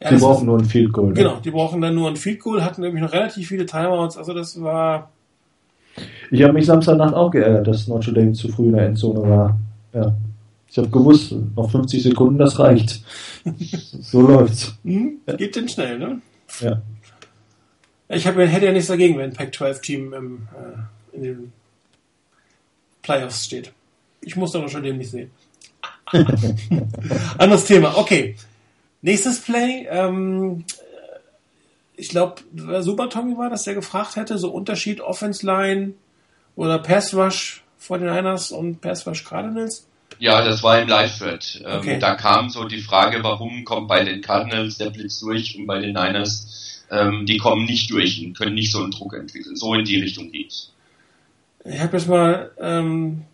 Ja, 0.00 0.08
sie 0.08 0.14
das 0.16 0.20
brauchen 0.22 0.38
ist- 0.38 0.46
nur 0.46 0.58
ein 0.58 0.64
Field 0.64 0.92
Goal. 0.92 1.08
Ne? 1.10 1.14
Genau, 1.14 1.36
die 1.44 1.50
brauchen 1.52 1.80
dann 1.80 1.94
nur 1.94 2.08
ein 2.08 2.16
Field 2.16 2.40
Goal, 2.40 2.64
hatten 2.64 2.80
nämlich 2.80 3.02
noch 3.04 3.12
relativ 3.12 3.46
viele 3.46 3.66
Timeouts, 3.66 4.16
also 4.18 4.34
das 4.34 4.60
war, 4.60 5.10
Ich 6.30 6.42
habe 6.42 6.52
mich 6.52 6.66
Samstagnacht 6.66 7.14
auch 7.14 7.30
geärgert, 7.30 7.68
dass 7.68 7.86
Notre 7.86 8.12
Dame 8.12 8.32
zu 8.32 8.48
früh 8.48 8.66
in 8.66 8.72
der 8.74 8.86
Endzone 8.86 9.22
war. 9.28 9.58
Ja. 9.92 10.14
Ich 10.68 10.78
habe 10.78 10.88
gewusst, 10.88 11.32
noch 11.54 11.70
50 11.70 12.02
Sekunden, 12.02 12.38
das 12.38 12.58
reicht. 12.58 13.04
so 14.00 14.20
läuft's. 14.22 14.74
hm, 14.82 15.20
geht 15.36 15.54
denn 15.54 15.68
schnell, 15.68 15.98
ne? 15.98 16.20
Ja. 16.60 16.82
Ich 18.08 18.26
hab, 18.26 18.36
hätte 18.36 18.66
ja 18.66 18.72
nichts 18.72 18.88
dagegen, 18.88 19.16
wenn 19.18 19.30
ein 19.30 19.36
Pac-12-Team 19.36 20.12
im, 20.12 20.48
äh, 20.52 21.16
in 21.16 21.22
den 21.22 21.52
Playoffs 23.02 23.44
steht. 23.44 23.72
Ich 24.20 24.36
muss 24.36 24.52
doch 24.52 24.68
schon 24.68 24.82
dem 24.82 24.98
nicht 24.98 25.10
sehen. 25.10 25.30
Anderes 27.38 27.66
Thema. 27.66 27.96
Okay. 27.96 28.36
Nächstes 29.02 29.40
Play. 29.40 29.86
Ähm, 29.88 30.64
ich 31.96 32.08
glaube, 32.08 32.42
Super 32.80 33.08
Tommy 33.08 33.36
war 33.36 33.50
das, 33.50 33.64
der 33.64 33.74
gefragt 33.74 34.16
hätte, 34.16 34.38
so 34.38 34.50
Unterschied 34.50 35.00
Offense 35.00 35.44
Line 35.46 35.94
oder 36.56 36.78
Pass 36.78 37.14
Rush 37.14 37.62
vor 37.78 37.98
den 37.98 38.12
Niners 38.12 38.50
und 38.50 38.80
Pass 38.80 39.06
Rush 39.06 39.24
Cardinals. 39.24 39.86
Ja, 40.18 40.44
das 40.44 40.62
war 40.62 40.80
im 40.80 40.88
Live-Thread. 40.88 41.62
Ähm, 41.64 41.78
Okay. 41.78 41.98
Da 41.98 42.14
kam 42.14 42.48
so 42.48 42.64
die 42.64 42.80
Frage, 42.80 43.22
warum 43.22 43.64
kommt 43.64 43.88
bei 43.88 44.04
den 44.04 44.20
Cardinals 44.20 44.78
der 44.78 44.90
Blitz 44.90 45.20
durch 45.20 45.56
und 45.58 45.66
bei 45.66 45.80
den 45.80 45.94
Niners, 45.94 46.84
ähm, 46.90 47.26
die 47.26 47.38
kommen 47.38 47.64
nicht 47.64 47.90
durch 47.90 48.24
und 48.24 48.36
können 48.36 48.54
nicht 48.54 48.72
so 48.72 48.82
einen 48.82 48.90
Druck 48.92 49.14
entwickeln. 49.14 49.56
So 49.56 49.74
in 49.74 49.84
die 49.84 50.00
Richtung 50.00 50.30
ging's. 50.30 50.72
Ich 51.64 51.80
habe 51.80 51.96
jetzt 51.96 52.08
mal 52.08 52.52
ähm, 52.60 53.24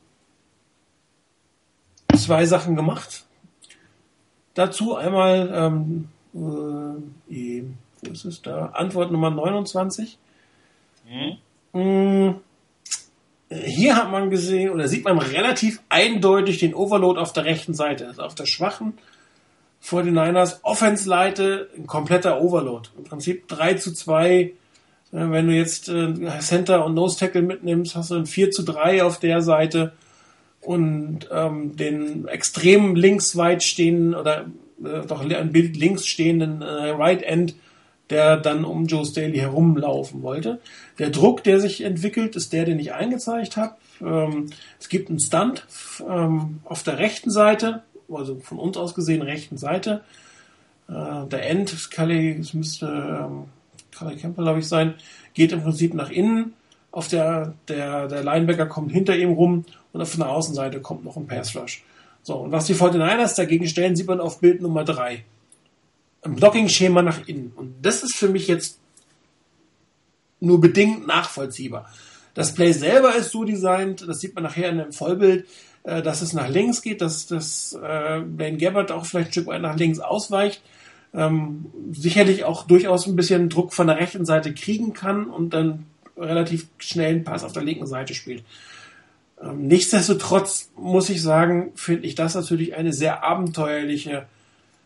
zwei 2.16 2.46
Sachen 2.46 2.76
gemacht. 2.76 3.24
Dazu 4.54 4.96
einmal, 4.96 5.50
ähm, 5.52 6.08
äh, 6.34 7.64
wo 8.02 8.10
ist 8.12 8.24
es 8.24 8.42
da? 8.42 8.66
Antwort 8.74 9.10
Nummer 9.12 9.30
29. 9.30 10.18
Hm? 11.06 11.36
Mm, 11.72 12.34
Hier 13.50 13.96
hat 13.96 14.10
man 14.10 14.30
gesehen, 14.30 14.70
oder 14.70 14.86
sieht 14.88 15.04
man 15.04 15.18
relativ 15.18 15.80
eindeutig 15.88 16.58
den 16.58 16.74
Overload 16.74 17.18
auf 17.18 17.32
der 17.32 17.44
rechten 17.44 17.74
Seite. 17.74 18.06
Also 18.06 18.22
auf 18.22 18.34
der 18.34 18.46
schwachen 18.46 18.94
49ers 19.84 20.58
Offense-Seite 20.62 21.68
ein 21.76 21.86
kompletter 21.86 22.40
Overload. 22.40 22.90
Im 22.96 23.04
Prinzip 23.04 23.48
3 23.48 23.74
zu 23.74 23.92
2. 23.92 24.30
Äh, 24.40 24.52
Wenn 25.10 25.48
du 25.48 25.54
jetzt 25.54 25.88
äh, 25.88 26.12
Center 26.40 26.84
und 26.84 26.94
Nose 26.94 27.18
Tackle 27.18 27.42
mitnimmst, 27.42 27.96
hast 27.96 28.10
du 28.10 28.16
ein 28.16 28.26
4 28.26 28.50
zu 28.50 28.62
3 28.62 29.02
auf 29.02 29.18
der 29.18 29.42
Seite 29.42 29.92
und 30.60 31.28
ähm, 31.32 31.76
den 31.76 32.28
extrem 32.28 32.94
links 32.94 33.36
weit 33.36 33.62
stehenden 33.62 34.14
oder 34.14 34.46
äh, 34.84 35.06
doch 35.06 35.22
ein 35.22 35.52
Bild 35.52 35.76
links 35.76 36.06
stehenden 36.06 36.62
äh, 36.62 36.90
Right 36.90 37.22
End, 37.22 37.54
der 38.10 38.36
dann 38.36 38.64
um 38.64 38.86
Joe 38.86 39.06
Staley 39.06 39.38
herumlaufen 39.38 40.22
wollte. 40.22 40.60
Der 40.98 41.10
Druck, 41.10 41.44
der 41.44 41.60
sich 41.60 41.82
entwickelt, 41.82 42.36
ist 42.36 42.52
der, 42.52 42.64
den 42.64 42.78
ich 42.78 42.92
eingezeigt 42.92 43.56
habe. 43.56 43.76
Ähm, 44.00 44.50
es 44.78 44.88
gibt 44.88 45.08
einen 45.08 45.20
Stunt 45.20 45.66
ähm, 46.06 46.60
auf 46.64 46.82
der 46.82 46.98
rechten 46.98 47.30
Seite, 47.30 47.82
also 48.12 48.40
von 48.40 48.58
uns 48.58 48.76
aus 48.76 48.94
gesehen 48.94 49.22
rechten 49.22 49.56
Seite. 49.56 50.02
Äh, 50.88 51.26
der 51.30 51.48
End, 51.48 51.72
es 51.72 52.54
müsste 52.54 52.86
ähm, 52.86 53.44
Scully 53.94 54.16
Campbell, 54.16 54.44
glaube 54.44 54.60
ich, 54.60 54.68
sein, 54.68 54.94
geht 55.34 55.52
im 55.52 55.62
Prinzip 55.62 55.94
nach 55.94 56.10
innen. 56.10 56.54
Auf 56.92 57.06
der, 57.06 57.54
der, 57.68 58.08
der 58.08 58.24
Linebacker 58.24 58.66
kommt 58.66 58.90
hinter 58.90 59.16
ihm 59.16 59.30
rum 59.30 59.64
und 59.92 60.02
auf 60.02 60.16
der 60.16 60.28
Außenseite 60.28 60.80
kommt 60.80 61.04
noch 61.04 61.16
ein 61.16 61.26
Pass 61.26 61.54
Rush. 61.54 61.84
So, 62.22 62.36
und 62.36 62.52
was 62.52 62.66
die 62.66 62.74
49ers 62.74 63.36
dagegen 63.36 63.66
stellen, 63.66 63.94
sieht 63.94 64.08
man 64.08 64.20
auf 64.20 64.40
Bild 64.40 64.60
Nummer 64.60 64.84
3. 64.84 65.24
Ein 66.22 66.36
Blocking-Schema 66.36 67.02
nach 67.02 67.26
innen. 67.26 67.52
Und 67.56 67.74
das 67.82 68.02
ist 68.02 68.16
für 68.16 68.28
mich 68.28 68.46
jetzt 68.46 68.78
nur 70.40 70.60
bedingt 70.60 71.06
nachvollziehbar. 71.06 71.90
Das 72.34 72.54
Play 72.54 72.72
selber 72.72 73.14
ist 73.14 73.30
so 73.30 73.44
designt, 73.44 74.06
das 74.06 74.20
sieht 74.20 74.34
man 74.34 74.44
nachher 74.44 74.70
in 74.70 74.78
dem 74.78 74.92
Vollbild, 74.92 75.46
äh, 75.82 76.02
dass 76.02 76.22
es 76.22 76.32
nach 76.32 76.48
links 76.48 76.82
geht, 76.82 77.00
dass 77.00 77.26
das 77.26 77.72
äh, 77.72 78.20
Blaine 78.20 78.58
Gabbard 78.58 78.92
auch 78.92 79.06
vielleicht 79.06 79.28
ein 79.28 79.32
Stück 79.32 79.46
weit 79.46 79.62
nach 79.62 79.76
links 79.76 79.98
ausweicht. 79.98 80.62
Ähm, 81.12 81.66
sicherlich 81.92 82.44
auch 82.44 82.66
durchaus 82.66 83.06
ein 83.06 83.16
bisschen 83.16 83.48
Druck 83.48 83.74
von 83.74 83.88
der 83.88 83.96
rechten 83.96 84.24
Seite 84.24 84.54
kriegen 84.54 84.92
kann 84.92 85.26
und 85.26 85.52
dann 85.54 85.86
relativ 86.16 86.68
schnell 86.78 87.14
einen 87.14 87.24
Pass 87.24 87.42
auf 87.42 87.52
der 87.52 87.64
linken 87.64 87.86
Seite 87.86 88.14
spielt. 88.14 88.44
Ähm, 89.42 89.66
nichtsdestotrotz 89.66 90.70
muss 90.76 91.08
ich 91.08 91.20
sagen, 91.20 91.72
finde 91.74 92.06
ich 92.06 92.14
das 92.14 92.34
natürlich 92.34 92.76
eine 92.76 92.92
sehr 92.92 93.24
abenteuerliche 93.24 94.26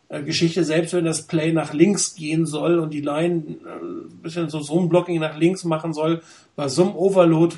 Geschichte, 0.09 0.65
selbst 0.65 0.95
wenn 0.95 1.05
das 1.05 1.27
Play 1.27 1.53
nach 1.53 1.73
links 1.73 2.15
gehen 2.15 2.47
soll 2.47 2.79
und 2.79 2.93
die 2.93 3.01
Line 3.01 3.43
äh, 3.65 3.85
ein 3.85 4.23
bisschen 4.23 4.49
so 4.49 4.61
Zone-Blocking 4.61 5.19
nach 5.21 5.39
links 5.39 5.65
machen 5.65 5.93
soll, 5.93 6.23
bei 6.57 6.69
so 6.69 6.85
einem 6.85 6.97
Overload 6.97 7.57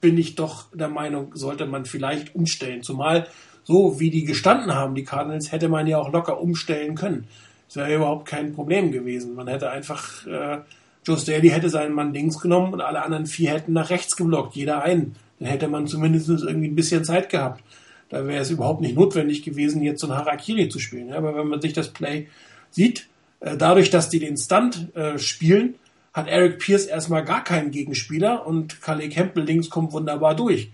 bin 0.00 0.18
ich 0.18 0.34
doch 0.34 0.66
der 0.74 0.88
Meinung, 0.88 1.32
sollte 1.34 1.66
man 1.66 1.84
vielleicht 1.84 2.34
umstellen. 2.34 2.82
Zumal 2.82 3.28
so 3.68 4.00
wie 4.00 4.10
die 4.10 4.24
gestanden 4.24 4.74
haben, 4.74 4.94
die 4.94 5.04
Cardinals, 5.04 5.52
hätte 5.52 5.68
man 5.68 5.86
ja 5.86 5.98
auch 5.98 6.10
locker 6.10 6.40
umstellen 6.40 6.94
können. 6.94 7.28
Das 7.66 7.76
wäre 7.76 7.96
überhaupt 7.96 8.26
kein 8.26 8.54
Problem 8.54 8.92
gewesen. 8.92 9.34
Man 9.34 9.46
hätte 9.46 9.70
einfach, 9.70 10.26
äh, 10.26 10.60
Joe 11.04 11.18
Staley 11.18 11.50
hätte 11.50 11.68
seinen 11.68 11.92
Mann 11.92 12.14
links 12.14 12.40
genommen 12.40 12.72
und 12.72 12.80
alle 12.80 13.02
anderen 13.02 13.26
vier 13.26 13.50
hätten 13.50 13.74
nach 13.74 13.90
rechts 13.90 14.16
geblockt, 14.16 14.56
jeder 14.56 14.82
einen. 14.82 15.16
Dann 15.38 15.50
hätte 15.50 15.68
man 15.68 15.86
zumindest 15.86 16.30
irgendwie 16.30 16.68
ein 16.68 16.74
bisschen 16.74 17.04
Zeit 17.04 17.28
gehabt. 17.28 17.62
Da 18.08 18.26
wäre 18.26 18.40
es 18.40 18.50
überhaupt 18.50 18.80
nicht 18.80 18.96
notwendig 18.96 19.42
gewesen, 19.42 19.82
jetzt 19.82 20.00
so 20.00 20.06
ein 20.06 20.16
Harakiri 20.16 20.68
zu 20.68 20.78
spielen. 20.78 21.12
Aber 21.12 21.36
wenn 21.36 21.48
man 21.48 21.60
sich 21.60 21.72
das 21.72 21.88
Play 21.88 22.28
sieht, 22.70 23.08
äh, 23.40 23.56
dadurch, 23.56 23.90
dass 23.90 24.08
die 24.08 24.18
den 24.18 24.36
Stunt 24.36 24.94
äh, 24.96 25.18
spielen, 25.18 25.74
hat 26.12 26.28
Eric 26.28 26.58
Pierce 26.58 26.86
erstmal 26.86 27.24
gar 27.24 27.44
keinen 27.44 27.70
Gegenspieler 27.70 28.46
und 28.46 28.80
Calais 28.80 29.08
Campbell 29.08 29.44
links 29.44 29.70
kommt 29.70 29.92
wunderbar 29.92 30.34
durch. 30.34 30.70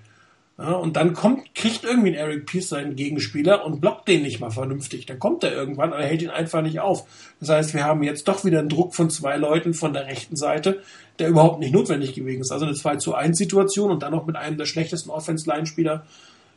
Ja, 0.56 0.74
und 0.74 0.94
dann 0.94 1.14
kommt, 1.14 1.52
kriegt 1.56 1.82
irgendwie 1.82 2.10
ein 2.10 2.14
Eric 2.14 2.46
Pierce 2.46 2.68
seinen 2.68 2.94
Gegenspieler 2.94 3.66
und 3.66 3.80
blockt 3.80 4.06
den 4.06 4.22
nicht 4.22 4.38
mal 4.38 4.50
vernünftig. 4.52 5.04
Dann 5.04 5.18
kommt 5.18 5.42
er 5.42 5.52
irgendwann, 5.52 5.92
aber 5.92 6.02
er 6.02 6.06
hält 6.06 6.22
ihn 6.22 6.30
einfach 6.30 6.62
nicht 6.62 6.78
auf. 6.78 7.08
Das 7.40 7.48
heißt, 7.48 7.74
wir 7.74 7.82
haben 7.82 8.04
jetzt 8.04 8.28
doch 8.28 8.44
wieder 8.44 8.60
einen 8.60 8.68
Druck 8.68 8.94
von 8.94 9.10
zwei 9.10 9.36
Leuten 9.36 9.74
von 9.74 9.92
der 9.92 10.06
rechten 10.06 10.36
Seite, 10.36 10.80
der 11.18 11.28
überhaupt 11.28 11.58
nicht 11.58 11.74
notwendig 11.74 12.14
gewesen 12.14 12.42
ist. 12.42 12.52
Also 12.52 12.66
eine 12.66 12.74
2 12.74 12.96
zu 12.96 13.16
1 13.16 13.36
Situation 13.36 13.90
und 13.90 14.04
dann 14.04 14.12
noch 14.12 14.26
mit 14.26 14.36
einem 14.36 14.56
der 14.56 14.66
schlechtesten 14.66 15.10
Offense-Line-Spieler 15.10 16.06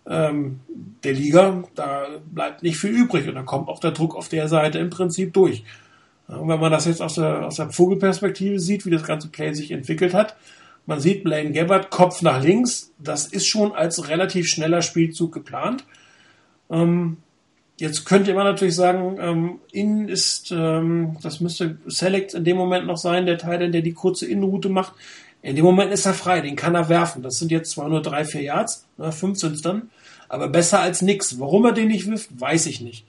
ähm, 0.08 0.60
der 1.04 1.14
Liga. 1.14 1.64
Da 1.76 2.08
bleibt 2.32 2.64
nicht 2.64 2.78
viel 2.78 2.92
übrig 2.92 3.28
und 3.28 3.36
dann 3.36 3.46
kommt 3.46 3.70
auch 3.70 3.80
der 3.80 3.92
Druck 3.92 4.16
auf 4.16 4.30
der 4.30 4.48
Seite 4.48 4.80
im 4.80 4.90
Prinzip 4.90 5.34
durch. 5.34 5.64
Und 6.28 6.50
wenn 6.50 6.60
man 6.60 6.72
das 6.72 6.86
jetzt 6.86 7.02
aus 7.02 7.16
der, 7.16 7.46
aus 7.46 7.56
der 7.56 7.70
Vogelperspektive 7.70 8.60
sieht, 8.60 8.86
wie 8.86 8.92
das 8.92 9.04
ganze 9.04 9.30
Play 9.30 9.54
sich 9.54 9.72
entwickelt 9.72 10.14
hat, 10.14 10.36
man 10.86 11.00
sieht 11.00 11.24
Blaine 11.24 11.52
Gabbard 11.52 11.90
Kopf 11.90 12.22
nach 12.22 12.42
links. 12.42 12.92
Das 12.98 13.28
ist 13.28 13.46
schon 13.46 13.74
als 13.74 14.08
relativ 14.08 14.48
schneller 14.48 14.82
Spielzug 14.82 15.34
geplant. 15.34 15.86
Ähm, 16.70 17.18
jetzt 17.78 18.06
könnte 18.06 18.34
man 18.34 18.46
natürlich 18.46 18.76
sagen, 18.76 19.18
ähm, 19.20 19.60
innen 19.72 20.08
ist, 20.08 20.52
ähm, 20.52 21.18
das 21.22 21.40
müsste 21.40 21.78
Select 21.88 22.34
in 22.34 22.46
dem 22.46 22.58
Moment 22.58 22.88
noch 22.88 22.98
sein, 22.98 23.26
der 23.26 23.38
Teil, 23.38 23.70
der 23.70 23.82
die 23.82 23.94
kurze 23.94 24.26
Innenroute 24.26 24.70
macht. 24.70 24.94
In 25.42 25.56
dem 25.56 25.66
Moment 25.66 25.92
ist 25.92 26.06
er 26.06 26.14
frei, 26.14 26.42
den 26.42 26.56
kann 26.56 26.76
er 26.76 26.90
werfen. 26.90 27.22
Das 27.22 27.38
sind 27.38 27.52
jetzt 27.52 27.72
zwar 27.72 27.90
nur 27.90 28.02
drei, 28.02 28.26
vier 28.26 28.42
Yards, 28.42 28.88
ne, 28.98 29.12
fünf 29.12 29.40
sind 29.40 29.56
es 29.56 29.62
dann, 29.62 29.90
aber 30.30 30.48
besser 30.48 30.80
als 30.80 31.02
nix. 31.02 31.40
Warum 31.40 31.66
er 31.66 31.72
den 31.72 31.88
nicht 31.90 32.10
wirft, 32.10 32.40
weiß 32.40 32.66
ich 32.68 32.82
nicht. 32.82 33.06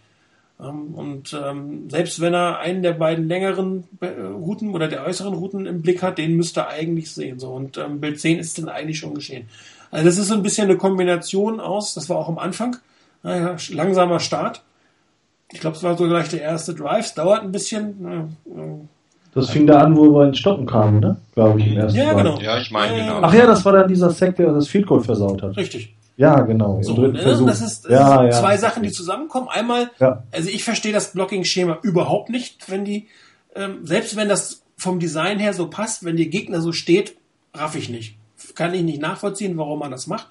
Ähm, 0.61 0.95
und 0.95 1.37
ähm, 1.41 1.89
selbst 1.89 2.21
wenn 2.21 2.35
er 2.35 2.59
einen 2.59 2.83
der 2.83 2.93
beiden 2.93 3.29
längeren 3.29 3.85
äh, 4.01 4.07
Routen 4.07 4.75
oder 4.75 4.89
der 4.89 5.05
äußeren 5.05 5.35
Routen 5.35 5.67
im 5.67 5.83
Blick 5.83 6.03
hat, 6.03 6.19
den 6.19 6.37
müsste 6.37 6.61
er 6.61 6.69
eigentlich 6.71 7.13
sehen. 7.13 7.39
So 7.39 7.51
und 7.51 7.79
ähm, 7.79 8.01
Bild 8.01 8.21
10 8.21 8.39
ist 8.39 8.59
dann 8.59 8.69
eigentlich 8.69 8.99
schon 8.99 9.15
geschehen. 9.15 9.49
Also 9.91 10.07
das 10.07 10.19
ist 10.19 10.29
so 10.29 10.35
ein 10.35 10.43
bisschen 10.43 10.69
eine 10.69 10.77
Kombination 10.77 11.61
aus, 11.61 11.95
das 11.95 12.09
war 12.09 12.17
auch 12.19 12.29
am 12.29 12.39
Anfang, 12.39 12.77
naja, 13.23 13.57
langsamer 13.71 14.21
Start. 14.21 14.63
Ich 15.51 15.61
glaube, 15.61 15.77
es 15.77 15.83
war 15.83 15.97
so 15.97 16.07
gleich 16.07 16.29
der 16.29 16.43
erste 16.43 16.75
Drive, 16.75 17.07
es 17.07 17.15
dauert 17.15 17.43
ein 17.43 17.53
bisschen. 17.53 18.37
Das 19.33 19.49
fing 19.49 19.67
da 19.67 19.81
an, 19.81 19.97
wo 19.97 20.11
wir 20.15 20.27
ins 20.27 20.39
Stoppen 20.39 20.67
kamen, 20.67 21.01
ne? 21.01 21.17
Glaube 21.35 21.61
ich, 21.61 21.69
im 21.69 21.79
ersten 21.79 21.99
Ja, 21.99 22.13
genau. 22.13 22.39
Ja, 22.39 22.59
ich 22.59 22.71
meine, 22.71 22.99
genau. 22.99 23.21
Ach 23.23 23.33
ja, 23.33 23.47
das 23.47 23.65
war 23.65 23.73
dann 23.73 23.89
dieser 23.89 24.11
Sack, 24.11 24.37
der 24.37 24.53
das 24.53 24.69
Field 24.69 24.87
Goal 24.87 25.01
versaut 25.03 25.43
hat. 25.43 25.57
Richtig. 25.57 25.95
Ja, 26.19 26.41
genau. 26.41 26.83
So, 26.83 26.97
ne? 26.97 27.13
Das 27.13 27.61
ist, 27.61 27.85
das 27.85 27.93
ja, 27.93 28.19
sind 28.19 28.27
ja. 28.27 28.31
zwei 28.33 28.57
Sachen, 28.57 28.83
die 28.83 28.91
zusammenkommen. 28.91 29.49
Einmal, 29.49 29.93
ja. 30.01 30.25
also 30.33 30.51
ich 30.51 30.65
verstehe 30.65 30.93
das 30.93 31.13
Blocking-Schema 31.13 31.79
überhaupt 31.83 32.29
nicht, 32.29 32.69
wenn 32.69 32.85
die, 32.85 33.07
ähm, 33.55 33.87
selbst 33.87 34.17
wenn 34.17 34.29
das 34.29 34.63
vom 34.77 34.99
Design 34.99 35.39
her 35.39 35.55
so 35.55 35.71
passt, 35.71 36.05
wenn 36.05 36.17
der 36.17 36.27
Gegner 36.27 36.61
so 36.61 36.73
steht, 36.73 37.17
raff 37.55 37.77
ich 37.77 37.89
nicht. 37.89 38.17
Kann 38.57 38.75
ich 38.75 38.83
nicht 38.83 39.01
nachvollziehen, 39.01 39.57
warum 39.57 39.79
man 39.79 39.93
das 39.93 40.09
macht. 40.09 40.27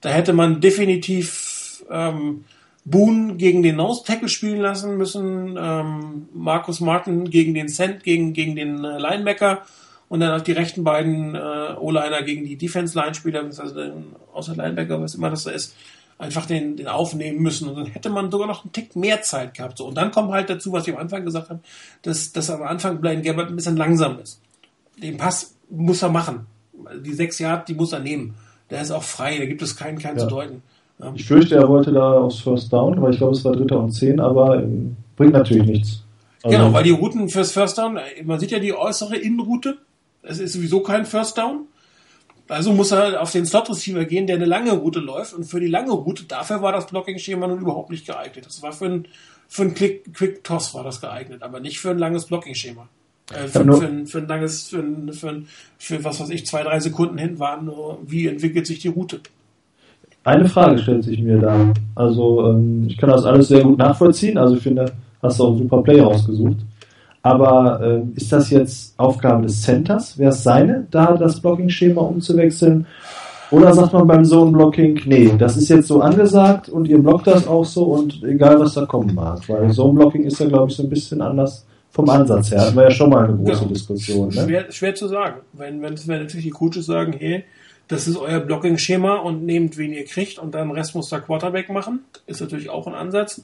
Da 0.00 0.10
hätte 0.10 0.32
man 0.32 0.60
definitiv 0.60 1.84
ähm, 1.90 2.44
Boone 2.84 3.34
gegen 3.34 3.64
den 3.64 3.76
Nose-Tackle 3.76 4.28
spielen 4.28 4.60
lassen 4.60 4.96
müssen, 4.96 5.58
ähm, 5.58 6.28
Markus 6.32 6.78
Martin 6.78 7.28
gegen 7.28 7.54
den 7.54 7.68
Cent, 7.68 8.04
gegen, 8.04 8.34
gegen 8.34 8.54
den 8.54 8.84
äh, 8.84 8.98
Linebacker 8.98 9.62
und 10.12 10.20
dann 10.20 10.38
auch 10.38 10.44
die 10.44 10.52
rechten 10.52 10.84
beiden 10.84 11.34
äh, 11.34 11.74
O-Liner 11.80 12.22
gegen 12.22 12.44
die 12.44 12.56
Defense-Line-Spieler, 12.56 13.44
also 13.44 13.74
den, 13.74 14.14
außer 14.34 14.54
Linebacker, 14.54 15.00
was 15.00 15.14
immer 15.14 15.30
das 15.30 15.44
da 15.44 15.52
ist, 15.52 15.74
einfach 16.18 16.44
den, 16.44 16.76
den 16.76 16.86
aufnehmen 16.86 17.40
müssen. 17.40 17.66
Und 17.66 17.78
dann 17.78 17.86
hätte 17.86 18.10
man 18.10 18.30
sogar 18.30 18.46
noch 18.46 18.62
einen 18.62 18.72
Tick 18.72 18.94
mehr 18.94 19.22
Zeit 19.22 19.54
gehabt. 19.54 19.78
So. 19.78 19.86
Und 19.86 19.96
dann 19.96 20.10
kommt 20.10 20.30
halt 20.30 20.50
dazu, 20.50 20.70
was 20.70 20.86
ich 20.86 20.92
am 20.92 21.00
Anfang 21.00 21.24
gesagt 21.24 21.48
habe, 21.48 21.60
dass, 22.02 22.30
dass 22.30 22.50
am 22.50 22.62
Anfang 22.62 23.00
Blaine 23.00 23.22
Gabbard 23.22 23.48
ein 23.48 23.56
bisschen 23.56 23.78
langsam 23.78 24.18
ist. 24.18 24.38
Den 25.02 25.16
Pass 25.16 25.54
muss 25.70 26.02
er 26.02 26.10
machen. 26.10 26.46
Die 27.02 27.14
sechs 27.14 27.38
Jahre, 27.38 27.64
die 27.66 27.72
muss 27.72 27.94
er 27.94 28.00
nehmen. 28.00 28.34
Der 28.68 28.82
ist 28.82 28.90
auch 28.90 29.04
frei, 29.04 29.38
da 29.38 29.46
gibt 29.46 29.62
es 29.62 29.76
keinen, 29.76 29.98
keinen 29.98 30.18
ja. 30.18 30.24
zu 30.24 30.28
deuten. 30.28 30.62
Ja. 30.98 31.10
Ich 31.14 31.24
fürchte, 31.24 31.54
er 31.54 31.70
wollte 31.70 31.90
da 31.90 32.20
aufs 32.20 32.40
First 32.40 32.70
Down, 32.70 33.00
weil 33.00 33.12
ich 33.12 33.16
glaube, 33.16 33.32
es 33.32 33.42
war 33.46 33.52
Dritter 33.52 33.80
und 33.80 33.92
Zehn, 33.92 34.20
aber 34.20 34.62
ähm, 34.62 34.94
bringt 35.16 35.32
natürlich 35.32 35.64
nichts. 35.64 36.04
Also 36.42 36.54
genau, 36.54 36.70
weil 36.74 36.84
die 36.84 36.90
Routen 36.90 37.30
fürs 37.30 37.52
First 37.52 37.78
Down, 37.78 37.98
man 38.24 38.38
sieht 38.38 38.50
ja 38.50 38.58
die 38.58 38.74
äußere 38.74 39.16
Innenroute, 39.16 39.78
es 40.22 40.38
ist 40.38 40.52
sowieso 40.52 40.80
kein 40.80 41.04
First 41.04 41.38
Down. 41.38 41.66
Also 42.48 42.72
muss 42.72 42.92
er 42.92 43.22
auf 43.22 43.32
den 43.32 43.46
Slot 43.46 43.70
Receiver 43.70 44.04
gehen, 44.04 44.26
der 44.26 44.36
eine 44.36 44.44
lange 44.44 44.72
Route 44.72 45.00
läuft. 45.00 45.32
Und 45.32 45.44
für 45.44 45.60
die 45.60 45.68
lange 45.68 45.92
Route, 45.92 46.24
dafür 46.24 46.60
war 46.60 46.72
das 46.72 46.86
Blocking-Schema 46.86 47.46
nun 47.46 47.60
überhaupt 47.60 47.90
nicht 47.90 48.06
geeignet. 48.06 48.46
Das 48.46 48.62
war 48.62 48.72
für 48.72 48.86
ein, 48.86 49.08
für 49.48 49.62
ein 49.62 49.74
Quick, 49.74 50.12
Quick 50.14 50.44
Toss 50.44 50.74
war 50.74 50.84
das 50.84 51.00
geeignet, 51.00 51.42
aber 51.42 51.60
nicht 51.60 51.78
für 51.78 51.90
ein 51.90 51.98
langes 51.98 52.26
Blocking-Schema. 52.26 52.88
Äh, 53.32 53.46
für, 53.46 53.64
für, 53.64 53.86
ein, 53.86 54.06
für 54.06 54.18
ein 54.18 54.28
langes, 54.28 54.68
für, 54.68 54.80
ein, 54.80 55.12
für, 55.12 55.28
ein, 55.28 55.46
für 55.78 56.04
was 56.04 56.20
weiß 56.20 56.30
ich, 56.30 56.44
zwei, 56.46 56.62
drei 56.62 56.80
Sekunden 56.80 57.16
hin 57.16 57.38
waren 57.38 57.64
nur, 57.64 57.98
wie 58.04 58.26
entwickelt 58.26 58.66
sich 58.66 58.80
die 58.80 58.88
Route. 58.88 59.20
Eine 60.24 60.48
Frage 60.48 60.78
stellt 60.78 61.04
sich 61.04 61.20
mir 61.20 61.38
da. 61.38 61.72
Also, 61.94 62.50
ähm, 62.50 62.84
ich 62.86 62.96
kann 62.96 63.10
das 63.10 63.24
alles 63.24 63.48
sehr 63.48 63.62
gut 63.62 63.78
nachvollziehen. 63.78 64.38
Also, 64.38 64.56
ich 64.56 64.62
finde, 64.62 64.92
hast 65.20 65.38
du 65.38 65.44
auch 65.44 65.48
einen 65.50 65.58
super 65.58 65.82
Play 65.82 66.00
rausgesucht. 66.00 66.58
Aber 67.22 67.80
äh, 67.80 68.02
ist 68.16 68.32
das 68.32 68.50
jetzt 68.50 68.98
Aufgabe 68.98 69.42
des 69.42 69.62
Centers? 69.62 70.18
Wäre 70.18 70.30
es 70.30 70.42
seine, 70.42 70.86
da 70.90 71.16
das 71.16 71.40
Blocking-Schema 71.40 72.00
umzuwechseln? 72.00 72.86
Oder 73.52 73.74
sagt 73.74 73.92
man 73.92 74.06
beim 74.06 74.24
Zone-Blocking, 74.24 75.02
nee, 75.04 75.30
das 75.38 75.58
ist 75.58 75.68
jetzt 75.68 75.86
so 75.86 76.00
angesagt 76.00 76.70
und 76.70 76.88
ihr 76.88 76.98
blockt 76.98 77.26
das 77.26 77.46
auch 77.46 77.66
so 77.66 77.84
und 77.84 78.22
egal 78.24 78.58
was 78.58 78.74
da 78.74 78.86
kommen 78.86 79.14
mag. 79.14 79.46
Weil 79.48 79.70
Zone-Blocking 79.70 80.24
ist 80.24 80.40
ja, 80.40 80.46
glaube 80.46 80.70
ich, 80.70 80.76
so 80.76 80.82
ein 80.82 80.88
bisschen 80.88 81.20
anders 81.20 81.66
vom 81.90 82.08
Ansatz 82.08 82.50
her. 82.50 82.58
Das 82.58 82.74
war 82.74 82.84
ja 82.84 82.90
schon 82.90 83.10
mal 83.10 83.24
eine 83.24 83.36
große 83.36 83.60
genau. 83.60 83.72
Diskussion. 83.72 84.28
Ne? 84.28 84.44
Schwer, 84.44 84.72
schwer 84.72 84.94
zu 84.94 85.06
sagen. 85.06 85.40
Wenn, 85.52 85.82
wenn, 85.82 85.94
wenn 86.06 86.20
natürlich 86.20 86.46
die 86.46 86.50
Coaches 86.50 86.86
sagen, 86.86 87.12
hey, 87.12 87.44
das 87.88 88.08
ist 88.08 88.16
euer 88.16 88.40
Blocking-Schema 88.40 89.16
und 89.16 89.44
nehmt, 89.44 89.76
wen 89.76 89.92
ihr 89.92 90.06
kriegt 90.06 90.38
und 90.38 90.54
dann 90.54 90.70
Rest 90.70 90.94
muss 90.94 91.10
der 91.10 91.20
Quarterback 91.20 91.68
machen, 91.68 92.00
ist 92.26 92.40
natürlich 92.40 92.70
auch 92.70 92.86
ein 92.86 92.94
Ansatz. 92.94 93.42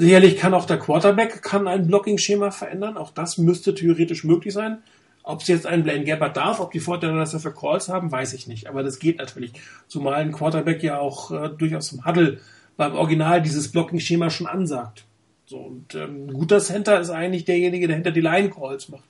Sicherlich 0.00 0.38
kann 0.38 0.54
auch 0.54 0.64
der 0.64 0.78
Quarterback 0.78 1.42
kann 1.42 1.68
ein 1.68 1.86
Blocking-Schema 1.86 2.52
verändern. 2.52 2.96
Auch 2.96 3.10
das 3.10 3.36
müsste 3.36 3.74
theoretisch 3.74 4.24
möglich 4.24 4.54
sein. 4.54 4.78
Ob 5.22 5.42
es 5.42 5.48
jetzt 5.48 5.66
ein 5.66 5.82
Blaine 5.82 6.04
Gabbard 6.04 6.38
darf, 6.38 6.58
ob 6.58 6.70
die 6.72 6.80
Vorteile, 6.80 7.18
dass 7.18 7.34
er 7.34 7.40
für 7.40 7.52
Calls 7.52 7.90
haben, 7.90 8.10
weiß 8.10 8.32
ich 8.32 8.46
nicht. 8.46 8.66
Aber 8.66 8.82
das 8.82 8.98
geht 8.98 9.18
natürlich. 9.18 9.52
Zumal 9.88 10.14
ein 10.14 10.32
Quarterback 10.32 10.82
ja 10.82 10.98
auch 10.98 11.30
äh, 11.32 11.50
durchaus 11.50 11.92
im 11.92 12.06
Huddle 12.06 12.38
beim 12.78 12.94
Original 12.94 13.42
dieses 13.42 13.70
Blocking-Schema 13.70 14.30
schon 14.30 14.46
ansagt. 14.46 15.04
So, 15.44 15.58
und 15.58 15.94
ähm, 15.94 16.28
ein 16.28 16.32
guter 16.32 16.60
Center 16.60 16.98
ist 16.98 17.10
eigentlich 17.10 17.44
derjenige, 17.44 17.86
der 17.86 17.96
hinter 17.96 18.10
die 18.10 18.22
Line-Calls 18.22 18.88
macht. 18.88 19.04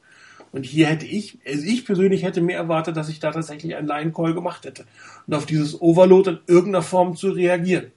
Und 0.51 0.67
hier 0.67 0.89
hätte 0.89 1.07
ich, 1.07 1.39
also 1.47 1.63
ich 1.67 1.87
persönlich 1.87 2.25
hätte 2.25 2.41
mehr 2.41 2.59
erwartet, 2.59 2.97
dass 2.97 3.09
ich 3.09 3.21
da 3.21 3.31
tatsächlich 3.31 3.77
einen 3.77 3.87
Line-Call 3.87 4.35
gemacht 4.35 4.65
hätte. 4.65 4.87
Und 5.29 5.35
auf 5.35 5.47
dieses 5.47 5.81
Overload 5.81 6.31
in 6.31 6.39
irgendeiner 6.49 6.83
Form 6.83 7.15
zu 7.15 7.31
reagieren. 7.31 7.93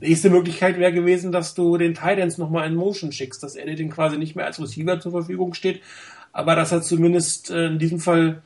Nächste 0.00 0.30
Möglichkeit 0.30 0.78
wäre 0.78 0.92
gewesen, 0.92 1.32
dass 1.32 1.54
du 1.54 1.76
den 1.76 1.94
Titans 1.94 2.38
nochmal 2.38 2.66
in 2.66 2.74
Motion 2.74 3.12
schickst, 3.12 3.42
dass 3.42 3.56
er 3.56 3.66
dir 3.66 3.76
den 3.76 3.90
quasi 3.90 4.18
nicht 4.18 4.36
mehr 4.36 4.46
als 4.46 4.60
Receiver 4.60 5.00
zur 5.00 5.12
Verfügung 5.12 5.54
steht, 5.54 5.80
aber 6.32 6.56
dass 6.56 6.72
er 6.72 6.82
zumindest 6.82 7.50
äh, 7.50 7.66
in 7.66 7.78
diesem 7.78 8.00
Fall 8.00 8.42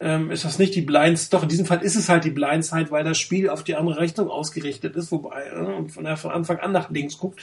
ähm, 0.00 0.30
ist 0.30 0.44
das 0.44 0.58
nicht 0.58 0.74
die 0.74 0.82
Blinds, 0.82 1.30
doch 1.30 1.42
in 1.42 1.48
diesem 1.48 1.66
Fall 1.66 1.82
ist 1.82 1.96
es 1.96 2.08
halt 2.08 2.24
die 2.24 2.30
Blindside, 2.30 2.90
weil 2.90 3.04
das 3.04 3.18
Spiel 3.18 3.48
auf 3.48 3.64
die 3.64 3.76
andere 3.76 4.00
Richtung 4.00 4.28
ausgerichtet 4.28 4.96
ist, 4.96 5.10
wobei 5.10 5.44
äh, 5.46 5.58
und 5.58 5.90
von, 5.90 6.16
von 6.16 6.30
Anfang 6.30 6.58
an 6.58 6.72
nach 6.72 6.90
links 6.90 7.18
guckt, 7.18 7.40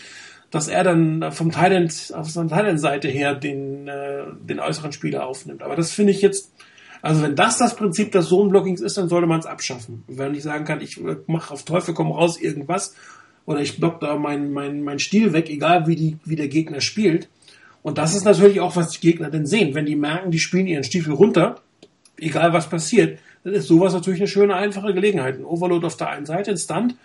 dass 0.52 0.68
er 0.68 0.84
dann 0.84 1.32
vom 1.32 1.52
Titan 1.52 1.86
auf 2.14 2.30
seiner 2.30 2.50
Titan-Seite 2.50 3.08
her 3.08 3.34
den, 3.34 3.88
äh, 3.88 4.26
den 4.40 4.60
äußeren 4.60 4.92
Spieler 4.92 5.26
aufnimmt. 5.26 5.64
Aber 5.64 5.76
das 5.76 5.92
finde 5.92 6.12
ich 6.12 6.22
jetzt, 6.22 6.52
also 7.04 7.22
wenn 7.22 7.36
das 7.36 7.58
das 7.58 7.76
Prinzip 7.76 8.14
des 8.14 8.30
Zone-Blockings 8.30 8.80
ist, 8.80 8.98
dann 8.98 9.10
sollte 9.10 9.28
man 9.28 9.42
es 9.42 9.46
abschaffen. 9.46 10.06
Wenn 10.08 10.34
ich 10.34 10.42
sagen 10.42 10.64
kann, 10.64 10.80
ich 10.80 11.04
äh, 11.04 11.18
mache 11.28 11.54
auf 11.54 11.64
Teufel 11.64 11.94
komm 11.94 12.12
raus 12.12 12.40
irgendwas 12.40 12.96
oder 13.46 13.60
ich 13.60 13.78
block 13.78 14.00
da 14.00 14.16
mein, 14.16 14.54
mein, 14.54 14.82
mein 14.82 15.00
Stil 15.00 15.34
weg, 15.34 15.50
egal 15.50 15.86
wie, 15.86 15.98
die, 15.98 16.18
wie 16.24 16.38
der 16.38 16.48
Gegner 16.48 16.80
spielt. 16.80 17.28
Und 17.82 17.98
das 17.98 18.16
ist 18.16 18.24
natürlich 18.24 18.62
auch, 18.62 18.78
was 18.78 18.92
die 18.92 19.02
Gegner 19.02 19.30
denn 19.30 19.46
sehen. 19.46 19.76
Wenn 19.76 19.86
die 19.86 19.98
merken, 19.98 20.32
die 20.32 20.40
spielen 20.40 20.66
ihren 20.66 20.86
Stiefel 20.86 21.14
runter, 21.14 21.58
egal 22.16 22.54
was 22.54 22.70
passiert, 22.70 23.20
dann 23.44 23.52
ist 23.52 23.68
sowas 23.68 23.92
natürlich 23.92 24.22
eine 24.22 24.30
schöne, 24.30 24.56
einfache 24.56 24.94
Gelegenheit. 24.94 25.36
Ein 25.36 25.44
Overload 25.44 25.86
auf 25.86 25.98
der 25.98 26.10
einen 26.10 26.26
Seite, 26.26 26.52
ein 26.52 26.58
Stunt, 26.58 26.96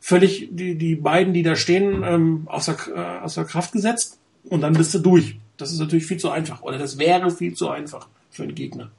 völlig 0.00 0.48
die, 0.50 0.74
die 0.74 0.96
beiden, 0.96 1.32
die 1.32 1.44
da 1.44 1.54
stehen, 1.54 2.02
ähm, 2.04 2.42
außer, 2.46 2.76
äh, 2.92 3.22
außer 3.22 3.44
Kraft 3.44 3.70
gesetzt 3.70 4.18
und 4.50 4.62
dann 4.62 4.72
bist 4.72 4.92
du 4.94 4.98
durch. 4.98 5.36
Das 5.58 5.70
ist 5.70 5.78
natürlich 5.78 6.06
viel 6.06 6.16
zu 6.16 6.30
einfach. 6.30 6.62
Oder 6.62 6.78
das 6.78 6.98
wäre 6.98 7.30
viel 7.30 7.54
zu 7.54 7.70
einfach 7.70 8.08
für 8.30 8.42
einen 8.42 8.56
Gegner. 8.56 8.90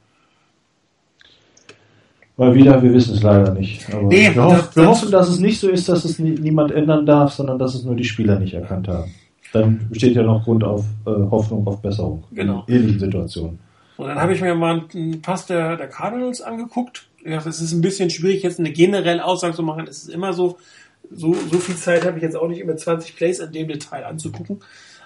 Mal 2.38 2.54
wieder, 2.54 2.82
wir 2.84 2.94
wissen 2.94 3.14
es 3.16 3.24
leider 3.24 3.54
nicht. 3.54 3.88
Aber 3.94 4.04
Nee, 4.04 4.30
wir, 4.34 4.44
hoffen, 4.44 4.58
das- 4.58 4.76
wir 4.76 4.88
hoffen, 4.88 5.12
dass 5.12 5.30
es 5.30 5.40
nicht 5.40 5.60
so 5.60 5.70
ist, 5.70 5.88
dass 5.88 6.04
es 6.04 6.20
nie, 6.20 6.32
niemand 6.32 6.72
ändern 6.72 7.06
darf, 7.06 7.34
sondern 7.34 7.58
dass 7.60 7.76
es 7.76 7.84
nur 7.84 7.96
die 7.96 8.04
Spieler 8.04 8.38
nicht 8.40 8.54
erkannt 8.54 8.88
haben. 8.90 9.14
Dann 9.54 9.88
besteht 9.90 10.16
ja 10.16 10.24
noch 10.24 10.44
Grund 10.44 10.64
auf 10.66 10.84
äh, 11.06 11.10
Hoffnung 11.10 11.66
auf 11.66 11.82
Besserung 11.82 12.26
Genau. 12.34 12.66
in 12.68 12.76
ähnlichen 12.76 13.00
Situationen. 13.00 13.60
Und 13.96 14.08
dann 14.08 14.20
habe 14.20 14.34
ich 14.34 14.42
mir 14.42 14.54
mal 14.54 14.84
einen 14.94 15.22
Pass 15.22 15.46
der, 15.46 15.78
der 15.78 15.88
Cardinals 15.88 16.42
angeguckt. 16.42 17.08
Ja, 17.26 17.38
es 17.38 17.62
ist 17.62 17.72
ein 17.72 17.80
bisschen 17.82 18.10
schwierig, 18.10 18.44
jetzt 18.44 18.60
eine 18.60 18.72
generelle 18.72 19.24
Aussage 19.24 19.54
zu 19.56 19.64
machen. 19.64 19.88
Es 19.90 20.00
ist 20.04 20.10
immer 20.10 20.34
so, 20.34 20.58
so, 21.10 21.34
so 21.34 21.58
viel 21.60 21.76
Zeit 21.78 22.06
habe 22.06 22.18
ich 22.18 22.24
jetzt 22.24 22.36
auch 22.36 22.50
nicht 22.50 22.60
über 22.60 22.76
20 22.76 23.16
Plays 23.16 23.40
in 23.40 23.54
dem 23.54 23.70
Detail 23.70 24.06
anzugucken. 24.06 24.60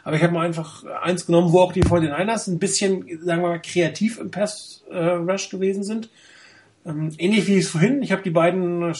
Aber 0.03 0.15
ich 0.15 0.23
habe 0.23 0.33
mal 0.33 0.45
einfach 0.47 0.83
eins 1.03 1.27
genommen, 1.27 1.51
wo 1.53 1.59
auch 1.59 1.73
die 1.73 1.83
49ers 1.83 2.49
ein 2.49 2.57
bisschen, 2.57 3.05
sagen 3.23 3.43
wir 3.43 3.49
mal, 3.49 3.59
kreativ 3.61 4.19
im 4.19 4.31
Pass-Rush 4.31 5.49
gewesen 5.49 5.83
sind. 5.83 6.09
Ähm, 6.89 7.11
ähnlich 7.17 7.47
wie 7.47 7.57
es 7.57 7.69
vorhin. 7.69 8.01
Ich 8.01 8.11
habe 8.11 8.23
die 8.23 8.29
beiden 8.31 8.81
äh, 8.81 8.93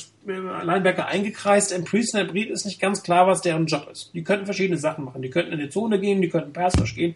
Linebacker 0.64 1.08
eingekreist. 1.08 1.72
Im 1.72 1.84
Pre-Snap 1.84 2.34
Read 2.34 2.50
ist 2.50 2.66
nicht 2.66 2.80
ganz 2.80 3.04
klar, 3.04 3.28
was 3.28 3.42
deren 3.42 3.66
Job 3.66 3.90
ist. 3.92 4.12
Die 4.14 4.24
könnten 4.24 4.46
verschiedene 4.46 4.78
Sachen 4.78 5.06
machen. 5.06 5.22
Die 5.22 5.30
könnten 5.30 5.54
in 5.54 5.60
die 5.60 5.70
Zone 5.70 6.00
gehen, 6.00 6.22
die 6.22 6.30
könnten 6.30 6.54
Pass-Rush 6.54 6.96
gehen. 6.96 7.16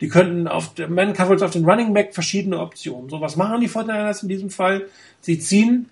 Die 0.00 0.08
könnten 0.08 0.46
auf 0.48 0.74
der 0.74 0.88
Man 0.88 1.12
Coverage 1.12 1.44
auf 1.44 1.52
den 1.52 1.64
Running 1.64 1.94
Back 1.94 2.14
verschiedene 2.14 2.60
Optionen. 2.60 3.08
So, 3.08 3.20
was 3.20 3.36
machen 3.36 3.60
die 3.60 3.68
49ers 3.68 4.22
in 4.22 4.28
diesem 4.28 4.50
Fall? 4.50 4.86
Sie 5.20 5.38
ziehen 5.38 5.90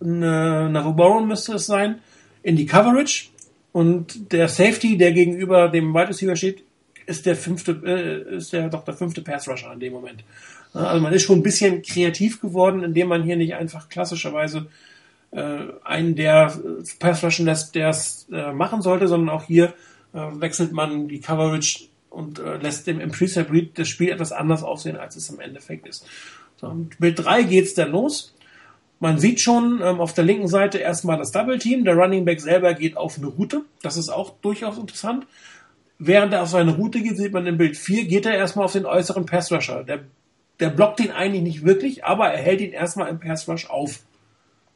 eine, 0.00 0.70
Navarro 0.70 1.20
müsste 1.20 1.54
es 1.54 1.66
sein, 1.66 2.00
in 2.42 2.56
die 2.56 2.66
Coverage 2.66 3.28
und 3.72 4.32
der 4.32 4.48
Safety, 4.48 4.96
der 4.96 5.12
gegenüber 5.12 5.68
dem 5.68 5.94
Wide 5.94 6.08
Receiver 6.08 6.36
steht, 6.36 6.64
ist 7.06 7.26
der 7.26 7.36
fünfte, 7.36 7.80
äh, 7.84 8.36
ist 8.36 8.52
der 8.52 8.68
doch 8.68 8.84
der 8.84 8.94
fünfte 8.94 9.22
Pass 9.22 9.48
Rusher 9.48 9.72
in 9.72 9.80
dem 9.80 9.92
Moment. 9.92 10.24
Also 10.74 11.02
man 11.02 11.12
ist 11.12 11.22
schon 11.22 11.38
ein 11.38 11.42
bisschen 11.42 11.82
kreativ 11.82 12.40
geworden, 12.40 12.82
indem 12.82 13.08
man 13.08 13.22
hier 13.22 13.36
nicht 13.36 13.54
einfach 13.54 13.88
klassischerweise 13.88 14.66
äh, 15.30 15.64
einen, 15.84 16.14
der 16.14 16.52
äh, 16.54 16.82
Pass 16.98 17.22
rushen 17.22 17.46
lässt, 17.46 17.74
der 17.74 17.90
es 17.90 18.26
äh, 18.32 18.52
machen 18.52 18.82
sollte, 18.82 19.08
sondern 19.08 19.34
auch 19.34 19.44
hier 19.44 19.74
äh, 20.14 20.18
wechselt 20.34 20.72
man 20.72 21.08
die 21.08 21.20
Coverage 21.20 21.88
und 22.10 22.38
äh, 22.38 22.56
lässt 22.56 22.86
dem 22.86 23.00
im 23.00 23.10
Preset 23.10 23.50
Read 23.50 23.78
das 23.78 23.88
Spiel 23.88 24.10
etwas 24.10 24.32
anders 24.32 24.62
aussehen, 24.62 24.96
als 24.96 25.16
es 25.16 25.30
im 25.30 25.40
Endeffekt 25.40 25.86
ist. 25.86 26.06
So, 26.56 26.86
mit 26.98 27.18
drei 27.18 27.42
geht's 27.42 27.74
dann 27.74 27.92
los. 27.92 28.34
Man 29.00 29.18
sieht 29.18 29.40
schon 29.40 29.80
ähm, 29.82 30.00
auf 30.00 30.12
der 30.14 30.24
linken 30.24 30.46
Seite 30.46 30.78
erstmal 30.78 31.18
das 31.18 31.32
Double 31.32 31.58
Team. 31.58 31.84
Der 31.84 31.96
Running 31.96 32.24
Back 32.24 32.40
selber 32.40 32.72
geht 32.74 32.96
auf 32.96 33.18
eine 33.18 33.26
Route. 33.26 33.62
Das 33.82 33.96
ist 33.96 34.10
auch 34.10 34.34
durchaus 34.42 34.78
interessant. 34.78 35.26
Während 35.98 36.32
er 36.32 36.42
auf 36.42 36.50
seine 36.50 36.76
Route 36.76 37.00
geht, 37.00 37.16
sieht 37.16 37.32
man 37.32 37.46
im 37.46 37.58
Bild 37.58 37.76
4, 37.76 38.04
geht 38.04 38.26
er 38.26 38.34
erstmal 38.34 38.64
auf 38.64 38.72
den 38.72 38.86
äußeren 38.86 39.26
Pass 39.26 39.50
Rusher. 39.50 39.82
Der, 39.82 40.00
der 40.60 40.70
blockt 40.70 41.00
ihn 41.00 41.10
eigentlich 41.10 41.42
nicht 41.42 41.64
wirklich, 41.64 42.04
aber 42.04 42.28
er 42.28 42.42
hält 42.42 42.60
ihn 42.60 42.72
erstmal 42.72 43.08
im 43.08 43.20
Pass 43.20 43.48
Rush 43.48 43.68
auf. 43.68 44.00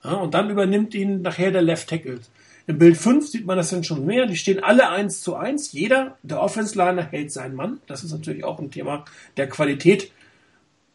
Ja, 0.02 0.14
und 0.14 0.34
dann 0.34 0.50
übernimmt 0.50 0.94
ihn 0.94 1.22
nachher 1.22 1.50
der 1.50 1.62
Left 1.62 1.88
Tackle. 1.88 2.20
Im 2.68 2.78
Bild 2.78 2.96
5 2.96 3.28
sieht 3.28 3.46
man 3.46 3.56
das 3.56 3.70
dann 3.70 3.84
schon 3.84 4.04
mehr. 4.04 4.26
Die 4.26 4.36
stehen 4.36 4.62
alle 4.62 4.88
eins 4.88 5.20
zu 5.20 5.36
eins. 5.36 5.72
Jeder, 5.72 6.16
der 6.22 6.40
Offense 6.40 6.76
Liner 6.76 7.02
hält 7.04 7.32
seinen 7.32 7.54
Mann. 7.54 7.80
Das 7.86 8.02
ist 8.02 8.12
natürlich 8.12 8.44
auch 8.44 8.58
ein 8.58 8.72
Thema 8.72 9.04
der 9.36 9.48
Qualität 9.48 10.10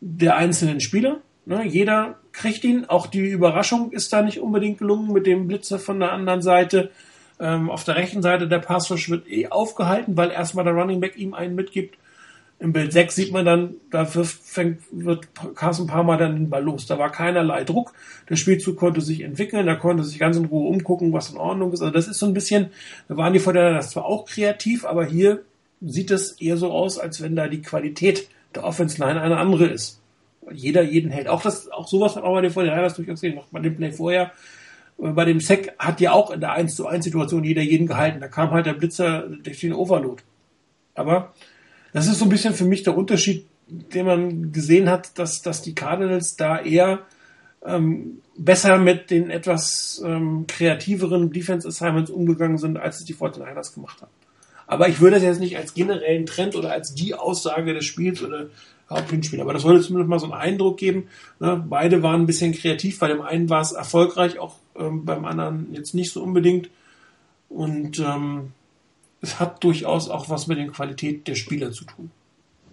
der 0.01 0.35
einzelnen 0.35 0.81
Spieler. 0.81 1.21
Ne, 1.45 1.65
jeder 1.65 2.19
kriegt 2.33 2.63
ihn. 2.65 2.85
Auch 2.85 3.07
die 3.07 3.19
Überraschung 3.19 3.91
ist 3.91 4.11
da 4.11 4.21
nicht 4.21 4.39
unbedingt 4.39 4.79
gelungen 4.79 5.13
mit 5.13 5.25
dem 5.25 5.47
Blitzer 5.47 5.79
von 5.79 5.99
der 5.99 6.11
anderen 6.11 6.41
Seite. 6.41 6.91
Ähm, 7.39 7.69
auf 7.69 7.85
der 7.85 7.95
rechten 7.95 8.21
Seite 8.21 8.47
der 8.47 8.59
Passrush 8.59 9.09
wird 9.09 9.27
eh 9.29 9.47
aufgehalten, 9.47 10.17
weil 10.17 10.29
erstmal 10.29 10.65
der 10.65 10.73
Running 10.73 10.99
Back 10.99 11.17
ihm 11.17 11.33
einen 11.33 11.55
mitgibt. 11.55 11.97
Im 12.61 12.73
Bild 12.73 12.93
6 12.93 13.15
sieht 13.15 13.31
man 13.31 13.43
dann, 13.43 13.73
da 13.89 14.13
wirft, 14.13 14.39
fängt, 14.43 14.81
wird 14.91 15.29
Carsten 15.55 15.87
Palmer 15.87 16.17
dann 16.17 16.35
den 16.35 16.49
Ball 16.51 16.63
los. 16.63 16.85
Da 16.85 16.99
war 16.99 17.11
keinerlei 17.11 17.63
Druck. 17.63 17.91
Der 18.29 18.35
Spielzug 18.35 18.77
konnte 18.77 19.01
sich 19.01 19.21
entwickeln, 19.21 19.65
da 19.65 19.73
konnte 19.73 20.03
sich 20.03 20.19
ganz 20.19 20.37
in 20.37 20.45
Ruhe 20.45 20.69
umgucken, 20.69 21.11
was 21.11 21.31
in 21.31 21.37
Ordnung 21.37 21.73
ist. 21.73 21.81
Also 21.81 21.91
das 21.91 22.07
ist 22.07 22.19
so 22.19 22.27
ein 22.27 22.35
bisschen, 22.35 22.67
da 23.07 23.17
waren 23.17 23.33
die 23.33 23.39
Vorteile 23.39 23.73
das 23.73 23.89
zwar 23.89 24.05
auch 24.05 24.25
kreativ, 24.25 24.85
aber 24.85 25.05
hier 25.05 25.41
sieht 25.81 26.11
es 26.11 26.39
eher 26.39 26.55
so 26.55 26.71
aus, 26.71 26.99
als 26.99 27.19
wenn 27.23 27.35
da 27.35 27.47
die 27.47 27.63
Qualität 27.63 28.27
der 28.53 28.63
Offense 28.63 29.01
Line 29.01 29.19
eine 29.19 29.37
andere 29.37 29.65
ist. 29.65 29.99
Jeder 30.51 30.83
jeden 30.83 31.09
hält. 31.09 31.29
Auch 31.29 31.41
das, 31.41 31.67
auch 31.71 31.87
sowas 31.87 32.15
hat 32.15 32.23
auch 32.23 32.35
bei 32.35 32.41
den 32.41 32.51
Vorteile 32.51 32.75
durchaus 32.75 33.05
gesehen. 33.05 33.37
Noch 33.37 33.47
bei 33.47 33.59
dem 33.59 33.75
Play 33.75 33.91
vorher, 33.91 34.33
äh, 34.99 35.09
bei 35.09 35.25
dem 35.25 35.39
Sack 35.39 35.73
hat 35.79 35.99
ja 35.99 36.11
auch 36.11 36.29
in 36.29 36.41
der 36.41 36.51
1 36.51 36.75
zu 36.75 36.85
1 36.85 37.05
Situation 37.05 37.43
jeder 37.43 37.63
jeden 37.63 37.87
gehalten. 37.87 38.19
Da 38.19 38.27
kam 38.27 38.51
halt 38.51 38.67
der 38.67 38.73
Blitzer 38.73 39.27
durch 39.41 39.61
den 39.61 39.73
Overload. 39.73 40.21
Aber 40.93 41.33
das 41.93 42.07
ist 42.07 42.19
so 42.19 42.25
ein 42.25 42.29
bisschen 42.29 42.53
für 42.53 42.65
mich 42.65 42.83
der 42.83 42.97
Unterschied, 42.97 43.47
den 43.67 44.05
man 44.05 44.51
gesehen 44.51 44.89
hat, 44.89 45.17
dass, 45.17 45.41
dass 45.41 45.61
die 45.61 45.75
Cardinals 45.75 46.35
da 46.35 46.59
eher 46.59 46.99
ähm, 47.65 48.21
besser 48.37 48.77
mit 48.77 49.11
den 49.11 49.29
etwas 49.29 50.01
ähm, 50.05 50.45
kreativeren 50.47 51.31
Defense 51.31 51.67
Assignments 51.67 52.11
umgegangen 52.11 52.57
sind, 52.57 52.77
als 52.77 52.99
es 52.99 53.05
die 53.05 53.15
49ers 53.15 53.73
gemacht 53.73 54.01
haben. 54.01 54.11
Aber 54.67 54.87
ich 54.87 55.01
würde 55.01 55.17
das 55.17 55.23
jetzt 55.23 55.39
nicht 55.39 55.57
als 55.57 55.73
generellen 55.73 56.25
Trend 56.25 56.55
oder 56.55 56.71
als 56.71 56.95
die 56.95 57.13
Aussage 57.13 57.73
des 57.73 57.85
Spiels 57.85 58.23
oder 58.23 58.47
Hauptspiel. 58.89 59.41
Aber 59.41 59.53
das 59.53 59.63
sollte 59.63 59.81
zumindest 59.81 60.09
mal 60.09 60.19
so 60.19 60.25
einen 60.25 60.33
Eindruck 60.33 60.77
geben. 60.77 61.07
Ne? 61.39 61.63
Beide 61.67 62.03
waren 62.03 62.21
ein 62.21 62.25
bisschen 62.25 62.53
kreativ. 62.53 62.99
Bei 62.99 63.07
dem 63.07 63.21
einen 63.21 63.49
war 63.49 63.61
es 63.61 63.73
erfolgreich, 63.73 64.39
auch 64.39 64.55
ähm, 64.77 65.05
beim 65.05 65.25
anderen 65.25 65.73
jetzt 65.73 65.93
nicht 65.93 66.11
so 66.11 66.23
unbedingt. 66.23 66.69
Und 67.49 67.99
ähm, 67.99 68.53
es 69.21 69.39
hat 69.39 69.63
durchaus 69.63 70.09
auch 70.09 70.29
was 70.29 70.47
mit 70.47 70.57
der 70.57 70.67
Qualität 70.67 71.27
der 71.27 71.35
Spieler 71.35 71.71
zu 71.71 71.85
tun. 71.85 72.11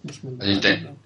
Muss 0.02 0.22
man 0.22 0.40
Also 0.40 0.52
ich 0.52 0.60
denke, 0.60 0.96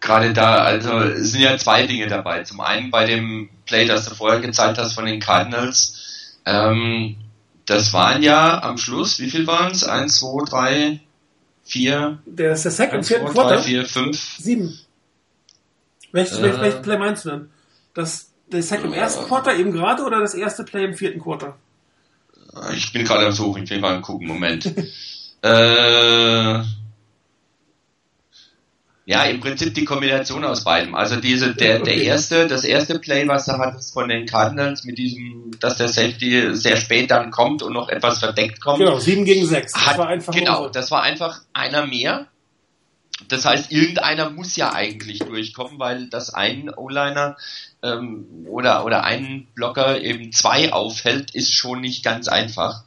gerade 0.00 0.32
da, 0.32 0.56
also 0.64 0.98
es 1.00 1.32
sind 1.32 1.42
ja 1.42 1.56
zwei 1.58 1.86
Dinge 1.86 2.06
dabei. 2.08 2.42
Zum 2.42 2.60
einen 2.60 2.90
bei 2.90 3.04
dem 3.06 3.48
Play, 3.66 3.86
das 3.86 4.08
du 4.08 4.14
vorher 4.14 4.40
gezeigt 4.40 4.78
hast 4.78 4.94
von 4.94 5.06
den 5.06 5.20
Cardinals, 5.20 6.38
ähm, 6.46 7.16
das 7.66 7.92
waren 7.92 8.22
ja 8.22 8.62
am 8.62 8.78
Schluss, 8.78 9.20
wie 9.20 9.30
viel 9.30 9.46
waren 9.46 9.70
es? 9.70 9.84
Eins, 9.84 10.18
zwei, 10.18 10.44
drei, 10.44 11.00
vier, 11.62 12.18
Der 12.26 12.52
ist 12.52 12.64
der 12.64 12.72
Sack 12.72 12.92
im 12.92 13.04
vierten 13.04 13.26
drei, 13.26 13.32
Quarter. 13.32 13.58
vier, 13.62 13.84
fünf. 13.86 14.36
Sieben. 14.38 14.76
Welches, 16.10 16.38
Äh. 16.38 16.60
welches 16.60 16.82
Play 16.82 16.98
meinst 16.98 17.24
du 17.24 17.30
denn? 17.30 17.50
Das, 17.94 18.30
der 18.50 18.62
Sack 18.64 18.82
im 18.82 18.92
ersten 18.92 19.24
Quarter 19.26 19.54
eben 19.54 19.70
gerade 19.70 20.02
oder 20.02 20.18
das 20.20 20.34
erste 20.34 20.64
Play 20.64 20.84
im 20.84 20.94
vierten 20.94 21.20
Quarter? 21.20 21.56
Ich 22.74 22.92
bin 22.92 23.04
gerade 23.04 23.26
am 23.26 23.32
Suchen, 23.32 23.64
ich 23.64 23.70
will 23.70 23.80
mal 23.80 24.00
gucken, 24.00 24.26
Moment. 24.26 24.66
äh, 25.42 26.62
ja, 29.06 29.24
im 29.24 29.40
Prinzip 29.40 29.74
die 29.74 29.84
Kombination 29.84 30.44
aus 30.44 30.62
beidem. 30.62 30.94
Also 30.94 31.16
diese, 31.16 31.54
der, 31.54 31.80
der 31.80 31.96
erste, 31.96 32.46
das 32.46 32.62
erste 32.64 32.98
Play, 32.98 33.26
was 33.26 33.46
du 33.46 33.52
hattest 33.52 33.92
von 33.92 34.08
den 34.08 34.26
Cardinals 34.26 34.84
mit 34.84 34.98
diesem, 34.98 35.50
dass 35.58 35.76
der 35.78 35.88
Safety 35.88 36.54
sehr 36.54 36.76
spät 36.76 37.10
dann 37.10 37.30
kommt 37.32 37.62
und 37.62 37.72
noch 37.72 37.88
etwas 37.88 38.18
verdeckt 38.20 38.60
kommt. 38.60 38.78
Genau, 38.78 38.98
sieben 38.98 39.24
gegen 39.24 39.46
sechs. 39.46 39.72
Das 39.72 39.86
Hat, 39.86 39.98
war 39.98 40.06
einfach 40.08 40.32
genau, 40.32 40.58
unsere- 40.58 40.72
das 40.72 40.90
war 40.90 41.02
einfach 41.02 41.40
einer 41.52 41.86
mehr. 41.86 42.26
Das 43.28 43.44
heißt, 43.44 43.72
irgendeiner 43.72 44.30
muss 44.30 44.56
ja 44.56 44.72
eigentlich 44.72 45.18
durchkommen, 45.18 45.78
weil 45.78 46.08
das 46.08 46.32
ein 46.32 46.70
O-Liner 46.74 47.36
ähm, 47.82 48.46
oder, 48.48 48.84
oder 48.84 49.04
ein 49.04 49.48
Blocker 49.54 50.00
eben 50.00 50.32
zwei 50.32 50.72
aufhält, 50.72 51.34
ist 51.34 51.52
schon 51.54 51.80
nicht 51.80 52.04
ganz 52.04 52.28
einfach. 52.28 52.84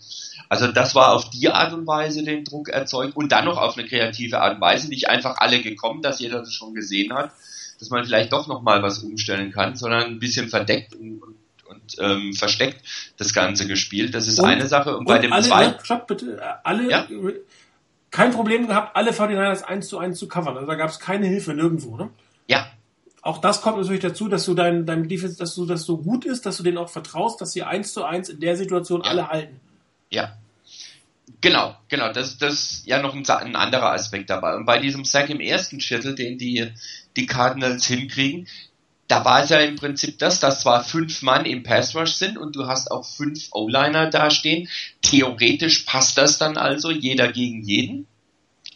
Also 0.50 0.68
das 0.68 0.94
war 0.94 1.14
auf 1.14 1.30
die 1.32 1.50
Art 1.50 1.74
und 1.74 1.88
Weise 1.88 2.24
den 2.24 2.44
Druck 2.46 2.70
erzeugt 2.70 3.16
und 3.16 3.32
dann 3.32 3.46
noch 3.46 3.58
auf 3.58 3.78
eine 3.78 3.88
kreative 3.88 4.40
Art 4.42 4.56
und 4.56 4.62
Weise, 4.62 4.88
nicht 4.90 5.10
einfach 5.10 5.38
alle 5.38 5.62
gekommen, 5.62 6.02
dass 6.04 6.20
jeder 6.20 6.40
das 6.40 6.54
schon 6.54 6.76
gesehen 6.76 7.12
hat, 7.14 7.32
dass 7.80 7.90
man 7.90 8.06
vielleicht 8.06 8.32
doch 8.34 8.48
nochmal 8.48 8.84
was 8.84 9.00
umstellen 9.00 9.52
kann, 9.52 9.76
sondern 9.76 10.04
ein 10.04 10.20
bisschen 10.20 10.50
verdeckt 10.50 10.94
und, 10.94 11.22
und, 11.24 11.36
und 11.68 11.96
ähm, 12.00 12.34
versteckt 12.34 12.86
das 13.18 13.34
Ganze 13.34 13.66
gespielt. 13.68 14.14
Das 14.14 14.28
ist 14.28 14.40
Und- 14.40 14.46
eine 14.50 14.68
Sache. 14.68 14.96
Und, 14.96 15.06
bei 15.06 15.18
dem 15.18 15.34
alle, 15.34 15.44
zweiten, 15.44 15.84
stopp 15.84 16.06
bitte, 16.08 16.40
alle, 16.64 16.90
Ja? 16.92 17.08
kein 18.12 18.32
Problem 18.32 18.68
gehabt, 18.68 18.96
alle 18.96 19.12
49ers 19.12 19.64
eins 19.64 19.88
zu 19.88 19.98
eins 19.98 20.20
zu 20.20 20.28
covern. 20.28 20.56
Also 20.56 20.68
da 20.68 20.76
gab 20.76 20.90
es 20.92 21.00
keine 21.00 21.26
Hilfe 21.26 21.54
nirgendwo, 21.56 21.98
ne? 21.98 22.10
ja, 22.48 22.68
Auch 23.24 23.40
das 23.40 23.62
kommt 23.62 23.78
natürlich 23.78 24.02
dazu, 24.02 24.28
dass 24.28 24.46
du 24.46 24.54
dein, 24.54 24.86
dein 24.86 25.08
Defense, 25.08 25.38
dass 25.38 25.56
du 25.56 25.66
das 25.66 25.84
so 25.84 25.98
gut 25.98 26.26
ist, 26.26 26.46
dass 26.46 26.58
du 26.58 26.64
denen 26.64 26.78
auch 26.78 26.90
vertraust, 26.90 27.40
dass 27.40 27.54
sie 27.54 27.64
eins 27.64 27.94
zu 27.94 28.04
eins 28.04 28.28
in 28.28 28.42
der 28.42 28.58
Situation 28.58 29.02
Ja. 29.02 29.10
alle 29.10 29.28
halten. 29.30 29.60
Ja. 30.10 30.38
Genau, 31.40 31.76
genau. 31.88 32.12
Das, 32.12 32.38
das 32.38 32.54
ist 32.54 32.88
ja 32.88 33.02
noch 33.02 33.16
ein, 33.16 33.28
ein 33.28 33.56
anderer 33.56 33.94
Aspekt 33.94 34.30
dabei. 34.30 34.56
Und 34.56 34.66
bei 34.66 34.78
diesem 34.80 35.06
Sack 35.06 35.30
im 35.30 35.40
ersten 35.40 35.80
Viertel, 35.80 36.16
den 36.16 36.38
die, 36.38 36.70
die 37.16 37.26
Cardinals 37.26 37.86
hinkriegen, 37.86 38.48
da 39.08 39.24
war 39.24 39.44
es 39.44 39.50
ja 39.50 39.60
im 39.60 39.78
Prinzip 39.78 40.20
das, 40.20 40.42
dass 40.42 40.62
zwar 40.62 40.84
fünf 40.84 41.22
Mann 41.22 41.46
im 41.46 41.64
Pass 41.64 41.96
Rush 41.96 42.14
sind 42.14 42.38
und 42.38 42.56
du 42.58 42.68
hast 42.68 42.92
auch 42.92 43.06
fünf 43.06 43.48
O-Liner 43.52 44.10
dastehen. 44.10 44.68
Theoretisch 45.02 45.80
passt 45.84 46.18
das 46.18 46.38
dann 46.40 46.58
also 46.58 46.92
jeder 46.92 47.32
gegen 47.32 47.62
jeden. 47.64 48.08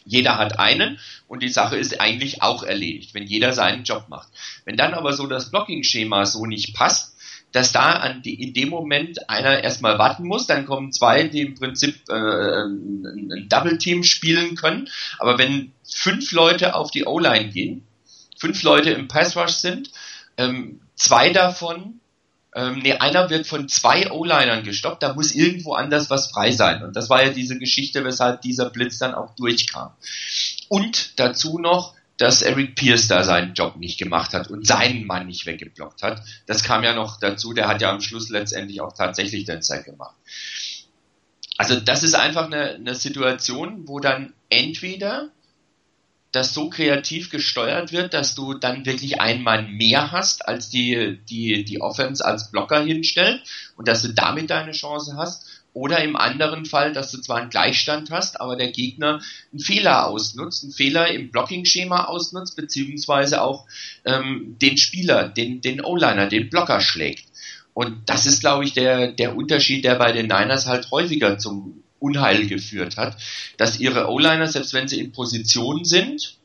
Jeder 0.08 0.38
hat 0.38 0.58
einen 0.58 0.98
und 1.28 1.42
die 1.42 1.48
Sache 1.48 1.76
ist 1.76 2.00
eigentlich 2.00 2.42
auch 2.42 2.62
erledigt, 2.62 3.14
wenn 3.14 3.26
jeder 3.26 3.52
seinen 3.52 3.84
Job 3.84 4.06
macht. 4.08 4.28
Wenn 4.64 4.76
dann 4.76 4.94
aber 4.94 5.12
so 5.12 5.26
das 5.26 5.50
Blocking-Schema 5.50 6.24
so 6.26 6.46
nicht 6.46 6.74
passt, 6.74 7.14
dass 7.52 7.72
da 7.72 7.92
an 7.92 8.22
die, 8.22 8.42
in 8.42 8.52
dem 8.52 8.68
Moment 8.68 9.28
einer 9.30 9.62
erstmal 9.62 9.98
warten 9.98 10.26
muss, 10.26 10.46
dann 10.46 10.66
kommen 10.66 10.92
zwei, 10.92 11.24
die 11.24 11.42
im 11.42 11.54
Prinzip 11.54 11.96
äh, 12.08 12.12
ein, 12.14 13.46
Double-Team 13.48 14.02
spielen 14.02 14.54
können. 14.54 14.88
Aber 15.18 15.38
wenn 15.38 15.72
fünf 15.84 16.32
Leute 16.32 16.74
auf 16.74 16.90
die 16.90 17.04
O-Line 17.04 17.50
gehen, 17.50 17.86
fünf 18.38 18.62
Leute 18.62 18.90
im 18.90 19.08
Pass-Rush 19.08 19.52
sind, 19.52 19.90
ähm, 20.36 20.80
zwei 20.94 21.30
davon 21.30 22.00
ähm, 22.54 22.80
nee, 22.82 22.94
einer 22.94 23.28
wird 23.30 23.46
von 23.46 23.68
zwei 23.68 24.10
O-Linern 24.10 24.64
gestoppt, 24.64 25.02
da 25.02 25.14
muss 25.14 25.34
irgendwo 25.34 25.74
anders 25.74 26.10
was 26.10 26.30
frei 26.30 26.50
sein. 26.50 26.82
Und 26.82 26.96
das 26.96 27.10
war 27.10 27.22
ja 27.22 27.30
diese 27.30 27.58
Geschichte, 27.58 28.04
weshalb 28.04 28.40
dieser 28.42 28.70
Blitz 28.70 28.98
dann 28.98 29.14
auch 29.14 29.34
durchkam. 29.34 29.92
Und 30.68 31.18
dazu 31.18 31.58
noch, 31.58 31.94
dass 32.16 32.42
Eric 32.42 32.74
Pierce 32.74 33.06
da 33.06 33.22
seinen 33.22 33.54
Job 33.54 33.76
nicht 33.76 33.98
gemacht 33.98 34.34
hat 34.34 34.48
und 34.48 34.66
seinen 34.66 35.06
Mann 35.06 35.26
nicht 35.28 35.46
weggeblockt 35.46 36.02
hat. 36.02 36.22
Das 36.46 36.64
kam 36.64 36.82
ja 36.82 36.94
noch 36.94 37.20
dazu, 37.20 37.52
der 37.52 37.68
hat 37.68 37.80
ja 37.80 37.90
am 37.90 38.00
Schluss 38.00 38.28
letztendlich 38.28 38.80
auch 38.80 38.92
tatsächlich 38.92 39.44
den 39.44 39.62
Sack 39.62 39.84
gemacht. 39.84 40.16
Also 41.56 41.78
das 41.78 42.02
ist 42.02 42.14
einfach 42.14 42.46
eine, 42.46 42.74
eine 42.74 42.94
Situation, 42.94 43.86
wo 43.86 44.00
dann 44.00 44.32
entweder 44.48 45.30
das 46.32 46.52
so 46.52 46.68
kreativ 46.68 47.30
gesteuert 47.30 47.92
wird, 47.92 48.12
dass 48.12 48.34
du 48.34 48.54
dann 48.54 48.84
wirklich 48.84 49.20
einen 49.20 49.42
Mann 49.42 49.72
mehr 49.72 50.12
hast, 50.12 50.46
als 50.46 50.68
die, 50.68 51.18
die, 51.28 51.64
die 51.64 51.80
Offense 51.80 52.24
als 52.24 52.50
Blocker 52.50 52.82
hinstellt 52.84 53.42
und 53.76 53.88
dass 53.88 54.02
du 54.02 54.08
damit 54.08 54.50
deine 54.50 54.72
Chance 54.72 55.16
hast. 55.16 55.46
Oder 55.74 56.02
im 56.02 56.16
anderen 56.16 56.64
Fall, 56.64 56.92
dass 56.92 57.12
du 57.12 57.18
zwar 57.18 57.36
einen 57.36 57.50
Gleichstand 57.50 58.10
hast, 58.10 58.40
aber 58.40 58.56
der 58.56 58.72
Gegner 58.72 59.20
einen 59.52 59.60
Fehler 59.60 60.06
ausnutzt, 60.06 60.64
einen 60.64 60.72
Fehler 60.72 61.08
im 61.08 61.30
Blocking-Schema 61.30 62.06
ausnutzt, 62.06 62.56
beziehungsweise 62.56 63.42
auch 63.42 63.66
ähm, 64.04 64.56
den 64.60 64.76
Spieler, 64.76 65.28
den, 65.28 65.60
den 65.60 65.84
O-Liner, 65.84 66.26
den 66.26 66.50
Blocker 66.50 66.80
schlägt. 66.80 67.26
Und 67.74 68.08
das 68.08 68.26
ist, 68.26 68.40
glaube 68.40 68.64
ich, 68.64 68.72
der, 68.72 69.12
der 69.12 69.36
Unterschied, 69.36 69.84
der 69.84 69.94
bei 69.94 70.10
den 70.10 70.26
Niners 70.26 70.66
halt 70.66 70.90
häufiger 70.90 71.38
zum 71.38 71.84
Unheil 71.98 72.46
geführt 72.46 72.96
hat, 72.96 73.16
dass 73.56 73.80
ihre 73.80 74.08
O-Liner, 74.08 74.46
selbst 74.48 74.72
wenn 74.72 74.88
sie 74.88 75.00
in 75.00 75.12
Position 75.12 75.84
sind, 75.84 76.38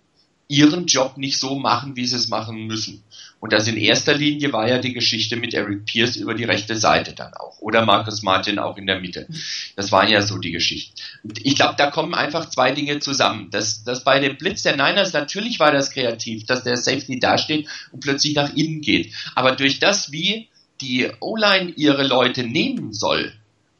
ihren 0.47 0.85
Job 0.85 1.17
nicht 1.17 1.39
so 1.39 1.55
machen, 1.55 1.95
wie 1.95 2.05
sie 2.05 2.15
es 2.15 2.27
machen 2.27 2.67
müssen. 2.67 3.03
Und 3.39 3.51
das 3.51 3.67
in 3.67 3.75
erster 3.75 4.13
Linie 4.13 4.53
war 4.53 4.69
ja 4.69 4.77
die 4.77 4.93
Geschichte 4.93 5.35
mit 5.35 5.53
Eric 5.53 5.85
Pierce 5.85 6.15
über 6.15 6.33
die 6.33 6.43
rechte 6.43 6.77
Seite 6.77 7.13
dann 7.13 7.33
auch. 7.33 7.59
Oder 7.59 7.85
Marcus 7.85 8.23
Martin 8.23 8.59
auch 8.59 8.77
in 8.77 8.87
der 8.87 8.99
Mitte. 8.99 9.27
Das 9.75 9.91
waren 9.91 10.09
ja 10.09 10.21
so 10.21 10.37
die 10.37 10.51
Geschichten. 10.51 10.95
Und 11.23 11.45
ich 11.45 11.55
glaube, 11.55 11.75
da 11.77 11.91
kommen 11.91 12.13
einfach 12.13 12.49
zwei 12.49 12.71
Dinge 12.71 12.99
zusammen. 12.99 13.49
Das, 13.51 13.83
das 13.83 14.03
bei 14.03 14.19
dem 14.19 14.37
Blitz 14.37 14.63
der 14.63 14.77
Niners, 14.77 15.11
natürlich 15.11 15.59
war 15.59 15.71
das 15.71 15.91
kreativ, 15.91 16.45
dass 16.45 16.63
der 16.63 16.77
Safety 16.77 17.19
dasteht 17.19 17.67
und 17.91 18.01
plötzlich 18.01 18.35
nach 18.35 18.53
innen 18.53 18.81
geht. 18.81 19.13
Aber 19.35 19.53
durch 19.53 19.79
das, 19.79 20.11
wie 20.11 20.49
die 20.81 21.09
O-Line 21.19 21.71
ihre 21.75 22.05
Leute 22.05 22.43
nehmen 22.43 22.93
soll, 22.93 23.33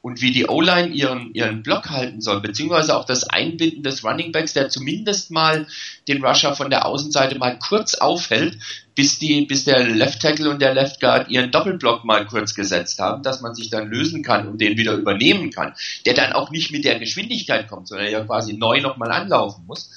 und 0.04 0.22
wie 0.22 0.34
die 0.34 0.48
O-Line 0.48 0.90
ihren, 0.90 1.34
ihren 1.34 1.64
Block 1.64 1.90
halten 1.90 2.20
soll, 2.20 2.42
beziehungsweise 2.42 2.98
auch 2.98 3.06
das 3.06 3.24
Einbinden 3.24 3.84
des 3.84 4.04
Running 4.04 4.34
Backs, 4.34 4.52
der 4.52 4.68
zumindest 4.68 5.32
mal 5.32 5.66
den 6.10 6.24
Rusher 6.24 6.58
von 6.58 6.70
der 6.70 6.86
Außenseite 6.86 7.38
mal 7.38 7.58
kurz 7.58 7.96
aufhält, 7.96 8.58
bis 8.96 9.18
die, 9.18 9.46
bis 9.46 9.64
der 9.64 9.88
Left 9.88 10.22
Tackle 10.22 10.50
und 10.50 10.62
der 10.62 10.74
Left 10.74 11.00
Guard 11.00 11.30
ihren 11.30 11.52
Doppelblock 11.52 12.04
mal 12.04 12.26
kurz 12.26 12.54
gesetzt 12.54 13.00
haben, 13.00 13.24
dass 13.24 13.40
man 13.40 13.56
sich 13.56 13.70
dann 13.70 13.88
lösen 13.88 14.24
kann 14.24 14.50
und 14.50 14.60
den 14.60 14.78
wieder 14.78 14.92
übernehmen 14.92 15.52
kann, 15.52 15.74
der 16.06 16.14
dann 16.14 16.34
auch 16.34 16.52
nicht 16.52 16.72
mit 16.72 16.84
der 16.84 17.00
Geschwindigkeit 17.00 17.70
kommt, 17.70 17.88
sondern 17.88 18.12
ja 18.12 18.26
quasi 18.26 18.52
neu 18.52 18.82
nochmal 18.82 19.12
anlaufen 19.12 19.66
muss. 19.66 19.90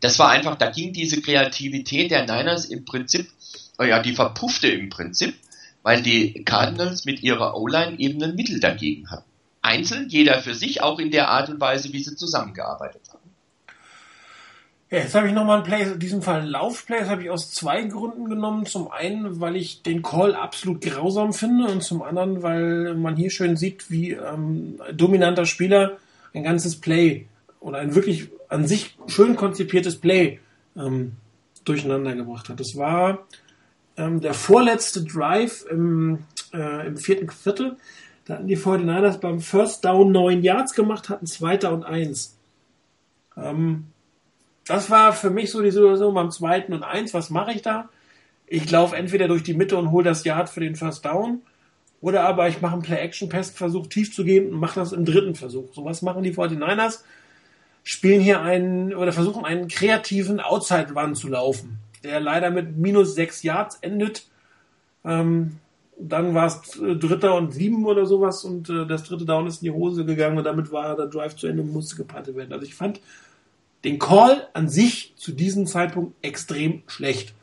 Das 0.00 0.18
war 0.18 0.30
einfach, 0.30 0.56
da 0.56 0.70
ging 0.70 0.94
diese 0.94 1.20
Kreativität 1.20 2.10
der 2.10 2.22
Niners 2.22 2.64
im 2.64 2.86
Prinzip, 2.86 3.28
ja, 3.78 4.00
die 4.00 4.14
verpuffte 4.14 4.68
im 4.68 4.88
Prinzip 4.88 5.34
weil 5.86 6.02
die 6.02 6.42
Cardinals 6.42 7.04
mit 7.04 7.22
ihrer 7.22 7.56
O-Line 7.56 8.00
eben 8.00 8.20
ein 8.20 8.34
Mittel 8.34 8.58
dagegen 8.58 9.08
hatten. 9.08 9.30
Einzeln, 9.62 10.08
jeder 10.08 10.40
für 10.40 10.52
sich, 10.52 10.82
auch 10.82 10.98
in 10.98 11.12
der 11.12 11.28
Art 11.28 11.48
und 11.48 11.60
Weise, 11.60 11.92
wie 11.92 12.02
sie 12.02 12.16
zusammengearbeitet 12.16 13.02
haben. 13.12 13.30
Ja, 14.90 14.98
jetzt 14.98 15.14
habe 15.14 15.28
ich 15.28 15.32
nochmal 15.32 15.58
ein 15.58 15.62
Play, 15.62 15.84
in 15.84 16.00
diesem 16.00 16.22
Fall 16.22 16.44
Laufplay, 16.44 16.98
das 16.98 17.08
habe 17.08 17.22
ich 17.22 17.30
aus 17.30 17.52
zwei 17.52 17.84
Gründen 17.84 18.28
genommen. 18.28 18.66
Zum 18.66 18.90
einen, 18.90 19.38
weil 19.38 19.54
ich 19.54 19.82
den 19.82 20.02
Call 20.02 20.34
absolut 20.34 20.80
grausam 20.80 21.32
finde 21.32 21.68
und 21.68 21.84
zum 21.84 22.02
anderen, 22.02 22.42
weil 22.42 22.94
man 22.94 23.14
hier 23.14 23.30
schön 23.30 23.56
sieht, 23.56 23.88
wie 23.88 24.10
ähm, 24.10 24.80
dominanter 24.92 25.46
Spieler 25.46 25.98
ein 26.34 26.42
ganzes 26.42 26.80
Play 26.80 27.28
oder 27.60 27.78
ein 27.78 27.94
wirklich 27.94 28.28
an 28.48 28.66
sich 28.66 28.96
schön 29.06 29.36
konzipiertes 29.36 30.00
Play 30.00 30.40
ähm, 30.76 31.12
durcheinander 31.64 32.16
gebracht 32.16 32.48
hat. 32.48 32.58
Das 32.58 32.76
war 32.76 33.24
ähm, 33.96 34.20
der 34.20 34.34
vorletzte 34.34 35.04
Drive 35.04 35.64
im, 35.70 36.24
äh, 36.52 36.86
im 36.86 36.96
vierten 36.96 37.30
Viertel. 37.30 37.76
Da 38.24 38.34
hatten 38.34 38.48
die 38.48 38.56
49ers 38.56 39.18
beim 39.18 39.40
First 39.40 39.84
Down 39.84 40.12
neun 40.12 40.42
Yards 40.42 40.74
gemacht, 40.74 41.08
hatten 41.08 41.26
zweiter 41.26 41.72
und 41.72 41.84
eins. 41.84 42.36
Ähm, 43.36 43.86
das 44.66 44.90
war 44.90 45.12
für 45.12 45.30
mich 45.30 45.50
so 45.50 45.62
die 45.62 45.70
Situation 45.70 46.14
beim 46.14 46.30
zweiten 46.30 46.72
und 46.72 46.82
eins. 46.82 47.14
Was 47.14 47.30
mache 47.30 47.52
ich 47.52 47.62
da? 47.62 47.88
Ich 48.46 48.70
laufe 48.70 48.96
entweder 48.96 49.28
durch 49.28 49.42
die 49.42 49.54
Mitte 49.54 49.76
und 49.76 49.92
hole 49.92 50.04
das 50.04 50.24
Yard 50.24 50.48
für 50.48 50.60
den 50.60 50.76
First 50.76 51.04
Down. 51.04 51.42
Oder 52.00 52.24
aber 52.24 52.48
ich 52.48 52.60
mache 52.60 52.74
einen 52.74 52.82
Play-Action-Pass, 52.82 53.50
versuche 53.50 53.88
tief 53.88 54.14
zu 54.14 54.24
gehen 54.24 54.52
und 54.52 54.60
mache 54.60 54.78
das 54.78 54.92
im 54.92 55.04
dritten 55.04 55.34
Versuch. 55.34 55.72
So 55.72 55.84
was 55.84 56.02
machen 56.02 56.22
die 56.22 56.34
49ers. 56.34 57.00
Spielen 57.84 58.20
hier 58.20 58.42
einen 58.42 58.94
oder 58.94 59.12
versuchen 59.12 59.44
einen 59.44 59.68
kreativen 59.68 60.40
Outside-Run 60.40 61.14
zu 61.14 61.28
laufen 61.28 61.78
der 62.04 62.20
leider 62.20 62.50
mit 62.50 62.76
minus 62.76 63.14
sechs 63.14 63.42
Yards 63.42 63.78
endet. 63.80 64.26
Ähm, 65.04 65.58
dann 65.98 66.34
war 66.34 66.46
es 66.46 66.78
äh, 66.78 66.96
Dritter 66.96 67.34
und 67.34 67.52
sieben 67.52 67.86
oder 67.86 68.06
sowas 68.06 68.44
und 68.44 68.68
äh, 68.68 68.86
das 68.86 69.04
dritte 69.04 69.24
Down 69.24 69.46
ist 69.46 69.62
in 69.62 69.66
die 69.66 69.78
Hose 69.78 70.04
gegangen 70.04 70.36
und 70.36 70.44
damit 70.44 70.70
war 70.70 70.94
der 70.96 71.06
Drive 71.06 71.36
zu 71.36 71.46
Ende 71.46 71.62
und 71.62 71.72
musste 71.72 71.96
gepantet 71.96 72.36
werden. 72.36 72.52
Also 72.52 72.66
ich 72.66 72.74
fand 72.74 73.00
den 73.84 73.98
Call 73.98 74.48
an 74.52 74.68
sich 74.68 75.14
zu 75.16 75.32
diesem 75.32 75.66
Zeitpunkt 75.66 76.14
extrem 76.22 76.82
schlecht. 76.86 77.34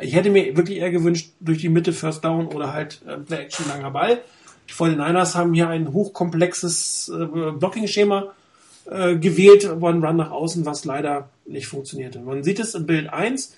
Ich 0.00 0.14
hätte 0.14 0.30
mir 0.30 0.56
wirklich 0.56 0.78
eher 0.78 0.90
gewünscht, 0.90 1.32
durch 1.40 1.58
die 1.58 1.68
Mitte 1.68 1.92
First 1.92 2.24
Down 2.24 2.46
oder 2.46 2.72
halt 2.72 3.02
äh, 3.06 3.18
Play 3.18 3.42
Action 3.42 3.68
langer 3.68 3.90
Ball. 3.90 4.20
Die 4.68 4.74
49ers 4.74 5.34
haben 5.34 5.52
hier 5.52 5.68
ein 5.68 5.92
hochkomplexes 5.92 7.12
äh, 7.14 7.26
Blocking-Schema 7.26 8.32
äh, 8.86 9.16
gewählt, 9.16 9.68
One 9.68 10.06
Run 10.06 10.16
nach 10.16 10.30
außen, 10.30 10.64
was 10.64 10.84
leider 10.84 11.28
nicht 11.44 11.66
funktionierte. 11.66 12.20
Man 12.20 12.42
sieht 12.42 12.60
es 12.60 12.74
im 12.74 12.86
Bild 12.86 13.12
1, 13.12 13.54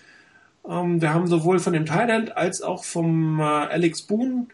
ähm, 0.68 1.00
wir 1.00 1.12
haben 1.12 1.26
sowohl 1.26 1.58
von 1.58 1.72
dem 1.72 1.86
Thailand 1.86 2.36
als 2.36 2.62
auch 2.62 2.84
vom 2.84 3.40
äh, 3.40 3.42
Alex 3.42 4.02
Boone 4.02 4.46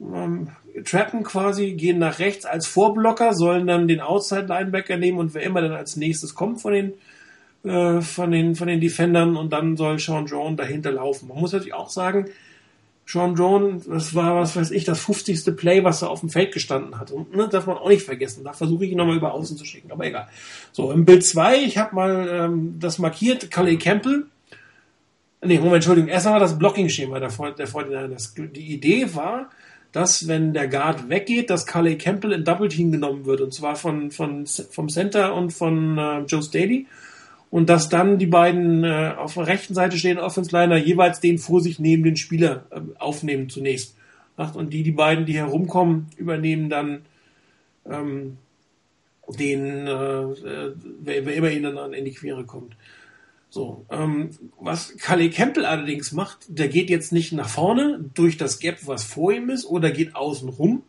ähm, 0.00 0.48
trappen 0.84 1.22
quasi, 1.22 1.72
gehen 1.72 1.98
nach 1.98 2.18
rechts 2.18 2.44
als 2.44 2.66
Vorblocker, 2.66 3.34
sollen 3.34 3.66
dann 3.66 3.88
den 3.88 4.00
Outside 4.00 4.46
Linebacker 4.46 4.96
nehmen 4.96 5.18
und 5.18 5.34
wer 5.34 5.42
immer 5.42 5.60
dann 5.60 5.72
als 5.72 5.96
nächstes 5.96 6.34
kommt 6.34 6.60
von 6.60 6.72
den 6.72 6.92
äh, 7.64 8.00
von 8.00 8.30
den 8.30 8.54
von 8.54 8.68
den 8.68 8.80
Defendern 8.80 9.36
und 9.36 9.52
dann 9.52 9.76
soll 9.76 9.98
Sean 9.98 10.26
Drone 10.26 10.56
dahinter 10.56 10.92
laufen. 10.92 11.28
Man 11.28 11.38
muss 11.38 11.52
natürlich 11.52 11.74
auch 11.74 11.90
sagen, 11.90 12.26
Sean 13.10 13.34
Drone, 13.34 13.80
das 13.88 14.14
war, 14.14 14.36
was 14.36 14.54
weiß 14.54 14.70
ich, 14.70 14.84
das 14.84 15.00
50. 15.00 15.56
Play, 15.56 15.82
was 15.82 16.02
er 16.02 16.10
auf 16.10 16.20
dem 16.20 16.28
Feld 16.28 16.52
gestanden 16.52 16.98
hat. 17.00 17.10
Und 17.10 17.34
ne, 17.34 17.48
darf 17.48 17.66
man 17.66 17.78
auch 17.78 17.88
nicht 17.88 18.02
vergessen. 18.02 18.44
Da 18.44 18.52
versuche 18.52 18.84
ich 18.84 18.90
ihn 18.90 18.98
nochmal 18.98 19.16
über 19.16 19.32
außen 19.32 19.56
zu 19.56 19.64
schicken, 19.64 19.90
aber 19.90 20.04
egal. 20.04 20.28
So, 20.72 20.92
im 20.92 21.06
Bild 21.06 21.24
2, 21.24 21.64
ich 21.64 21.78
habe 21.78 21.94
mal 21.94 22.28
ähm, 22.30 22.76
das 22.78 22.98
markiert, 22.98 23.50
Calais 23.50 23.78
Campbell, 23.78 24.26
Nee, 25.40 25.58
Moment, 25.58 25.76
Entschuldigung. 25.76 26.10
Erst 26.10 26.26
einmal 26.26 26.40
das 26.40 26.58
Blocking-Schema 26.58 27.20
der, 27.20 27.28
der 27.28 27.68
49ers. 27.68 28.50
Die 28.52 28.74
Idee 28.74 29.14
war, 29.14 29.50
dass 29.92 30.26
wenn 30.26 30.52
der 30.52 30.66
Guard 30.68 31.08
weggeht, 31.08 31.48
dass 31.50 31.66
Carly 31.66 31.96
Campbell 31.96 32.32
in 32.32 32.44
Double 32.44 32.68
Team 32.68 32.90
genommen 32.90 33.24
wird. 33.24 33.40
Und 33.40 33.54
zwar 33.54 33.76
von, 33.76 34.10
von, 34.10 34.46
vom 34.46 34.88
Center 34.88 35.34
und 35.34 35.52
von 35.52 35.96
äh, 35.96 36.20
Joe 36.22 36.42
Staley. 36.42 36.86
Und 37.50 37.70
dass 37.70 37.88
dann 37.88 38.18
die 38.18 38.26
beiden 38.26 38.84
äh, 38.84 39.14
auf 39.16 39.34
der 39.34 39.46
rechten 39.46 39.74
Seite 39.74 39.96
stehenden 39.96 40.24
Offense 40.24 40.50
Liner 40.50 40.76
jeweils 40.76 41.20
den 41.20 41.38
vor 41.38 41.60
sich 41.60 41.78
neben 41.78 42.02
den 42.02 42.16
Spieler 42.16 42.66
äh, 42.70 42.80
aufnehmen 42.98 43.48
zunächst. 43.48 43.96
Und 44.54 44.72
die, 44.72 44.82
die 44.82 44.92
beiden, 44.92 45.24
die 45.24 45.34
herumkommen, 45.34 46.08
übernehmen 46.16 46.68
dann 46.68 47.02
ähm, 47.88 48.38
den, 49.28 49.86
äh, 49.86 49.90
äh 49.90 50.74
wer, 51.00 51.26
wer 51.26 51.34
immer 51.34 51.50
ihnen 51.50 51.76
dann 51.76 51.92
in 51.92 52.04
die 52.04 52.12
Quere 52.12 52.44
kommt. 52.44 52.76
So, 53.50 53.86
ähm, 53.90 54.30
was 54.60 54.96
Calais 54.98 55.30
Campbell 55.30 55.64
allerdings 55.64 56.12
macht, 56.12 56.40
der 56.48 56.68
geht 56.68 56.90
jetzt 56.90 57.12
nicht 57.12 57.32
nach 57.32 57.48
vorne 57.48 58.04
durch 58.14 58.36
das 58.36 58.58
Gap, 58.58 58.86
was 58.86 59.04
vor 59.04 59.32
ihm 59.32 59.48
ist, 59.48 59.64
oder 59.64 59.90
geht 59.90 60.14
außen 60.14 60.48
rum, 60.48 60.82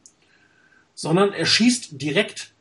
sondern 0.93 1.31
er 1.31 1.45
schießt 1.45 2.01
direkt 2.01 2.51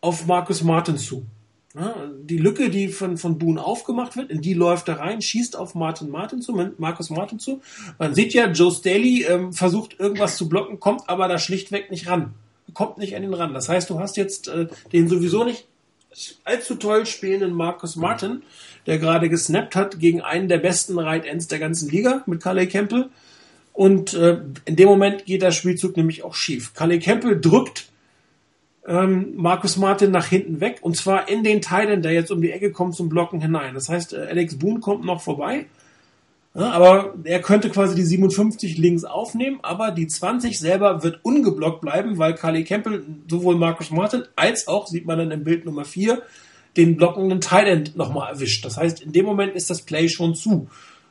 auf 0.00 0.26
Marcus 0.26 0.62
Martin 0.62 0.96
zu. 0.96 1.26
Ja, 1.74 1.94
die 2.22 2.36
Lücke, 2.36 2.68
die 2.68 2.88
von, 2.88 3.16
von 3.16 3.38
Boone 3.38 3.62
aufgemacht 3.62 4.16
wird, 4.16 4.30
in 4.30 4.42
die 4.42 4.52
läuft 4.52 4.88
er 4.88 4.98
rein, 4.98 5.22
schießt 5.22 5.56
auf 5.56 5.74
Martin 5.74 6.10
Martin 6.10 6.42
zu, 6.42 6.52
Marcus 6.76 7.08
Martin 7.08 7.38
zu. 7.38 7.62
Man 7.98 8.14
sieht 8.14 8.34
ja, 8.34 8.50
Joe 8.50 8.70
Staley 8.70 9.24
ähm, 9.24 9.54
versucht 9.54 9.98
irgendwas 9.98 10.36
zu 10.36 10.50
blocken, 10.50 10.80
kommt 10.80 11.08
aber 11.08 11.28
da 11.28 11.38
schlichtweg 11.38 11.90
nicht 11.90 12.08
ran. 12.08 12.34
Kommt 12.74 12.98
nicht 12.98 13.16
an 13.16 13.22
ihn 13.22 13.32
ran. 13.32 13.54
Das 13.54 13.70
heißt, 13.70 13.88
du 13.88 13.98
hast 13.98 14.18
jetzt 14.18 14.48
äh, 14.48 14.66
den 14.92 15.08
sowieso 15.08 15.44
nicht 15.44 15.66
allzu 16.44 16.74
toll 16.74 17.06
spielenden 17.06 17.54
Marcus 17.54 17.96
Martin, 17.96 18.42
der 18.86 18.98
gerade 18.98 19.28
gesnappt 19.28 19.76
hat 19.76 20.00
gegen 20.00 20.20
einen 20.20 20.48
der 20.48 20.58
besten 20.58 20.98
Right 20.98 21.24
Ends 21.24 21.48
der 21.48 21.58
ganzen 21.58 21.90
Liga 21.90 22.22
mit 22.26 22.42
Calais 22.42 22.66
Campbell. 22.66 23.10
Und 23.72 24.14
äh, 24.14 24.40
in 24.64 24.76
dem 24.76 24.88
Moment 24.88 25.24
geht 25.24 25.42
der 25.42 25.52
Spielzug 25.52 25.96
nämlich 25.96 26.24
auch 26.24 26.34
schief. 26.34 26.74
Calais 26.74 26.98
Campbell 26.98 27.40
drückt 27.40 27.88
ähm, 28.86 29.34
Marcus 29.36 29.76
Martin 29.76 30.10
nach 30.10 30.26
hinten 30.26 30.60
weg 30.60 30.78
und 30.82 30.96
zwar 30.96 31.28
in 31.28 31.44
den 31.44 31.60
Teilen, 31.60 32.02
der 32.02 32.12
jetzt 32.12 32.32
um 32.32 32.42
die 32.42 32.50
Ecke 32.50 32.72
kommt 32.72 32.96
zum 32.96 33.08
Blocken 33.08 33.40
hinein. 33.40 33.74
Das 33.74 33.88
heißt, 33.88 34.12
äh, 34.12 34.26
Alex 34.28 34.58
Boone 34.58 34.80
kommt 34.80 35.04
noch 35.04 35.22
vorbei 35.22 35.66
Ja, 36.54 36.70
aber 36.72 37.14
er 37.24 37.40
könnte 37.40 37.70
quasi 37.70 37.94
die 37.94 38.02
57 38.02 38.78
links 38.78 39.04
aufnehmen, 39.04 39.60
aber 39.62 39.92
die 39.92 40.08
20 40.08 40.58
selber 40.58 41.02
wird 41.02 41.20
ungeblockt 41.22 41.80
bleiben, 41.80 42.18
weil 42.18 42.34
Carly 42.34 42.64
Campbell 42.64 43.04
sowohl 43.28 43.56
Marcus 43.56 43.90
Martin 43.90 44.24
als 44.36 44.66
auch, 44.66 44.88
sieht 44.88 45.06
man 45.06 45.18
dann 45.18 45.30
im 45.30 45.44
Bild 45.44 45.64
Nummer 45.64 45.84
4, 45.84 46.20
den 46.76 46.96
blockenden 46.96 47.40
End 47.42 47.96
nochmal 47.96 48.32
erwischt. 48.32 48.64
Das 48.64 48.76
heißt, 48.76 49.02
in 49.02 49.12
dem 49.12 49.26
Moment 49.26 49.54
ist 49.54 49.70
das 49.70 49.82
Play 49.82 50.08
schon 50.08 50.34
zu. 50.34 50.68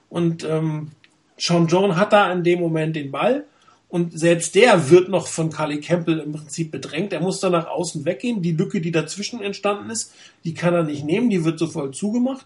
Und 0.09 0.43
ähm, 0.43 0.91
Sean 1.37 1.67
John 1.67 1.95
hat 1.95 2.13
da 2.13 2.31
in 2.31 2.43
dem 2.43 2.59
Moment 2.59 2.95
den 2.95 3.11
Ball 3.11 3.45
und 3.91 4.17
selbst 4.17 4.55
der 4.55 4.89
wird 4.89 5.09
noch 5.09 5.27
von 5.27 5.49
Carly 5.49 5.81
Campbell 5.81 6.19
im 6.19 6.31
Prinzip 6.31 6.71
bedrängt. 6.71 7.11
Er 7.11 7.19
muss 7.19 7.41
da 7.41 7.49
nach 7.49 7.67
außen 7.67 8.05
weggehen. 8.05 8.41
Die 8.41 8.53
Lücke, 8.53 8.79
die 8.79 8.91
dazwischen 8.91 9.41
entstanden 9.41 9.89
ist, 9.89 10.13
die 10.45 10.53
kann 10.53 10.73
er 10.73 10.83
nicht 10.83 11.03
nehmen, 11.03 11.29
die 11.29 11.43
wird 11.43 11.59
sofort 11.59 11.93
zugemacht. 11.93 12.45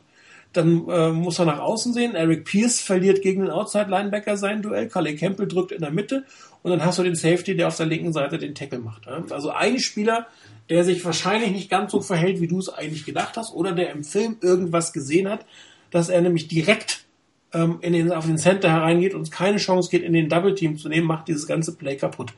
Dann 0.54 0.90
äh, 0.90 1.12
muss 1.12 1.38
er 1.38 1.46
nach 1.46 1.60
außen 1.60 1.94
sehen. 1.94 2.16
Eric 2.16 2.46
Pierce 2.46 2.82
verliert 2.82 3.22
gegen 3.22 3.42
den 3.42 3.52
Outside-Linebacker 3.52 4.38
sein 4.38 4.64
Duell. 4.64 4.88
Carly 4.88 5.16
Campbell 5.16 5.48
drückt 5.48 5.72
in 5.72 5.82
der 5.82 5.92
Mitte. 5.92 6.24
Und 6.64 6.72
dann 6.72 6.84
hast 6.84 6.98
du 6.98 7.04
den 7.04 7.16
Safety, 7.16 7.56
der 7.56 7.68
auf 7.68 7.78
der 7.78 7.86
linken 7.86 8.12
Seite 8.12 8.40
den 8.40 8.56
Tackle 8.56 8.80
macht. 8.80 9.08
Also 9.08 9.52
ein 9.52 9.78
Spieler, 9.78 10.26
der 10.70 10.84
sich 10.84 11.04
wahrscheinlich 11.06 11.52
nicht 11.52 11.70
ganz 11.70 11.92
so 11.92 12.02
verhält, 12.02 12.42
wie 12.42 12.48
du 12.48 12.60
es 12.60 12.70
eigentlich 12.70 13.06
gedacht 13.06 13.38
hast, 13.38 13.54
oder 13.54 13.72
der 13.72 13.92
im 13.92 14.04
Film 14.04 14.38
irgendwas 14.42 14.94
gesehen 14.94 15.30
hat, 15.30 15.46
dass 15.92 16.10
er 16.10 16.22
nämlich 16.22 16.48
direkt 16.48 17.06
ähm, 17.54 17.78
in 17.82 17.94
den, 17.94 18.12
auf 18.12 18.26
den 18.26 18.38
Center 18.38 18.72
hereingeht 18.72 19.14
und 19.14 19.32
keine 19.32 19.58
Chance 19.58 19.90
geht, 19.90 20.04
in 20.04 20.14
den 20.14 20.30
Double 20.30 20.56
Team 20.56 20.78
zu 20.78 20.90
nehmen, 20.90 21.08
macht 21.08 21.28
dieses 21.28 21.48
ganze 21.48 21.76
Play 21.76 21.96
kaputt. 21.96 22.34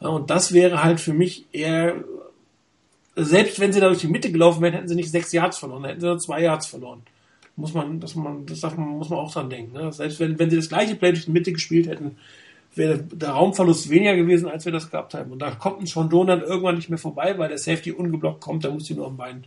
Und 0.00 0.28
das 0.30 0.52
wäre 0.52 0.82
halt 0.84 1.00
für 1.00 1.14
mich 1.14 1.46
eher, 1.52 2.04
selbst 3.16 3.58
wenn 3.60 3.72
sie 3.72 3.80
da 3.80 3.88
durch 3.88 4.00
die 4.00 4.08
Mitte 4.08 4.30
gelaufen 4.30 4.60
wären, 4.60 4.74
hätten 4.74 4.88
sie 4.88 4.96
nicht 4.96 5.10
sechs 5.10 5.32
Yards 5.32 5.58
verloren, 5.58 5.84
hätten 5.84 6.00
sie 6.00 6.06
nur 6.06 6.18
zwei 6.18 6.42
Yards 6.42 6.66
verloren 6.66 7.02
muss 7.56 7.74
man, 7.74 8.00
dass 8.00 8.14
man, 8.14 8.46
das 8.46 8.60
darf 8.60 8.76
man, 8.76 8.88
muss 8.88 9.10
man 9.10 9.18
auch 9.18 9.32
dran 9.32 9.50
denken. 9.50 9.72
Ne? 9.72 9.92
Selbst 9.92 10.18
wenn, 10.20 10.38
wenn 10.38 10.50
sie 10.50 10.56
das 10.56 10.68
gleiche 10.68 10.96
Play 10.96 11.12
durch 11.12 11.26
die 11.26 11.30
Mitte 11.30 11.52
gespielt 11.52 11.86
hätten, 11.86 12.16
wäre 12.76 12.98
der 12.98 13.30
Raumverlust 13.30 13.90
weniger 13.90 14.16
gewesen, 14.16 14.48
als 14.48 14.64
wir 14.64 14.72
das 14.72 14.90
gehabt 14.90 15.14
haben. 15.14 15.32
Und 15.32 15.40
da 15.40 15.50
kommt 15.52 15.80
ein 15.80 15.86
Sean 15.86 16.08
Don 16.08 16.26
dann 16.26 16.42
irgendwann 16.42 16.76
nicht 16.76 16.88
mehr 16.88 16.98
vorbei, 16.98 17.38
weil 17.38 17.48
der 17.48 17.58
Safety 17.58 17.92
ungeblockt 17.92 18.40
kommt, 18.40 18.64
da 18.64 18.70
muss 18.70 18.84
die 18.84 18.94
nur 18.94 19.06
am 19.06 19.16
Bein, 19.16 19.44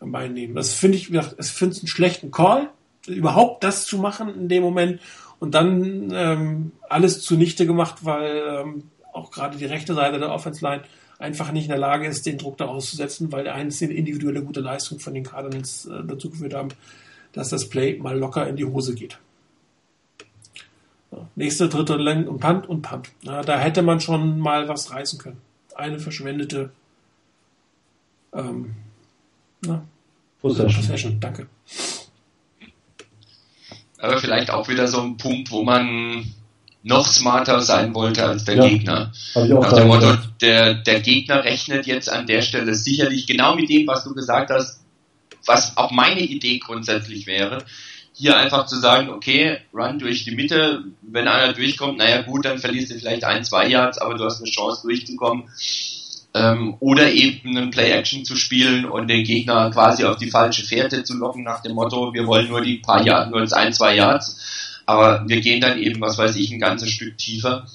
am 0.00 0.12
Bein 0.12 0.32
nehmen. 0.32 0.54
Das 0.54 0.74
finde 0.74 0.96
ich, 0.96 1.12
ich 1.12 1.46
finde 1.46 1.74
es 1.74 1.80
einen 1.80 1.88
schlechten 1.88 2.30
Call, 2.30 2.70
überhaupt 3.06 3.64
das 3.64 3.86
zu 3.86 3.98
machen 3.98 4.34
in 4.34 4.48
dem 4.48 4.62
Moment 4.62 5.00
und 5.38 5.54
dann 5.54 6.10
ähm, 6.14 6.72
alles 6.88 7.22
zunichte 7.22 7.66
gemacht, 7.66 8.04
weil 8.04 8.42
ähm, 8.46 8.84
auch 9.12 9.30
gerade 9.30 9.58
die 9.58 9.66
rechte 9.66 9.94
Seite 9.94 10.18
der 10.18 10.32
Offense 10.32 10.64
Line 10.64 10.82
einfach 11.18 11.52
nicht 11.52 11.64
in 11.64 11.70
der 11.70 11.78
Lage 11.78 12.06
ist, 12.06 12.26
den 12.26 12.38
Druck 12.38 12.56
da 12.56 12.66
auszusetzen, 12.66 13.30
weil 13.30 13.44
der 13.44 13.54
einzige 13.54 13.94
individuelle 13.94 14.42
gute 14.42 14.60
Leistung 14.60 15.00
von 15.00 15.14
den 15.14 15.24
Cardinals 15.24 15.86
äh, 15.86 16.02
dazu 16.06 16.30
geführt 16.30 16.54
haben, 16.54 16.68
dass 17.32 17.50
das 17.50 17.68
Play 17.68 17.98
mal 17.98 18.18
locker 18.18 18.48
in 18.48 18.56
die 18.56 18.64
Hose 18.64 18.94
geht. 18.94 19.18
Ja, 21.14 21.28
nächste, 21.36 21.68
dritte 21.68 21.96
Länge 21.96 22.28
und 22.28 22.40
Punt 22.40 22.68
und 22.68 22.82
Punt. 22.82 23.10
Ja, 23.22 23.42
da 23.42 23.58
hätte 23.58 23.82
man 23.82 24.00
schon 24.00 24.38
mal 24.40 24.68
was 24.68 24.90
reißen 24.90 25.18
können. 25.18 25.40
Eine 25.76 25.98
verschwendete 25.98 26.70
ähm, 28.32 28.74
na, 29.62 29.84
Possession. 30.40 30.74
Possession. 30.74 31.20
Danke. 31.20 31.46
Aber 33.98 34.18
vielleicht 34.18 34.50
auch 34.50 34.68
wieder 34.68 34.88
so 34.88 35.00
ein 35.00 35.16
Punkt, 35.16 35.50
wo 35.50 35.62
man 35.62 36.34
noch 36.82 37.06
smarter 37.06 37.60
sein 37.60 37.94
wollte 37.94 38.24
als 38.24 38.44
der 38.44 38.56
ja, 38.56 38.68
Gegner. 38.68 39.12
Nach 39.34 39.72
dem 39.72 39.86
Motto, 39.86 40.16
der, 40.40 40.74
der 40.74 41.00
Gegner 41.00 41.44
rechnet 41.44 41.86
jetzt 41.86 42.10
an 42.10 42.26
der 42.26 42.42
Stelle 42.42 42.74
sicherlich 42.74 43.26
genau 43.26 43.56
mit 43.56 43.70
dem, 43.70 43.86
was 43.86 44.04
du 44.04 44.14
gesagt 44.14 44.50
hast, 44.50 44.84
was 45.46 45.76
auch 45.76 45.90
meine 45.90 46.20
Idee 46.20 46.58
grundsätzlich 46.58 47.26
wäre, 47.26 47.64
hier 48.14 48.36
einfach 48.36 48.66
zu 48.66 48.78
sagen, 48.78 49.10
okay, 49.10 49.58
run 49.72 49.98
durch 49.98 50.24
die 50.24 50.34
Mitte, 50.34 50.84
wenn 51.02 51.26
einer 51.26 51.52
durchkommt, 51.52 51.98
naja 51.98 52.22
gut, 52.22 52.44
dann 52.44 52.58
verlierst 52.58 52.92
du 52.92 52.98
vielleicht 52.98 53.24
ein, 53.24 53.44
zwei 53.44 53.68
Yards, 53.68 53.98
aber 53.98 54.14
du 54.14 54.24
hast 54.24 54.40
eine 54.40 54.50
Chance 54.50 54.82
durchzukommen. 54.82 55.44
Ähm, 56.32 56.76
oder 56.80 57.12
eben 57.12 57.56
einen 57.56 57.70
Play-Action 57.70 58.24
zu 58.24 58.34
spielen 58.34 58.86
und 58.86 59.08
den 59.08 59.24
Gegner 59.24 59.70
quasi 59.70 60.04
auf 60.04 60.16
die 60.16 60.30
falsche 60.30 60.64
Fährte 60.64 61.04
zu 61.04 61.16
locken 61.16 61.44
nach 61.44 61.62
dem 61.62 61.74
Motto, 61.74 62.12
wir 62.12 62.26
wollen 62.26 62.48
nur 62.48 62.60
die 62.60 62.78
paar 62.78 63.04
Yards, 63.04 63.30
nur 63.30 63.40
das 63.40 63.52
ein, 63.52 63.72
zwei 63.72 63.94
Yards, 63.94 64.82
aber 64.86 65.24
wir 65.28 65.40
gehen 65.40 65.60
dann 65.60 65.78
eben, 65.78 66.00
was 66.00 66.18
weiß 66.18 66.34
ich, 66.36 66.50
ein 66.50 66.58
ganzes 66.58 66.90
Stück 66.90 67.18
tiefer. 67.18 67.66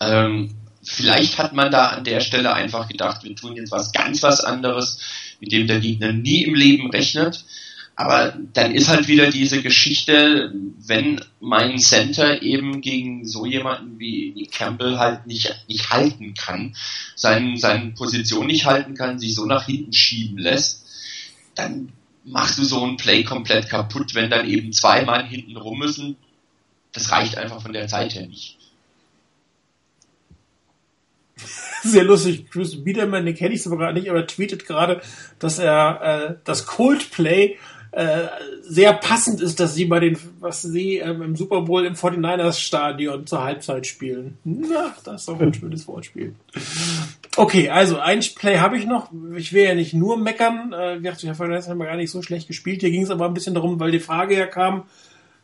Ähm, 0.00 0.54
vielleicht 0.82 1.38
hat 1.38 1.52
man 1.52 1.70
da 1.70 1.88
an 1.88 2.04
der 2.04 2.20
Stelle 2.20 2.52
einfach 2.52 2.88
gedacht, 2.88 3.22
wir 3.22 3.34
tun 3.36 3.54
jetzt 3.54 3.70
was 3.70 3.92
ganz 3.92 4.22
was 4.22 4.40
anderes 4.40 4.98
mit 5.40 5.52
dem 5.52 5.66
der 5.66 5.80
Gegner 5.80 6.12
nie 6.12 6.42
im 6.44 6.54
Leben 6.54 6.90
rechnet. 6.90 7.44
Aber 8.02 8.36
dann 8.52 8.74
ist 8.74 8.88
halt 8.88 9.06
wieder 9.06 9.30
diese 9.30 9.62
Geschichte, 9.62 10.52
wenn 10.84 11.20
mein 11.38 11.78
Center 11.78 12.42
eben 12.42 12.80
gegen 12.80 13.28
so 13.28 13.46
jemanden 13.46 14.00
wie, 14.00 14.48
Campbell 14.50 14.98
halt 14.98 15.28
nicht, 15.28 15.54
nicht 15.68 15.88
halten 15.90 16.34
kann, 16.34 16.74
seinen, 17.14 17.56
seine 17.58 17.92
Position 17.92 18.48
nicht 18.48 18.64
halten 18.64 18.94
kann, 18.94 19.20
sich 19.20 19.36
so 19.36 19.46
nach 19.46 19.66
hinten 19.66 19.92
schieben 19.92 20.36
lässt, 20.36 20.84
dann 21.54 21.92
machst 22.24 22.58
du 22.58 22.64
so 22.64 22.84
ein 22.84 22.96
Play 22.96 23.22
komplett 23.22 23.68
kaputt, 23.68 24.16
wenn 24.16 24.30
dann 24.30 24.50
eben 24.50 24.72
zwei 24.72 25.04
Mann 25.04 25.24
hinten 25.24 25.56
rum 25.56 25.78
müssen. 25.78 26.16
Das 26.90 27.12
reicht 27.12 27.38
einfach 27.38 27.62
von 27.62 27.72
der 27.72 27.86
Zeit 27.86 28.16
her 28.16 28.26
nicht. 28.26 28.58
sehr 31.84 32.04
lustig. 32.04 32.50
Chris 32.50 32.82
Biederman, 32.82 33.26
den 33.26 33.36
kenne 33.36 33.54
ich 33.54 33.62
so 33.62 33.70
gerade 33.70 33.94
nicht, 33.94 34.10
aber 34.10 34.26
tweetet 34.26 34.66
gerade, 34.66 35.00
dass 35.38 35.60
er 35.60 36.00
äh, 36.02 36.34
das 36.44 36.66
Coldplay 36.66 37.58
äh, 37.92 38.28
sehr 38.62 38.94
passend 38.94 39.42
ist, 39.42 39.60
dass 39.60 39.74
sie 39.74 39.84
bei 39.84 40.00
den, 40.00 40.18
was 40.40 40.62
sie 40.62 40.96
ähm, 40.96 41.20
im 41.20 41.36
Super 41.36 41.60
Bowl 41.60 41.84
im 41.84 41.92
49ers 41.92 42.58
Stadion 42.58 43.26
zur 43.26 43.44
Halbzeit 43.44 43.86
spielen. 43.86 44.38
Na, 44.44 44.94
das 45.04 45.20
ist 45.20 45.28
doch 45.28 45.38
ein 45.38 45.52
schönes 45.52 45.86
Wortspiel. 45.86 46.34
Okay, 47.36 47.68
also 47.68 47.98
ein 47.98 48.20
Play 48.34 48.58
habe 48.58 48.78
ich 48.78 48.86
noch. 48.86 49.10
Ich 49.36 49.52
will 49.52 49.64
ja 49.64 49.74
nicht 49.74 49.92
nur 49.92 50.16
meckern. 50.16 50.72
Äh, 50.72 50.96
ich 50.96 51.02
dachte, 51.02 51.28
haben 51.28 51.78
wir 51.78 51.86
gar 51.86 51.96
nicht 51.96 52.10
so 52.10 52.22
schlecht 52.22 52.48
gespielt. 52.48 52.80
Hier 52.80 52.90
ging 52.90 53.02
es 53.02 53.10
aber 53.10 53.26
ein 53.26 53.34
bisschen 53.34 53.54
darum, 53.54 53.78
weil 53.78 53.90
die 53.90 54.00
Frage 54.00 54.38
ja 54.38 54.46
kam, 54.46 54.84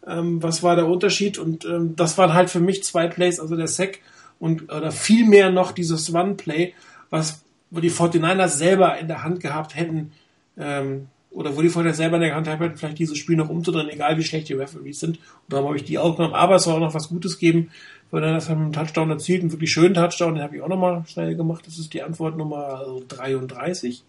ähm, 0.06 0.42
was 0.42 0.62
war 0.62 0.74
der 0.74 0.86
Unterschied? 0.86 1.36
Und 1.36 1.66
ähm, 1.66 1.96
das 1.96 2.16
waren 2.16 2.32
halt 2.32 2.48
für 2.48 2.60
mich 2.60 2.82
zwei 2.82 3.08
Plays, 3.08 3.40
also 3.40 3.56
der 3.56 3.68
Sack 3.68 3.98
und 4.38 4.72
oder 4.72 4.90
vielmehr 4.90 5.50
noch 5.50 5.72
dieses 5.72 6.14
One-Play, 6.14 6.72
was 7.10 7.44
wo 7.70 7.80
die 7.80 7.90
49ers 7.90 8.48
selber 8.48 8.96
in 8.96 9.08
der 9.08 9.22
Hand 9.22 9.40
gehabt 9.40 9.76
hätten, 9.76 10.12
ähm, 10.56 11.08
oder 11.30 11.56
wo 11.56 11.62
die 11.62 11.68
49ers 11.68 11.92
selber 11.92 12.16
in 12.16 12.22
der 12.22 12.34
Hand 12.34 12.48
hätten, 12.48 12.76
vielleicht 12.76 12.98
dieses 12.98 13.18
Spiel 13.18 13.36
noch 13.36 13.48
umzudrehen, 13.48 13.90
egal 13.90 14.16
wie 14.16 14.24
schlecht 14.24 14.48
die 14.48 14.54
Referees 14.54 15.00
sind. 15.00 15.18
Und 15.18 15.52
darum 15.52 15.66
habe 15.66 15.76
ich 15.76 15.84
die 15.84 15.98
auch 15.98 16.16
genommen. 16.16 16.34
Aber 16.34 16.56
es 16.56 16.64
soll 16.64 16.74
auch 16.74 16.80
noch 16.80 16.94
was 16.94 17.08
Gutes 17.08 17.38
geben. 17.38 17.70
Weil 18.10 18.22
das 18.22 18.48
haben 18.48 18.62
einen 18.62 18.72
Touchdown 18.72 19.10
erzielt, 19.10 19.42
einen 19.42 19.52
wirklich 19.52 19.70
schönen 19.70 19.92
Touchdown, 19.92 20.34
den 20.34 20.42
habe 20.42 20.56
ich 20.56 20.62
auch 20.62 20.68
nochmal 20.68 21.04
schnell 21.06 21.36
gemacht. 21.36 21.66
Das 21.66 21.78
ist 21.78 21.92
die 21.92 22.02
Antwort 22.02 22.38
Nummer 22.38 22.86
33. 23.08 24.02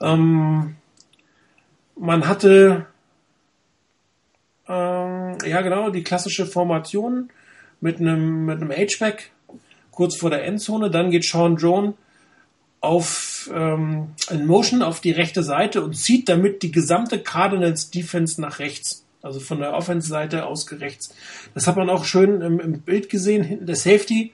Ähm, 0.00 0.76
man 1.96 2.28
hatte 2.28 2.86
ähm, 4.68 5.38
ja 5.44 5.60
genau 5.62 5.90
die 5.90 6.04
klassische 6.04 6.46
Formation 6.46 7.30
mit 7.80 7.98
einem, 7.98 8.44
mit 8.44 8.60
einem 8.60 8.70
H-Back 8.70 9.32
kurz 9.90 10.16
vor 10.16 10.30
der 10.30 10.44
Endzone. 10.44 10.88
Dann 10.88 11.10
geht 11.10 11.24
Sean 11.24 11.56
Jones 11.56 11.94
auf 12.82 13.48
ähm, 13.54 14.08
in 14.28 14.44
Motion 14.44 14.82
auf 14.82 15.00
die 15.00 15.12
rechte 15.12 15.42
Seite 15.42 15.82
und 15.82 15.96
zieht 15.96 16.28
damit 16.28 16.62
die 16.62 16.72
gesamte 16.72 17.20
Cardinals 17.20 17.90
Defense 17.90 18.40
nach 18.40 18.58
rechts. 18.58 19.06
Also 19.22 19.38
von 19.38 19.60
der 19.60 19.72
Offense-Seite 19.74 20.46
aus 20.46 20.70
rechts. 20.72 21.14
Das 21.54 21.68
hat 21.68 21.76
man 21.76 21.88
auch 21.88 22.04
schön 22.04 22.40
im, 22.40 22.58
im 22.58 22.80
Bild 22.80 23.08
gesehen, 23.08 23.44
hinten 23.44 23.66
der 23.66 23.76
Safety. 23.76 24.32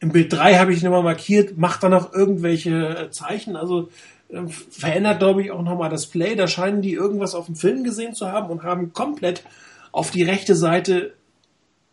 Im 0.00 0.10
Bild 0.10 0.32
3 0.32 0.58
habe 0.58 0.72
ich 0.72 0.82
nochmal 0.82 1.04
markiert, 1.04 1.58
macht 1.58 1.84
dann 1.84 1.92
noch 1.92 2.12
irgendwelche 2.12 2.98
äh, 2.98 3.10
Zeichen. 3.12 3.54
Also 3.54 3.88
äh, 4.30 4.48
verändert, 4.48 5.20
glaube 5.20 5.42
ich, 5.42 5.52
auch 5.52 5.62
nochmal 5.62 5.90
das 5.90 6.06
Play. 6.06 6.34
Da 6.34 6.48
scheinen 6.48 6.82
die 6.82 6.94
irgendwas 6.94 7.36
auf 7.36 7.46
dem 7.46 7.54
Film 7.54 7.84
gesehen 7.84 8.14
zu 8.14 8.32
haben 8.32 8.50
und 8.50 8.64
haben 8.64 8.92
komplett 8.92 9.44
auf 9.92 10.10
die 10.10 10.24
rechte 10.24 10.56
Seite 10.56 11.14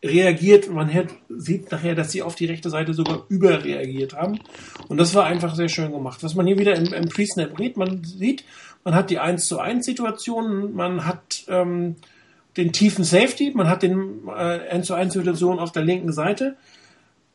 reagiert. 0.03 0.71
Man 0.71 0.89
sieht 1.29 1.71
nachher, 1.71 1.95
dass 1.95 2.11
sie 2.11 2.21
auf 2.21 2.35
die 2.35 2.45
rechte 2.45 2.69
Seite 2.69 2.93
sogar 2.93 3.25
überreagiert 3.29 4.13
haben. 4.13 4.39
Und 4.87 4.97
das 4.97 5.15
war 5.15 5.25
einfach 5.25 5.55
sehr 5.55 5.69
schön 5.69 5.91
gemacht. 5.91 6.23
Was 6.23 6.35
man 6.35 6.47
hier 6.47 6.59
wieder 6.59 6.75
im, 6.75 6.93
im 6.93 7.09
Pre-Snap 7.09 7.57
sieht, 7.57 7.77
man 7.77 8.03
sieht, 8.03 8.43
man 8.83 8.95
hat 8.95 9.09
die 9.09 9.19
1 9.19 9.47
zu 9.47 9.59
1 9.59 9.85
Situation, 9.85 10.75
man 10.75 11.05
hat 11.05 11.43
ähm, 11.47 11.95
den 12.57 12.71
tiefen 12.73 13.03
Safety, 13.03 13.51
man 13.53 13.69
hat 13.69 13.83
den 13.83 14.27
äh, 14.27 14.69
1 14.69 14.87
zu 14.87 14.93
1 14.93 15.13
Situation 15.13 15.59
auf 15.59 15.71
der 15.71 15.83
linken 15.83 16.13
Seite. 16.13 16.55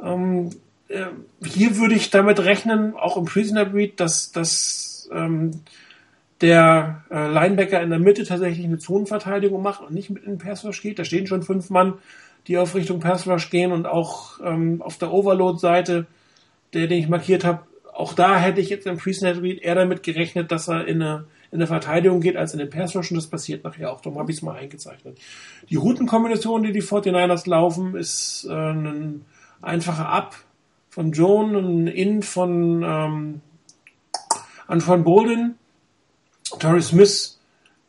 Ähm, 0.01 0.51
äh, 0.89 1.07
hier 1.45 1.77
würde 1.77 1.95
ich 1.95 2.11
damit 2.11 2.41
rechnen, 2.41 2.95
auch 2.97 3.17
im 3.17 3.25
Pre-Snap 3.25 3.75
Read, 3.75 3.99
dass, 3.99 4.33
dass 4.33 5.09
ähm, 5.13 5.63
der 6.41 7.05
äh, 7.11 7.29
Linebacker 7.29 7.81
in 7.81 7.91
der 7.91 7.99
Mitte 7.99 8.25
tatsächlich 8.25 8.67
eine 8.67 8.79
Zonenverteidigung 8.79 9.63
macht 9.63 9.83
und 9.83 9.95
nicht 9.95 10.11
mit 10.11 10.25
in 10.25 10.39
den 10.39 10.39
Pass 10.39 10.67
geht. 10.81 10.99
Da 10.99 11.05
stehen 11.05 11.27
schon 11.27 11.43
fünf 11.43 11.71
Mann 11.71 11.95
die 12.48 12.59
auf 12.59 12.74
Richtung 12.74 13.01
Pass 13.01 13.27
Rush 13.27 13.51
gehen 13.51 13.73
und 13.73 13.86
auch 13.86 14.40
ähm, 14.44 14.82
auf 14.82 14.98
der 14.98 15.12
Overload-Seite, 15.12 16.06
der, 16.74 16.86
den 16.86 16.98
ich 16.98 17.09
markiert 17.09 17.44
habe, 17.44 17.60
auch 17.93 18.14
da 18.14 18.39
hätte 18.39 18.60
ich 18.60 18.70
jetzt 18.70 18.86
im 18.86 18.97
Pre-Snap 18.97 19.43
Read 19.43 19.60
eher 19.62 19.74
damit 19.74 20.02
gerechnet, 20.02 20.51
dass 20.51 20.69
er 20.69 20.86
in 20.86 21.02
eine, 21.02 21.27
in 21.51 21.59
der 21.59 21.69
Verteidigung 21.69 22.20
geht 22.20 22.36
als 22.36 22.55
in 22.55 22.59
den 22.59 22.70
Pass 22.70 22.97
Rush 22.97 23.10
und 23.10 23.16
das 23.16 23.27
passiert 23.27 23.64
nachher 23.64 23.93
auch. 23.93 24.01
Darum 24.01 24.19
habe 24.19 24.31
ich 24.31 24.39
es 24.39 24.43
mal 24.43 24.56
eingezeichnet. 24.56 25.19
Die 25.69 25.77
Routenkombination, 25.77 26.62
die 26.62 26.73
die 26.73 26.82
49ers 26.82 27.48
laufen, 27.48 27.94
ist 27.94 28.47
äh, 28.48 28.52
ein 28.52 29.24
einfacher 29.60 30.09
Up 30.09 30.36
von 30.89 31.12
Joan, 31.12 31.55
ein 31.55 31.86
In 31.86 32.23
von 32.23 32.82
ähm, 32.82 33.40
Antoine 34.66 35.02
Bolden. 35.02 35.59
Torrey 36.59 36.82
Smith 36.82 37.39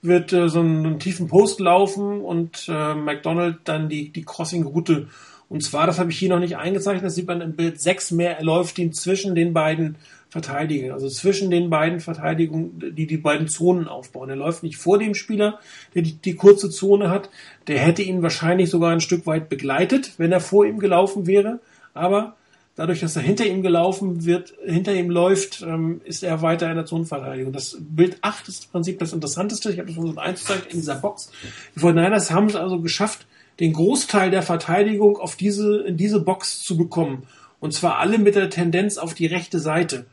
wird 0.03 0.33
äh, 0.33 0.49
so 0.49 0.59
einen, 0.59 0.85
einen, 0.85 0.99
tiefen 0.99 1.27
Post 1.27 1.59
laufen 1.59 2.21
und 2.21 2.67
äh, 2.69 2.93
McDonald 2.93 3.57
dann 3.63 3.89
die, 3.89 4.09
die 4.09 4.23
Crossing-Route. 4.23 5.07
Und 5.49 5.63
zwar, 5.63 5.87
das 5.87 5.99
habe 5.99 6.11
ich 6.11 6.19
hier 6.19 6.29
noch 6.29 6.39
nicht 6.39 6.57
eingezeichnet, 6.57 7.05
das 7.05 7.15
sieht 7.15 7.27
man 7.27 7.41
im 7.41 7.55
Bild 7.55 7.79
6 7.79 8.11
mehr, 8.11 8.37
er 8.37 8.43
läuft 8.43 8.77
ihn 8.79 8.93
zwischen 8.93 9.35
den 9.35 9.53
beiden 9.53 9.97
Verteidigern, 10.29 10.93
also 10.93 11.07
zwischen 11.09 11.51
den 11.51 11.69
beiden 11.69 11.99
Verteidigungen, 11.99 12.95
die 12.95 13.05
die 13.05 13.17
beiden 13.17 13.47
Zonen 13.47 13.87
aufbauen. 13.87 14.29
Er 14.29 14.35
läuft 14.35 14.63
nicht 14.63 14.77
vor 14.77 14.97
dem 14.97 15.13
Spieler, 15.13 15.59
der 15.93 16.01
die, 16.01 16.15
die 16.15 16.33
kurze 16.33 16.71
Zone 16.71 17.11
hat, 17.11 17.29
der 17.67 17.77
hätte 17.77 18.01
ihn 18.01 18.23
wahrscheinlich 18.23 18.71
sogar 18.71 18.91
ein 18.91 19.01
Stück 19.01 19.27
weit 19.27 19.47
begleitet, 19.47 20.13
wenn 20.17 20.31
er 20.31 20.39
vor 20.39 20.65
ihm 20.65 20.79
gelaufen 20.79 21.27
wäre, 21.27 21.59
aber 21.93 22.35
dadurch, 22.75 22.99
dass 23.01 23.15
er 23.15 23.21
hinter 23.21 23.45
ihm 23.45 23.61
gelaufen 23.61 24.25
wird, 24.25 24.53
hinter 24.65 24.93
ihm 24.93 25.09
läuft, 25.09 25.61
ähm, 25.61 26.01
ist 26.03 26.23
er 26.23 26.41
weiter 26.41 26.69
in 26.69 26.75
der 26.75 26.85
Zonenverteidigung. 26.85 27.53
Das 27.53 27.77
Bild 27.79 28.17
8 28.21 28.47
ist 28.47 28.65
im 28.65 28.71
Prinzip 28.71 28.99
das 28.99 29.13
Interessanteste. 29.13 29.71
Ich 29.71 29.77
habe 29.77 29.87
das 29.87 29.95
versucht 29.95 30.17
einzuzeichnen 30.17 30.69
in 30.71 30.77
dieser 30.77 30.95
Box. 30.95 31.31
Die 31.75 31.79
49ers 31.79 32.31
haben 32.31 32.47
es 32.47 32.55
also 32.55 32.79
geschafft, 32.79 33.25
den 33.59 33.73
Großteil 33.73 34.31
der 34.31 34.41
Verteidigung 34.41 35.17
auf 35.17 35.35
diese, 35.35 35.81
in 35.81 35.97
diese 35.97 36.19
Box 36.19 36.61
zu 36.61 36.77
bekommen. 36.77 37.23
Und 37.59 37.73
zwar 37.73 37.99
alle 37.99 38.17
mit 38.17 38.35
der 38.35 38.49
Tendenz 38.49 38.97
auf 38.97 39.13
die 39.13 39.27
rechte 39.27 39.59
Seite. 39.59 40.05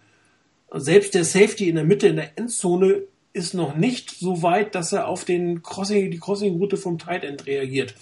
Selbst 0.72 1.14
der 1.14 1.24
Safety 1.24 1.68
in 1.68 1.74
der 1.74 1.84
Mitte, 1.84 2.06
in 2.06 2.16
der 2.16 2.38
Endzone, 2.38 3.02
ist 3.32 3.54
noch 3.54 3.76
nicht 3.76 4.10
so 4.10 4.42
weit, 4.42 4.74
dass 4.74 4.92
er 4.92 5.08
auf 5.08 5.24
den 5.24 5.62
Crossing, 5.62 6.10
die 6.10 6.18
Crossing-Route 6.18 6.76
vom 6.76 6.98
Tight 6.98 7.24
End 7.24 7.46
reagiert. 7.46 7.94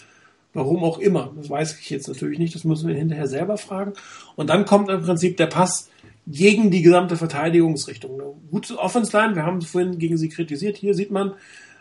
Warum 0.55 0.83
auch 0.83 0.99
immer. 0.99 1.33
Das 1.37 1.51
weiß 1.51 1.79
ich 1.81 1.91
jetzt 1.91 2.09
natürlich 2.09 2.39
nicht. 2.39 2.55
Das 2.55 2.65
müssen 2.65 2.89
wir 2.89 2.97
hinterher 2.97 3.27
selber 3.27 3.59
fragen. 3.59 3.93
Und 4.35 4.49
dann 4.49 4.65
kommt 4.65 4.89
im 4.89 5.03
Prinzip 5.03 5.37
der 5.37 5.47
Pass 5.47 5.89
gegen 6.27 6.71
die 6.71 6.83
gesamte 6.83 7.17
Verteidigungsrichtung. 7.17 8.15
Eine 8.15 8.33
gute 8.51 8.79
Offense 8.79 9.17
Line. 9.17 9.35
Wir 9.35 9.45
haben 9.45 9.61
vorhin 9.63 9.99
gegen 9.99 10.17
sie 10.17 10.29
kritisiert. 10.29 10.77
Hier 10.77 10.95
sieht 10.95 11.11
man, 11.11 11.35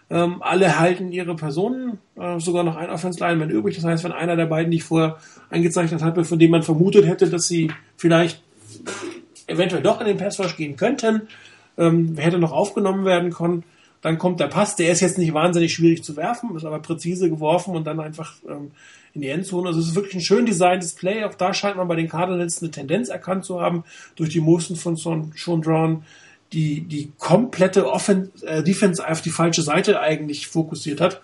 ähm, 0.10 0.38
alle 0.41 0.80
halten 0.80 1.11
ihre 1.11 1.35
Personen, 1.35 1.98
äh, 2.15 2.39
sogar 2.39 2.64
noch 2.64 2.77
ein 2.77 2.89
Offense 2.89 3.19
Lineman 3.19 3.49
übrig. 3.49 3.76
Das 3.76 3.84
heißt, 3.84 4.03
wenn 4.06 4.14
einer 4.14 4.35
der 4.35 4.45
beiden 4.45 4.69
nicht 4.69 4.84
vorher 4.84 5.18
eingezeichnet 5.49 6.02
hatte, 6.02 6.23
von 6.23 6.39
dem 6.39 6.52
man 6.52 6.64
vermutet 6.64 7.06
hätte, 7.06 7.30
dass 7.30 7.48
sie 7.48 7.72
vielleicht 7.98 8.41
eventuell 9.48 9.84
doch 9.84 9.99
in 9.99 10.07
den 10.07 10.18
Pass 10.18 10.39
Rush 10.39 10.56
gehen 10.56 10.77
könnten, 10.77 11.23
ähm, 11.77 12.15
hätte 12.18 12.38
noch 12.38 12.53
aufgenommen 12.53 13.06
werden 13.06 13.31
können. 13.31 13.64
Dann 14.07 14.17
kommt 14.17 14.39
der 14.39 14.47
Pass, 14.47 14.77
der 14.77 14.93
ist 14.93 15.01
jetzt 15.01 15.17
nicht 15.17 15.34
wahnsinnig 15.34 15.73
schwierig 15.73 16.01
zu 16.01 16.15
werfen, 16.15 16.55
ist 16.55 16.63
aber 16.63 16.79
präzise 16.79 17.29
geworfen 17.29 17.75
und 17.75 17.85
dann 17.85 17.99
einfach 17.99 18.35
ähm, 18.47 18.71
in 19.13 19.19
die 19.19 19.27
Endzone. 19.27 19.67
Also 19.67 19.81
es 19.81 19.88
ist 19.88 19.95
wirklich 19.95 20.15
ein 20.15 20.21
schön 20.21 20.45
designtes 20.45 20.93
Play. 20.93 21.25
Auch 21.25 21.34
da 21.34 21.53
scheint 21.53 21.75
man 21.75 21.89
bei 21.89 21.97
den 21.97 22.07
Cardinals 22.07 22.61
eine 22.61 22.71
Tendenz 22.71 23.09
erkannt 23.09 23.43
zu 23.43 23.59
haben 23.59 23.84
durch 24.15 24.29
die 24.29 24.39
Motion 24.39 24.77
von 24.77 24.95
Sean 24.95 25.61
Drawn, 25.61 26.03
die 26.53 26.85
die 26.85 27.11
komplette 27.19 27.91
Offen 27.91 28.31
äh, 28.43 28.63
Defense 28.63 29.05
auf 29.05 29.19
die 29.19 29.29
falsche 29.29 29.61
Seite 29.61 29.99
eigentlich 29.99 30.47
fokussiert 30.47 31.01
hat. 31.01 31.19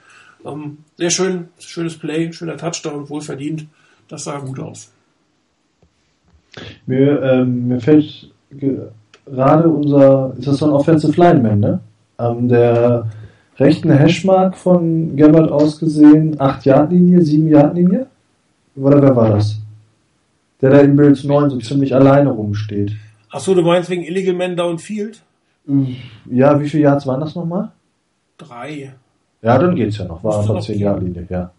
Ähm, 0.45 0.79
sehr 0.97 1.09
schön, 1.09 1.47
schönes 1.59 1.97
Play, 1.97 2.33
schöner 2.33 2.57
Touchdown, 2.57 3.07
wohlverdient. 3.07 3.65
Das 4.09 4.25
sah 4.25 4.39
gut 4.39 4.59
aus. 4.59 4.91
Mir, 6.85 7.23
ähm, 7.23 7.69
mir 7.69 7.79
fällt 7.79 8.29
gerade 9.25 9.69
unser, 9.69 10.33
ist 10.37 10.47
das 10.49 10.57
so 10.57 10.65
ein 10.65 10.71
Offensive 10.73 11.17
Lineman, 11.17 11.61
ne? 11.61 11.79
An 12.17 12.47
der 12.47 13.07
rechten 13.57 13.91
Hashmark 13.91 14.55
von 14.55 15.15
Gabbard 15.15 15.51
ausgesehen, 15.51 16.37
8-Yard-Linie, 16.37 17.19
7-Yard-Linie? 17.19 18.07
Oder 18.75 19.01
wer 19.01 19.15
war 19.15 19.29
das? 19.31 19.59
Der 20.61 20.71
da 20.71 20.79
in 20.79 20.95
Bills 20.95 21.23
9 21.23 21.49
so 21.49 21.57
ziemlich 21.57 21.93
alleine 21.93 22.29
rumsteht. 22.29 22.93
Achso, 23.29 23.53
du 23.53 23.61
meinst 23.61 23.89
wegen 23.89 24.03
Illegal 24.03 24.33
Man 24.33 24.55
Downfield? 24.55 25.21
Ja, 26.29 26.59
wie 26.59 26.69
viele 26.69 26.83
Yards 26.83 27.07
waren 27.07 27.21
das 27.21 27.35
nochmal? 27.35 27.71
Drei. 28.37 28.93
Ja, 29.41 29.57
dann 29.57 29.75
geht's 29.75 29.97
ja 29.97 30.05
noch. 30.05 30.23
War 30.23 30.39
einfach 30.39 30.61
10 30.61 30.79
Yard 30.79 31.01
Linie, 31.01 31.27
ja. 31.29 31.51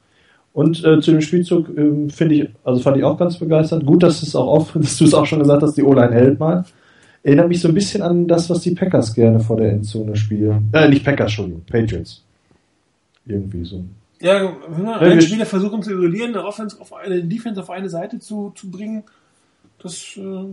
Und 0.53 0.85
äh, 0.85 1.01
zu 1.01 1.11
dem 1.11 1.21
Spielzug 1.21 1.69
äh, 1.77 2.09
finde 2.11 2.35
ich, 2.35 2.49
also 2.63 2.81
fand 2.81 2.97
ich 2.97 3.05
auch 3.05 3.19
ganz 3.19 3.39
begeistert. 3.39 3.85
Gut, 3.85 4.03
dass 4.03 4.23
es 4.23 4.37
auch 4.37 4.47
auf, 4.47 4.73
dass 4.75 4.97
du 4.97 5.05
es 5.05 5.15
auch 5.15 5.27
schon 5.27 5.41
gesagt 5.41 5.63
hast, 5.63 5.77
die 5.77 5.83
O-Line 5.83 6.15
hält 6.15 6.39
mal. 6.39 6.65
Erinnert 7.25 7.49
mich 7.49 7.61
so 7.61 7.69
ein 7.69 7.75
bisschen 7.75 8.03
an 8.03 8.29
das, 8.29 8.51
was 8.51 8.61
die 8.61 8.75
Packers 8.75 9.15
gerne 9.15 9.41
vor 9.41 9.57
der 9.57 9.73
Endzone 9.73 10.15
spielen. 10.15 10.69
Äh, 10.73 10.89
nicht 10.91 11.05
Packers, 11.05 11.29
Entschuldigung, 11.29 11.63
Patriots. 11.63 12.23
Irgendwie 13.25 13.65
so. 13.65 13.83
Ja, 14.21 14.53
wenn 15.01 15.21
Spieler 15.23 15.47
versuchen 15.47 15.83
zu 15.83 15.93
isolieren, 15.93 16.35
eine 16.35 16.45
Offense 16.45 16.79
auf 16.79 16.93
eine 16.93 17.25
Defense 17.25 17.61
auf 17.61 17.71
eine 17.71 17.89
Seite 17.89 18.19
zu, 18.19 18.53
zu 18.55 18.71
bringen, 18.71 19.03
das. 19.83 20.17
Äh 20.17 20.45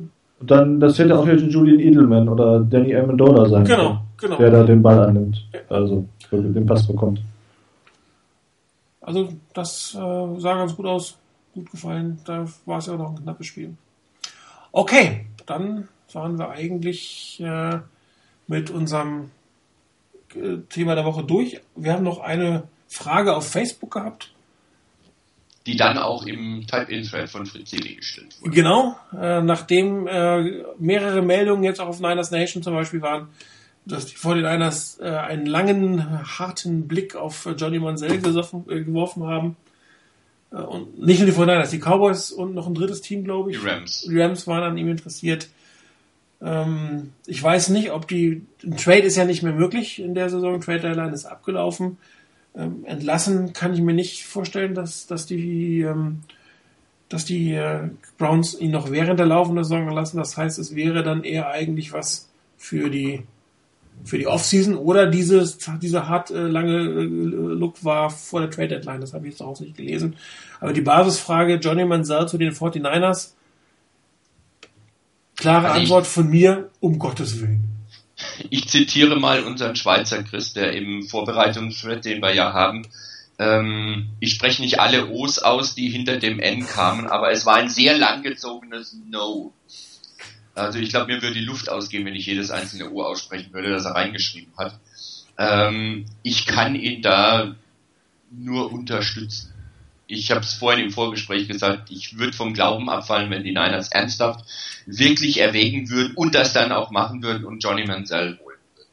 dann, 0.43 0.79
das 0.79 0.97
hätte 0.97 1.19
auch 1.19 1.27
jetzt 1.27 1.43
ein 1.43 1.49
Julian 1.49 1.79
Edelman 1.79 2.27
oder 2.27 2.61
Danny 2.61 2.95
Amendola 2.95 3.47
sein 3.47 3.63
genau, 3.63 4.01
können, 4.17 4.35
genau. 4.35 4.37
der 4.37 4.49
da 4.49 4.63
den 4.63 4.81
Ball 4.81 4.99
annimmt, 4.99 5.45
also 5.69 6.05
den 6.31 6.65
Pass 6.65 6.87
bekommt. 6.87 7.21
Also 9.01 9.29
das 9.53 9.95
äh, 9.95 10.39
sah 10.39 10.55
ganz 10.55 10.75
gut 10.75 10.85
aus, 10.87 11.17
gut 11.53 11.69
gefallen. 11.69 12.19
Da 12.25 12.45
war 12.65 12.79
es 12.79 12.87
ja 12.87 12.93
auch 12.93 12.97
noch 12.97 13.11
ein 13.11 13.23
knappes 13.23 13.45
Spiel. 13.47 13.75
Okay, 14.71 15.25
dann 15.45 15.87
waren 16.15 16.37
wir 16.37 16.49
eigentlich 16.49 17.41
äh, 17.41 17.79
mit 18.47 18.69
unserem 18.69 19.31
äh, 20.35 20.57
Thema 20.69 20.95
der 20.95 21.05
Woche 21.05 21.23
durch. 21.23 21.61
Wir 21.75 21.93
haben 21.93 22.03
noch 22.03 22.19
eine 22.19 22.63
Frage 22.87 23.35
auf 23.35 23.49
Facebook 23.49 23.91
gehabt. 23.91 24.31
Die 25.67 25.77
dann 25.77 25.97
auch 25.97 26.25
im 26.25 26.65
Type-In-Thread 26.65 27.29
von 27.29 27.45
Fritz 27.45 27.69
Selig 27.69 27.97
gestellt 27.97 28.35
wurde. 28.41 28.51
Genau, 28.51 28.97
äh, 29.19 29.41
nachdem 29.41 30.07
äh, 30.07 30.63
mehrere 30.79 31.21
Meldungen 31.21 31.63
jetzt 31.63 31.79
auch 31.79 31.87
auf 31.87 31.99
Niners 31.99 32.31
Nation 32.31 32.63
zum 32.63 32.73
Beispiel 32.73 33.01
waren, 33.01 33.27
dass 33.85 34.07
die 34.07 34.15
49ers 34.15 35.01
äh, 35.01 35.15
einen 35.17 35.45
langen, 35.45 36.27
harten 36.39 36.87
Blick 36.87 37.15
auf 37.15 37.47
Johnny 37.57 37.79
Manziel 37.79 38.21
gesoffen, 38.21 38.65
geworfen 38.65 39.23
haben. 39.25 39.55
Und 40.49 40.99
nicht 40.99 41.19
nur 41.19 41.29
die 41.29 41.35
49ers, 41.35 41.71
die 41.71 41.79
Cowboys 41.79 42.31
und 42.31 42.53
noch 42.53 42.67
ein 42.67 42.73
drittes 42.73 43.01
Team, 43.01 43.23
glaube 43.23 43.51
ich. 43.51 43.59
Die 43.59 43.65
Rams. 43.65 44.01
Die 44.01 44.19
Rams 44.19 44.47
waren 44.47 44.63
an 44.63 44.77
ihm 44.77 44.89
interessiert. 44.89 45.47
Ähm, 46.41 47.11
ich 47.27 47.41
weiß 47.41 47.69
nicht, 47.69 47.91
ob 47.91 48.07
die, 48.07 48.45
ein 48.63 48.77
Trade 48.77 49.03
ist 49.03 49.15
ja 49.15 49.25
nicht 49.25 49.43
mehr 49.43 49.53
möglich 49.53 49.99
in 49.99 50.15
der 50.15 50.29
Saison, 50.29 50.59
Trade 50.59 50.79
Deadline 50.81 51.13
ist 51.13 51.25
abgelaufen. 51.25 51.97
Ähm, 52.55 52.83
entlassen 52.85 53.53
kann 53.53 53.73
ich 53.73 53.81
mir 53.81 53.93
nicht 53.93 54.25
vorstellen, 54.25 54.73
dass, 54.73 55.07
dass 55.07 55.25
die, 55.25 55.81
ähm, 55.81 56.21
dass 57.09 57.25
die 57.25 57.53
äh, 57.53 57.89
Browns 58.17 58.59
ihn 58.59 58.71
noch 58.71 58.91
während 58.91 59.19
der 59.19 59.27
laufenden 59.27 59.63
Saison 59.63 59.89
lassen. 59.89 60.17
Das 60.17 60.35
heißt, 60.35 60.59
es 60.59 60.75
wäre 60.75 61.03
dann 61.03 61.23
eher 61.23 61.49
eigentlich 61.49 61.93
was 61.93 62.29
für 62.57 62.89
die, 62.89 63.23
für 64.03 64.17
die 64.17 64.27
Offseason 64.27 64.75
oder 64.75 65.07
dieses, 65.07 65.59
dieser 65.81 66.09
hart 66.09 66.31
äh, 66.31 66.47
lange 66.47 66.79
äh, 66.79 67.03
Look 67.03 67.85
war 67.85 68.09
vor 68.09 68.41
der 68.41 68.49
Trade 68.49 68.69
Deadline. 68.69 69.01
Das 69.01 69.13
habe 69.13 69.27
ich 69.27 69.33
jetzt 69.33 69.41
auch 69.41 69.59
nicht 69.59 69.77
gelesen. 69.77 70.15
Aber 70.59 70.73
die 70.73 70.81
Basisfrage 70.81 71.55
Johnny 71.55 71.85
Manziel 71.85 72.25
zu 72.27 72.37
den 72.37 72.51
49ers, 72.51 73.33
Klare 75.41 75.69
also 75.69 75.79
Antwort 75.79 76.07
von 76.07 76.29
mir, 76.29 76.69
um 76.79 76.99
Gottes 76.99 77.41
Willen. 77.41 77.67
Ich 78.51 78.69
zitiere 78.69 79.19
mal 79.19 79.43
unseren 79.43 79.75
Schweizer 79.75 80.21
Chris, 80.21 80.53
der 80.53 80.73
im 80.73 81.01
Vorbereitungsthread, 81.03 82.05
den 82.05 82.21
wir 82.21 82.33
ja 82.35 82.53
haben, 82.53 82.85
ähm, 83.39 84.09
ich 84.19 84.33
spreche 84.33 84.61
nicht 84.61 84.79
alle 84.79 85.09
O's 85.09 85.39
aus, 85.39 85.73
die 85.73 85.89
hinter 85.89 86.17
dem 86.17 86.39
N 86.39 86.67
kamen, 86.67 87.07
aber 87.07 87.31
es 87.31 87.47
war 87.47 87.55
ein 87.55 87.69
sehr 87.69 87.97
langgezogenes 87.97 88.95
No. 89.09 89.51
Also 90.53 90.77
ich 90.77 90.91
glaube, 90.91 91.07
mir 91.07 91.23
würde 91.23 91.33
die 91.33 91.45
Luft 91.45 91.67
ausgehen, 91.67 92.05
wenn 92.05 92.13
ich 92.13 92.27
jedes 92.27 92.51
einzelne 92.51 92.91
O 92.91 93.01
aussprechen 93.01 93.51
würde, 93.51 93.71
das 93.71 93.85
er 93.85 93.95
reingeschrieben 93.95 94.53
hat. 94.57 94.79
Ähm, 95.39 96.05
ich 96.21 96.45
kann 96.45 96.75
ihn 96.75 97.01
da 97.01 97.55
nur 98.29 98.71
unterstützen 98.71 99.50
ich 100.11 100.29
habe 100.31 100.41
es 100.41 100.53
vorhin 100.53 100.85
im 100.85 100.91
Vorgespräch 100.91 101.47
gesagt, 101.47 101.89
ich 101.89 102.17
würde 102.17 102.33
vom 102.33 102.53
Glauben 102.53 102.89
abfallen, 102.89 103.29
wenn 103.29 103.43
die 103.43 103.51
Niners 103.51 103.87
ernsthaft 103.89 104.45
wirklich 104.85 105.39
erwägen 105.39 105.89
würden 105.89 106.13
und 106.15 106.35
das 106.35 106.53
dann 106.53 106.71
auch 106.71 106.91
machen 106.91 107.23
würden 107.23 107.45
und 107.45 107.63
Johnny 107.63 107.85
Manziel 107.85 108.37
holen 108.43 108.59
würden. 108.75 108.89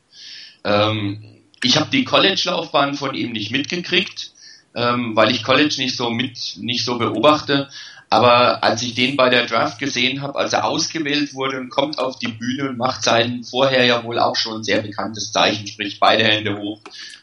Ähm, 0.64 1.42
ich 1.62 1.76
habe 1.76 1.90
die 1.90 2.04
College-Laufbahn 2.04 2.94
von 2.94 3.14
ihm 3.14 3.32
nicht 3.32 3.50
mitgekriegt, 3.50 4.32
ähm, 4.76 5.16
weil 5.16 5.32
ich 5.32 5.42
College 5.42 5.74
nicht 5.78 5.96
so 5.96 6.10
mit, 6.10 6.56
nicht 6.58 6.84
so 6.84 6.98
beobachte. 6.98 7.68
Aber 8.10 8.62
als 8.62 8.82
ich 8.82 8.94
den 8.94 9.16
bei 9.16 9.28
der 9.28 9.46
Draft 9.46 9.78
gesehen 9.78 10.22
habe, 10.22 10.38
als 10.38 10.52
er 10.54 10.64
ausgewählt 10.64 11.34
wurde 11.34 11.58
und 11.58 11.68
kommt 11.68 11.98
auf 11.98 12.18
die 12.18 12.28
Bühne 12.28 12.70
und 12.70 12.78
macht 12.78 13.02
sein 13.02 13.42
vorher 13.42 13.84
ja 13.84 14.02
wohl 14.04 14.18
auch 14.18 14.36
schon 14.36 14.64
sehr 14.64 14.80
bekanntes 14.80 15.32
Zeichen, 15.32 15.66
sprich 15.66 15.98
beide 16.00 16.24
Hände 16.24 16.56
hoch 16.58 16.80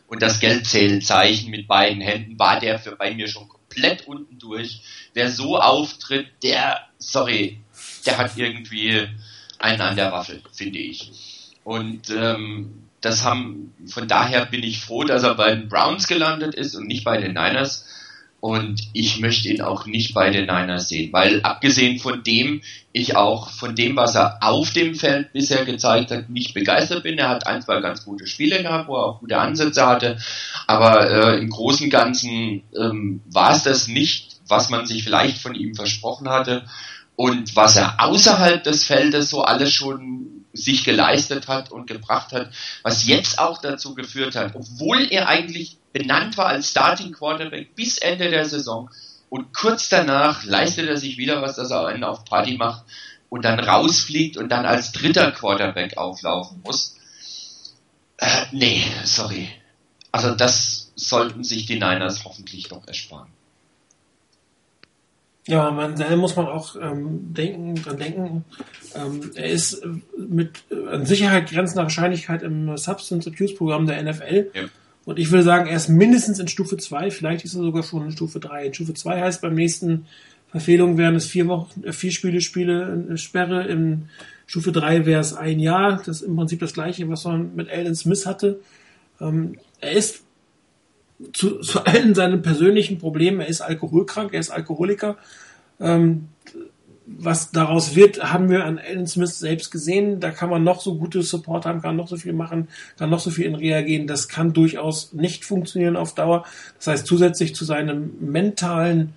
und 0.08 0.22
das 0.22 0.40
Geldzählzeichen 0.40 1.50
mit 1.50 1.68
beiden 1.68 2.02
Händen, 2.02 2.38
war 2.38 2.60
der 2.60 2.78
für 2.78 2.96
bei 2.96 3.16
mir 3.16 3.28
schon 3.28 3.48
komplett 3.76 4.08
unten 4.08 4.40
durch. 4.40 4.82
Wer 5.14 5.30
so 5.30 5.60
auftritt, 5.60 6.28
der, 6.44 6.88
sorry, 6.98 7.60
der 8.06 8.18
hat 8.18 8.38
irgendwie 8.38 9.08
einen 9.60 9.82
an 9.82 9.96
der 9.96 10.12
Waffel, 10.12 10.42
finde 10.54 10.80
ich. 10.80 11.12
Und 11.64 12.10
ähm, 12.10 12.84
das 13.02 13.24
haben, 13.24 13.74
von 13.88 14.08
daher 14.08 14.46
bin 14.46 14.64
ich 14.64 14.82
froh, 14.82 15.04
dass 15.04 15.24
er 15.24 15.36
bei 15.36 15.54
den 15.54 15.70
Browns 15.70 16.08
gelandet 16.08 16.56
ist 16.56 16.76
und 16.76 16.88
nicht 16.88 17.04
bei 17.04 17.18
den 17.18 17.34
Niners. 17.34 17.86
Und 18.40 18.80
ich 18.94 19.20
möchte 19.20 19.50
ihn 19.50 19.62
auch 19.62 19.88
nicht 19.88 20.14
bei 20.14 20.30
den 20.30 20.46
Niners 20.46 20.90
sehen, 20.90 21.12
weil 21.12 21.42
abgesehen 21.42 21.98
von 21.98 22.22
dem, 22.22 22.62
ich 22.92 23.16
auch 23.16 23.50
von 23.50 23.76
dem, 23.76 23.96
was 23.96 24.16
er 24.16 24.38
auf 24.42 24.72
dem 24.72 24.94
Feld 24.94 25.34
bisher 25.34 25.66
gezeigt 25.66 26.12
hat, 26.12 26.30
nicht 26.30 26.54
begeistert 26.54 27.04
bin. 27.04 27.18
Er 27.18 27.30
hat 27.30 27.48
ein, 27.48 27.62
zwei 27.62 27.82
ganz 27.82 28.06
gute 28.06 28.28
Spiele 28.28 28.62
gehabt, 28.62 28.88
wo 28.88 28.98
er 28.98 29.06
auch 29.06 29.20
gute 29.20 29.40
Ansätze 29.40 29.88
hatte. 29.88 30.20
Aber 30.68 31.10
äh, 31.10 31.40
im 31.40 31.50
Großen 31.50 31.86
und 31.86 31.90
Ganzen 31.90 32.64
ähm, 32.78 33.22
war 33.26 33.56
es 33.56 33.64
das 33.64 33.88
nicht, 33.88 34.38
was 34.48 34.70
man 34.70 34.86
sich 34.86 35.04
vielleicht 35.04 35.40
von 35.40 35.56
ihm 35.56 35.74
versprochen 35.74 36.30
hatte. 36.30 36.66
Und 37.16 37.56
was 37.56 37.78
er 37.78 37.96
außerhalb 38.00 38.64
des 38.64 38.84
Feldes 38.84 39.30
so 39.30 39.42
alles 39.44 39.74
schon 39.74 40.46
sich 40.54 40.84
geleistet 40.84 41.48
hat 41.48 41.72
und 41.72 41.88
gebracht 41.88 42.32
hat, 42.32 42.52
was 42.84 43.08
jetzt 43.08 43.40
auch 43.40 43.60
dazu 43.60 43.96
geführt 43.96 44.36
hat, 44.36 44.56
obwohl 44.56 45.08
er 45.10 45.28
eigentlich 45.28 45.78
benannt 45.96 46.38
war 46.38 46.48
als 46.48 46.72
Starting 46.72 47.14
Quarterback 47.14 47.74
bis 47.74 47.98
Ende 47.98 48.30
der 48.30 48.46
Saison 48.46 48.90
und 49.30 49.54
kurz 49.54 49.88
danach 49.88 50.44
leistet 50.44 50.90
er 50.90 50.98
sich 50.98 51.18
wieder 51.18 51.42
was, 51.42 51.56
dass 51.56 51.72
er 51.72 51.88
einen 51.88 52.04
auf 52.04 52.26
Party 52.26 52.58
macht 52.58 52.84
und 53.30 53.46
dann 53.46 53.62
rausfliegt 53.62 54.36
und 54.36 54.50
dann 54.50 54.66
als 54.66 54.92
dritter 54.92 55.32
Quarterback 55.32 55.98
auflaufen 55.98 56.62
muss. 56.66 56.98
Äh, 58.18 58.28
nee, 58.52 58.84
sorry. 59.06 59.48
Also 60.12 60.36
das 60.36 60.92
sollten 60.96 61.46
sich 61.46 61.66
die 61.66 61.76
Niners 61.76 62.26
hoffentlich 62.26 62.68
doch 62.68 62.86
ersparen. 62.88 63.30
Ja, 65.48 65.72
man, 65.72 65.96
da 65.96 66.14
muss 66.18 66.36
man 66.36 66.48
auch 66.48 66.76
ähm, 66.76 67.34
denken, 67.34 67.76
dran 67.76 67.98
denken. 67.98 68.46
Ähm, 68.96 69.32
er 69.36 69.46
ist 69.46 69.76
äh, 69.76 69.88
mit 70.18 70.64
äh, 70.72 70.90
an 70.90 71.06
Sicherheit 71.06 71.50
grenzender 71.50 71.84
Wahrscheinlichkeit 71.84 72.42
im 72.42 72.76
Substance 72.78 73.28
Abuse 73.28 73.54
Programm 73.54 73.86
der 73.86 74.04
NFL. 74.04 74.52
Ja. 74.54 74.64
Und 75.06 75.20
ich 75.20 75.32
würde 75.32 75.44
sagen, 75.44 75.68
er 75.68 75.78
ist 75.78 75.88
mindestens 75.88 76.40
in 76.40 76.48
Stufe 76.48 76.78
2, 76.78 77.12
vielleicht 77.12 77.46
ist 77.46 77.54
er 77.54 77.62
sogar 77.62 77.84
schon 77.84 78.06
in 78.06 78.12
Stufe 78.12 78.40
3. 78.40 78.66
In 78.66 78.74
Stufe 78.74 78.94
2 78.94 79.22
heißt 79.22 79.42
beim 79.42 79.54
nächsten 79.54 80.08
Verfehlung 80.50 80.98
wären 80.98 81.16
es 81.16 81.26
vier 81.26 81.48
Wochen, 81.48 81.84
äh, 81.84 81.92
vier 81.92 82.12
Spiele, 82.12 82.42
Spiele, 82.42 83.06
äh, 83.12 83.18
Sperre. 83.18 83.68
In 83.68 84.10
Stufe 84.48 84.72
3 84.72 85.06
wäre 85.06 85.22
es 85.22 85.34
ein 85.34 85.60
Jahr. 85.60 85.98
Das 85.98 86.22
ist 86.22 86.22
im 86.22 86.36
Prinzip 86.36 86.60
das 86.60 86.74
gleiche, 86.74 87.08
was 87.10 87.26
man 87.26 87.56
mit 87.56 87.70
Alan 87.70 87.96
Smith 87.96 88.26
hatte. 88.26 88.60
Ähm, 89.20 89.58
er 89.80 89.92
ist 89.92 90.24
zu, 91.34 91.60
zu 91.60 91.84
allen 91.86 92.16
seinen 92.16 92.42
persönlichen 92.42 92.98
Problemen, 92.98 93.40
er 93.40 93.48
ist 93.48 93.62
alkoholkrank, 93.62 94.34
er 94.34 94.40
ist 94.40 94.50
Alkoholiker. 94.50 95.18
Ähm, 95.80 96.30
was 97.08 97.52
daraus 97.52 97.96
wird, 97.96 98.24
haben 98.32 98.50
wir 98.50 98.66
an 98.66 98.80
Alan 98.80 99.06
Smith 99.06 99.38
selbst 99.38 99.72
gesehen. 99.72 100.20
Da 100.20 100.32
kann 100.32 100.50
man 100.50 100.64
noch 100.64 100.82
so 100.82 100.98
gute 100.98 101.22
Support 101.22 101.66
haben, 101.66 101.82
kann 101.82 101.96
noch 101.96 102.08
so 102.08 102.18
viel 102.18 102.34
machen, 102.34 102.68
kann 102.98 103.10
noch 103.10 103.20
so 103.20 103.30
viel 103.30 103.46
in 103.46 103.56
Reha. 103.56 104.06
Das 104.06 104.28
kann 104.28 104.54
durchaus 104.54 105.14
nicht 105.14 105.46
funktionieren 105.46 105.98
auf 105.98 106.16
Dauer. 106.16 106.46
Das 106.78 106.88
heißt, 106.88 107.06
zusätzlich 107.06 107.54
zu 107.54 107.64
seinen 107.64 108.32
mentalen 108.32 109.14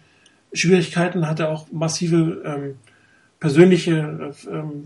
Schwierigkeiten 0.52 1.26
hat 1.26 1.40
er 1.40 1.50
auch 1.50 1.66
massive 1.72 2.42
ähm, 2.44 2.74
persönliche 3.40 4.34
ähm, 4.50 4.84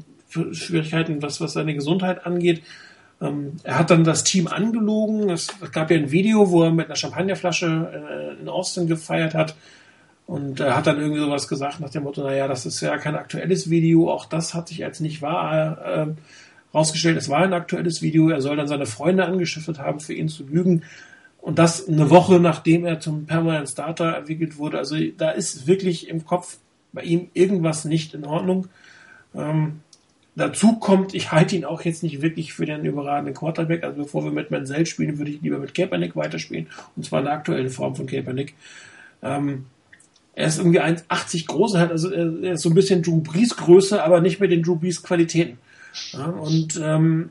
Schwierigkeiten, 0.52 1.22
was, 1.22 1.40
was 1.40 1.54
seine 1.54 1.74
Gesundheit 1.74 2.24
angeht. 2.24 2.62
Ähm, 3.20 3.56
er 3.62 3.78
hat 3.78 3.90
dann 3.90 4.04
das 4.04 4.24
Team 4.24 4.46
angelogen. 4.46 5.30
Es 5.30 5.48
gab 5.72 5.90
ja 5.90 5.96
ein 5.96 6.10
Video, 6.10 6.50
wo 6.50 6.64
er 6.64 6.70
mit 6.70 6.86
einer 6.86 6.96
Champagnerflasche 6.96 8.36
äh, 8.38 8.40
in 8.40 8.48
Austin 8.48 8.86
gefeiert 8.86 9.34
hat. 9.34 9.54
Und 10.27 10.61
er 10.61 10.77
hat 10.77 10.86
dann 10.86 10.99
irgendwie 10.99 11.20
sowas 11.20 11.49
gesagt 11.49 11.81
nach 11.81 11.90
dem 11.90 12.05
Motto, 12.05 12.23
naja, 12.23 12.49
das 12.49 12.65
ist 12.65 12.81
ja 12.81 12.97
kein 12.97 13.16
aktuelles 13.16 13.69
Video. 13.69 14.11
Auch 14.11 14.24
das 14.27 14.55
hat 14.55 14.69
sich 14.69 14.85
als 14.85 15.01
nicht 15.01 15.20
wahr 15.20 15.78
äh, 15.85 16.07
rausgestellt. 16.73 17.16
Es 17.16 17.28
war 17.28 17.40
ein 17.40 17.53
aktuelles 17.53 18.03
Video. 18.03 18.28
Er 18.31 18.40
soll 18.40 18.57
dann 18.57 18.69
seine 18.69 18.86
Freunde 18.86 19.24
angeschifft 19.24 19.78
haben, 19.78 20.01
für 20.01 20.15
ihn 20.15 20.28
zu 20.28 20.47
lügen. 20.47 20.85
Und 21.40 21.59
das 21.59 21.89
eine 21.89 22.09
Woche 22.09 22.39
nachdem 22.39 22.85
er 22.85 23.01
zum 23.01 23.27
Permanent 23.27 23.69
Starter 23.69 24.16
entwickelt 24.16 24.59
wurde. 24.59 24.78
Also 24.78 24.97
da 25.19 25.31
ist 25.31 25.66
wirklich 25.66 26.09
im 26.09 26.24
Kopf 26.24 26.59
bei 26.93 27.03
ihm 27.03 27.28
irgendwas 27.35 27.85
nicht 27.85 28.15
in 28.15 28.24
Ordnung. 28.24 28.69
Ähm, 29.35 29.81
Dazu 30.35 30.77
kommt, 30.78 31.15
ich 31.15 31.31
halte 31.31 31.57
ihn 31.57 31.66
auch 31.66 31.82
jetzt 31.82 32.03
nicht 32.03 32.23
wirklich 32.23 32.55
für 32.55 32.65
den 32.65 32.85
überragenden 32.86 33.35
Quarterback. 33.35 33.85
Also 33.85 34.03
bevor 34.03 34.24
wir 34.24 34.32
mit 34.32 34.51
Menzel 34.51 34.86
spielen, 34.86 35.19
würde 35.19 35.31
ich 35.31 35.43
lieber 35.43 35.59
mit 35.59 35.74
Kaepernick 35.74 36.16
weiterspielen. 36.16 36.69
Und 36.97 37.05
zwar 37.05 37.19
in 37.19 37.27
der 37.27 37.35
aktuellen 37.35 37.69
Form 37.69 37.94
von 37.94 38.07
Kaepernick. 38.07 38.55
Ähm, 39.23 39.66
er 40.34 40.46
ist 40.46 40.59
irgendwie 40.59 40.80
1,80 40.80 41.46
groß, 41.46 41.76
hat 41.76 41.90
also 41.90 42.10
er 42.10 42.52
ist 42.52 42.62
so 42.62 42.70
ein 42.70 42.74
bisschen 42.74 43.02
Drew 43.02 43.20
Brees 43.20 43.56
Größe, 43.56 44.02
aber 44.02 44.20
nicht 44.20 44.40
mit 44.40 44.50
den 44.50 44.62
Drew 44.62 44.76
Brees 44.76 45.02
Qualitäten. 45.02 45.59
Ja, 46.12 46.24
und 46.24 46.80
ähm, 46.82 47.30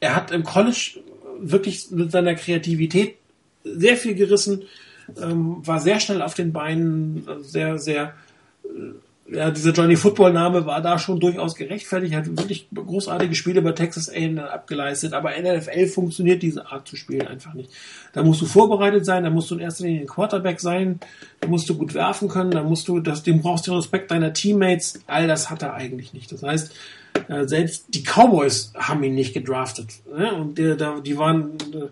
er 0.00 0.16
hat 0.16 0.32
im 0.32 0.42
College 0.42 1.00
wirklich 1.38 1.90
mit 1.90 2.10
seiner 2.10 2.34
Kreativität 2.34 3.16
sehr 3.62 3.96
viel 3.96 4.14
gerissen, 4.14 4.64
ähm, 5.20 5.66
war 5.66 5.80
sehr 5.80 6.00
schnell 6.00 6.22
auf 6.22 6.34
den 6.34 6.52
Beinen, 6.52 7.26
sehr, 7.40 7.78
sehr 7.78 8.14
äh, 8.64 8.68
ja, 9.26 9.50
dieser 9.50 9.72
Johnny 9.72 9.96
Football 9.96 10.34
Name 10.34 10.66
war 10.66 10.82
da 10.82 10.98
schon 10.98 11.18
durchaus 11.18 11.54
gerechtfertigt, 11.54 12.14
hat 12.14 12.26
wirklich 12.26 12.68
großartige 12.74 13.34
Spiele 13.34 13.62
bei 13.62 13.72
Texas 13.72 14.10
A&M 14.10 14.38
abgeleistet, 14.38 15.14
aber 15.14 15.34
in 15.34 15.44
der 15.44 15.58
NFL 15.58 15.86
funktioniert 15.86 16.42
diese 16.42 16.70
Art 16.70 16.86
zu 16.86 16.96
spielen 16.96 17.26
einfach 17.26 17.54
nicht. 17.54 17.70
Da 18.12 18.22
musst 18.22 18.42
du 18.42 18.46
vorbereitet 18.46 19.06
sein, 19.06 19.24
da 19.24 19.30
musst 19.30 19.50
du 19.50 19.54
in 19.54 19.62
erster 19.62 19.84
Linie 19.84 20.02
ein 20.02 20.06
Quarterback 20.06 20.60
sein, 20.60 21.00
da 21.40 21.48
musst 21.48 21.68
du 21.70 21.76
gut 21.76 21.94
werfen 21.94 22.28
können, 22.28 22.50
da 22.50 22.62
musst 22.62 22.86
du, 22.88 23.00
das, 23.00 23.22
dem 23.22 23.40
brauchst 23.40 23.66
du 23.66 23.70
den 23.70 23.78
Respekt 23.78 24.10
deiner 24.10 24.34
Teammates, 24.34 25.00
all 25.06 25.26
das 25.26 25.48
hat 25.48 25.62
er 25.62 25.72
eigentlich 25.72 26.12
nicht. 26.12 26.30
Das 26.30 26.42
heißt, 26.42 26.74
äh, 27.28 27.46
selbst 27.46 27.86
die 27.88 28.02
Cowboys 28.02 28.72
haben 28.74 29.02
ihn 29.04 29.14
nicht 29.14 29.32
gedraftet. 29.32 29.88
Ne? 30.14 30.34
Und 30.34 30.58
die, 30.58 30.76
die 31.02 31.16
waren 31.16 31.54
äh, 31.72 31.88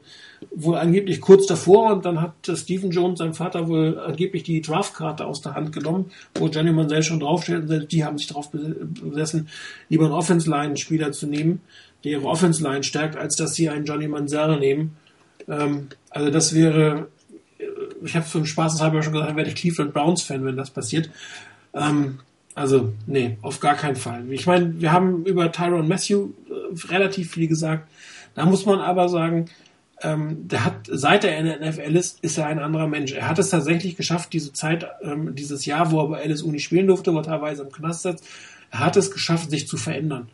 wohl 0.50 0.76
angeblich 0.76 1.20
kurz 1.20 1.46
davor 1.46 1.92
und 1.92 2.04
dann 2.04 2.20
hat 2.20 2.34
Stephen 2.54 2.90
Jones, 2.90 3.18
sein 3.18 3.34
Vater, 3.34 3.68
wohl 3.68 3.98
angeblich 3.98 4.42
die 4.42 4.60
Draftkarte 4.60 5.24
aus 5.26 5.42
der 5.42 5.54
Hand 5.54 5.72
genommen, 5.72 6.10
wo 6.34 6.48
Johnny 6.48 6.72
Mansell 6.72 7.02
schon 7.02 7.20
draufsteht 7.20 7.68
und 7.68 7.92
die 7.92 8.04
haben 8.04 8.18
sich 8.18 8.26
darauf 8.26 8.50
besessen, 8.50 9.48
lieber 9.88 10.04
einen 10.04 10.14
Offense-Line-Spieler 10.14 11.12
zu 11.12 11.26
nehmen, 11.26 11.60
der 12.04 12.12
ihre 12.12 12.26
Offense-Line 12.26 12.82
stärkt, 12.82 13.16
als 13.16 13.36
dass 13.36 13.54
sie 13.54 13.68
einen 13.68 13.84
Johnny 13.84 14.08
Mansell 14.08 14.58
nehmen. 14.58 14.96
Ähm, 15.48 15.88
also 16.10 16.30
das 16.30 16.54
wäre, 16.54 17.08
äh, 17.58 17.64
ich 18.04 18.16
habe 18.16 18.26
für 18.26 18.44
Spaßeshalber 18.44 19.02
schon 19.02 19.12
gesagt, 19.12 19.36
werde 19.36 19.50
ich 19.50 19.56
Cleveland 19.56 19.92
Browns-Fan, 19.92 20.44
wenn 20.44 20.56
das 20.56 20.70
passiert. 20.70 21.10
Ähm, 21.74 22.18
also, 22.54 22.92
nee, 23.06 23.38
auf 23.40 23.60
gar 23.60 23.74
keinen 23.74 23.96
Fall. 23.96 24.30
Ich 24.30 24.46
meine, 24.46 24.80
wir 24.80 24.92
haben 24.92 25.24
über 25.24 25.50
Tyron 25.50 25.88
Matthew 25.88 26.30
äh, 26.50 26.88
relativ 26.88 27.32
viel 27.32 27.48
gesagt. 27.48 27.88
Da 28.34 28.44
muss 28.44 28.66
man 28.66 28.80
aber 28.80 29.08
sagen, 29.08 29.46
ähm, 30.02 30.48
der 30.48 30.64
hat, 30.64 30.74
seit 30.90 31.24
er 31.24 31.38
in 31.38 31.46
der 31.46 31.60
NFL 31.60 31.96
ist, 31.96 32.22
ist 32.22 32.38
er 32.38 32.46
ein 32.46 32.58
anderer 32.58 32.86
Mensch. 32.86 33.12
Er 33.12 33.28
hat 33.28 33.38
es 33.38 33.50
tatsächlich 33.50 33.96
geschafft, 33.96 34.32
diese 34.32 34.52
Zeit, 34.52 34.86
ähm, 35.02 35.34
dieses 35.34 35.64
Jahr, 35.66 35.90
wo 35.90 36.00
er 36.00 36.08
bei 36.08 36.24
LSU 36.24 36.50
nicht 36.50 36.64
spielen 36.64 36.86
durfte, 36.86 37.12
wo 37.12 37.18
er 37.18 37.22
teilweise 37.22 37.62
im 37.62 37.72
Knast 37.72 38.02
sitzt, 38.02 38.24
er 38.70 38.80
hat 38.80 38.96
es 38.96 39.10
geschafft, 39.10 39.50
sich 39.50 39.68
zu 39.68 39.76
verändern. 39.76 40.28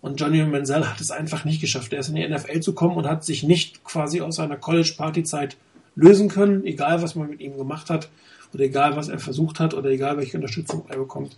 Und 0.00 0.20
Johnny 0.20 0.42
Manziel 0.44 0.86
hat 0.86 1.00
es 1.00 1.10
einfach 1.10 1.44
nicht 1.44 1.60
geschafft. 1.60 1.92
Er 1.92 2.00
ist 2.00 2.08
in 2.08 2.14
die 2.14 2.28
NFL 2.28 2.60
zu 2.60 2.72
kommen 2.72 2.96
und 2.96 3.08
hat 3.08 3.24
sich 3.24 3.42
nicht 3.42 3.82
quasi 3.84 4.20
aus 4.20 4.36
seiner 4.36 4.56
College-Party-Zeit 4.56 5.56
lösen 5.96 6.28
können, 6.28 6.64
egal 6.64 7.02
was 7.02 7.16
man 7.16 7.28
mit 7.28 7.40
ihm 7.40 7.56
gemacht 7.56 7.90
hat 7.90 8.08
oder 8.54 8.64
egal 8.64 8.96
was 8.96 9.08
er 9.08 9.18
versucht 9.18 9.58
hat 9.58 9.74
oder 9.74 9.90
egal 9.90 10.16
welche 10.16 10.36
Unterstützung 10.36 10.84
er 10.88 10.98
bekommt. 10.98 11.36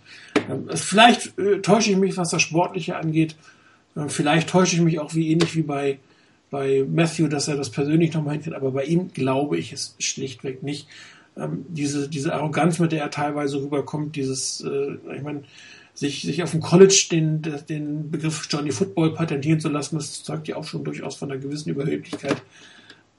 Ähm, 0.49 0.69
vielleicht 0.75 1.37
äh, 1.39 1.59
täusche 1.61 1.91
ich 1.91 1.97
mich, 1.97 2.15
was 2.17 2.29
das 2.29 2.41
Sportliche 2.41 2.95
angeht. 2.95 3.35
Äh, 3.95 4.07
vielleicht 4.07 4.49
täusche 4.49 4.75
ich 4.75 4.81
mich 4.81 4.99
auch 4.99 5.15
wie 5.15 5.31
ähnlich 5.31 5.55
wie 5.55 5.63
bei 5.63 5.99
bei 6.51 6.85
Matthew, 6.87 7.27
dass 7.27 7.47
er 7.47 7.55
das 7.55 7.71
persönlich 7.71 8.13
nochmal 8.13 8.33
hinkriegt, 8.33 8.55
aber 8.55 8.71
bei 8.71 8.83
ihm 8.83 9.11
glaube 9.11 9.57
ich 9.57 9.73
es 9.73 9.95
schlichtweg 9.97 10.61
nicht. 10.61 10.87
Ähm, 11.37 11.65
diese, 11.69 12.09
diese 12.09 12.33
Arroganz, 12.33 12.77
mit 12.77 12.91
der 12.91 13.01
er 13.01 13.09
teilweise 13.09 13.61
rüberkommt, 13.63 14.15
dieses, 14.17 14.61
äh, 14.61 14.97
ich 15.15 15.23
meine, 15.23 15.43
sich, 15.93 16.21
sich 16.21 16.43
auf 16.43 16.51
dem 16.51 16.61
College 16.61 17.07
den, 17.09 17.41
den 17.69 18.11
Begriff 18.11 18.47
Johnny 18.49 18.71
Football 18.71 19.13
patentieren 19.13 19.59
zu 19.59 19.69
lassen, 19.69 19.95
das 19.95 20.23
zeugt 20.23 20.47
ja 20.49 20.57
auch 20.57 20.65
schon 20.65 20.83
durchaus 20.83 21.15
von 21.15 21.31
einer 21.31 21.39
gewissen 21.39 21.69
Überheblichkeit. 21.69 22.41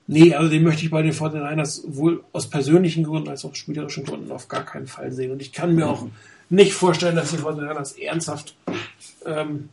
Nee, 0.06 0.34
also 0.34 0.50
den 0.50 0.62
möchte 0.62 0.84
ich 0.84 0.90
bei 0.90 1.02
den 1.02 1.12
49ers 1.12 1.84
wohl 1.86 2.22
aus 2.32 2.50
persönlichen 2.50 3.04
Gründen 3.04 3.28
als 3.28 3.44
auch 3.44 3.54
spielerischen 3.54 4.04
Gründen 4.04 4.30
auf 4.30 4.48
gar 4.48 4.64
keinen 4.64 4.86
Fall 4.86 5.12
sehen. 5.12 5.30
Und 5.30 5.40
ich 5.40 5.52
kann 5.52 5.74
mir 5.74 5.88
auch 5.88 6.06
nicht 6.50 6.74
vorstellen, 6.74 7.16
dass 7.16 7.30
die 7.30 7.38
49ers 7.38 7.98
ernsthaft, 7.98 8.54
ähm, 9.24 9.70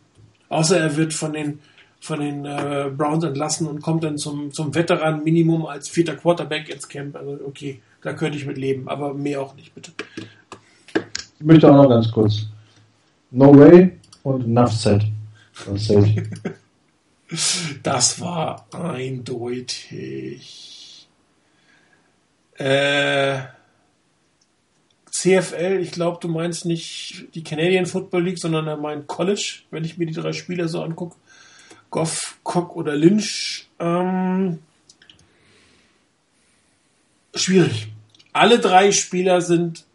außer 0.47 0.79
er 0.79 0.95
wird 0.95 1.13
von 1.13 1.33
den 1.33 1.59
von 1.99 2.19
den 2.19 2.45
äh, 2.45 2.89
Browns 2.95 3.23
entlassen 3.23 3.67
und 3.67 3.81
kommt 3.81 4.03
dann 4.03 4.17
zum, 4.17 4.51
zum 4.51 4.73
Veteran-Minimum 4.73 5.65
als 5.65 5.89
vierter 5.89 6.15
Quarterback 6.15 6.69
ins 6.69 6.87
Camp. 6.87 7.15
Also 7.15 7.39
okay, 7.45 7.81
da 8.01 8.13
könnte 8.13 8.37
ich 8.37 8.45
mit 8.45 8.57
leben, 8.57 8.87
aber 8.87 9.13
mehr 9.13 9.41
auch 9.41 9.55
nicht, 9.55 9.75
bitte. 9.75 9.91
Ich 11.39 11.45
möchte 11.45 11.69
auch 11.69 11.75
noch 11.75 11.89
ganz 11.89 12.11
kurz. 12.11 12.47
No 13.31 13.57
way 13.57 13.97
und 14.23 14.43
enough 14.45 14.71
said. 14.71 15.03
Das 17.83 18.19
war 18.21 18.65
eindeutig. 18.71 19.87
Äh, 22.57 23.37
CFL, 25.11 25.79
ich 25.81 25.91
glaube, 25.91 26.17
du 26.21 26.27
meinst 26.27 26.65
nicht 26.65 27.27
die 27.35 27.43
Canadian 27.43 27.85
Football 27.85 28.23
League, 28.23 28.39
sondern 28.39 28.67
er 28.67 28.77
meint 28.77 29.05
College, 29.05 29.59
wenn 29.69 29.83
ich 29.83 29.99
mir 29.99 30.07
die 30.07 30.13
drei 30.13 30.33
Spieler 30.33 30.67
so 30.67 30.81
angucke. 30.81 31.17
Goff, 31.89 32.37
Cook 32.43 32.75
oder 32.75 32.95
Lynch. 32.95 33.67
Ähm, 33.79 34.59
schwierig. 37.33 37.91
Alle 38.33 38.59
drei 38.59 38.91
Spieler 38.91 39.41
sind 39.41 39.85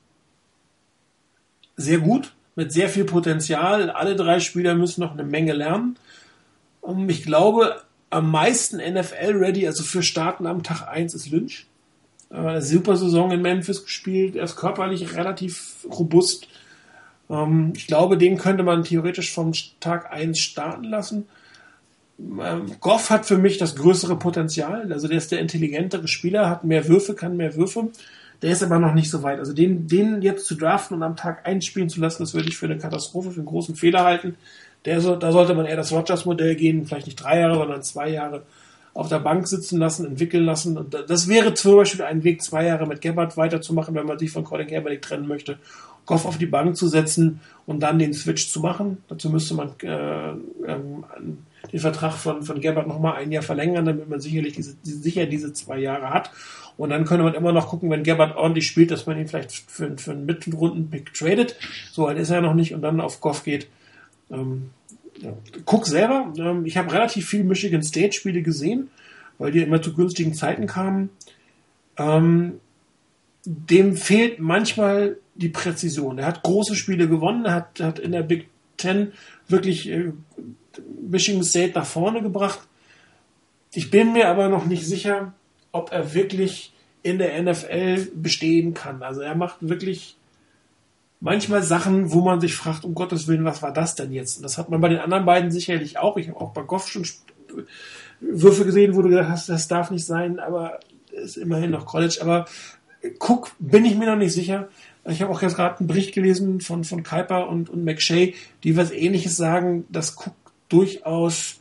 sehr 1.76 1.98
gut, 1.98 2.32
mit 2.56 2.72
sehr 2.72 2.88
viel 2.88 3.04
Potenzial. 3.04 3.90
Alle 3.90 4.16
drei 4.16 4.40
Spieler 4.40 4.74
müssen 4.74 5.00
noch 5.00 5.12
eine 5.12 5.24
Menge 5.24 5.52
lernen. 5.52 5.96
Und 6.80 7.08
ich 7.08 7.22
glaube, 7.22 7.82
am 8.10 8.30
meisten 8.30 8.76
NFL-ready, 8.76 9.66
also 9.66 9.82
für 9.82 10.02
Starten 10.02 10.46
am 10.46 10.62
Tag 10.62 10.86
1 10.86 11.14
ist 11.14 11.30
Lynch. 11.30 11.66
Eine 12.30 12.62
super 12.62 12.96
Saison 12.96 13.30
in 13.30 13.42
Memphis 13.42 13.84
gespielt. 13.84 14.34
Er 14.36 14.44
ist 14.44 14.56
körperlich 14.56 15.14
relativ 15.14 15.86
robust. 15.90 16.48
Ähm, 17.30 17.72
ich 17.76 17.86
glaube, 17.86 18.18
den 18.18 18.38
könnte 18.38 18.62
man 18.62 18.84
theoretisch 18.84 19.32
vom 19.32 19.52
Tag 19.80 20.12
1 20.12 20.38
starten 20.38 20.84
lassen. 20.84 21.28
Goff 22.80 23.10
hat 23.10 23.26
für 23.26 23.38
mich 23.38 23.58
das 23.58 23.74
größere 23.74 24.16
Potenzial. 24.16 24.92
Also 24.92 25.08
der 25.08 25.18
ist 25.18 25.32
der 25.32 25.40
intelligentere 25.40 26.06
Spieler, 26.06 26.48
hat 26.48 26.64
mehr 26.64 26.86
Würfe, 26.88 27.14
kann 27.14 27.36
mehr 27.36 27.56
Würfe. 27.56 27.88
Der 28.42 28.52
ist 28.52 28.62
aber 28.62 28.78
noch 28.78 28.94
nicht 28.94 29.10
so 29.10 29.22
weit. 29.22 29.38
Also 29.38 29.52
den, 29.52 29.88
den 29.88 30.22
jetzt 30.22 30.46
zu 30.46 30.54
draften 30.54 30.96
und 30.96 31.02
am 31.02 31.16
Tag 31.16 31.46
1 31.46 31.64
spielen 31.64 31.88
zu 31.88 32.00
lassen, 32.00 32.22
das 32.22 32.34
würde 32.34 32.48
ich 32.48 32.56
für 32.56 32.66
eine 32.66 32.78
Katastrophe, 32.78 33.30
für 33.30 33.38
einen 33.38 33.46
großen 33.46 33.74
Fehler 33.74 34.04
halten. 34.04 34.36
Der 34.84 35.00
so, 35.00 35.16
da 35.16 35.32
sollte 35.32 35.54
man 35.54 35.66
eher 35.66 35.76
das 35.76 35.92
Rogers-Modell 35.92 36.54
gehen, 36.56 36.84
vielleicht 36.84 37.06
nicht 37.06 37.16
drei 37.16 37.40
Jahre, 37.40 37.56
sondern 37.56 37.82
zwei 37.82 38.10
Jahre 38.10 38.42
auf 38.92 39.08
der 39.08 39.18
Bank 39.18 39.48
sitzen 39.48 39.78
lassen, 39.78 40.06
entwickeln 40.06 40.44
lassen. 40.44 40.78
Und 40.78 40.94
das 40.94 41.26
wäre 41.26 41.54
zum 41.54 41.76
Beispiel 41.76 42.02
ein 42.02 42.22
Weg, 42.22 42.42
zwei 42.42 42.66
Jahre 42.66 42.86
mit 42.86 43.00
Gabbard 43.00 43.36
weiterzumachen, 43.36 43.94
wenn 43.94 44.06
man 44.06 44.18
sich 44.18 44.30
von 44.30 44.44
Colin 44.44 44.68
Kaepernick 44.68 45.02
trennen 45.02 45.26
möchte. 45.26 45.58
Goff 46.06 46.26
auf 46.26 46.38
die 46.38 46.46
Bank 46.46 46.76
zu 46.76 46.86
setzen 46.86 47.40
und 47.66 47.80
dann 47.80 47.98
den 47.98 48.12
Switch 48.12 48.50
zu 48.50 48.60
machen. 48.60 48.98
Dazu 49.08 49.30
müsste 49.30 49.54
man 49.54 49.70
äh, 49.82 50.30
ähm, 50.66 51.04
den 51.72 51.80
Vertrag 51.80 52.14
von, 52.14 52.42
von 52.42 52.60
Gabbard 52.60 52.86
nochmal 52.86 53.16
ein 53.16 53.32
Jahr 53.32 53.42
verlängern, 53.42 53.84
damit 53.84 54.08
man 54.08 54.20
sicherlich 54.20 54.54
diese, 54.54 54.76
sicher 54.82 55.26
diese 55.26 55.52
zwei 55.52 55.78
Jahre 55.78 56.10
hat. 56.10 56.30
Und 56.76 56.90
dann 56.90 57.04
könnte 57.04 57.24
man 57.24 57.34
immer 57.34 57.52
noch 57.52 57.68
gucken, 57.68 57.90
wenn 57.90 58.02
Gabbard 58.02 58.36
ordentlich 58.36 58.66
spielt, 58.66 58.90
dass 58.90 59.06
man 59.06 59.18
ihn 59.18 59.28
vielleicht 59.28 59.52
für, 59.52 59.96
für 59.96 60.10
einen 60.10 60.26
Mittelrunden-Pick 60.26 61.14
tradet. 61.14 61.56
So 61.92 62.06
alt 62.06 62.18
ist 62.18 62.30
er 62.30 62.40
noch 62.40 62.54
nicht 62.54 62.74
und 62.74 62.82
dann 62.82 63.00
auf 63.00 63.20
Goff 63.20 63.44
geht. 63.44 63.68
Ähm, 64.30 64.70
ja. 65.20 65.32
Guck 65.64 65.86
selber. 65.86 66.32
Ähm, 66.36 66.66
ich 66.66 66.76
habe 66.76 66.92
relativ 66.92 67.28
viel 67.28 67.44
Michigan 67.44 67.82
State-Spiele 67.82 68.42
gesehen, 68.42 68.90
weil 69.38 69.52
die 69.52 69.62
immer 69.62 69.80
zu 69.80 69.94
günstigen 69.94 70.34
Zeiten 70.34 70.66
kamen. 70.66 71.10
Ähm, 71.96 72.60
dem 73.44 73.96
fehlt 73.96 74.40
manchmal 74.40 75.18
die 75.36 75.48
Präzision. 75.48 76.18
Er 76.18 76.26
hat 76.26 76.42
große 76.42 76.74
Spiele 76.74 77.08
gewonnen, 77.08 77.50
hat, 77.50 77.80
hat 77.80 77.98
in 77.98 78.12
der 78.12 78.22
Big 78.22 78.48
Ten 78.76 79.12
wirklich 79.48 79.88
äh, 79.88 80.12
Michigan 81.08 81.42
State 81.42 81.72
nach 81.74 81.86
vorne 81.86 82.22
gebracht. 82.22 82.60
Ich 83.72 83.90
bin 83.90 84.12
mir 84.12 84.28
aber 84.28 84.48
noch 84.48 84.66
nicht 84.66 84.86
sicher, 84.86 85.32
ob 85.72 85.92
er 85.92 86.14
wirklich 86.14 86.72
in 87.02 87.18
der 87.18 87.42
NFL 87.42 88.08
bestehen 88.14 88.74
kann. 88.74 89.02
Also 89.02 89.20
er 89.20 89.34
macht 89.34 89.56
wirklich 89.60 90.16
manchmal 91.20 91.62
Sachen, 91.62 92.12
wo 92.12 92.20
man 92.20 92.40
sich 92.40 92.54
fragt, 92.54 92.84
um 92.84 92.94
Gottes 92.94 93.26
Willen, 93.28 93.44
was 93.44 93.62
war 93.62 93.72
das 93.72 93.94
denn 93.94 94.12
jetzt? 94.12 94.36
Und 94.36 94.42
das 94.42 94.58
hat 94.58 94.70
man 94.70 94.80
bei 94.80 94.88
den 94.88 94.98
anderen 94.98 95.24
beiden 95.24 95.50
sicherlich 95.50 95.98
auch. 95.98 96.16
Ich 96.16 96.28
habe 96.28 96.40
auch 96.40 96.52
bei 96.52 96.62
Goff 96.62 96.88
schon 96.88 97.06
Würfe 98.20 98.64
gesehen, 98.64 98.94
wo 98.94 99.02
du 99.02 99.08
gedacht 99.08 99.28
hast, 99.28 99.48
das 99.48 99.68
darf 99.68 99.90
nicht 99.90 100.06
sein, 100.06 100.38
aber 100.38 100.80
ist 101.10 101.36
immerhin 101.36 101.70
noch 101.70 101.86
College. 101.86 102.18
Aber 102.20 102.46
guck, 103.18 103.52
bin 103.58 103.84
ich 103.84 103.96
mir 103.96 104.06
noch 104.06 104.16
nicht 104.16 104.32
sicher. 104.32 104.68
Ich 105.06 105.20
habe 105.20 105.32
auch 105.32 105.42
jetzt 105.42 105.56
gerade 105.56 105.78
einen 105.78 105.88
Bericht 105.88 106.14
gelesen 106.14 106.60
von, 106.60 106.84
von 106.84 107.02
Kuiper 107.02 107.48
und, 107.48 107.68
und 107.68 107.84
McShay, 107.84 108.34
die 108.62 108.76
was 108.76 108.90
ähnliches 108.90 109.36
sagen, 109.36 109.84
dass 109.90 110.16
Cook 110.16 110.34
durchaus 110.68 111.60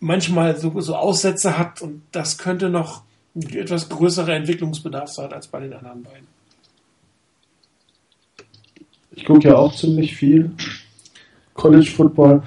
manchmal 0.00 0.56
so, 0.56 0.80
so 0.80 0.94
Aussätze 0.94 1.58
hat 1.58 1.82
und 1.82 2.02
das 2.12 2.38
könnte 2.38 2.68
noch 2.68 3.02
etwas 3.34 3.88
größerer 3.88 4.34
Entwicklungsbedarf 4.34 5.10
sein 5.10 5.32
als 5.32 5.46
bei 5.46 5.60
den 5.60 5.72
anderen 5.72 6.02
beiden. 6.02 6.26
Ich 9.12 9.24
gucke 9.24 9.48
ja 9.48 9.56
auch 9.56 9.74
ziemlich 9.74 10.14
viel 10.14 10.50
College 11.54 11.90
Football. 11.90 12.42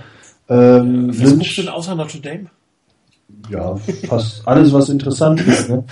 Ähm, 0.47 1.09
was 1.09 1.33
guckst 1.33 1.57
du 1.57 1.61
denn 1.63 1.71
außer 1.71 1.95
Notre 1.95 2.19
Dame? 2.19 2.49
Ja, 3.49 3.75
fast 3.75 4.47
alles, 4.47 4.71
was 4.73 4.89
interessant 4.89 5.41
ist. 5.41 5.69
Ne? 5.69 5.83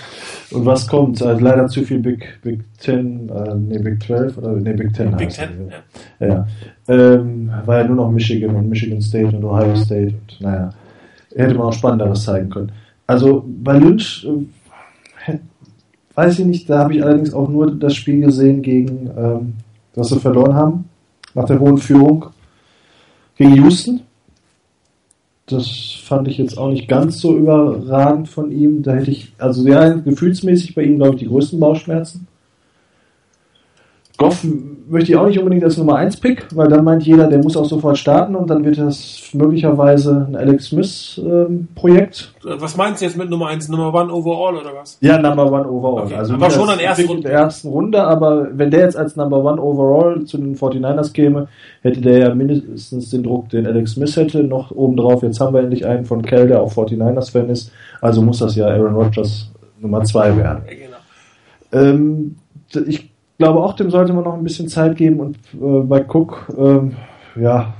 Und 0.50 0.64
was 0.66 0.86
kommt? 0.86 1.20
Also 1.22 1.44
leider 1.44 1.66
zu 1.66 1.82
viel 1.82 1.98
Big, 1.98 2.40
Big 2.42 2.60
Ten, 2.78 3.28
äh, 3.28 3.54
nee, 3.54 3.78
Big 3.78 4.02
12 4.02 4.38
oder 4.38 4.52
nee, 4.52 4.72
Big 4.72 4.92
Ten. 4.94 5.16
Big 5.16 5.30
Ten, 5.30 5.72
ja. 6.20 6.26
ja. 6.26 6.46
Ähm, 6.88 7.50
war 7.66 7.80
ja 7.80 7.84
nur 7.84 7.96
noch 7.96 8.10
Michigan 8.10 8.54
und 8.54 8.68
Michigan 8.68 9.00
State 9.00 9.36
und 9.36 9.44
Ohio 9.44 9.74
State 9.76 10.14
und 10.14 10.40
naja, 10.40 10.70
hätte 11.34 11.54
man 11.54 11.66
auch 11.66 11.72
Spannenderes 11.72 12.22
zeigen 12.22 12.50
können. 12.50 12.72
Also 13.06 13.44
bei 13.46 13.78
Lynch 13.78 14.26
äh, 14.26 15.38
weiß 16.14 16.38
ich 16.38 16.46
nicht, 16.46 16.70
da 16.70 16.78
habe 16.78 16.94
ich 16.94 17.02
allerdings 17.02 17.32
auch 17.32 17.48
nur 17.48 17.70
das 17.70 17.94
Spiel 17.94 18.20
gesehen 18.20 18.62
gegen 18.62 19.10
ähm, 19.16 19.54
was 19.98 20.08
sie 20.08 20.20
verloren 20.20 20.54
haben, 20.54 20.84
nach 21.34 21.44
der 21.44 21.58
hohen 21.58 21.78
Führung 21.78 22.26
gegen 23.36 23.54
Houston. 23.56 24.00
Das 25.48 25.68
fand 26.02 26.28
ich 26.28 26.38
jetzt 26.38 26.58
auch 26.58 26.68
nicht 26.68 26.88
ganz 26.88 27.20
so 27.20 27.36
überragend 27.36 28.28
von 28.28 28.52
ihm. 28.52 28.82
Da 28.82 28.94
hätte 28.94 29.10
ich, 29.10 29.32
also 29.38 29.66
ja, 29.66 29.94
gefühlsmäßig 29.94 30.74
bei 30.74 30.82
ihm, 30.82 30.96
glaube 30.96 31.14
ich, 31.14 31.20
die 31.20 31.28
größten 31.28 31.58
Bauchschmerzen. 31.58 32.26
Goff 34.18 34.44
möchte 34.88 35.12
ich 35.12 35.16
auch 35.16 35.26
nicht 35.26 35.38
unbedingt 35.38 35.62
als 35.62 35.76
Nummer 35.76 35.94
1 35.94 36.16
Pick, 36.16 36.46
weil 36.54 36.66
dann 36.66 36.84
meint 36.84 37.04
jeder, 37.04 37.28
der 37.28 37.38
muss 37.38 37.56
auch 37.56 37.64
sofort 37.64 37.96
starten 37.96 38.34
und 38.34 38.50
dann 38.50 38.64
wird 38.64 38.76
das 38.78 39.30
möglicherweise 39.32 40.26
ein 40.28 40.34
Alex 40.34 40.66
Smith 40.66 41.20
ähm, 41.24 41.68
Projekt. 41.76 42.32
Was 42.42 42.76
meinst 42.76 43.00
du 43.00 43.04
jetzt 43.04 43.16
mit 43.16 43.30
Nummer 43.30 43.46
1? 43.46 43.68
Nummer 43.68 43.94
1 43.94 44.10
overall 44.10 44.56
oder 44.56 44.70
was? 44.74 44.98
Ja, 45.00 45.18
Number 45.18 45.44
1 45.44 45.68
overall. 45.68 46.06
Okay. 46.06 46.16
Also 46.16 46.34
aber 46.34 46.50
schon 46.50 46.68
an 46.68 46.80
ersten 46.80 47.06
Runde. 47.06 47.22
der 47.22 47.32
ersten 47.32 47.68
Runde, 47.68 48.02
aber 48.02 48.48
wenn 48.52 48.72
der 48.72 48.80
jetzt 48.80 48.96
als 48.96 49.14
Number 49.14 49.48
1 49.48 49.60
overall 49.60 50.24
zu 50.24 50.36
den 50.36 50.56
49ers 50.56 51.12
käme, 51.12 51.46
hätte 51.82 52.00
der 52.00 52.18
ja 52.18 52.34
mindestens 52.34 53.10
den 53.10 53.22
Druck, 53.22 53.50
den 53.50 53.68
Alex 53.68 53.92
Smith 53.92 54.16
hätte, 54.16 54.42
noch 54.42 54.72
obendrauf. 54.72 55.22
Jetzt 55.22 55.38
haben 55.38 55.54
wir 55.54 55.60
endlich 55.60 55.86
einen 55.86 56.06
von 56.06 56.22
Kell, 56.22 56.48
der 56.48 56.60
auch 56.60 56.72
49ers 56.72 57.30
Fan 57.30 57.50
ist. 57.50 57.70
Also 58.00 58.20
muss 58.22 58.40
das 58.40 58.56
ja 58.56 58.66
Aaron 58.66 58.94
Rodgers 58.94 59.52
Nummer 59.78 60.02
2 60.02 60.36
werden. 60.36 60.62
Ja, 60.66 60.74
genau. 60.74 61.86
Ähm, 61.86 62.36
ich 62.86 63.10
glaube 63.38 63.60
auch, 63.60 63.74
dem 63.74 63.90
sollte 63.90 64.12
man 64.12 64.24
noch 64.24 64.34
ein 64.34 64.44
bisschen 64.44 64.68
Zeit 64.68 64.96
geben 64.96 65.20
und 65.20 65.36
äh, 65.54 65.80
bei 65.84 66.04
Cook, 66.04 66.52
ähm, 66.58 66.96
ja, 67.36 67.74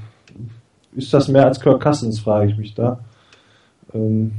ist 0.94 1.12
das 1.12 1.28
mehr 1.28 1.44
als 1.44 1.60
Kirk 1.60 1.82
Cousins, 1.82 2.20
frage 2.20 2.51
ich 2.51 2.56
mich 2.56 2.74
da. 2.74 3.01
Ähm, 3.93 4.32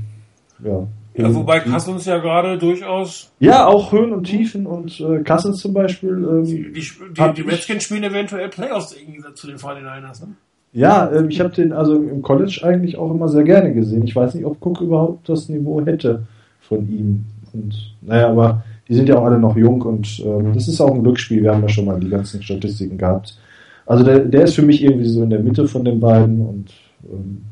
ja. 0.63 0.87
Ja, 1.15 1.35
wobei 1.35 1.59
Cousins 1.59 2.05
ja 2.05 2.19
gerade 2.19 2.57
durchaus. 2.57 3.31
Ja, 3.39 3.65
auch 3.65 3.91
Höhen 3.91 4.13
und 4.13 4.23
Tiefen 4.23 4.65
und 4.65 5.01
äh, 5.01 5.21
Cousins 5.23 5.57
zum 5.57 5.73
Beispiel. 5.73 6.11
Ähm, 6.11 6.45
die, 6.45 6.71
die, 6.71 6.81
die, 6.81 7.33
die 7.33 7.41
Redskins 7.41 7.83
spielen 7.83 8.03
eventuell 8.03 8.47
Playoffs 8.47 8.93
im 8.93 9.07
Gegensatz 9.07 9.41
zu 9.41 9.47
den 9.47 9.57
49ers, 9.57 10.21
ne? 10.21 10.35
Ja, 10.71 11.11
ähm, 11.11 11.29
ich 11.29 11.39
habe 11.41 11.49
den 11.49 11.73
also 11.73 11.95
im 11.95 12.21
College 12.21 12.61
eigentlich 12.63 12.97
auch 12.97 13.11
immer 13.11 13.27
sehr 13.27 13.43
gerne 13.43 13.73
gesehen. 13.73 14.03
Ich 14.03 14.15
weiß 14.15 14.35
nicht, 14.35 14.45
ob 14.45 14.63
Cook 14.65 14.81
überhaupt 14.81 15.27
das 15.27 15.49
Niveau 15.49 15.83
hätte 15.83 16.27
von 16.61 16.87
ihm. 16.87 17.25
Und 17.51 17.95
naja, 18.01 18.29
aber 18.29 18.63
die 18.90 18.95
sind 18.95 19.07
ja 19.07 19.18
auch 19.18 19.26
alle 19.26 19.40
noch 19.40 19.56
jung 19.56 19.82
und 19.84 20.20
ähm, 20.26 20.53
das 20.53 20.68
ist 20.68 20.82
auch 20.82 20.94
ein 20.94 21.03
Glücksspiel. 21.03 21.44
Wir 21.44 21.53
haben 21.53 21.61
ja 21.61 21.70
schon 21.70 21.86
mal 21.86 21.99
die 21.99 22.10
ganzen 22.10 22.41
Statistiken 22.41 22.98
gehabt. 22.98 23.38
Also 23.86 24.03
der, 24.03 24.20
der 24.20 24.44
ist 24.44 24.56
für 24.56 24.64
mich 24.64 24.84
irgendwie 24.84 25.07
so 25.07 25.24
in 25.24 25.30
der 25.30 25.40
Mitte 25.40 25.68
von 25.68 25.86
den 25.86 25.99
beiden 25.99 26.45
und 26.45 26.74
ähm, 27.11 27.44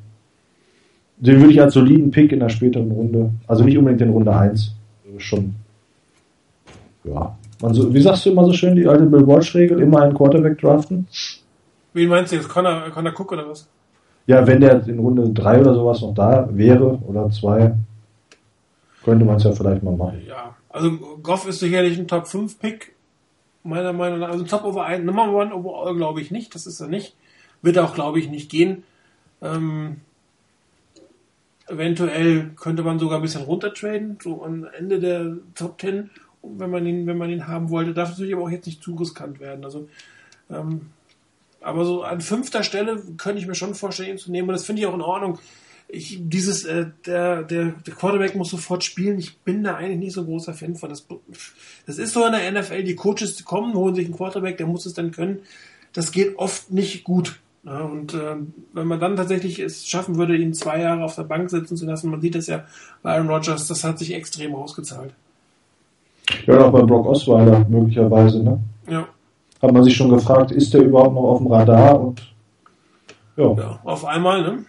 den 1.18 1.40
würde 1.40 1.54
ich 1.54 1.62
als 1.62 1.74
soliden 1.74 2.12
Pick 2.12 2.32
in 2.32 2.40
der 2.40 2.50
späteren 2.50 2.92
Runde, 2.92 3.32
also 3.48 3.64
nicht 3.64 3.78
unbedingt 3.78 4.02
in 4.02 4.10
Runde 4.10 4.36
1, 4.36 4.76
schon, 5.18 5.56
ja. 7.04 7.36
Man 7.60 7.74
so, 7.74 7.92
wie 7.92 8.02
sagst 8.02 8.26
du 8.26 8.32
immer 8.32 8.46
so 8.46 8.54
schön, 8.54 8.76
die 8.76 8.88
alte 8.88 9.06
Bill 9.06 9.26
Walsh-Regel, 9.26 9.82
immer 9.82 10.04
einen 10.04 10.14
Quarterback 10.14 10.60
draften? 10.60 11.08
Wen 11.94 12.10
meinst 12.10 12.32
du 12.32 12.36
jetzt? 12.36 12.50
Connor, 12.50 12.90
Connor 12.92 13.14
Cook 13.18 13.32
oder 13.32 13.50
was? 13.50 13.68
Ja, 14.28 14.46
wenn 14.46 14.62
der 14.62 14.86
in 14.88 15.00
Runde 15.00 15.30
3 15.30 15.62
oder 15.62 15.74
sowas 15.74 16.02
noch 16.02 16.14
da 16.14 16.48
wäre 16.52 17.00
oder 17.08 17.30
2, 17.30 17.74
könnte 19.04 19.26
man 19.26 19.38
es 19.38 19.44
ja 19.44 19.52
vielleicht 19.54 19.82
mal 19.82 19.96
machen. 19.96 20.22
Ja, 20.28 20.56
also 20.70 20.92
Goff 21.22 21.48
ist 21.48 21.60
sicherlich 21.60 21.98
ein 21.98 22.08
Top 22.08 22.28
5 22.28 22.60
Pick, 22.60 22.96
meiner 23.64 23.94
Meinung 23.94 24.20
nach. 24.20 24.30
Also 24.30 24.44
Top 24.46 24.64
over 24.64 24.86
1, 24.86 25.04
Number 25.04 25.24
1 25.24 25.54
overall 25.54 25.96
glaube 25.96 26.22
ich 26.22 26.32
nicht, 26.32 26.54
das 26.56 26.68
ist 26.68 26.80
er 26.80 26.88
nicht. 26.88 27.16
Wird 27.62 27.78
auch, 27.78 27.96
glaube 27.96 28.20
ich, 28.20 28.30
nicht 28.30 28.50
gehen. 28.50 28.84
Ähm, 29.42 30.02
eventuell 31.68 32.52
könnte 32.56 32.84
man 32.84 33.00
sogar 33.00 33.20
ein 33.20 33.22
bisschen 33.22 33.44
runtertraden, 33.44 34.18
so 34.22 34.44
am 34.44 34.66
Ende 34.66 35.00
der 35.00 35.38
Top 35.56 35.80
10, 35.82 36.10
wenn 36.44 36.70
man 36.70 36.86
ihn, 36.86 37.08
wenn 37.08 37.18
man 37.18 37.30
ihn 37.30 37.48
haben 37.48 37.70
wollte. 37.70 37.94
Darf 37.94 38.10
natürlich 38.10 38.34
aber 38.34 38.44
auch 38.44 38.50
jetzt 38.50 38.68
nicht 38.68 38.84
zu 38.84 38.96
riskant 38.96 39.40
werden. 39.40 39.66
Also, 39.66 39.90
ähm, 40.50 40.90
aber 41.62 41.86
so 41.86 42.04
an 42.04 42.22
fünfter 42.22 42.64
Stelle 42.64 43.02
könnte 43.18 43.42
ich 43.42 43.48
mir 43.48 43.56
schon 43.56 43.76
vorstellen, 43.76 44.12
ihn 44.12 44.18
zu 44.18 44.32
nehmen. 44.32 44.48
Und 44.50 44.54
das 44.54 44.66
finde 44.66 44.82
ich 44.82 44.88
auch 44.88 44.94
in 44.94 45.02
Ordnung 45.02 45.40
ich, 45.90 46.20
dieses, 46.22 46.66
äh, 46.66 46.88
der, 47.06 47.44
der, 47.44 47.74
der 47.86 47.94
Quarterback 47.94 48.36
muss 48.36 48.50
sofort 48.50 48.84
spielen. 48.84 49.20
Ich 49.20 49.40
bin 49.40 49.64
da 49.64 49.76
eigentlich 49.76 50.00
nicht 50.00 50.14
so 50.14 50.26
großer 50.26 50.54
Fan 50.54 50.76
von. 50.76 50.90
Das, 50.90 51.06
das 51.86 51.98
ist 51.98 52.14
so 52.14 52.26
in 52.26 52.34
der 52.34 52.52
NFL. 52.52 52.84
Die 52.84 52.96
Coaches 52.96 53.44
kommen, 53.46 53.74
holen 53.74 53.96
sich 53.96 54.06
einen 54.06 54.16
Quarterback, 54.16 54.58
der 54.58 54.68
muss 54.68 54.86
es 54.86 54.94
dann 54.94 55.12
können. 55.12 55.40
Das 55.94 56.12
geht 56.12 56.38
oft 56.38 56.72
nicht 56.72 57.04
gut. 57.04 57.40
Ja, 57.64 57.82
und 57.82 58.14
äh, 58.14 58.36
wenn 58.74 58.88
man 58.88 59.00
dann 59.00 59.16
tatsächlich 59.16 59.60
es 59.60 59.88
schaffen 59.88 60.18
würde, 60.18 60.38
ihn 60.38 60.54
zwei 60.54 60.82
Jahre 60.82 61.04
auf 61.04 61.16
der 61.16 61.24
Bank 61.24 61.50
sitzen 61.50 61.76
zu 61.76 61.86
lassen, 61.86 62.10
man 62.10 62.22
sieht 62.22 62.36
es 62.36 62.48
ja 62.48 62.64
bei 63.04 63.14
Aaron 63.14 63.30
Rodgers, 63.30 63.68
das 63.68 63.84
hat 63.84 64.00
sich 64.00 64.14
extrem 64.14 64.56
ausgezahlt. 64.56 65.14
Ja, 66.46 66.66
auch 66.66 66.72
bei 66.72 66.82
Brock 66.82 67.08
Osweiler 67.08 67.66
möglicherweise, 67.68 68.44
ne? 68.44 68.60
Ja. 68.90 69.08
Hat 69.62 69.72
man 69.72 69.84
sich 69.84 69.96
schon 69.96 70.10
gefragt, 70.10 70.52
ist 70.52 70.74
der 70.74 70.82
überhaupt 70.82 71.16
noch 71.16 71.24
auf 71.24 71.38
dem 71.40 71.48
Radar 71.48 72.00
und 72.00 72.22
ja. 73.36 73.54
ja 73.54 73.80
auf 73.84 74.06
einmal, 74.06 74.42
ne? 74.44 74.66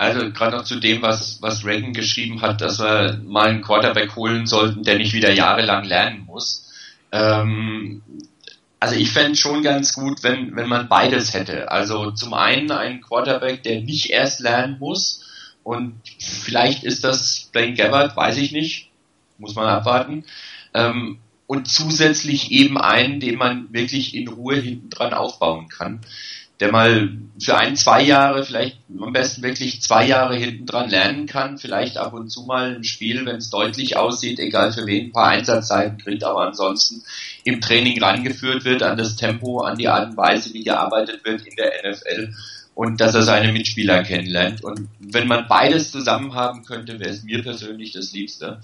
Also 0.00 0.32
gerade 0.32 0.56
noch 0.56 0.64
zu 0.64 0.80
dem, 0.80 1.02
was, 1.02 1.42
was 1.42 1.66
Reagan 1.66 1.92
geschrieben 1.92 2.40
hat, 2.40 2.62
dass 2.62 2.80
wir 2.80 3.20
mal 3.22 3.50
einen 3.50 3.60
Quarterback 3.60 4.16
holen 4.16 4.46
sollten, 4.46 4.82
der 4.82 4.96
nicht 4.96 5.12
wieder 5.12 5.30
jahrelang 5.30 5.84
lernen 5.84 6.24
muss. 6.24 6.72
Ähm, 7.12 8.00
also 8.78 8.94
ich 8.94 9.10
fände 9.10 9.36
schon 9.36 9.62
ganz 9.62 9.92
gut, 9.92 10.22
wenn, 10.22 10.56
wenn 10.56 10.70
man 10.70 10.88
beides 10.88 11.34
hätte. 11.34 11.70
Also 11.70 12.12
zum 12.12 12.32
einen 12.32 12.70
einen 12.70 13.02
Quarterback, 13.02 13.62
der 13.62 13.82
nicht 13.82 14.08
erst 14.08 14.40
lernen 14.40 14.78
muss 14.78 15.22
und 15.64 16.00
vielleicht 16.18 16.82
ist 16.82 17.04
das 17.04 17.50
Blaine 17.52 17.74
Gabbard, 17.74 18.16
weiß 18.16 18.38
ich 18.38 18.52
nicht, 18.52 18.88
muss 19.36 19.54
man 19.54 19.66
abwarten. 19.66 20.24
Ähm, 20.72 21.18
und 21.46 21.68
zusätzlich 21.68 22.52
eben 22.52 22.78
einen, 22.78 23.20
den 23.20 23.36
man 23.36 23.70
wirklich 23.70 24.14
in 24.14 24.28
Ruhe 24.28 24.56
hinten 24.56 24.88
dran 24.88 25.12
aufbauen 25.12 25.68
kann 25.68 26.00
der 26.60 26.70
mal 26.70 27.08
für 27.42 27.56
ein, 27.56 27.74
zwei 27.74 28.02
Jahre, 28.02 28.44
vielleicht 28.44 28.78
am 29.00 29.12
besten 29.12 29.42
wirklich 29.42 29.80
zwei 29.80 30.06
Jahre 30.06 30.36
hinten 30.36 30.66
dran 30.66 30.90
lernen 30.90 31.26
kann, 31.26 31.56
vielleicht 31.56 31.96
ab 31.96 32.12
und 32.12 32.28
zu 32.28 32.42
mal 32.42 32.76
ein 32.76 32.84
Spiel, 32.84 33.24
wenn 33.24 33.36
es 33.36 33.48
deutlich 33.48 33.96
aussieht, 33.96 34.38
egal 34.38 34.72
für 34.72 34.86
wen, 34.86 35.06
ein 35.06 35.12
paar 35.12 35.28
Einsatzzeiten 35.28 35.96
kriegt, 35.96 36.22
aber 36.22 36.46
ansonsten 36.46 37.02
im 37.44 37.62
Training 37.62 38.02
rangeführt 38.02 38.64
wird 38.64 38.82
an 38.82 38.98
das 38.98 39.16
Tempo, 39.16 39.62
an 39.62 39.78
die 39.78 39.88
Art 39.88 40.10
und 40.10 40.16
Weise, 40.18 40.52
wie 40.52 40.62
gearbeitet 40.62 41.24
wird 41.24 41.46
in 41.46 41.56
der 41.56 41.72
NFL 41.90 42.34
und 42.74 43.00
dass 43.00 43.14
er 43.14 43.22
seine 43.22 43.52
Mitspieler 43.52 44.02
kennenlernt. 44.02 44.62
Und 44.62 44.88
wenn 44.98 45.26
man 45.26 45.48
beides 45.48 45.90
zusammen 45.90 46.34
haben 46.34 46.64
könnte, 46.64 47.00
wäre 47.00 47.10
es 47.10 47.22
mir 47.22 47.42
persönlich 47.42 47.92
das 47.92 48.12
Liebste. 48.12 48.60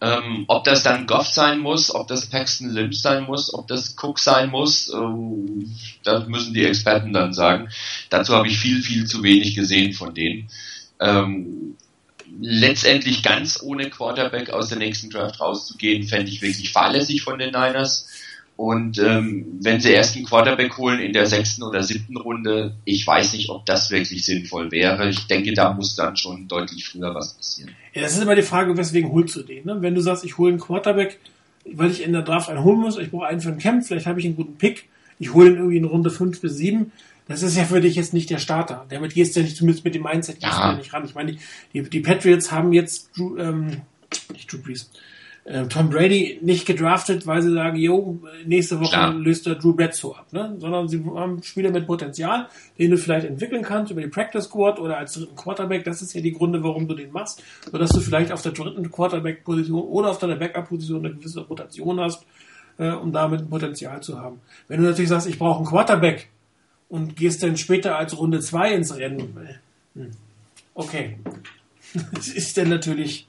Ähm, 0.00 0.44
ob 0.46 0.62
das 0.62 0.84
dann 0.84 1.06
Goff 1.06 1.26
sein 1.26 1.58
muss, 1.58 1.92
ob 1.92 2.06
das 2.06 2.26
Paxton 2.26 2.70
Lynch 2.70 3.00
sein 3.00 3.24
muss, 3.24 3.52
ob 3.52 3.66
das 3.66 3.96
Cook 4.00 4.20
sein 4.20 4.48
muss, 4.50 4.90
äh, 4.90 5.66
das 6.04 6.28
müssen 6.28 6.54
die 6.54 6.64
Experten 6.64 7.12
dann 7.12 7.32
sagen. 7.32 7.68
Dazu 8.08 8.34
habe 8.34 8.46
ich 8.46 8.58
viel, 8.58 8.80
viel 8.82 9.06
zu 9.06 9.24
wenig 9.24 9.56
gesehen 9.56 9.92
von 9.92 10.14
denen. 10.14 10.48
Ähm, 11.00 11.76
letztendlich 12.40 13.22
ganz 13.22 13.60
ohne 13.62 13.90
Quarterback 13.90 14.50
aus 14.50 14.68
der 14.68 14.78
nächsten 14.78 15.10
Draft 15.10 15.40
rauszugehen, 15.40 16.06
fände 16.06 16.30
ich 16.30 16.42
wirklich 16.42 16.70
fahrlässig 16.70 17.22
von 17.22 17.38
den 17.38 17.52
Niners. 17.52 18.06
Und 18.58 18.98
ähm, 18.98 19.46
wenn 19.60 19.80
sie 19.80 19.92
erst 19.92 20.16
einen 20.16 20.24
Quarterback 20.24 20.76
holen 20.78 20.98
in 20.98 21.12
der 21.12 21.26
sechsten 21.26 21.62
oder 21.62 21.84
siebten 21.84 22.16
Runde, 22.16 22.74
ich 22.84 23.06
weiß 23.06 23.34
nicht, 23.34 23.50
ob 23.50 23.64
das 23.66 23.92
wirklich 23.92 24.24
sinnvoll 24.24 24.72
wäre. 24.72 25.08
Ich 25.08 25.28
denke, 25.28 25.54
da 25.54 25.72
muss 25.72 25.94
dann 25.94 26.16
schon 26.16 26.48
deutlich 26.48 26.88
früher 26.88 27.14
was 27.14 27.34
passieren. 27.34 27.70
Ja, 27.94 28.02
das 28.02 28.16
ist 28.16 28.22
immer 28.22 28.34
die 28.34 28.42
Frage, 28.42 28.76
weswegen 28.76 29.12
holst 29.12 29.36
du 29.36 29.44
den? 29.44 29.64
Ne? 29.64 29.76
Wenn 29.80 29.94
du 29.94 30.00
sagst, 30.00 30.24
ich 30.24 30.38
hole 30.38 30.50
einen 30.50 30.58
Quarterback, 30.58 31.20
weil 31.72 31.92
ich 31.92 32.02
in 32.02 32.12
der 32.12 32.22
Draft 32.22 32.48
einen 32.50 32.64
holen 32.64 32.80
muss, 32.80 32.98
ich 32.98 33.12
brauche 33.12 33.26
einen 33.26 33.40
für 33.40 33.50
ein 33.50 33.58
Camp, 33.58 33.86
vielleicht 33.86 34.06
habe 34.06 34.18
ich 34.18 34.26
einen 34.26 34.34
guten 34.34 34.56
Pick, 34.56 34.88
ich 35.20 35.32
hole 35.34 35.50
ihn 35.50 35.56
irgendwie 35.56 35.76
in 35.76 35.84
Runde 35.84 36.10
fünf 36.10 36.40
bis 36.40 36.56
sieben. 36.56 36.90
Das 37.28 37.44
ist 37.44 37.56
ja 37.56 37.62
für 37.62 37.80
dich 37.80 37.94
jetzt 37.94 38.12
nicht 38.12 38.28
der 38.28 38.38
Starter. 38.38 38.86
Damit 38.88 39.14
gehst 39.14 39.36
du 39.36 39.40
ja 39.40 39.44
nicht, 39.44 39.56
zumindest 39.56 39.84
mit 39.84 39.94
dem 39.94 40.02
Mindset, 40.02 40.42
ja. 40.42 40.74
nicht 40.74 40.92
ran. 40.92 41.04
Ich 41.04 41.14
meine, 41.14 41.36
die, 41.72 41.82
die, 41.82 42.00
Patriots 42.00 42.50
haben 42.50 42.72
jetzt, 42.72 43.10
ähm, 43.16 43.82
nicht 44.32 44.52
Drew 44.52 44.58
Brees, 44.58 44.90
Tom 45.68 45.88
Brady 45.88 46.38
nicht 46.42 46.66
gedraftet, 46.66 47.26
weil 47.26 47.42
sie 47.42 47.52
sagen, 47.52 47.76
jo, 47.76 48.20
nächste 48.44 48.80
Woche 48.80 48.90
Klar. 48.90 49.14
löst 49.14 49.46
der 49.46 49.54
Drew 49.54 49.72
Bledsoe 49.72 50.16
ab, 50.16 50.32
ne? 50.32 50.54
sondern 50.58 50.88
sie 50.88 51.02
haben 51.04 51.42
Spieler 51.42 51.70
mit 51.70 51.86
Potenzial, 51.86 52.48
den 52.78 52.90
du 52.90 52.98
vielleicht 52.98 53.26
entwickeln 53.26 53.62
kannst 53.62 53.90
über 53.90 54.00
die 54.00 54.08
Practice 54.08 54.44
Squad 54.44 54.78
oder 54.78 54.98
als 54.98 55.14
dritten 55.14 55.36
Quarterback. 55.36 55.84
Das 55.84 56.02
ist 56.02 56.14
ja 56.14 56.20
die 56.20 56.32
Gründe, 56.32 56.62
warum 56.62 56.86
du 56.86 56.94
den 56.94 57.12
machst, 57.12 57.42
sodass 57.70 57.90
du 57.90 58.00
vielleicht 58.00 58.30
auf 58.30 58.42
der 58.42 58.52
dritten 58.52 58.90
Quarterback-Position 58.90 59.80
oder 59.80 60.10
auf 60.10 60.18
deiner 60.18 60.36
Backup-Position 60.36 61.04
eine 61.04 61.14
gewisse 61.14 61.40
Rotation 61.40 62.00
hast, 62.00 62.24
äh, 62.78 62.90
um 62.90 63.12
damit 63.12 63.40
ein 63.40 63.48
Potenzial 63.48 64.02
zu 64.02 64.20
haben. 64.20 64.40
Wenn 64.68 64.80
du 64.82 64.86
natürlich 64.86 65.08
sagst, 65.08 65.26
ich 65.26 65.38
brauche 65.38 65.58
einen 65.58 65.66
Quarterback 65.66 66.28
und 66.88 67.16
gehst 67.16 67.42
dann 67.42 67.56
später 67.56 67.96
als 67.96 68.18
Runde 68.18 68.40
2 68.40 68.72
ins 68.72 68.96
Rennen, 68.96 69.20
äh, 69.36 69.98
hm, 69.98 70.10
okay, 70.74 71.18
das 72.12 72.28
ist 72.28 72.58
dann 72.58 72.68
natürlich 72.68 73.28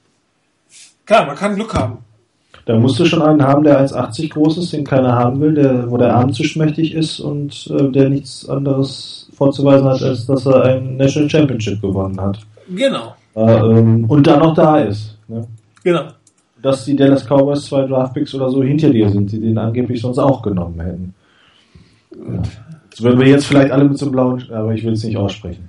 Klar, 1.10 1.26
man 1.26 1.34
kann 1.34 1.56
Glück 1.56 1.74
haben. 1.74 2.04
Da 2.66 2.78
musst 2.78 2.98
du 2.98 3.04
schon 3.04 3.22
einen 3.22 3.42
haben, 3.42 3.64
der 3.64 3.84
1,80 3.86 4.30
groß 4.30 4.58
ist, 4.58 4.72
den 4.72 4.84
keiner 4.84 5.14
haben 5.14 5.40
will, 5.40 5.54
der, 5.54 5.90
wo 5.90 5.96
der 5.96 6.14
Arm 6.14 6.32
zu 6.32 6.44
schmächtig 6.44 6.94
ist 6.94 7.20
und 7.20 7.68
äh, 7.70 7.90
der 7.90 8.10
nichts 8.10 8.48
anderes 8.48 9.28
vorzuweisen 9.32 9.88
hat, 9.88 10.02
als 10.02 10.26
dass 10.26 10.46
er 10.46 10.64
ein 10.64 10.96
National 10.96 11.30
Championship 11.30 11.80
gewonnen 11.80 12.20
hat. 12.20 12.38
Genau. 12.68 13.14
Äh, 13.34 13.40
ähm, 13.40 14.04
und 14.06 14.26
da 14.26 14.36
noch 14.36 14.54
da 14.54 14.78
ist. 14.80 15.16
Ne? 15.28 15.46
Genau. 15.82 16.02
Dass 16.62 16.84
die 16.84 16.94
Dallas 16.94 17.24
Cowboys 17.24 17.64
zwei 17.64 17.86
Draftpicks 17.86 18.34
oder 18.34 18.50
so 18.50 18.62
hinter 18.62 18.90
dir 18.90 19.08
sind, 19.08 19.32
die 19.32 19.40
den 19.40 19.56
angeblich 19.56 20.00
sonst 20.00 20.18
auch 20.18 20.42
genommen 20.42 20.80
hätten. 20.80 21.14
Ja. 22.12 22.42
Das 22.90 23.02
würden 23.02 23.20
wir 23.20 23.28
jetzt 23.28 23.46
vielleicht 23.46 23.70
alle 23.70 23.84
mit 23.84 23.96
so 23.96 24.06
einem 24.06 24.12
blauen, 24.12 24.44
aber 24.52 24.74
ich 24.74 24.84
will 24.84 24.92
es 24.92 25.04
nicht 25.04 25.16
aussprechen. 25.16 25.68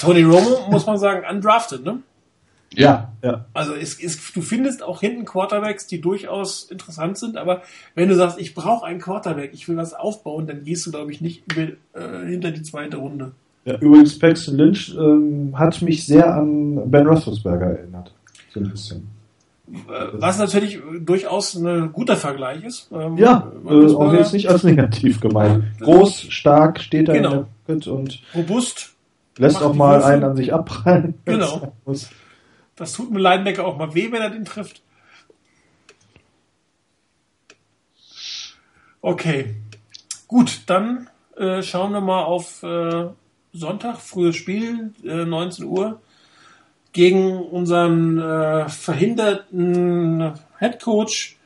Tony 0.00 0.22
Romo, 0.22 0.68
muss 0.70 0.84
man 0.84 0.98
sagen, 0.98 1.22
undrafted, 1.30 1.84
ne? 1.84 1.98
Ja, 2.74 3.12
ja. 3.22 3.46
Also 3.52 3.74
es, 3.74 4.02
es, 4.02 4.32
du 4.32 4.42
findest 4.42 4.82
auch 4.82 5.00
hinten 5.00 5.24
Quarterbacks, 5.24 5.86
die 5.86 6.00
durchaus 6.00 6.64
interessant 6.64 7.16
sind, 7.16 7.36
aber 7.36 7.62
wenn 7.94 8.08
du 8.08 8.14
sagst, 8.14 8.38
ich 8.38 8.54
brauche 8.54 8.84
einen 8.84 9.00
Quarterback, 9.00 9.50
ich 9.54 9.68
will 9.68 9.76
was 9.76 9.94
aufbauen, 9.94 10.46
dann 10.46 10.64
gehst 10.64 10.86
du, 10.86 10.90
glaube 10.90 11.12
ich, 11.12 11.20
nicht 11.20 11.44
über, 11.52 11.72
äh, 11.94 12.26
hinter 12.26 12.50
die 12.50 12.62
zweite 12.62 12.98
Runde. 12.98 13.32
Ja, 13.64 13.78
übrigens, 13.78 14.18
Paxton 14.18 14.56
Lynch 14.56 14.94
ähm, 14.96 15.54
hat 15.58 15.82
mich 15.82 16.06
sehr 16.06 16.34
an 16.34 16.90
Ben 16.90 17.06
Roethlisberger 17.06 17.66
erinnert. 17.66 18.12
So 18.52 18.60
ein 18.60 18.70
bisschen. 18.70 19.08
Äh, 19.68 20.06
was 20.12 20.38
natürlich 20.38 20.78
durchaus 21.00 21.54
ein 21.54 21.92
guter 21.92 22.16
Vergleich 22.16 22.64
ist. 22.64 22.88
Ähm, 22.92 23.16
ja, 23.16 23.50
äh, 23.68 23.94
auch 23.94 24.12
jetzt 24.12 24.32
nicht 24.32 24.48
als 24.48 24.62
negativ 24.62 25.20
gemeint. 25.20 25.64
Groß, 25.80 26.26
stark, 26.28 26.80
steht 26.80 27.08
da 27.08 27.12
genau. 27.12 27.30
in 27.32 27.36
der 27.38 27.74
Pit 27.74 27.86
und 27.88 28.22
robust. 28.34 28.94
Lässt 29.38 29.62
auch 29.62 29.74
mal 29.74 30.02
einen 30.02 30.24
an 30.24 30.36
sich 30.36 30.54
abprallen. 30.54 31.14
Genau. 31.24 31.72
Das 32.76 32.92
tut 32.92 33.10
mir 33.10 33.20
Linebacker 33.20 33.64
auch 33.64 33.78
mal 33.78 33.94
weh, 33.94 34.12
wenn 34.12 34.22
er 34.22 34.30
den 34.30 34.44
trifft. 34.44 34.82
Okay. 39.00 39.54
Gut, 40.28 40.62
dann 40.66 41.08
äh, 41.36 41.62
schauen 41.62 41.92
wir 41.92 42.00
mal 42.00 42.24
auf 42.24 42.62
äh, 42.62 43.06
Sonntag, 43.52 44.00
frühes 44.00 44.36
Spiel, 44.36 44.92
äh, 45.04 45.24
19 45.24 45.64
Uhr, 45.64 46.00
gegen 46.92 47.38
unseren 47.38 48.18
äh, 48.18 48.68
verhinderten 48.68 50.32
Head 50.58 50.82
Coach 50.82 51.36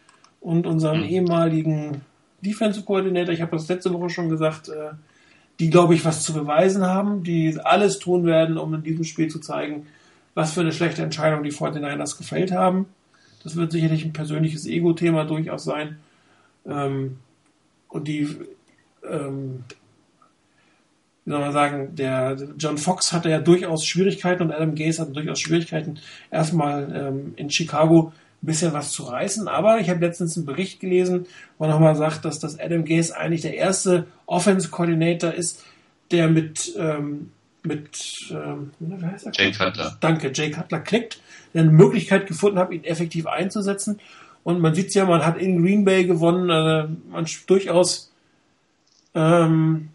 und 0.41 0.67
unseren 0.67 1.05
ehemaligen 1.05 2.03
Defensive 2.41 2.85
Coordinator. 2.85 3.35
Ich 3.35 3.43
habe 3.43 3.57
das 3.57 3.69
letzte 3.69 3.93
Woche 3.93 4.11
schon 4.11 4.29
gesagt, 4.29 4.69
äh, 4.69 4.93
die, 5.59 5.69
glaube 5.69 5.95
ich, 5.95 6.05
was 6.05 6.23
zu 6.23 6.33
beweisen 6.33 6.87
haben, 6.87 7.23
die 7.23 7.59
alles 7.63 7.99
tun 7.99 8.25
werden, 8.25 8.57
um 8.57 8.73
in 8.75 8.83
diesem 8.83 9.05
Spiel 9.05 9.29
zu 9.29 9.41
zeigen, 9.41 9.87
was 10.35 10.53
für 10.53 10.61
eine 10.61 10.73
schlechte 10.73 11.03
Entscheidung 11.03 11.43
die 11.43 11.53
49ers 11.53 12.17
gefällt 12.19 12.53
haben. 12.53 12.87
Das 13.43 13.57
wird 13.57 13.73
sicherlich 13.73 14.05
ein 14.05 14.13
persönliches 14.13 14.67
Ego-Thema 14.67 15.25
durchaus 15.25 15.65
sein. 15.65 15.99
Ähm, 16.67 17.19
und 17.89 18.07
die, 18.07 18.29
ähm, 19.09 19.65
wie 21.25 21.31
soll 21.31 21.41
man 21.41 21.53
sagen, 21.53 21.97
der 21.97 22.37
John 22.59 22.79
Fox 22.79 23.13
hatte 23.13 23.31
ja 23.31 23.41
durchaus 23.41 23.85
Schwierigkeiten 23.85 24.43
und 24.43 24.53
Adam 24.53 24.75
Gase 24.75 25.03
hatte 25.03 25.13
durchaus 25.13 25.41
Schwierigkeiten, 25.41 25.99
erstmal 26.31 26.93
ähm, 26.95 27.33
in 27.37 27.51
Chicago 27.51 28.13
ein 28.43 28.47
bisschen 28.47 28.73
was 28.73 28.93
zu 28.93 29.05
reißen. 29.05 29.49
Aber 29.49 29.81
ich 29.81 29.91
habe 29.91 30.01
letztens 30.01 30.37
einen 30.37 30.47
Bericht 30.47 30.81
gelesen, 30.81 31.27
wo 31.59 31.67
nochmal 31.67 31.97
sagt, 31.97 32.25
dass 32.25 32.39
das 32.39 32.59
Adam 32.59 32.85
Gase 32.85 33.17
eigentlich 33.17 33.43
der 33.43 33.55
erste 33.55 34.07
Offense-Coordinator 34.27 35.33
ist, 35.33 35.65
der 36.11 36.29
mit 36.29 36.75
ähm, 36.79 37.33
mit 37.63 38.31
ähm, 38.31 38.71
wie 38.79 39.05
heißt 39.05 39.27
er? 39.27 39.33
Jay 39.35 39.53
Cutler. 39.53 39.97
Danke, 40.01 40.33
Jay 40.35 40.51
Cutler 40.51 40.81
klickt, 40.81 41.21
der 41.55 41.63
eine 41.63 41.71
Möglichkeit 41.71 42.27
gefunden 42.27 42.59
hat, 42.59 42.73
ihn 42.73 42.85
effektiv 42.85 43.27
einzusetzen. 43.27 44.01
Und 44.43 44.61
man 44.61 44.75
sieht 44.75 44.95
ja, 44.95 45.05
man 45.05 45.25
hat 45.25 45.39
in 45.39 45.63
Green 45.63 45.85
Bay 45.85 46.05
gewonnen, 46.05 46.49
äh, 46.49 46.89
man 47.11 47.27
durchaus, 47.47 48.11
ähm, 49.15 49.91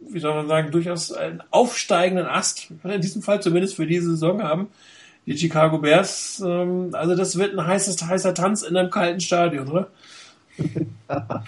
wie 0.00 0.20
soll 0.20 0.34
man 0.34 0.48
sagen, 0.48 0.70
durchaus 0.70 1.12
einen 1.12 1.42
aufsteigenden 1.50 2.26
Ast, 2.26 2.72
in 2.82 3.00
diesem 3.00 3.22
Fall 3.22 3.42
zumindest 3.42 3.76
für 3.76 3.86
diese 3.86 4.10
Saison 4.10 4.42
haben, 4.42 4.68
die 5.26 5.36
Chicago 5.36 5.78
Bears. 5.78 6.42
Ähm, 6.44 6.90
also 6.92 7.14
das 7.14 7.36
wird 7.36 7.52
ein 7.56 7.66
heißes, 7.66 8.02
heißer 8.02 8.34
Tanz 8.34 8.62
in 8.62 8.76
einem 8.76 8.90
kalten 8.90 9.20
Stadion, 9.20 9.68
oder? 9.68 9.88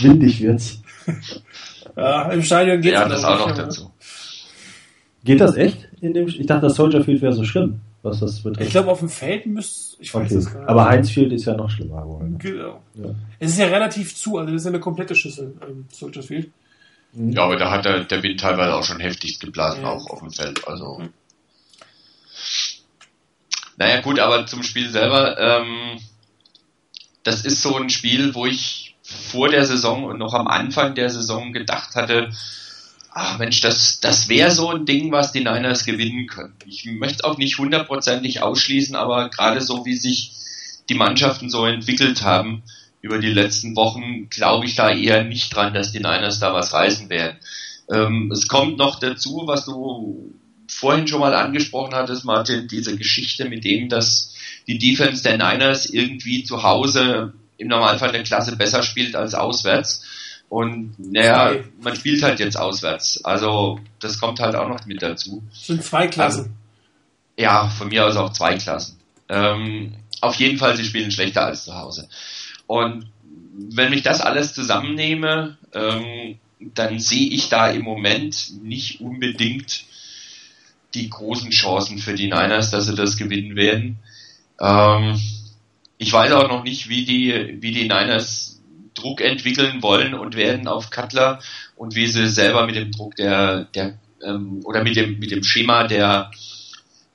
Windig 0.00 0.40
wird's. 0.42 0.82
Ja, 1.96 2.30
im 2.32 2.42
Stadion 2.42 2.80
geht 2.80 2.92
Ja, 2.94 3.08
das 3.08 3.24
auch 3.24 3.46
noch 3.48 3.56
dazu. 3.56 3.90
Geht 5.24 5.40
das 5.40 5.56
echt? 5.56 5.88
In 6.00 6.14
dem, 6.14 6.26
ich 6.26 6.46
dachte, 6.46 6.66
das 6.66 6.74
Soldier 6.76 7.04
Field 7.04 7.22
wäre 7.22 7.32
so 7.32 7.44
schlimm, 7.44 7.80
was 8.02 8.20
das 8.20 8.40
betrifft. 8.40 8.66
Ich 8.66 8.70
glaube, 8.72 8.90
auf 8.90 8.98
dem 8.98 9.08
Feld 9.08 9.46
müsste 9.46 10.02
Ich 10.02 10.12
weiß 10.12 10.26
Okay. 10.32 10.34
es 10.38 10.46
gar 10.52 10.60
nicht. 10.60 10.68
Aber 10.68 10.84
Heinzfield 10.88 11.32
ist 11.32 11.44
ja 11.44 11.54
noch 11.54 11.70
schlimmer 11.70 12.02
geworden. 12.02 12.38
Genau. 12.38 12.82
Ja. 12.94 13.14
Es 13.38 13.50
ist 13.52 13.58
ja 13.58 13.66
relativ 13.66 14.16
zu, 14.16 14.38
also 14.38 14.52
das 14.52 14.62
ist 14.62 14.66
ja 14.66 14.70
eine 14.70 14.80
komplette 14.80 15.14
Schüssel, 15.14 15.54
ähm, 15.68 15.86
Soldier 15.92 16.22
Field. 16.22 16.50
Ja, 17.14 17.44
aber 17.44 17.56
da 17.56 17.70
hat 17.70 17.84
der, 17.84 18.04
der 18.04 18.22
Wind 18.22 18.40
teilweise 18.40 18.74
auch 18.74 18.84
schon 18.84 18.98
heftig 18.98 19.38
geblasen, 19.38 19.82
Ja. 19.82 19.90
auch 19.90 20.08
auf 20.10 20.20
dem 20.20 20.30
Feld. 20.32 20.66
Also. 20.66 20.98
Mhm. 20.98 21.10
Naja, 23.76 24.00
gut, 24.00 24.18
aber 24.18 24.46
zum 24.46 24.62
Spiel 24.62 24.88
selber, 24.90 25.38
ähm, 25.38 25.98
das 27.22 27.44
ist 27.44 27.62
so 27.62 27.76
ein 27.76 27.90
Spiel, 27.90 28.34
wo 28.34 28.46
ich 28.46 28.91
vor 29.30 29.48
der 29.48 29.64
Saison 29.64 30.04
und 30.04 30.18
noch 30.18 30.34
am 30.34 30.48
Anfang 30.48 30.94
der 30.94 31.10
Saison 31.10 31.52
gedacht 31.52 31.94
hatte, 31.94 32.30
ach 33.10 33.38
Mensch, 33.38 33.60
das, 33.60 34.00
das 34.00 34.28
wäre 34.28 34.50
so 34.50 34.70
ein 34.70 34.86
Ding, 34.86 35.12
was 35.12 35.32
die 35.32 35.40
Niners 35.44 35.84
gewinnen 35.84 36.26
können. 36.26 36.54
Ich 36.66 36.84
möchte 36.86 37.16
es 37.16 37.24
auch 37.24 37.38
nicht 37.38 37.58
hundertprozentig 37.58 38.42
ausschließen, 38.42 38.96
aber 38.96 39.28
gerade 39.28 39.60
so 39.60 39.84
wie 39.84 39.96
sich 39.96 40.32
die 40.88 40.94
Mannschaften 40.94 41.50
so 41.50 41.66
entwickelt 41.66 42.22
haben 42.22 42.62
über 43.00 43.18
die 43.18 43.30
letzten 43.30 43.76
Wochen, 43.76 44.28
glaube 44.30 44.66
ich 44.66 44.74
da 44.74 44.90
eher 44.90 45.24
nicht 45.24 45.54
dran, 45.54 45.74
dass 45.74 45.92
die 45.92 45.98
Niners 45.98 46.38
da 46.38 46.54
was 46.54 46.72
reißen 46.72 47.10
werden. 47.10 47.36
Ähm, 47.90 48.30
es 48.32 48.48
kommt 48.48 48.78
noch 48.78 48.98
dazu, 48.98 49.42
was 49.46 49.64
du 49.64 50.32
vorhin 50.68 51.06
schon 51.06 51.20
mal 51.20 51.34
angesprochen 51.34 51.94
hattest, 51.94 52.24
Martin, 52.24 52.68
diese 52.68 52.96
Geschichte 52.96 53.48
mit 53.48 53.64
dem, 53.64 53.88
dass 53.88 54.34
die 54.66 54.78
Defense 54.78 55.22
der 55.22 55.36
Niners 55.36 55.86
irgendwie 55.86 56.44
zu 56.44 56.62
Hause 56.62 57.34
im 57.62 57.68
Normalfall 57.68 58.10
eine 58.10 58.24
Klasse 58.24 58.56
besser 58.56 58.82
spielt 58.82 59.14
als 59.14 59.34
auswärts. 59.34 60.04
Und 60.48 60.94
naja, 60.98 61.54
man 61.80 61.96
spielt 61.96 62.22
halt 62.22 62.40
jetzt 62.40 62.58
auswärts. 62.58 63.24
Also 63.24 63.80
das 64.00 64.18
kommt 64.18 64.40
halt 64.40 64.54
auch 64.54 64.68
noch 64.68 64.84
mit 64.84 65.00
dazu. 65.00 65.42
Es 65.50 65.68
sind 65.68 65.82
zwei 65.82 66.08
Klassen. 66.08 66.56
Ja, 67.38 67.68
von 67.68 67.88
mir 67.88 68.04
aus 68.04 68.16
auch 68.16 68.32
zwei 68.32 68.56
Klassen. 68.56 68.98
Ähm, 69.28 69.94
auf 70.20 70.34
jeden 70.34 70.58
Fall, 70.58 70.76
sie 70.76 70.84
spielen 70.84 71.10
schlechter 71.10 71.46
als 71.46 71.64
zu 71.64 71.74
Hause. 71.74 72.08
Und 72.66 73.06
wenn 73.54 73.92
ich 73.92 74.02
das 74.02 74.20
alles 74.20 74.52
zusammennehme, 74.52 75.56
ähm, 75.72 76.38
dann 76.60 76.98
sehe 76.98 77.30
ich 77.30 77.48
da 77.48 77.70
im 77.70 77.82
Moment 77.82 78.62
nicht 78.62 79.00
unbedingt 79.00 79.84
die 80.94 81.08
großen 81.08 81.50
Chancen 81.50 81.98
für 81.98 82.14
die 82.14 82.26
Niners, 82.26 82.70
dass 82.70 82.86
sie 82.86 82.94
das 82.94 83.16
gewinnen 83.16 83.56
werden. 83.56 83.98
Ähm, 84.60 85.18
ich 86.02 86.12
weiß 86.12 86.32
auch 86.32 86.48
noch 86.48 86.64
nicht, 86.64 86.88
wie 86.88 87.04
die, 87.04 87.58
wie 87.62 87.70
die 87.70 87.84
Niners 87.84 88.60
Druck 88.94 89.20
entwickeln 89.20 89.82
wollen 89.82 90.14
und 90.14 90.34
werden 90.34 90.66
auf 90.66 90.90
Cutler 90.90 91.38
und 91.76 91.94
wie 91.94 92.08
sie 92.08 92.26
selber 92.26 92.66
mit 92.66 92.74
dem 92.74 92.90
Druck 92.90 93.14
der, 93.14 93.66
der 93.66 93.94
ähm, 94.22 94.60
oder 94.64 94.82
mit 94.82 94.96
dem, 94.96 95.20
mit 95.20 95.30
dem 95.30 95.44
Schema 95.44 95.86
der, 95.86 96.32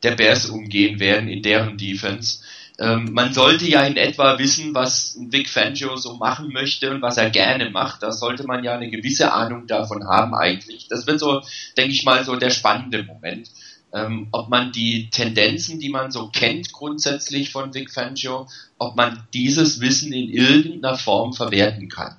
der 0.04 0.16
Bears 0.16 0.46
umgehen 0.48 1.02
werden 1.02 1.28
in 1.28 1.42
deren 1.44 1.78
Defense. 1.78 2.40
Ähm, 2.80 3.10
man 3.12 3.34
sollte 3.34 3.68
ja 3.68 3.82
in 3.82 3.98
etwa 3.98 4.40
wissen, 4.40 4.74
was 4.74 5.18
Vic 5.20 5.50
Fangio 5.50 5.98
so 5.98 6.16
machen 6.16 6.54
möchte 6.54 6.92
und 6.92 7.02
was 7.02 7.18
er 7.18 7.30
gerne 7.30 7.70
macht. 7.70 8.04
Da 8.04 8.14
sollte 8.14 8.46
man 8.46 8.64
ja 8.64 8.74
eine 8.74 8.90
gewisse 8.90 9.34
Ahnung 9.34 9.68
davon 9.68 10.08
haben 10.08 10.34
eigentlich. 10.34 10.88
Das 10.88 11.08
wird 11.08 11.20
so, 11.20 11.42
denke 11.76 11.92
ich 11.92 12.06
mal, 12.06 12.24
so 12.24 12.38
der 12.38 12.52
spannende 12.52 13.04
Moment. 13.04 13.50
Ähm, 13.94 14.28
ob 14.32 14.50
man 14.50 14.72
die 14.72 15.10
Tendenzen, 15.10 15.80
die 15.80 15.90
man 15.90 16.12
so 16.12 16.28
kennt 16.28 16.74
grundsätzlich 16.74 17.52
von 17.52 17.74
Vic 17.74 17.92
Fangio, 17.92 18.48
ob 18.78 18.96
man 18.96 19.24
dieses 19.34 19.80
Wissen 19.80 20.12
in 20.12 20.30
irgendeiner 20.30 20.98
Form 20.98 21.34
verwerten 21.34 21.88
kann, 21.88 22.18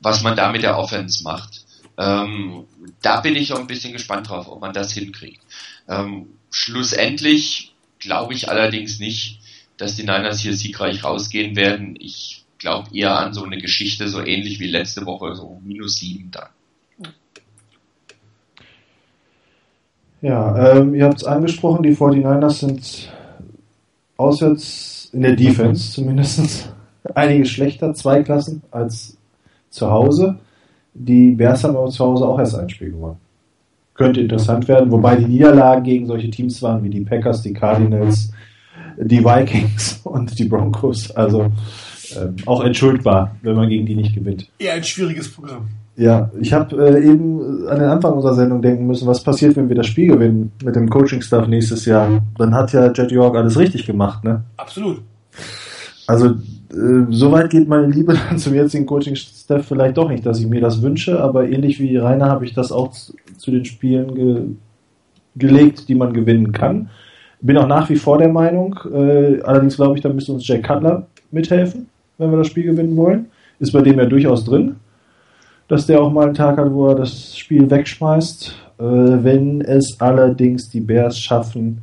was 0.00 0.22
man 0.22 0.36
da 0.36 0.52
mit 0.52 0.62
der 0.62 0.78
Offense 0.78 1.24
macht. 1.24 1.62
Ähm, 1.96 2.66
da 3.02 3.20
bin 3.20 3.36
ich 3.36 3.48
so 3.48 3.56
ein 3.56 3.66
bisschen 3.66 3.92
gespannt 3.92 4.28
drauf, 4.28 4.48
ob 4.48 4.60
man 4.60 4.72
das 4.72 4.92
hinkriegt. 4.92 5.40
Ähm, 5.88 6.28
schlussendlich 6.50 7.74
glaube 7.98 8.34
ich 8.34 8.48
allerdings 8.48 8.98
nicht, 8.98 9.40
dass 9.78 9.96
die 9.96 10.02
Niners 10.02 10.40
hier 10.40 10.54
siegreich 10.54 11.04
rausgehen 11.04 11.56
werden. 11.56 11.96
Ich 11.98 12.44
glaube 12.58 12.96
eher 12.96 13.16
an 13.16 13.32
so 13.32 13.44
eine 13.44 13.58
Geschichte, 13.58 14.08
so 14.08 14.20
ähnlich 14.20 14.60
wie 14.60 14.66
letzte 14.66 15.06
Woche, 15.06 15.34
so 15.34 15.60
minus 15.64 15.96
sieben 15.96 16.30
dann. 16.30 16.48
Ja, 20.20 20.72
ähm, 20.72 20.94
ihr 20.94 21.04
habt 21.04 21.18
es 21.18 21.24
angesprochen, 21.24 21.82
die 21.82 21.94
49ers 21.94 22.60
sind 22.60 23.12
auswärts 24.16 25.10
in 25.12 25.22
der 25.22 25.36
Defense 25.36 25.92
zumindest 25.92 26.72
einige 27.14 27.46
schlechter, 27.46 27.94
zwei 27.94 28.22
Klassen 28.22 28.62
als 28.70 29.16
zu 29.70 29.90
Hause. 29.90 30.38
Die 30.94 31.30
Bears 31.32 31.62
haben 31.62 31.76
aber 31.76 31.90
zu 31.90 32.04
Hause 32.04 32.26
auch 32.26 32.38
erst 32.38 32.56
ein 32.56 32.68
Spiel 32.68 32.90
gewonnen. 32.90 33.18
Könnte 33.94 34.20
interessant 34.20 34.66
werden, 34.68 34.90
wobei 34.90 35.16
die 35.16 35.26
Niederlagen 35.26 35.84
gegen 35.84 36.06
solche 36.06 36.30
Teams 36.30 36.62
waren 36.62 36.82
wie 36.82 36.90
die 36.90 37.00
Packers, 37.00 37.42
die 37.42 37.52
Cardinals, 37.52 38.32
die 38.96 39.24
Vikings 39.24 40.00
und 40.04 40.36
die 40.38 40.44
Broncos. 40.44 41.10
Also 41.12 41.50
ähm, 42.16 42.36
auch 42.46 42.64
entschuldbar, 42.64 43.36
wenn 43.42 43.54
man 43.54 43.68
gegen 43.68 43.86
die 43.86 43.94
nicht 43.94 44.14
gewinnt. 44.14 44.48
Eher 44.58 44.74
ein 44.74 44.84
schwieriges 44.84 45.30
Programm. 45.32 45.68
Ja, 45.98 46.30
ich 46.40 46.52
habe 46.52 46.76
äh, 46.76 47.04
eben 47.04 47.66
an 47.66 47.80
den 47.80 47.88
Anfang 47.88 48.12
unserer 48.12 48.34
Sendung 48.34 48.62
denken 48.62 48.86
müssen, 48.86 49.08
was 49.08 49.20
passiert, 49.20 49.56
wenn 49.56 49.68
wir 49.68 49.74
das 49.74 49.88
Spiel 49.88 50.06
gewinnen 50.06 50.52
mit 50.64 50.76
dem 50.76 50.88
Coaching-Staff 50.88 51.48
nächstes 51.48 51.86
Jahr. 51.86 52.22
Dann 52.38 52.54
hat 52.54 52.72
ja 52.72 52.92
Jet 52.92 53.10
York 53.10 53.34
alles 53.34 53.58
richtig 53.58 53.84
gemacht, 53.84 54.22
ne? 54.22 54.44
Absolut. 54.56 55.02
Also 56.06 56.26
äh, 56.70 57.06
soweit 57.10 57.50
geht 57.50 57.66
meine 57.66 57.88
Liebe 57.88 58.14
dann 58.14 58.38
zum 58.38 58.54
jetzigen 58.54 58.86
Coaching-Staff 58.86 59.66
vielleicht 59.66 59.96
doch 59.96 60.08
nicht, 60.08 60.24
dass 60.24 60.38
ich 60.38 60.46
mir 60.46 60.60
das 60.60 60.82
wünsche, 60.82 61.20
aber 61.20 61.48
ähnlich 61.48 61.80
wie 61.80 61.96
Rainer 61.96 62.26
habe 62.26 62.44
ich 62.44 62.54
das 62.54 62.70
auch 62.70 62.92
zu, 62.92 63.14
zu 63.36 63.50
den 63.50 63.64
Spielen 63.64 64.14
ge 64.14 64.42
gelegt, 65.34 65.88
die 65.88 65.94
man 65.96 66.12
gewinnen 66.12 66.52
kann. 66.52 66.90
Bin 67.40 67.58
auch 67.58 67.68
nach 67.68 67.88
wie 67.90 67.96
vor 67.96 68.18
der 68.18 68.28
Meinung, 68.28 68.78
äh, 68.92 69.40
allerdings 69.42 69.76
glaube 69.76 69.96
ich, 69.96 70.02
da 70.02 70.12
müsste 70.12 70.32
uns 70.32 70.46
Jay 70.46 70.62
Cutler 70.62 71.08
mithelfen, 71.32 71.88
wenn 72.18 72.30
wir 72.30 72.38
das 72.38 72.46
Spiel 72.46 72.64
gewinnen 72.64 72.96
wollen. 72.96 73.26
Ist 73.58 73.72
bei 73.72 73.80
dem 73.80 73.98
ja 73.98 74.06
durchaus 74.06 74.44
drin, 74.44 74.76
dass 75.68 75.86
der 75.86 76.00
auch 76.00 76.10
mal 76.10 76.26
einen 76.26 76.34
Tag 76.34 76.56
hat, 76.58 76.72
wo 76.72 76.88
er 76.88 76.94
das 76.96 77.36
Spiel 77.36 77.70
wegschmeißt. 77.70 78.54
Äh, 78.78 78.82
wenn 78.82 79.60
es 79.60 79.96
allerdings 80.00 80.68
die 80.70 80.80
Bears 80.80 81.18
schaffen, 81.18 81.82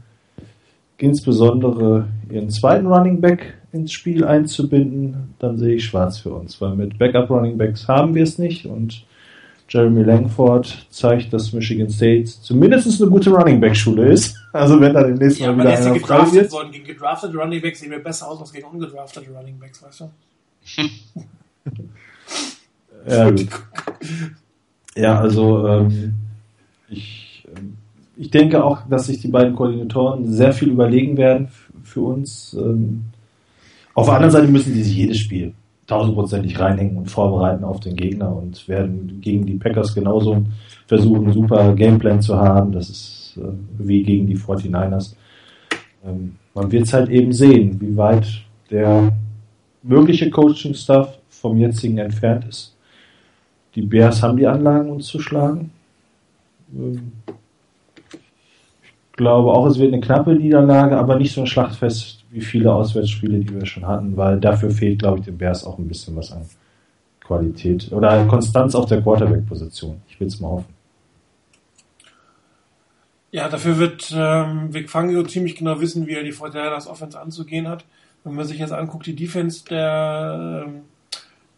insbesondere 0.97 2.07
ihren 2.29 2.49
zweiten 2.49 2.87
Running 2.87 3.21
Back 3.21 3.53
ins 3.71 3.91
Spiel 3.91 4.23
einzubinden, 4.23 5.33
dann 5.39 5.57
sehe 5.57 5.75
ich 5.75 5.85
schwarz 5.85 6.17
für 6.19 6.33
uns, 6.33 6.59
weil 6.61 6.75
mit 6.75 6.97
Backup 6.97 7.29
Running 7.29 7.57
Backs 7.57 7.87
haben 7.87 8.15
wir 8.15 8.23
es 8.23 8.37
nicht 8.39 8.65
und 8.65 9.05
Jeremy 9.67 10.03
Langford 10.03 10.85
zeigt, 10.91 11.33
dass 11.33 11.51
Michigan 11.51 11.89
State 11.89 12.25
zumindest 12.25 13.01
eine 13.01 13.09
gute 13.09 13.31
Running 13.31 13.59
Back 13.59 13.75
Schule 13.75 14.11
ist. 14.11 14.35
Also 14.55 14.79
wenn 14.79 14.93
da 14.93 15.03
demnächst 15.03 15.41
Ja, 15.41 15.51
mal 15.51 15.65
wieder 15.65 15.77
einer 15.77 15.81
frei 15.89 15.97
gedraftet 15.99 16.33
wird. 16.43 16.51
worden. 16.53 16.71
Gegen 16.71 16.85
gedraftete 16.85 17.37
Running 17.37 17.61
Backs 17.61 17.81
sehen 17.81 17.91
wir 17.91 18.01
besser 18.01 18.29
aus 18.29 18.39
als 18.39 18.53
gegen 18.53 18.65
ungedraftete 18.65 19.29
Running 19.29 19.59
Backs, 19.59 19.83
weißt 19.83 19.99
du? 19.99 20.09
Ja, 23.07 23.29
gut. 23.29 23.47
ja 24.95 25.19
also 25.19 25.67
ähm, 25.67 26.13
ich, 26.89 27.47
ähm, 27.55 27.77
ich 28.17 28.31
denke 28.31 28.63
auch, 28.63 28.87
dass 28.89 29.07
sich 29.07 29.19
die 29.19 29.27
beiden 29.27 29.55
Koordinatoren 29.55 30.25
sehr 30.31 30.53
viel 30.53 30.69
überlegen 30.69 31.17
werden 31.17 31.49
für 31.83 32.01
uns. 32.01 32.55
Ähm, 32.59 33.05
auf 33.93 34.07
der 34.07 34.15
anderen 34.15 34.31
Seite 34.31 34.47
müssen 34.47 34.73
die 34.73 34.83
sich 34.83 34.95
jedes 34.95 35.17
Spiel 35.19 35.53
tausendprozentig 35.87 36.59
reinhängen 36.59 36.97
und 36.97 37.11
vorbereiten 37.11 37.63
auf 37.63 37.79
den 37.79 37.95
Gegner 37.95 38.35
und 38.35 38.67
werden 38.67 39.19
gegen 39.21 39.45
die 39.45 39.55
Packers 39.55 39.93
genauso 39.93 40.43
versuchen, 40.87 41.25
einen 41.25 41.33
super 41.33 41.73
Gameplan 41.75 42.21
zu 42.21 42.35
haben. 42.35 42.71
Das 42.71 42.89
ist 42.89 43.37
äh, 43.37 43.47
wie 43.77 44.03
gegen 44.03 44.27
die 44.27 44.37
49ers. 44.37 45.15
Ähm, 46.05 46.35
man 46.53 46.71
wird 46.71 46.85
es 46.85 46.93
halt 46.93 47.09
eben 47.09 47.31
sehen, 47.33 47.79
wie 47.79 47.95
weit 47.95 48.27
der 48.71 49.11
mögliche 49.83 50.29
Coaching-Staff 50.29 51.19
vom 51.29 51.57
jetzigen 51.57 51.97
entfernt 51.97 52.45
ist. 52.45 52.74
Die 53.75 53.81
Bears 53.81 54.23
haben 54.23 54.37
die 54.37 54.47
Anlagen, 54.47 54.89
uns 54.89 55.07
zu 55.07 55.19
schlagen. 55.19 55.71
Ähm, 56.73 57.11
Ich 58.07 59.17
glaube 59.17 59.51
auch, 59.51 59.65
es 59.67 59.79
wird 59.79 59.93
eine 59.93 60.01
knappe 60.01 60.35
Niederlage, 60.35 60.97
aber 60.97 61.17
nicht 61.17 61.33
so 61.33 61.41
ein 61.41 61.47
Schlachtfest 61.47 62.25
wie 62.31 62.41
viele 62.41 62.73
Auswärtsspiele, 62.73 63.39
die 63.39 63.53
wir 63.53 63.65
schon 63.65 63.87
hatten, 63.87 64.17
weil 64.17 64.41
dafür 64.41 64.71
fehlt, 64.71 64.99
glaube 64.99 65.19
ich, 65.19 65.25
den 65.25 65.37
Bears 65.37 65.63
auch 65.63 65.77
ein 65.77 65.87
bisschen 65.87 66.17
was 66.17 66.33
an 66.33 66.41
Qualität 67.21 67.91
oder 67.93 68.25
Konstanz 68.25 68.75
auf 68.75 68.87
der 68.87 69.01
Quarterback-Position. 69.01 70.01
Ich 70.09 70.19
will 70.19 70.27
es 70.27 70.41
mal 70.41 70.49
hoffen. 70.49 70.73
Ja, 73.31 73.49
dafür 73.49 73.77
wird 73.79 74.13
ähm, 74.15 74.73
Vic 74.73 74.89
Fangio 74.89 75.23
ziemlich 75.23 75.55
genau 75.55 75.79
wissen, 75.81 76.07
wie 76.07 76.13
er 76.13 76.23
die 76.23 76.33
49ers 76.33 76.87
Offense 76.87 77.19
anzugehen 77.19 77.67
hat. 77.67 77.85
Wenn 78.23 78.35
man 78.35 78.45
sich 78.45 78.59
jetzt 78.59 78.73
anguckt, 78.73 79.05
die 79.05 79.15
Defense 79.15 79.63
der 79.65 80.65
ähm, 80.67 80.81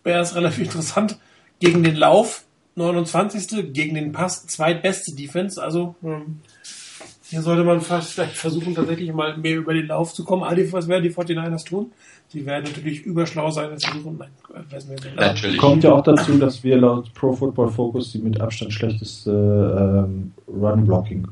Bears 0.03 0.35
relativ 0.35 0.63
interessant. 0.63 1.17
Gegen 1.59 1.83
den 1.83 1.95
Lauf 1.95 2.43
29. 2.75 3.73
Gegen 3.73 3.95
den 3.95 4.11
Pass 4.11 4.45
zweitbeste 4.47 5.15
Defense. 5.15 5.61
Also 5.61 5.95
ähm, 6.03 6.39
hier 7.29 7.41
sollte 7.41 7.63
man 7.63 7.81
fast 7.81 8.13
vielleicht 8.13 8.35
versuchen, 8.37 8.73
tatsächlich 8.75 9.11
mal 9.11 9.35
mehr 9.37 9.57
über 9.57 9.73
den 9.73 9.87
Lauf 9.87 10.13
zu 10.13 10.23
kommen. 10.23 10.43
All 10.43 10.55
die, 10.55 10.71
was 10.71 10.87
werden 10.87 11.03
die 11.03 11.11
49ers 11.13 11.65
tun? 11.65 11.91
Sie 12.29 12.45
werden 12.45 12.65
natürlich 12.65 13.03
überschlau 13.03 13.49
sein, 13.51 13.71
wenn 13.71 13.79
sie 13.79 13.87
versuchen, 13.87 14.17
nein, 14.17 14.29
äh, 14.53 14.71
wir 14.71 14.93
nicht. 14.95 15.15
Natürlich. 15.15 15.57
Kommt 15.57 15.83
ja 15.83 15.93
auch 15.93 16.03
dazu, 16.03 16.37
dass 16.37 16.63
wir 16.63 16.77
laut 16.77 17.13
Pro 17.13 17.33
Football 17.33 17.69
Focus 17.69 18.11
die 18.11 18.19
mit 18.19 18.39
Abstand 18.39 18.73
schlechteste 18.73 20.05
ähm, 20.07 20.33
Run-Blocking 20.47 21.27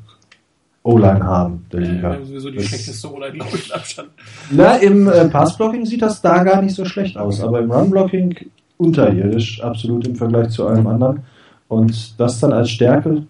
O-Line 0.84 1.24
haben 1.24 1.66
der 1.72 1.80
Liga. 1.82 2.14
Ja, 2.14 2.24
sowieso 2.26 2.50
die 2.52 2.58
Das- 2.58 2.68
schlechteste 2.68 3.12
O-Line, 3.12 3.34
glaube 3.34 3.58
ich, 3.58 3.64
mit 3.64 3.72
Abstand. 3.74 4.10
Na, 4.52 4.76
im 4.78 5.08
äh, 5.08 5.28
Passblocking 5.30 5.86
sieht 5.86 6.02
das 6.02 6.22
da 6.22 6.44
gar 6.44 6.62
nicht 6.62 6.76
so 6.76 6.86
schlecht 6.86 7.18
aus, 7.18 7.42
aber 7.42 7.60
im 7.60 7.72
Runblocking 7.72 8.36
unterirdisch, 8.78 9.62
absolut 9.62 10.08
im 10.08 10.16
Vergleich 10.16 10.50
zu 10.50 10.68
allem 10.68 10.88
anderen. 10.88 11.24
Und 11.68 12.20
das 12.20 12.40
dann 12.40 12.54
als 12.54 12.70
Stärke. 12.70 13.24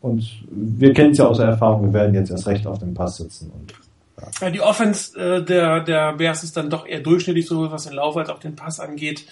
Und 0.00 0.28
wir 0.50 0.92
kennen 0.92 1.12
es 1.12 1.18
ja 1.18 1.26
aus 1.26 1.38
der 1.38 1.46
Erfahrung, 1.46 1.86
wir 1.86 1.92
werden 1.92 2.14
jetzt 2.14 2.30
erst 2.30 2.46
recht 2.46 2.66
auf 2.66 2.78
dem 2.78 2.94
Pass 2.94 3.18
sitzen. 3.18 3.50
Und 3.50 3.72
Ja, 4.40 4.50
die 4.50 4.60
Offense 4.60 5.18
äh, 5.18 5.44
der, 5.44 5.80
der 5.80 6.14
Bears 6.14 6.42
ist 6.42 6.56
dann 6.56 6.70
doch 6.70 6.86
eher 6.86 7.00
durchschnittlich, 7.00 7.46
sowohl 7.46 7.70
was 7.70 7.84
den 7.84 7.94
Lauf 7.94 8.16
als 8.16 8.28
auch 8.28 8.40
den 8.40 8.56
Pass 8.56 8.80
angeht. 8.80 9.26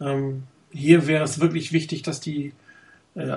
Ähm, 0.00 0.44
hier 0.72 1.06
wäre 1.06 1.24
es 1.24 1.40
wirklich 1.40 1.72
wichtig, 1.72 2.02
dass 2.02 2.20
die 2.20 2.52
äh, 3.14 3.36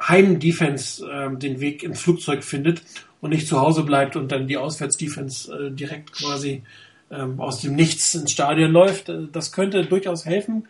Heim-Defense 0.00 1.06
ähm, 1.10 1.38
den 1.38 1.60
Weg 1.60 1.82
ins 1.82 2.00
Flugzeug 2.00 2.42
findet 2.42 2.82
und 3.20 3.30
nicht 3.30 3.46
zu 3.46 3.60
Hause 3.60 3.84
bleibt 3.84 4.16
und 4.16 4.32
dann 4.32 4.48
die 4.48 4.56
Auswärts-Defense 4.56 5.52
äh, 5.52 5.70
direkt 5.70 6.12
quasi 6.12 6.62
ähm, 7.10 7.40
aus 7.40 7.60
dem 7.60 7.74
Nichts 7.74 8.14
ins 8.14 8.32
Stadion 8.32 8.72
läuft. 8.72 9.08
Äh, 9.08 9.28
das 9.32 9.52
könnte 9.52 9.84
durchaus 9.84 10.26
helfen. 10.26 10.66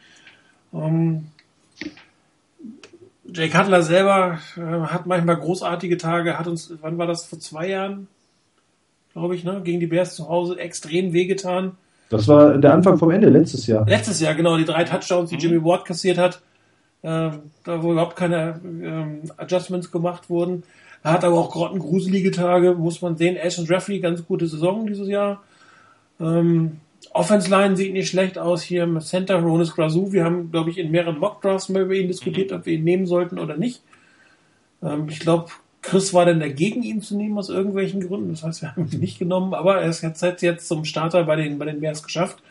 Ähm, 0.74 1.26
Jay 3.32 3.48
Cutler 3.48 3.82
selber 3.82 4.38
äh, 4.56 4.60
hat 4.60 5.06
manchmal 5.06 5.36
großartige 5.36 5.96
Tage, 5.96 6.38
hat 6.38 6.46
uns, 6.46 6.72
wann 6.80 6.98
war 6.98 7.06
das, 7.06 7.26
vor 7.26 7.38
zwei 7.40 7.68
Jahren, 7.68 8.08
glaube 9.12 9.34
ich, 9.34 9.44
ne, 9.44 9.60
gegen 9.64 9.80
die 9.80 9.86
Bears 9.86 10.14
zu 10.14 10.28
Hause 10.28 10.58
extrem 10.58 11.12
wehgetan. 11.12 11.72
das 12.10 12.28
war 12.28 12.58
der 12.58 12.74
Anfang 12.74 12.98
vom 12.98 13.10
Ende 13.10 13.28
letztes 13.28 13.66
Jahr. 13.66 13.86
Letztes 13.86 14.20
Jahr, 14.20 14.34
genau, 14.34 14.56
die 14.56 14.64
drei 14.64 14.84
Touchdowns, 14.84 15.30
die 15.30 15.36
Jimmy 15.36 15.62
Ward 15.64 15.84
kassiert 15.84 16.18
hat, 16.18 16.42
äh, 17.02 17.30
da 17.64 17.82
wo 17.82 17.92
überhaupt 17.92 18.16
keine 18.16 18.60
ähm, 18.64 19.22
Adjustments 19.36 19.90
gemacht 19.90 20.28
wurden. 20.28 20.62
Er 21.02 21.12
hat 21.12 21.24
aber 21.24 21.38
auch 21.38 21.50
grottengruselige 21.50 22.30
Tage, 22.30 22.74
muss 22.74 23.02
man 23.02 23.16
sehen. 23.16 23.36
Ashton 23.36 23.66
Jeffrey, 23.66 24.00
ganz 24.00 24.24
gute 24.24 24.46
Saison 24.46 24.86
dieses 24.86 25.06
Jahr. 25.06 25.42
Ähm, 26.18 26.80
Offense 27.12 27.50
Line 27.50 27.76
sieht 27.76 27.92
nicht 27.92 28.08
schlecht 28.08 28.38
aus 28.38 28.62
hier 28.62 28.84
im 28.84 29.00
Center, 29.00 29.36
Ronis 29.36 29.74
Grazou. 29.74 30.12
Wir 30.12 30.24
haben, 30.24 30.50
glaube 30.50 30.70
ich, 30.70 30.78
in 30.78 30.90
mehreren 30.90 31.18
Mockdrafts 31.18 31.68
mal 31.68 31.82
über 31.82 31.94
ihn 31.94 32.08
diskutiert, 32.08 32.52
ob 32.52 32.66
wir 32.66 32.74
ihn 32.74 32.84
nehmen 32.84 33.06
sollten 33.06 33.38
oder 33.38 33.56
nicht. 33.56 33.82
Ähm, 34.82 35.08
ich 35.08 35.20
glaube, 35.20 35.50
Chris 35.82 36.14
war 36.14 36.24
dann 36.24 36.40
dagegen, 36.40 36.82
ihn 36.82 37.02
zu 37.02 37.16
nehmen 37.16 37.36
aus 37.36 37.50
irgendwelchen 37.50 38.06
Gründen. 38.06 38.30
Das 38.30 38.42
heißt, 38.42 38.62
wir 38.62 38.74
haben 38.74 38.88
ihn 38.90 39.00
nicht 39.00 39.18
genommen, 39.18 39.54
aber 39.54 39.80
er 39.80 39.90
ist 39.90 40.02
jetzt, 40.02 40.22
jetzt, 40.42 40.66
zum 40.66 40.84
Starter 40.84 41.24
bei 41.24 41.36
den, 41.36 41.58
bei 41.58 41.66
den 41.66 41.80
Bears 41.80 42.02
geschafft. 42.02 42.42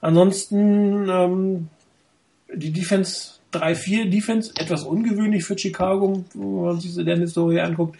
Ansonsten 0.00 1.08
ähm, 1.08 1.68
die 2.54 2.72
Defense 2.72 3.40
3-4 3.52 4.08
Defense, 4.08 4.52
etwas 4.56 4.84
ungewöhnlich 4.84 5.44
für 5.44 5.58
Chicago, 5.58 6.24
wenn 6.34 6.62
man 6.62 6.80
sich 6.80 6.94
so 6.94 7.02
der 7.02 7.18
Historie 7.18 7.60
anguckt. 7.60 7.98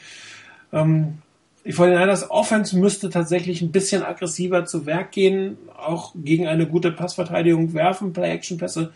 Ähm, 0.72 1.18
die 1.64 1.72
49ers 1.72 2.28
Offense 2.28 2.76
müsste 2.76 3.08
tatsächlich 3.08 3.62
ein 3.62 3.70
bisschen 3.70 4.02
aggressiver 4.02 4.64
zu 4.64 4.84
Werk 4.84 5.12
gehen, 5.12 5.56
auch 5.76 6.12
gegen 6.16 6.48
eine 6.48 6.66
gute 6.66 6.90
Passverteidigung 6.90 7.72
werfen, 7.72 8.12
Play-Action-Pässe, 8.12 8.92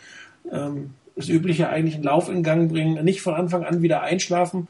ähm, 0.50 0.90
das 1.14 1.28
Übliche 1.28 1.68
eigentlich 1.68 1.94
einen 1.94 2.04
Lauf 2.04 2.28
in 2.28 2.42
Gang 2.42 2.70
bringen, 2.70 3.02
nicht 3.04 3.22
von 3.22 3.34
Anfang 3.34 3.64
an 3.64 3.82
wieder 3.82 4.02
einschlafen 4.02 4.68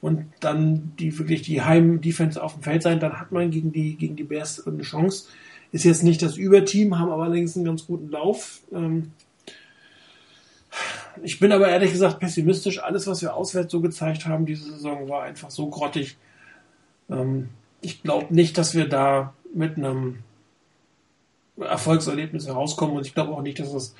und 0.00 0.26
dann 0.40 0.92
die 0.98 1.18
wirklich 1.18 1.42
die 1.42 1.62
Heim-Defense 1.62 2.42
auf 2.42 2.54
dem 2.54 2.62
Feld 2.62 2.82
sein, 2.82 3.00
dann 3.00 3.18
hat 3.18 3.32
man 3.32 3.50
gegen 3.50 3.72
die, 3.72 3.96
gegen 3.96 4.16
die 4.16 4.24
Bears 4.24 4.66
eine 4.66 4.82
Chance. 4.82 5.28
Ist 5.72 5.84
jetzt 5.84 6.02
nicht 6.02 6.22
das 6.22 6.36
Überteam, 6.36 6.98
haben 6.98 7.10
aber 7.10 7.24
allerdings 7.24 7.56
einen 7.56 7.64
ganz 7.64 7.86
guten 7.86 8.10
Lauf. 8.10 8.60
Ähm, 8.72 9.12
ich 11.22 11.40
bin 11.40 11.52
aber 11.52 11.68
ehrlich 11.68 11.92
gesagt 11.92 12.20
pessimistisch. 12.20 12.82
Alles, 12.82 13.06
was 13.06 13.22
wir 13.22 13.34
auswärts 13.34 13.72
so 13.72 13.80
gezeigt 13.80 14.26
haben, 14.26 14.46
diese 14.46 14.70
Saison 14.70 15.08
war 15.08 15.22
einfach 15.24 15.50
so 15.50 15.68
grottig. 15.68 16.16
Ähm, 17.10 17.48
ich 17.80 18.02
glaube 18.02 18.34
nicht, 18.34 18.58
dass 18.58 18.74
wir 18.74 18.88
da 18.88 19.34
mit 19.54 19.76
einem 19.76 20.18
Erfolgserlebnis 21.58 22.46
herauskommen 22.46 22.96
und 22.96 23.06
ich 23.06 23.14
glaube 23.14 23.32
auch 23.32 23.42
nicht, 23.42 23.58
dass 23.58 23.72
es 23.72 23.94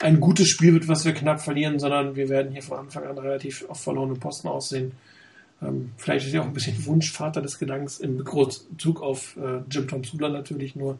ein 0.00 0.20
gutes 0.20 0.48
Spiel 0.48 0.72
wird, 0.72 0.88
was 0.88 1.04
wir 1.04 1.12
knapp 1.12 1.40
verlieren, 1.40 1.78
sondern 1.78 2.16
wir 2.16 2.28
werden 2.28 2.52
hier 2.52 2.62
von 2.62 2.78
Anfang 2.78 3.04
an 3.04 3.18
relativ 3.18 3.68
auf 3.68 3.80
verlorene 3.80 4.14
Posten 4.14 4.48
aussehen. 4.48 4.92
Ähm, 5.62 5.92
vielleicht 5.96 6.26
ist 6.26 6.32
ja 6.32 6.40
auch 6.40 6.46
ein 6.46 6.52
bisschen 6.52 6.84
Wunschvater 6.86 7.42
des 7.42 7.58
Gedankens 7.58 8.00
im 8.00 8.16
Bezug 8.16 9.02
auf 9.02 9.36
äh, 9.36 9.60
Jim 9.70 9.88
Tom 9.88 10.04
Sula 10.04 10.28
natürlich 10.28 10.74
nur. 10.74 10.98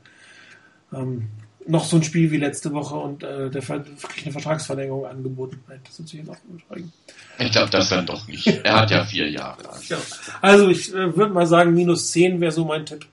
Ähm, 0.92 1.28
noch 1.66 1.84
so 1.84 1.96
ein 1.96 2.02
Spiel 2.02 2.30
wie 2.30 2.38
letzte 2.38 2.72
Woche 2.72 2.94
und 2.94 3.22
äh, 3.22 3.50
der 3.50 3.62
kriegt 3.62 4.24
eine 4.24 4.32
Vertragsverlängerung 4.32 5.06
angeboten. 5.06 5.62
Nein, 5.68 5.80
das 5.84 5.94
ist 5.94 6.00
natürlich 6.00 6.28
auch 6.28 6.36
überzeugen. 6.48 6.92
Ich 7.38 7.52
glaube 7.52 7.70
das 7.70 7.88
dann 7.88 8.06
doch 8.06 8.26
nicht. 8.28 8.46
Er 8.46 8.80
hat 8.80 8.90
ja 8.90 9.04
vier 9.04 9.30
Jahre. 9.30 9.62
Ja. 9.88 9.98
Also 10.40 10.68
ich 10.68 10.92
äh, 10.92 11.16
würde 11.16 11.32
mal 11.32 11.46
sagen, 11.46 11.74
minus 11.74 12.10
10 12.10 12.40
wäre 12.40 12.52
so 12.52 12.64
mein 12.64 12.86
Tipp. 12.86 13.06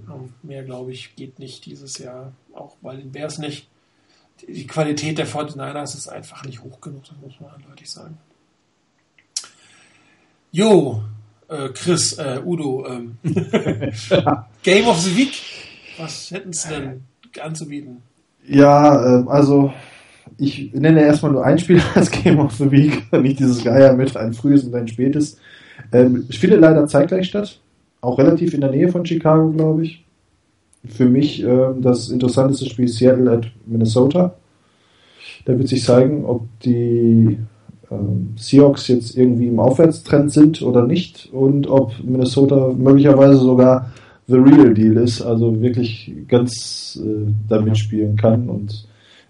Ähm, 0.00 0.32
mehr, 0.42 0.62
glaube 0.62 0.92
ich, 0.92 1.14
geht 1.16 1.38
nicht 1.38 1.66
dieses 1.66 1.98
Jahr, 1.98 2.32
auch 2.54 2.76
bei 2.80 2.96
den 2.96 3.12
Bears 3.12 3.38
nicht. 3.38 3.68
Die, 4.40 4.52
die 4.52 4.66
Qualität 4.66 5.18
der 5.18 5.26
49ers 5.26 5.96
ist 5.96 6.08
einfach 6.08 6.44
nicht 6.44 6.62
hoch 6.62 6.80
genug, 6.80 7.04
das 7.04 7.16
muss 7.20 7.40
man 7.40 7.54
eindeutig 7.54 7.90
sagen. 7.90 8.18
Jo, 10.52 11.04
äh, 11.48 11.68
Chris, 11.68 12.14
äh, 12.14 12.40
Udo, 12.44 12.86
ähm, 12.86 13.18
Game 14.62 14.86
of 14.88 15.00
the 15.00 15.16
Week, 15.16 15.34
was 15.98 16.30
hätten 16.30 16.52
Sie 16.52 16.68
denn 16.68 17.04
anzubieten? 17.42 17.98
Ja, 18.46 19.18
ähm, 19.18 19.28
also 19.28 19.72
ich 20.38 20.72
nenne 20.72 21.02
erstmal 21.02 21.32
nur 21.32 21.44
ein 21.44 21.58
Spiel 21.58 21.80
als 21.94 22.10
Game 22.10 22.38
of 22.38 22.54
the 22.54 22.70
Week, 22.70 23.12
nicht 23.22 23.38
dieses 23.38 23.62
Geier 23.62 23.92
mit 23.92 24.16
ein 24.16 24.32
frühes 24.32 24.64
und 24.64 24.74
ein 24.74 24.88
spätes. 24.88 25.38
Ähm, 25.92 26.26
es 26.28 26.36
findet 26.36 26.60
leider 26.60 26.86
zeitgleich 26.86 27.26
statt, 27.26 27.60
auch 28.00 28.18
relativ 28.18 28.54
in 28.54 28.60
der 28.60 28.70
Nähe 28.70 28.88
von 28.88 29.04
Chicago, 29.04 29.50
glaube 29.50 29.84
ich. 29.84 30.04
Für 30.88 31.06
mich 31.06 31.42
ähm, 31.42 31.82
das 31.82 32.08
interessanteste 32.08 32.66
Spiel 32.66 32.88
Seattle 32.88 33.30
at 33.30 33.46
Minnesota. 33.66 34.34
Da 35.44 35.58
wird 35.58 35.68
sich 35.68 35.84
zeigen, 35.84 36.24
ob 36.24 36.46
die 36.60 37.38
ähm, 37.90 38.34
Seahawks 38.36 38.88
jetzt 38.88 39.16
irgendwie 39.16 39.48
im 39.48 39.60
Aufwärtstrend 39.60 40.32
sind 40.32 40.62
oder 40.62 40.86
nicht 40.86 41.28
und 41.32 41.68
ob 41.68 41.92
Minnesota 42.02 42.72
möglicherweise 42.76 43.36
sogar 43.36 43.90
the 44.30 44.38
real 44.38 44.72
deal 44.72 44.96
ist, 44.96 45.20
also 45.20 45.60
wirklich 45.60 46.12
ganz 46.28 46.98
äh, 47.02 47.32
da 47.48 47.60
mitspielen 47.60 48.16
kann 48.16 48.48
und 48.48 48.86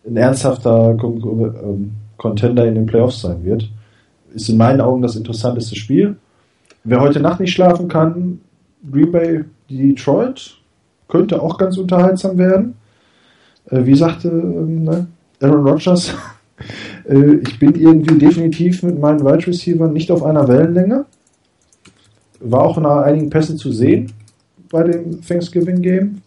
ein 0.06 0.16
ernsthafter 0.16 0.94
Kon 0.98 1.22
ähm, 1.22 1.92
Contender 2.16 2.66
in 2.66 2.74
den 2.74 2.86
Playoffs 2.86 3.22
sein 3.22 3.44
wird. 3.44 3.68
Ist 4.34 4.48
in 4.48 4.58
meinen 4.58 4.80
Augen 4.80 5.02
das 5.02 5.16
interessanteste 5.16 5.74
Spiel. 5.74 6.16
Wer 6.84 7.00
heute 7.00 7.20
Nacht 7.20 7.40
nicht 7.40 7.52
schlafen 7.52 7.88
kann, 7.88 8.40
Green 8.90 9.10
Bay, 9.10 9.44
Detroit, 9.68 10.58
könnte 11.08 11.42
auch 11.42 11.58
ganz 11.58 11.76
unterhaltsam 11.78 12.38
werden. 12.38 12.74
Äh, 13.70 13.84
wie 13.84 13.94
sagte 13.94 14.28
ähm, 14.28 14.84
ne? 14.84 15.06
Aaron 15.40 15.66
Rodgers, 15.66 16.14
äh, 17.08 17.36
ich 17.36 17.58
bin 17.58 17.74
irgendwie 17.74 18.18
definitiv 18.18 18.82
mit 18.82 18.98
meinen 18.98 19.24
Wide 19.24 19.46
Receivers 19.46 19.92
nicht 19.92 20.10
auf 20.10 20.22
einer 20.22 20.46
Wellenlänge. 20.46 21.06
War 22.40 22.62
auch 22.62 22.78
nach 22.78 23.02
einigen 23.02 23.30
Pässen 23.30 23.56
zu 23.56 23.72
sehen 23.72 24.12
bei 24.70 24.82
dem 24.84 25.20
Thanksgiving 25.22 25.82
Game. 25.82 26.22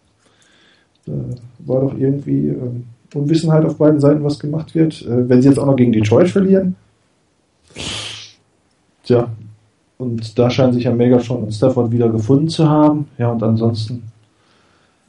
Äh, 1.07 1.11
war 1.59 1.81
doch 1.81 1.97
irgendwie 1.97 2.47
ähm, 2.49 2.85
Unwissenheit 3.13 3.65
auf 3.65 3.77
beiden 3.77 3.99
Seiten, 3.99 4.23
was 4.23 4.39
gemacht 4.39 4.73
wird. 4.75 5.01
Äh, 5.03 5.27
wenn 5.29 5.41
sie 5.41 5.49
jetzt 5.49 5.57
auch 5.57 5.65
noch 5.65 5.75
gegen 5.75 5.91
Detroit 5.91 6.29
verlieren. 6.29 6.75
Tja, 9.03 9.29
und 9.97 10.37
da 10.39 10.49
scheinen 10.49 10.73
sich 10.73 10.85
ja 10.85 10.91
Megatron 10.93 11.43
und 11.43 11.51
Stafford 11.51 11.91
wieder 11.91 12.09
gefunden 12.09 12.47
zu 12.47 12.69
haben. 12.69 13.07
Ja, 13.17 13.31
und 13.31 13.43
ansonsten, 13.43 14.03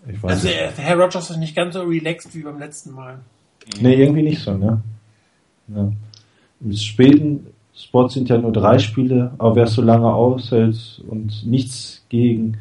ich 0.08 0.20
weiß 0.22 0.30
Also 0.32 0.48
nicht. 0.48 0.58
äh, 0.58 0.70
Herr 0.76 0.96
Rogers 0.98 1.30
ist 1.30 1.36
nicht 1.38 1.54
ganz 1.54 1.74
so 1.74 1.82
relaxed 1.82 2.34
wie 2.34 2.42
beim 2.42 2.58
letzten 2.58 2.92
Mal. 2.92 3.18
Nee, 3.80 3.94
irgendwie 3.94 4.22
nicht 4.22 4.42
so, 4.42 4.56
ne? 4.56 4.80
Ja. 5.74 5.90
Im 6.60 6.72
späten 6.72 7.46
Spot 7.74 8.08
sind 8.08 8.28
ja 8.28 8.36
nur 8.38 8.52
drei 8.52 8.78
Spiele, 8.78 9.32
aber 9.38 9.56
wer 9.56 9.64
es 9.64 9.74
so 9.74 9.82
lange 9.82 10.12
aushält 10.12 11.02
und 11.08 11.46
nichts 11.46 12.02
gegen, 12.08 12.56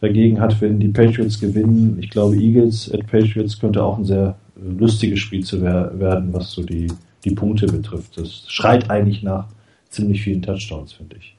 dagegen 0.00 0.40
hat, 0.40 0.60
wenn 0.60 0.78
die 0.78 0.88
Patriots 0.88 1.40
gewinnen, 1.40 1.98
ich 2.00 2.10
glaube, 2.10 2.36
Eagles 2.36 2.92
at 2.92 3.06
Patriots 3.06 3.58
könnte 3.58 3.82
auch 3.82 3.98
ein 3.98 4.04
sehr 4.04 4.36
lustiges 4.56 5.20
Spiel 5.20 5.44
zu 5.44 5.62
wer 5.62 5.98
werden, 5.98 6.32
was 6.32 6.52
so 6.52 6.62
die, 6.62 6.88
die 7.24 7.34
Punkte 7.34 7.66
betrifft. 7.66 8.18
Das 8.18 8.44
schreit 8.48 8.90
eigentlich 8.90 9.22
nach 9.22 9.46
ziemlich 9.88 10.22
vielen 10.22 10.42
Touchdowns, 10.42 10.92
finde 10.92 11.16
ich. 11.16 11.36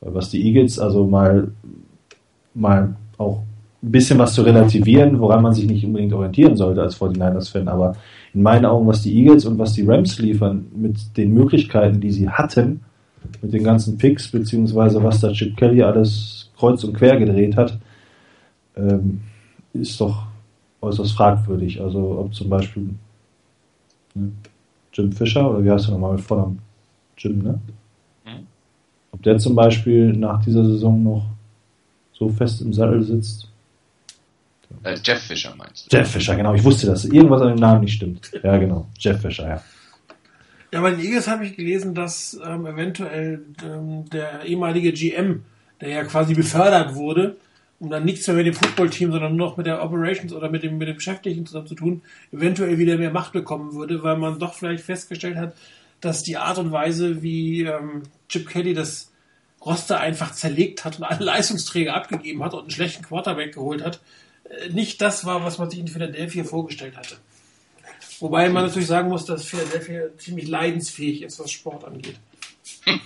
Was 0.00 0.30
die 0.30 0.44
Eagles 0.46 0.78
also 0.78 1.06
mal, 1.06 1.50
mal 2.54 2.96
auch 3.16 3.42
ein 3.82 3.92
bisschen 3.92 4.18
was 4.18 4.34
zu 4.34 4.42
relativieren, 4.42 5.18
woran 5.20 5.42
man 5.42 5.54
sich 5.54 5.66
nicht 5.66 5.84
unbedingt 5.84 6.12
orientieren 6.12 6.56
sollte 6.56 6.82
als 6.82 7.00
49ers-Fan, 7.00 7.68
aber 7.68 7.96
in 8.34 8.42
meinen 8.42 8.64
Augen, 8.64 8.86
was 8.86 9.02
die 9.02 9.16
Eagles 9.16 9.44
und 9.44 9.58
was 9.58 9.72
die 9.72 9.86
Rams 9.86 10.18
liefern, 10.18 10.66
mit 10.74 11.16
den 11.16 11.32
Möglichkeiten, 11.32 12.00
die 12.00 12.10
sie 12.10 12.28
hatten, 12.28 12.80
mit 13.42 13.52
den 13.52 13.64
ganzen 13.64 13.98
Picks, 13.98 14.30
beziehungsweise 14.30 15.02
was 15.02 15.20
da 15.20 15.32
Chip 15.32 15.56
Kelly 15.56 15.82
alles 15.82 16.37
kreuz 16.58 16.84
und 16.84 16.94
quer 16.94 17.16
gedreht 17.16 17.56
hat, 17.56 17.78
ähm, 18.76 19.22
ist 19.72 20.00
doch 20.00 20.26
äußerst 20.80 21.12
fragwürdig. 21.12 21.80
Also 21.80 22.18
ob 22.18 22.34
zum 22.34 22.48
Beispiel 22.48 22.90
ne, 24.14 24.32
Jim 24.92 25.12
Fischer, 25.12 25.50
oder 25.50 25.64
wie 25.64 25.70
heißt 25.70 25.88
er 25.88 25.92
nochmal 25.92 26.14
mit 26.14 26.20
Vornamen? 26.20 26.60
Jim, 27.16 27.42
ne? 27.42 27.60
Mhm. 28.24 28.46
Ob 29.12 29.22
der 29.22 29.38
zum 29.38 29.54
Beispiel 29.54 30.12
nach 30.12 30.42
dieser 30.44 30.64
Saison 30.64 31.02
noch 31.02 31.26
so 32.12 32.28
fest 32.28 32.60
im 32.62 32.72
Sattel 32.72 33.02
sitzt. 33.02 33.48
Äh, 34.82 34.96
Jeff 35.02 35.20
Fischer 35.20 35.54
meinst 35.56 35.92
du? 35.92 35.96
Jeff 35.96 36.10
Fischer, 36.10 36.36
genau. 36.36 36.54
Ich 36.54 36.64
wusste 36.64 36.86
das. 36.86 37.04
Irgendwas 37.04 37.42
an 37.42 37.48
dem 37.48 37.58
Namen 37.58 37.82
nicht 37.82 37.94
stimmt. 37.94 38.30
Ja, 38.42 38.58
genau. 38.58 38.86
Jeff 38.98 39.20
Fischer, 39.20 39.48
ja. 39.48 39.62
Ja, 40.72 40.82
bei 40.82 40.90
den 40.90 41.00
Eagles 41.00 41.28
habe 41.28 41.46
ich 41.46 41.56
gelesen, 41.56 41.94
dass 41.94 42.38
ähm, 42.44 42.66
eventuell 42.66 43.40
ähm, 43.64 44.04
der 44.10 44.44
ehemalige 44.44 44.92
GM, 44.92 45.44
der 45.80 45.88
ja 45.90 46.04
quasi 46.04 46.34
befördert 46.34 46.94
wurde, 46.94 47.36
um 47.80 47.90
dann 47.90 48.04
nichts 48.04 48.26
mehr 48.26 48.36
mit 48.36 48.46
dem 48.46 48.54
Footballteam, 48.54 49.12
sondern 49.12 49.36
nur 49.36 49.48
noch 49.48 49.56
mit 49.56 49.66
der 49.66 49.82
Operations 49.82 50.32
oder 50.32 50.50
mit 50.50 50.62
dem, 50.62 50.78
mit 50.78 50.88
dem 50.88 50.96
Beschäftigten 50.96 51.46
zusammen 51.46 51.68
zu 51.68 51.74
tun, 51.74 52.02
eventuell 52.32 52.78
wieder 52.78 52.96
mehr 52.96 53.12
Macht 53.12 53.32
bekommen 53.32 53.74
würde, 53.74 54.02
weil 54.02 54.16
man 54.16 54.38
doch 54.38 54.54
vielleicht 54.54 54.84
festgestellt 54.84 55.36
hat, 55.36 55.54
dass 56.00 56.22
die 56.22 56.36
Art 56.36 56.58
und 56.58 56.72
Weise, 56.72 57.22
wie 57.22 57.62
ähm, 57.62 58.02
Chip 58.28 58.48
Kelly 58.48 58.74
das 58.74 59.12
Roster 59.64 60.00
einfach 60.00 60.32
zerlegt 60.32 60.84
hat 60.84 60.98
und 60.98 61.04
alle 61.04 61.24
Leistungsträger 61.24 61.94
abgegeben 61.94 62.42
hat 62.42 62.54
und 62.54 62.60
einen 62.60 62.70
schlechten 62.70 63.04
Quarterback 63.04 63.54
geholt 63.54 63.84
hat, 63.84 64.00
äh, 64.48 64.70
nicht 64.70 65.00
das 65.00 65.24
war, 65.24 65.44
was 65.44 65.58
man 65.58 65.70
sich 65.70 65.80
in 65.80 65.88
Philadelphia 65.88 66.44
vorgestellt 66.44 66.96
hatte. 66.96 67.16
Wobei 68.20 68.48
man 68.48 68.64
natürlich 68.64 68.88
sagen 68.88 69.08
muss, 69.08 69.24
dass 69.24 69.44
Philadelphia 69.44 70.02
ziemlich 70.16 70.48
leidensfähig 70.48 71.22
ist, 71.22 71.38
was 71.38 71.52
Sport 71.52 71.84
angeht. 71.84 72.16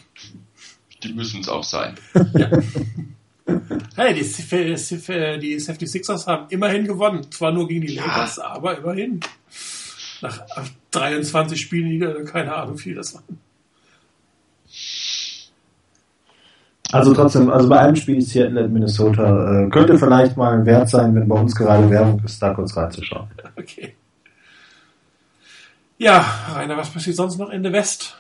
Die 1.05 1.13
müssen 1.13 1.41
es 1.41 1.49
auch 1.49 1.65
sein. 1.65 1.95
Ja. 2.35 2.51
Hey, 3.97 4.15
die, 4.15 4.23
die 4.23 4.27
76ers 5.61 6.27
haben 6.27 6.47
immerhin 6.49 6.87
gewonnen. 6.87 7.31
Zwar 7.31 7.53
nur 7.53 7.69
gegen 7.69 7.83
die 7.83 7.97
Lakers, 7.97 8.37
ja. 8.37 8.45
aber 8.45 8.79
immerhin. 8.79 9.21
Nach 10.23 10.41
23 10.93 11.61
Spielen, 11.61 12.25
keine 12.25 12.55
Ahnung, 12.55 12.79
wie 12.79 12.83
viel 12.83 12.95
das 12.95 13.15
waren. 13.15 13.41
Also 16.93 17.15
trotzdem, 17.15 17.51
also 17.51 17.69
bei 17.69 17.81
einem 17.81 17.97
Spiel 17.97 18.21
Seattle 18.21 18.65
in 18.65 18.73
Minnesota 18.73 19.65
äh, 19.65 19.71
könnte 19.71 19.99
vielleicht 19.99 20.37
mal 20.37 20.65
wert 20.67 20.91
sein, 20.91 21.15
wenn 21.15 21.27
bei 21.27 21.41
uns 21.41 21.55
gerade 21.55 21.89
Werbung 21.91 22.23
ist, 22.25 22.41
da 22.41 22.53
kurz 22.53 22.77
reinzuschauen. 22.77 23.29
Okay. 23.57 23.95
Ja, 25.97 26.25
Rainer, 26.55 26.77
was 26.77 26.91
passiert 26.91 27.17
sonst 27.17 27.39
noch 27.39 27.51
in 27.51 27.63
der 27.63 27.73
West? 27.73 28.17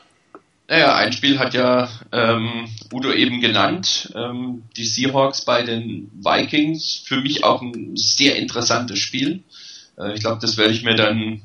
Naja, 0.68 0.94
ein 0.97 1.12
Spiel 1.12 1.39
hat 1.39 1.55
ja 1.55 1.89
ähm, 2.12 2.66
Udo 2.93 3.12
eben 3.12 3.40
genannt. 3.40 4.12
Ähm, 4.14 4.62
die 4.76 4.84
Seahawks 4.84 5.44
bei 5.44 5.62
den 5.62 6.10
Vikings. 6.14 7.02
Für 7.05 7.20
mich 7.20 7.44
auch 7.44 7.60
ein 7.62 7.97
sehr 7.97 8.36
interessantes 8.36 8.98
Spiel. 8.98 9.43
Äh, 9.98 10.14
ich 10.14 10.20
glaube, 10.20 10.40
das 10.40 10.56
werde 10.56 10.72
ich 10.72 10.82
mir 10.82 10.94
dann 10.94 11.43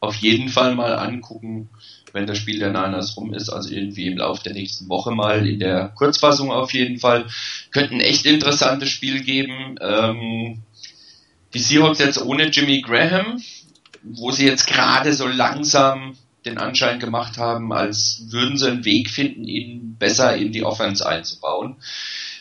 auf 0.00 0.16
jeden 0.16 0.48
Fall 0.48 0.74
mal 0.74 0.94
angucken, 0.94 1.70
wenn 2.12 2.26
das 2.26 2.38
Spiel 2.38 2.58
der 2.58 2.68
Niners 2.68 3.16
rum 3.16 3.32
ist. 3.32 3.48
Also 3.48 3.70
irgendwie 3.70 4.08
im 4.08 4.18
Laufe 4.18 4.42
der 4.42 4.52
nächsten 4.52 4.88
Woche 4.88 5.12
mal 5.12 5.46
in 5.46 5.58
der 5.58 5.88
Kurzfassung 5.94 6.50
auf 6.50 6.72
jeden 6.72 6.98
Fall. 6.98 7.26
Könnte 7.70 7.94
ein 7.94 8.00
echt 8.00 8.26
interessantes 8.26 8.90
Spiel 8.90 9.22
geben. 9.22 9.76
Ähm, 9.80 10.62
die 11.54 11.58
Seahawks 11.58 12.00
jetzt 12.00 12.20
ohne 12.20 12.48
Jimmy 12.48 12.82
Graham, 12.82 13.40
wo 14.02 14.30
sie 14.30 14.44
jetzt 14.46 14.66
gerade 14.66 15.14
so 15.14 15.26
langsam 15.26 16.16
den 16.46 16.58
Anschein 16.58 16.98
gemacht 16.98 17.38
haben, 17.38 17.72
als 17.72 18.22
würden 18.28 18.56
sie 18.56 18.68
einen 18.68 18.84
Weg 18.84 19.10
finden, 19.10 19.44
ihn 19.44 19.96
besser 19.98 20.36
in 20.36 20.52
die 20.52 20.62
Offense 20.62 21.06
einzubauen. 21.06 21.76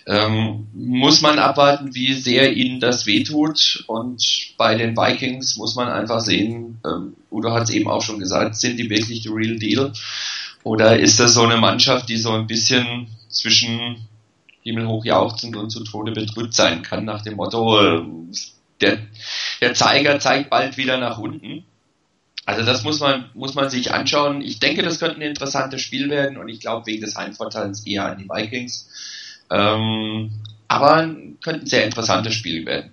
Ähm, 0.08 0.68
muss 0.74 1.22
man 1.22 1.40
abwarten, 1.40 1.96
wie 1.96 2.14
sehr 2.14 2.54
ihnen 2.54 2.80
das 2.80 3.08
wehtut. 3.08 3.84
Und 3.88 4.54
bei 4.58 4.76
den 4.76 4.96
Vikings 4.96 5.58
muss 5.58 5.76
man 5.76 5.90
einfach 5.90 6.20
sehen, 6.20 6.80
ähm, 6.86 7.16
Udo 7.32 7.52
hat 7.52 7.64
es 7.64 7.70
eben 7.72 7.90
auch 7.90 8.02
schon 8.02 8.20
gesagt, 8.20 8.56
sind 8.56 8.78
die 8.78 8.90
wirklich 8.90 9.24
the 9.24 9.30
real 9.30 9.58
deal? 9.58 9.92
Oder 10.64 11.00
ist 11.00 11.20
das 11.20 11.34
so 11.34 11.44
eine 11.44 11.58
Mannschaft, 11.58 12.10
die 12.10 12.18
so 12.18 12.32
ein 12.32 12.48
bisschen 12.48 13.08
zwischen 13.30 14.08
himmelhoch 14.62 15.06
jauchzend 15.06 15.56
und 15.56 15.70
zu 15.70 15.84
Tode 15.84 16.12
betrübt 16.12 16.54
sein 16.54 16.82
kann, 16.82 17.06
nach 17.06 17.22
dem 17.22 17.36
Motto, 17.36 17.80
äh, 17.80 18.02
der, 18.82 18.98
der 19.62 19.74
Zeiger 19.74 20.20
zeigt 20.20 20.50
bald 20.50 20.78
wieder 20.78 20.98
nach 20.98 21.18
unten. 21.18 21.66
Also 22.46 22.64
das 22.64 22.84
muss 22.84 23.00
man, 23.00 23.30
muss 23.34 23.56
man 23.56 23.70
sich 23.70 23.92
anschauen. 23.92 24.42
Ich 24.42 24.60
denke, 24.60 24.84
das 24.84 25.00
könnte 25.00 25.18
ein 25.18 25.22
interessantes 25.22 25.82
Spiel 25.82 26.10
werden 26.10 26.38
und 26.38 26.48
ich 26.48 26.60
glaube 26.60 26.86
wegen 26.86 27.02
des 27.02 27.16
Heimvorteils 27.16 27.86
eher 27.86 28.06
an 28.06 28.20
die 28.20 28.30
Vikings. 28.30 28.90
Ähm, 29.50 30.32
aber 30.68 31.16
könnte 31.44 31.62
ein 31.62 31.68
sehr 31.68 31.86
interessantes 31.86 32.34
Spiel 32.34 32.66
werden. 32.66 32.92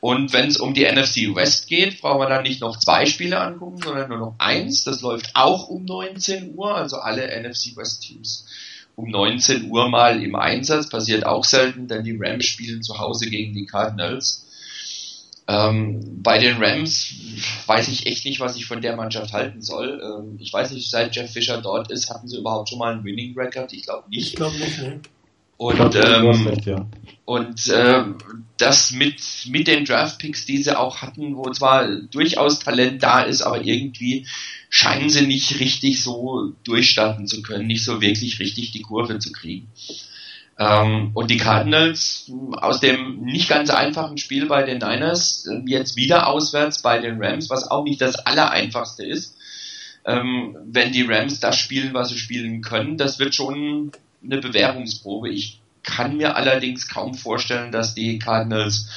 Und 0.00 0.32
wenn 0.34 0.48
es 0.48 0.58
um 0.58 0.74
die 0.74 0.84
NFC 0.84 1.34
West 1.34 1.66
geht, 1.66 2.00
brauchen 2.00 2.20
wir 2.20 2.28
dann 2.28 2.42
nicht 2.42 2.60
noch 2.60 2.78
zwei 2.78 3.06
Spiele 3.06 3.40
angucken, 3.40 3.80
sondern 3.82 4.08
nur 4.10 4.18
noch 4.18 4.34
eins. 4.38 4.84
Das 4.84 5.00
läuft 5.00 5.30
auch 5.34 5.68
um 5.68 5.84
19 5.84 6.54
Uhr, 6.54 6.74
also 6.74 6.98
alle 6.98 7.26
NFC 7.40 7.76
West 7.76 8.02
Teams 8.02 8.46
um 8.96 9.10
19 9.10 9.70
Uhr 9.70 9.88
mal 9.88 10.22
im 10.22 10.36
Einsatz. 10.36 10.88
Passiert 10.88 11.26
auch 11.26 11.44
selten, 11.44 11.88
denn 11.88 12.04
die 12.04 12.16
Rams 12.18 12.46
spielen 12.46 12.82
zu 12.82 12.98
Hause 12.98 13.28
gegen 13.28 13.54
die 13.54 13.66
Cardinals. 13.66 14.43
Ähm, 15.46 16.22
bei 16.22 16.38
den 16.38 16.56
Rams 16.56 17.14
weiß 17.66 17.88
ich 17.88 18.06
echt 18.06 18.24
nicht, 18.24 18.40
was 18.40 18.56
ich 18.56 18.64
von 18.64 18.80
der 18.80 18.96
Mannschaft 18.96 19.32
halten 19.32 19.60
soll. 19.60 20.00
Ähm, 20.02 20.38
ich 20.40 20.52
weiß 20.52 20.70
nicht, 20.70 20.90
seit 20.90 21.14
Jeff 21.14 21.30
Fischer 21.30 21.60
dort 21.60 21.90
ist, 21.90 22.08
hatten 22.08 22.28
sie 22.28 22.38
überhaupt 22.38 22.70
schon 22.70 22.78
mal 22.78 22.94
einen 22.94 23.04
Winning 23.04 23.38
Record? 23.38 23.72
Ich 23.72 23.82
glaube 23.82 24.08
nicht. 24.08 24.28
Ich 24.28 24.36
glaube 24.36 24.56
nicht, 24.56 24.78
ne? 24.78 25.00
Und, 25.56 25.76
glaub, 25.76 25.94
ähm, 25.94 26.46
recht, 26.48 26.66
ja. 26.66 26.86
und 27.26 27.72
ähm, 27.72 28.18
das 28.58 28.90
mit, 28.90 29.22
mit 29.46 29.68
den 29.68 29.84
Draftpicks, 29.84 30.46
die 30.46 30.60
sie 30.60 30.76
auch 30.76 31.00
hatten, 31.00 31.36
wo 31.36 31.48
zwar 31.52 31.86
durchaus 32.10 32.58
Talent 32.58 33.02
da 33.02 33.22
ist, 33.22 33.42
aber 33.42 33.62
irgendwie 33.62 34.26
scheinen 34.68 35.10
sie 35.10 35.26
nicht 35.26 35.60
richtig 35.60 36.02
so 36.02 36.52
durchstarten 36.64 37.28
zu 37.28 37.40
können, 37.42 37.68
nicht 37.68 37.84
so 37.84 38.00
wirklich 38.00 38.40
richtig 38.40 38.72
die 38.72 38.82
Kurve 38.82 39.20
zu 39.20 39.30
kriegen. 39.30 39.68
Ähm, 40.58 41.10
und 41.14 41.30
die 41.30 41.36
Cardinals 41.36 42.30
aus 42.52 42.80
dem 42.80 43.22
nicht 43.24 43.48
ganz 43.48 43.70
einfachen 43.70 44.18
Spiel 44.18 44.46
bei 44.46 44.62
den 44.62 44.78
Niners 44.78 45.48
jetzt 45.66 45.96
wieder 45.96 46.28
auswärts 46.28 46.80
bei 46.80 46.98
den 46.98 47.22
Rams, 47.22 47.50
was 47.50 47.68
auch 47.70 47.84
nicht 47.84 48.00
das 48.00 48.14
allereinfachste 48.16 49.04
ist. 49.04 49.36
Ähm, 50.04 50.56
wenn 50.66 50.92
die 50.92 51.02
Rams 51.02 51.40
das 51.40 51.56
spielen, 51.56 51.94
was 51.94 52.10
sie 52.10 52.18
spielen 52.18 52.60
können, 52.60 52.98
das 52.98 53.18
wird 53.18 53.34
schon 53.34 53.90
eine 54.22 54.38
Bewährungsprobe. 54.38 55.30
Ich 55.30 55.60
kann 55.82 56.16
mir 56.16 56.36
allerdings 56.36 56.88
kaum 56.88 57.14
vorstellen, 57.14 57.72
dass 57.72 57.94
die 57.94 58.18
Cardinals, 58.18 58.88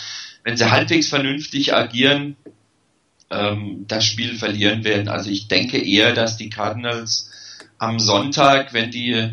wenn 0.44 0.58
sie 0.58 0.70
halbwegs 0.70 1.10
vernünftig 1.10 1.74
agieren, 1.74 2.36
ähm, 3.30 3.86
das 3.88 4.06
Spiel 4.06 4.38
verlieren 4.38 4.84
werden. 4.84 5.08
Also 5.08 5.30
ich 5.30 5.48
denke 5.48 5.78
eher, 5.78 6.14
dass 6.14 6.38
die 6.38 6.50
Cardinals 6.50 7.32
am 7.78 8.00
Sonntag, 8.00 8.74
wenn 8.74 8.92
die 8.92 9.32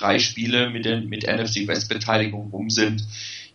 drei 0.00 0.18
Spiele 0.18 0.70
mit, 0.70 0.84
den, 0.84 1.08
mit 1.08 1.26
NFC 1.26 1.66
West 1.66 1.88
Beteiligung 1.88 2.50
rum 2.50 2.70
sind, 2.70 3.04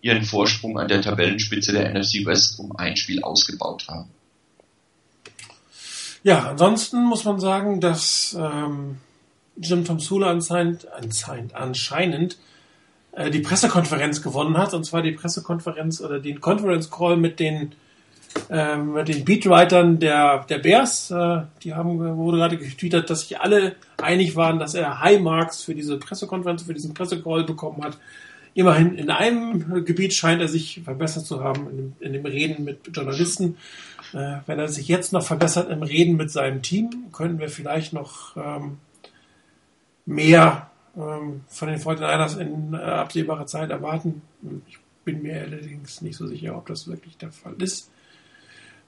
ihren 0.02 0.24
Vorsprung 0.24 0.80
an 0.80 0.88
der 0.88 1.02
Tabellenspitze 1.02 1.72
der 1.72 1.92
NFC 1.94 2.26
West 2.26 2.60
um 2.60 2.76
ein 2.76 2.98
Spiel 2.98 3.24
ausgebaut 3.24 3.86
haben. 3.88 4.10
Ja, 6.24 6.50
ansonsten 6.50 7.04
muss 7.04 7.24
man 7.24 7.40
sagen, 7.40 7.82
dass 7.82 8.38
ähm, 8.40 8.98
Jim 9.58 9.86
Tom 9.86 10.00
Sula 10.00 10.30
anscheinend, 10.30 10.92
anscheinend, 10.92 11.56
anscheinend 11.56 12.38
äh, 13.14 13.32
die 13.32 13.40
Pressekonferenz 13.40 14.22
gewonnen 14.22 14.58
hat, 14.58 14.74
und 14.74 14.86
zwar 14.86 15.02
die 15.02 15.12
Pressekonferenz 15.12 16.02
oder 16.02 16.20
den 16.20 16.40
Conference 16.40 16.90
Call 16.92 17.18
mit 17.18 17.40
den 17.40 17.74
ähm, 18.50 18.94
mit 18.94 19.08
den 19.08 19.26
Beatwritern 19.26 20.00
der, 20.00 20.46
der 20.50 20.60
Bears. 20.60 21.12
Äh, 21.12 21.44
die 21.64 21.74
haben, 21.74 22.00
wurde 22.18 22.38
gerade 22.38 22.58
getwittert, 22.58 23.10
dass 23.10 23.22
sich 23.22 23.40
alle 23.40 23.76
einig 24.02 24.36
waren, 24.36 24.60
dass 24.60 24.74
er 24.74 25.00
High 25.02 25.22
Marks 25.22 25.64
für 25.64 25.76
diese 25.76 25.98
Pressekonferenz, 25.98 26.64
für 26.64 26.74
diesen 26.74 26.94
Pressecall 26.94 27.44
bekommen 27.44 27.84
hat. 27.84 27.98
Immerhin 28.54 28.96
in 28.96 29.10
einem 29.10 29.86
Gebiet 29.86 30.14
scheint 30.14 30.42
er 30.42 30.50
sich 30.50 30.82
verbessert 30.84 31.26
zu 31.26 31.42
haben, 31.42 31.70
in 31.70 31.78
dem, 31.78 31.94
in 32.02 32.14
dem 32.14 32.26
Reden 32.26 32.66
mit 32.66 32.80
Journalisten. 32.94 33.58
Äh, 34.14 34.38
wenn 34.46 34.60
er 34.60 34.68
sich 34.68 34.88
jetzt 34.88 35.14
noch 35.14 35.24
verbessert 35.24 35.70
im 35.70 35.84
Reden 35.84 36.18
mit 36.18 36.32
seinem 36.32 36.62
Team, 36.62 36.90
können 37.14 37.40
wir 37.40 37.50
vielleicht 37.50 37.94
noch 37.94 38.36
ähm, 38.36 38.78
mehr 40.06 40.70
ähm, 40.98 41.42
von 41.48 41.70
den 41.70 41.80
49ers 41.80 42.38
in 42.38 42.74
äh, 42.74 42.78
absehbarer 42.78 43.46
Zeit 43.46 43.70
erwarten. 43.70 44.22
Ich 44.68 44.78
bin 45.06 45.22
mir 45.22 45.42
allerdings 45.42 46.02
nicht 46.02 46.18
so 46.18 46.28
sicher, 46.28 46.58
ob 46.58 46.68
das 46.68 46.88
wirklich 46.88 47.18
der 47.18 47.32
Fall 47.32 47.56
ist. 47.60 47.90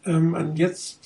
Ähm, 0.06 0.34
und 0.34 0.60
jetzt. 0.60 1.00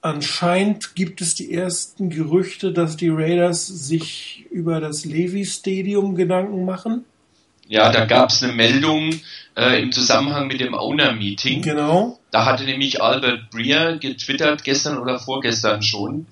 Anscheinend 0.00 0.94
gibt 0.94 1.20
es 1.20 1.34
die 1.34 1.52
ersten 1.52 2.10
Gerüchte, 2.10 2.72
dass 2.72 2.96
die 2.96 3.08
Raiders 3.08 3.66
sich 3.66 4.46
über 4.50 4.80
das 4.80 5.04
Levy 5.04 5.44
Stadium 5.44 6.14
Gedanken 6.14 6.64
machen. 6.64 7.04
Ja, 7.68 7.90
da 7.90 8.04
gab 8.04 8.30
es 8.30 8.42
eine 8.42 8.52
Meldung 8.52 9.12
äh, 9.56 9.82
im 9.82 9.90
Zusammenhang 9.90 10.46
mit 10.46 10.60
dem 10.60 10.74
Owner-Meeting. 10.74 11.62
Genau. 11.62 12.18
Da 12.30 12.44
hatte 12.44 12.64
nämlich 12.64 13.02
Albert 13.02 13.50
Breer 13.50 13.98
getwittert, 13.98 14.62
gestern 14.62 14.98
oder 14.98 15.18
vorgestern 15.18 15.82
schon, 15.82 16.26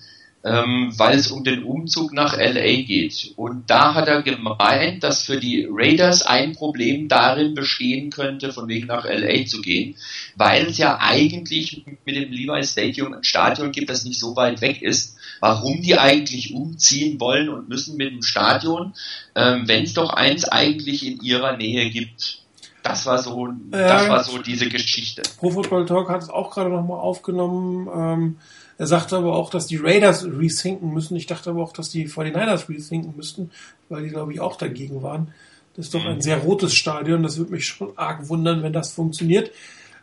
ähm, 0.45 0.93
weil 0.97 1.19
es 1.19 1.31
um 1.31 1.43
den 1.43 1.65
Umzug 1.65 2.13
nach 2.13 2.37
LA 2.37 2.83
geht. 2.83 3.33
Und 3.37 3.71
da 3.71 3.95
hat 3.95 4.09
er 4.09 4.23
gemeint, 4.23 5.03
dass 5.03 5.23
für 5.23 5.39
die 5.39 5.67
Raiders 5.71 6.23
ein 6.23 6.53
Problem 6.55 7.09
darin 7.09 7.55
bestehen 7.55 8.11
könnte, 8.11 8.53
von 8.53 8.69
wegen 8.69 8.87
nach 8.87 9.07
LA 9.07 9.47
zu 9.47 9.63
gehen, 9.63 9.97
weil 10.37 10.67
es 10.67 10.77
ja 10.77 10.99
eigentlich 11.01 11.85
mit 12.05 12.17
dem 12.17 12.31
Levi 12.31 12.63
Stadium 12.63 13.15
ein 13.15 13.25
Stadion 13.25 13.73
gibt, 13.73 13.89
das 13.89 14.05
nicht 14.05 14.21
so 14.21 14.37
weit 14.37 14.61
weg 14.61 14.83
ist. 14.83 15.17
Warum 15.41 15.81
die 15.81 15.99
eigentlich 15.99 16.55
umziehen 16.55 17.19
wollen 17.21 17.49
und 17.49 17.69
müssen 17.69 17.97
mit 17.97 18.13
dem 18.13 18.23
Stadion, 18.23 18.93
ähm, 19.35 19.67
wenn 19.67 19.85
es 19.85 19.95
doch 19.95 20.11
eins 20.11 20.45
eigentlich 20.45 21.07
in 21.07 21.21
ihrer 21.21 21.57
Nähe 21.57 21.89
gibt. 21.91 22.41
Das 22.83 23.07
war 23.07 23.23
so, 23.23 23.49
das 23.71 24.09
war 24.11 24.23
so 24.23 24.39
diese 24.43 24.69
Geschichte. 24.69 25.23
Pro 25.39 25.51
Football 25.51 25.87
Talk 25.87 26.11
hat 26.11 26.23
es 26.23 26.29
auch 26.29 26.51
gerade 26.51 26.69
nochmal 26.69 27.01
aufgenommen. 27.01 27.89
Ähm, 27.95 28.37
er 28.77 28.87
sagte 28.87 29.17
aber 29.17 29.35
auch, 29.35 29.51
dass 29.51 29.67
die 29.67 29.77
Raiders 29.77 30.25
rethinken 30.25 30.93
müssen. 30.93 31.17
Ich 31.17 31.27
dachte 31.27 31.51
aber 31.51 31.63
auch, 31.63 31.73
dass 31.73 31.91
die 31.91 32.09
49ers 32.09 32.69
rethinken 32.69 33.15
müssten, 33.17 33.51
weil 33.89 34.03
die, 34.03 34.09
glaube 34.09 34.33
ich, 34.33 34.41
auch 34.41 34.57
dagegen 34.57 35.03
waren. 35.03 35.33
Das 35.77 35.87
ist 35.87 35.95
doch 35.95 36.05
ein 36.05 36.17
mhm. 36.17 36.21
sehr 36.21 36.39
rotes 36.39 36.75
Stadion. 36.75 37.23
Das 37.23 37.39
würde 37.39 37.53
mich 37.53 37.67
schon 37.67 37.97
arg 37.97 38.29
wundern, 38.29 38.63
wenn 38.63 38.73
das 38.73 38.93
funktioniert. 38.93 39.51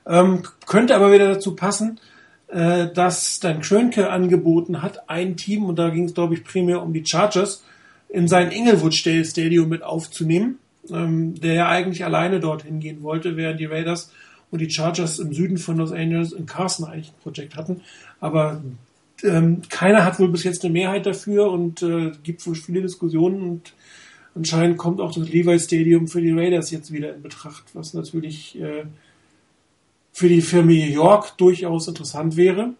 Ähm, 0.08 0.44
könnte 0.68 0.96
aber 0.96 1.12
wieder 1.12 1.34
dazu 1.34 1.56
passen, 1.56 2.00
äh, 2.48 2.88
dass 2.94 3.40
dann 3.40 3.62
Krönke 3.62 4.10
angeboten 4.10 4.82
hat, 4.82 5.10
ein 5.10 5.38
Team, 5.38 5.66
und 5.66 5.78
da 5.78 5.90
ging 5.90 6.06
es, 6.06 6.14
glaube 6.14 6.34
ich, 6.34 6.44
primär 6.44 6.82
um 6.82 6.94
die 6.94 7.06
Chargers, 7.06 7.64
in 8.10 8.28
sein 8.28 8.52
Inglewood 8.52 8.94
Stadium 8.94 9.70
mit 9.70 9.84
aufzunehmen, 9.84 10.60
ähm, 10.90 11.40
der 11.40 11.54
ja 11.54 11.68
eigentlich 11.70 12.04
alleine 12.04 12.40
dorthin 12.40 12.80
gehen 12.80 13.04
wollte, 13.04 13.38
während 13.38 13.60
die 13.60 13.66
Raiders 13.66 14.12
und 14.52 14.60
die 14.60 14.70
Chargers 14.70 15.20
im 15.20 15.34
Süden 15.34 15.58
von 15.58 15.78
Los 15.78 15.92
Angeles 15.92 16.34
in 16.34 16.46
Carson 16.46 16.86
eigentlich 16.86 17.10
ein 17.10 17.22
Projekt 17.24 17.56
hatten. 17.56 17.82
Aber 18.20 18.62
ähm, 19.24 19.62
keiner 19.70 20.06
hat 20.06 20.20
wohl 20.20 20.30
bis 20.30 20.44
jetzt 20.44 20.64
eine 20.64 20.74
Mehrheit 20.74 21.06
dafür 21.06 21.52
und 21.52 21.82
äh, 21.82 22.12
gibt 22.24 22.46
wohl 22.46 22.56
viele 22.56 22.82
Diskussionen 22.82 23.42
und 23.42 23.74
anscheinend 24.36 24.78
kommt 24.78 25.00
auch 25.00 25.14
das 25.14 25.30
Levi 25.30 25.58
Stadium 25.60 26.08
für 26.08 26.22
die 26.22 26.32
Raiders 26.32 26.72
jetzt 26.72 26.92
wieder 26.92 27.14
in 27.14 27.22
Betracht, 27.22 27.64
was 27.74 27.94
natürlich 27.94 28.60
äh, 28.60 28.84
für 30.14 30.28
die 30.28 30.42
Familie 30.42 30.90
York 30.90 31.38
durchaus 31.38 31.88
interessant 31.88 32.36
wäre, 32.36 32.74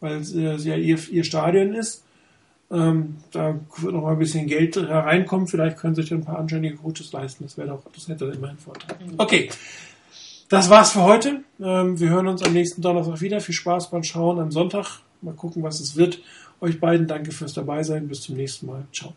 weil 0.00 0.16
es 0.16 0.34
äh, 0.34 0.56
ja 0.56 0.76
ihr, 0.76 0.98
ihr 1.10 1.24
Stadion 1.24 1.74
ist. 1.74 2.02
Ähm, 2.68 3.16
da 3.30 3.60
wird 3.76 3.94
noch 3.94 4.02
mal 4.02 4.12
ein 4.12 4.18
bisschen 4.18 4.46
Geld 4.48 4.74
hereinkommen. 4.76 5.46
Vielleicht 5.46 5.76
können 5.76 5.94
sich 5.94 6.12
ein 6.12 6.24
paar 6.24 6.38
anständige 6.38 6.76
Coaches 6.76 7.12
leisten. 7.12 7.44
Das 7.44 7.56
wäre 7.56 7.68
doch, 7.68 7.82
das 7.94 8.08
hätte 8.08 8.24
immer 8.24 8.48
einen 8.48 8.58
Vorteil. 8.58 8.96
Okay. 9.18 9.50
Das 10.48 10.70
war's 10.70 10.92
für 10.92 11.02
heute. 11.02 11.42
Ähm, 11.60 11.98
wir 11.98 12.08
hören 12.10 12.28
uns 12.28 12.42
am 12.42 12.52
nächsten 12.52 12.80
Donnerstag 12.80 13.20
wieder. 13.20 13.40
Viel 13.40 13.54
Spaß 13.54 13.90
beim 13.90 14.04
Schauen 14.04 14.38
am 14.38 14.52
Sonntag. 14.52 15.00
Mal 15.20 15.34
gucken, 15.34 15.62
was 15.62 15.80
es 15.80 15.96
wird. 15.96 16.20
Euch 16.60 16.78
beiden 16.78 17.06
danke 17.06 17.32
fürs 17.32 17.54
Dabeisein. 17.54 18.06
Bis 18.06 18.22
zum 18.22 18.36
nächsten 18.36 18.66
Mal. 18.66 18.86
Ciao. 18.92 19.14